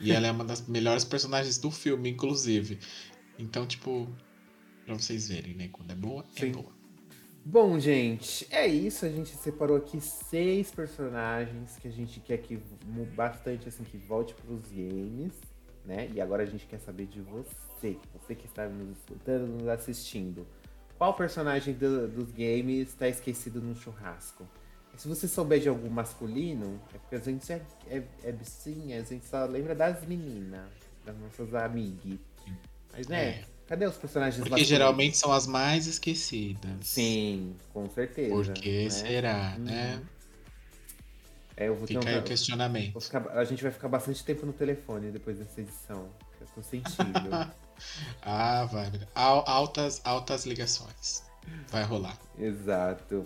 E 0.00 0.12
ela 0.12 0.26
é 0.26 0.30
uma 0.30 0.44
das 0.44 0.66
melhores 0.66 1.04
personagens 1.04 1.58
do 1.58 1.70
filme, 1.70 2.10
inclusive. 2.10 2.78
Então, 3.38 3.66
tipo, 3.66 4.08
pra 4.86 4.94
vocês 4.94 5.28
verem, 5.28 5.54
né? 5.54 5.68
Quando 5.72 5.90
é 5.90 5.94
boa, 5.94 6.24
é 6.36 6.40
Sim. 6.40 6.50
é 6.50 6.52
boa. 6.52 6.83
Bom, 7.46 7.78
gente, 7.78 8.46
é 8.50 8.66
isso. 8.66 9.04
A 9.04 9.08
gente 9.10 9.36
separou 9.36 9.76
aqui 9.76 10.00
seis 10.00 10.70
personagens 10.70 11.76
que 11.76 11.86
a 11.86 11.90
gente 11.90 12.18
quer 12.18 12.38
que 12.38 12.58
bastante 13.14 13.68
assim 13.68 13.84
que 13.84 13.98
volte 13.98 14.34
para 14.34 14.50
os 14.50 14.64
games, 14.68 15.38
né? 15.84 16.08
E 16.14 16.22
agora 16.22 16.42
a 16.42 16.46
gente 16.46 16.66
quer 16.66 16.80
saber 16.80 17.04
de 17.06 17.20
você, 17.20 17.98
você 18.14 18.34
que 18.34 18.46
está 18.46 18.66
nos 18.66 18.96
escutando, 18.96 19.46
nos 19.46 19.68
assistindo. 19.68 20.46
Qual 20.96 21.12
personagem 21.12 21.74
do, 21.74 22.08
dos 22.08 22.30
games 22.30 22.88
está 22.88 23.08
esquecido 23.08 23.60
no 23.60 23.76
churrasco? 23.76 24.48
Se 24.96 25.06
você 25.06 25.28
souber 25.28 25.60
de 25.60 25.68
algum 25.68 25.90
masculino, 25.90 26.80
é 26.94 26.98
porque 26.98 27.16
a 27.16 27.18
gente 27.18 27.52
é, 27.52 27.60
é, 27.88 28.02
é 28.22 28.98
a 28.98 29.02
gente 29.02 29.26
só 29.26 29.44
lembra 29.44 29.74
das 29.74 30.06
meninas, 30.06 30.70
das 31.04 31.16
nossas 31.18 31.54
amigas. 31.54 32.18
Mas 32.90 33.06
né, 33.08 33.24
é. 33.24 33.44
Cadê 33.66 33.86
os 33.86 33.96
personagens 33.96 34.36
Porque 34.36 34.50
masculinos? 34.50 34.68
geralmente 34.68 35.16
são 35.16 35.32
as 35.32 35.46
mais 35.46 35.86
esquecidas. 35.86 36.72
Sim, 36.82 37.54
com 37.72 37.88
certeza. 37.88 38.30
Por 38.30 38.52
que 38.52 38.84
né? 38.84 38.90
será, 38.90 39.56
hum. 39.58 39.62
né? 39.62 40.02
É, 41.56 41.68
eu 41.68 41.76
vou 41.76 41.86
Fica 41.86 42.08
aí 42.08 42.18
o 42.18 42.22
questionamento. 42.22 43.00
Ficar, 43.00 43.28
a 43.28 43.44
gente 43.44 43.62
vai 43.62 43.70
ficar 43.70 43.88
bastante 43.88 44.24
tempo 44.24 44.44
no 44.44 44.52
telefone 44.52 45.10
depois 45.10 45.38
dessa 45.38 45.60
edição. 45.60 46.08
Eu 46.40 46.46
tô 46.54 46.62
sentindo. 46.62 47.30
ah, 48.22 48.64
vai. 48.64 48.90
Altas, 49.14 50.00
altas 50.04 50.46
ligações. 50.46 51.22
Vai 51.70 51.84
rolar. 51.84 52.18
Exato. 52.38 53.24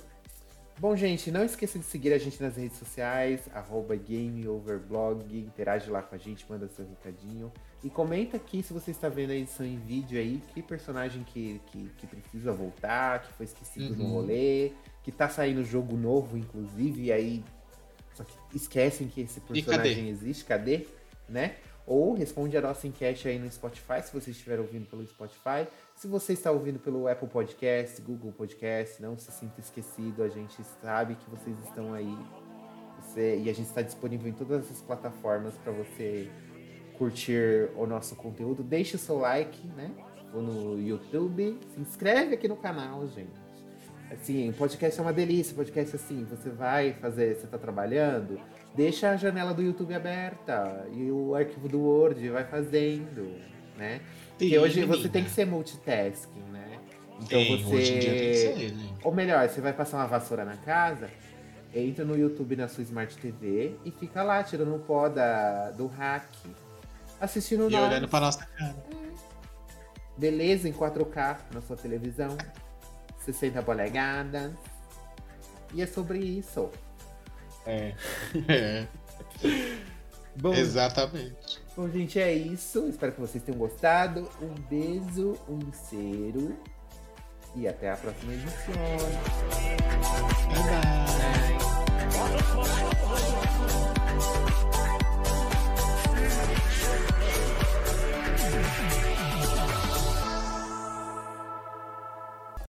Bom, 0.78 0.94
gente, 0.94 1.30
não 1.30 1.44
esqueça 1.44 1.78
de 1.78 1.84
seguir 1.84 2.12
a 2.12 2.18
gente 2.18 2.40
nas 2.40 2.56
redes 2.56 2.78
sociais, 2.78 3.40
arroba 3.52 3.96
GameOverblog, 3.96 5.36
interage 5.36 5.90
lá 5.90 6.02
com 6.02 6.14
a 6.14 6.18
gente, 6.18 6.46
manda 6.48 6.68
seu 6.68 6.86
recadinho. 6.86 7.50
E 7.82 7.88
comenta 7.88 8.36
aqui 8.36 8.62
se 8.62 8.72
você 8.72 8.90
está 8.90 9.08
vendo 9.08 9.30
a 9.30 9.34
edição 9.34 9.64
em 9.64 9.78
vídeo 9.78 10.18
aí, 10.18 10.42
que 10.52 10.60
personagem 10.60 11.22
que, 11.22 11.60
que, 11.66 11.90
que 11.96 12.06
precisa 12.06 12.52
voltar, 12.52 13.22
que 13.22 13.32
foi 13.34 13.46
esquecido 13.46 13.92
uhum. 13.92 14.08
no 14.08 14.14
rolê, 14.14 14.72
que 15.04 15.12
tá 15.12 15.28
saindo 15.28 15.64
jogo 15.64 15.96
novo, 15.96 16.36
inclusive, 16.36 17.04
e 17.04 17.12
aí 17.12 17.44
só 18.14 18.24
que 18.24 18.56
esquecem 18.56 19.06
que 19.06 19.20
esse 19.20 19.40
personagem 19.40 19.94
cadê? 19.94 20.08
existe, 20.08 20.44
cadê? 20.44 20.86
Né? 21.28 21.56
Ou 21.86 22.14
responde 22.14 22.56
a 22.56 22.60
nossa 22.60 22.86
enquete 22.86 23.28
aí 23.28 23.38
no 23.38 23.50
Spotify, 23.50 24.02
se 24.02 24.12
você 24.12 24.32
estiver 24.32 24.58
ouvindo 24.58 24.86
pelo 24.86 25.06
Spotify. 25.06 25.68
Se 25.94 26.08
você 26.08 26.32
está 26.32 26.50
ouvindo 26.50 26.80
pelo 26.80 27.06
Apple 27.06 27.28
Podcast, 27.28 28.02
Google 28.02 28.32
Podcast, 28.32 29.00
não 29.00 29.16
se 29.16 29.30
sinta 29.30 29.60
esquecido, 29.60 30.22
a 30.24 30.28
gente 30.28 30.62
sabe 30.82 31.14
que 31.14 31.30
vocês 31.30 31.56
estão 31.60 31.94
aí. 31.94 32.18
Você, 33.00 33.38
e 33.38 33.48
a 33.48 33.54
gente 33.54 33.68
está 33.68 33.82
disponível 33.82 34.28
em 34.28 34.32
todas 34.32 34.64
essas 34.64 34.82
plataformas 34.82 35.54
para 35.58 35.72
você 35.72 36.28
curtir 36.98 37.70
o 37.76 37.86
nosso 37.86 38.16
conteúdo. 38.16 38.62
Deixe 38.62 38.96
o 38.96 38.98
seu 38.98 39.18
like, 39.18 39.66
né? 39.68 39.90
Ou 40.34 40.42
no 40.42 40.80
YouTube. 40.80 41.58
Se 41.74 41.80
inscreve 41.80 42.34
aqui 42.34 42.48
no 42.48 42.56
canal, 42.56 43.06
gente. 43.08 43.48
Assim, 44.10 44.52
podcast 44.52 44.98
é 44.98 45.02
uma 45.02 45.12
delícia, 45.12 45.54
podcast 45.54 45.94
assim, 45.94 46.24
você 46.24 46.48
vai 46.48 46.94
fazer, 46.94 47.36
você 47.36 47.46
tá 47.46 47.58
trabalhando, 47.58 48.40
deixa 48.74 49.10
a 49.10 49.16
janela 49.16 49.52
do 49.52 49.60
YouTube 49.62 49.92
aberta 49.92 50.86
e 50.94 51.10
o 51.10 51.34
arquivo 51.34 51.68
do 51.68 51.78
Word 51.80 52.26
vai 52.30 52.44
fazendo, 52.44 53.38
né? 53.76 53.98
Sim, 53.98 54.48
Porque 54.48 54.58
hoje 54.58 54.80
menina. 54.80 54.96
você 54.96 55.08
tem 55.10 55.24
que 55.24 55.30
ser 55.30 55.44
multitasking, 55.44 56.40
né? 56.50 56.78
Então 57.20 57.38
você. 57.44 57.74
Hoje 57.76 57.94
em 57.94 57.98
dia 57.98 58.10
tem 58.10 58.30
que 58.30 58.34
ser, 58.34 58.72
né? 58.72 58.88
Ou 59.04 59.14
melhor, 59.14 59.46
você 59.46 59.60
vai 59.60 59.74
passar 59.74 59.98
uma 59.98 60.06
vassoura 60.06 60.42
na 60.42 60.56
casa, 60.56 61.10
entra 61.74 62.02
no 62.02 62.16
YouTube 62.16 62.56
na 62.56 62.66
sua 62.66 62.82
Smart 62.84 63.14
TV 63.18 63.74
e 63.84 63.90
fica 63.90 64.22
lá 64.22 64.42
tirando 64.42 64.74
o 64.74 64.78
pó 64.78 65.10
da, 65.10 65.70
do 65.72 65.86
hack, 65.86 66.30
assistindo 67.20 67.68
E 67.68 67.72
nós. 67.72 67.88
olhando 67.88 68.08
pra 68.08 68.20
nossa 68.20 68.44
cara. 68.44 68.76
Beleza 70.16 70.68
em 70.68 70.72
4K 70.72 71.38
na 71.52 71.62
sua 71.62 71.76
televisão. 71.76 72.36
60 73.24 73.62
polegadas. 73.62 74.52
E 75.74 75.82
é 75.82 75.86
sobre 75.86 76.18
isso. 76.18 76.70
É. 77.66 77.94
é. 78.48 78.86
Bom, 80.36 80.54
Exatamente. 80.54 81.60
Bom, 81.76 81.88
gente, 81.88 82.18
é 82.18 82.32
isso. 82.32 82.88
Espero 82.88 83.12
que 83.12 83.20
vocês 83.20 83.42
tenham 83.44 83.58
gostado. 83.58 84.28
Um 84.40 84.54
beijo, 84.68 85.36
um 85.48 85.60
cheiro. 85.88 86.56
E 87.54 87.66
até 87.68 87.90
a 87.90 87.96
próxima 87.96 88.32
edição. 88.32 88.74
Bye 90.48 90.62
bye. 90.64 91.18
bye. 93.84 93.97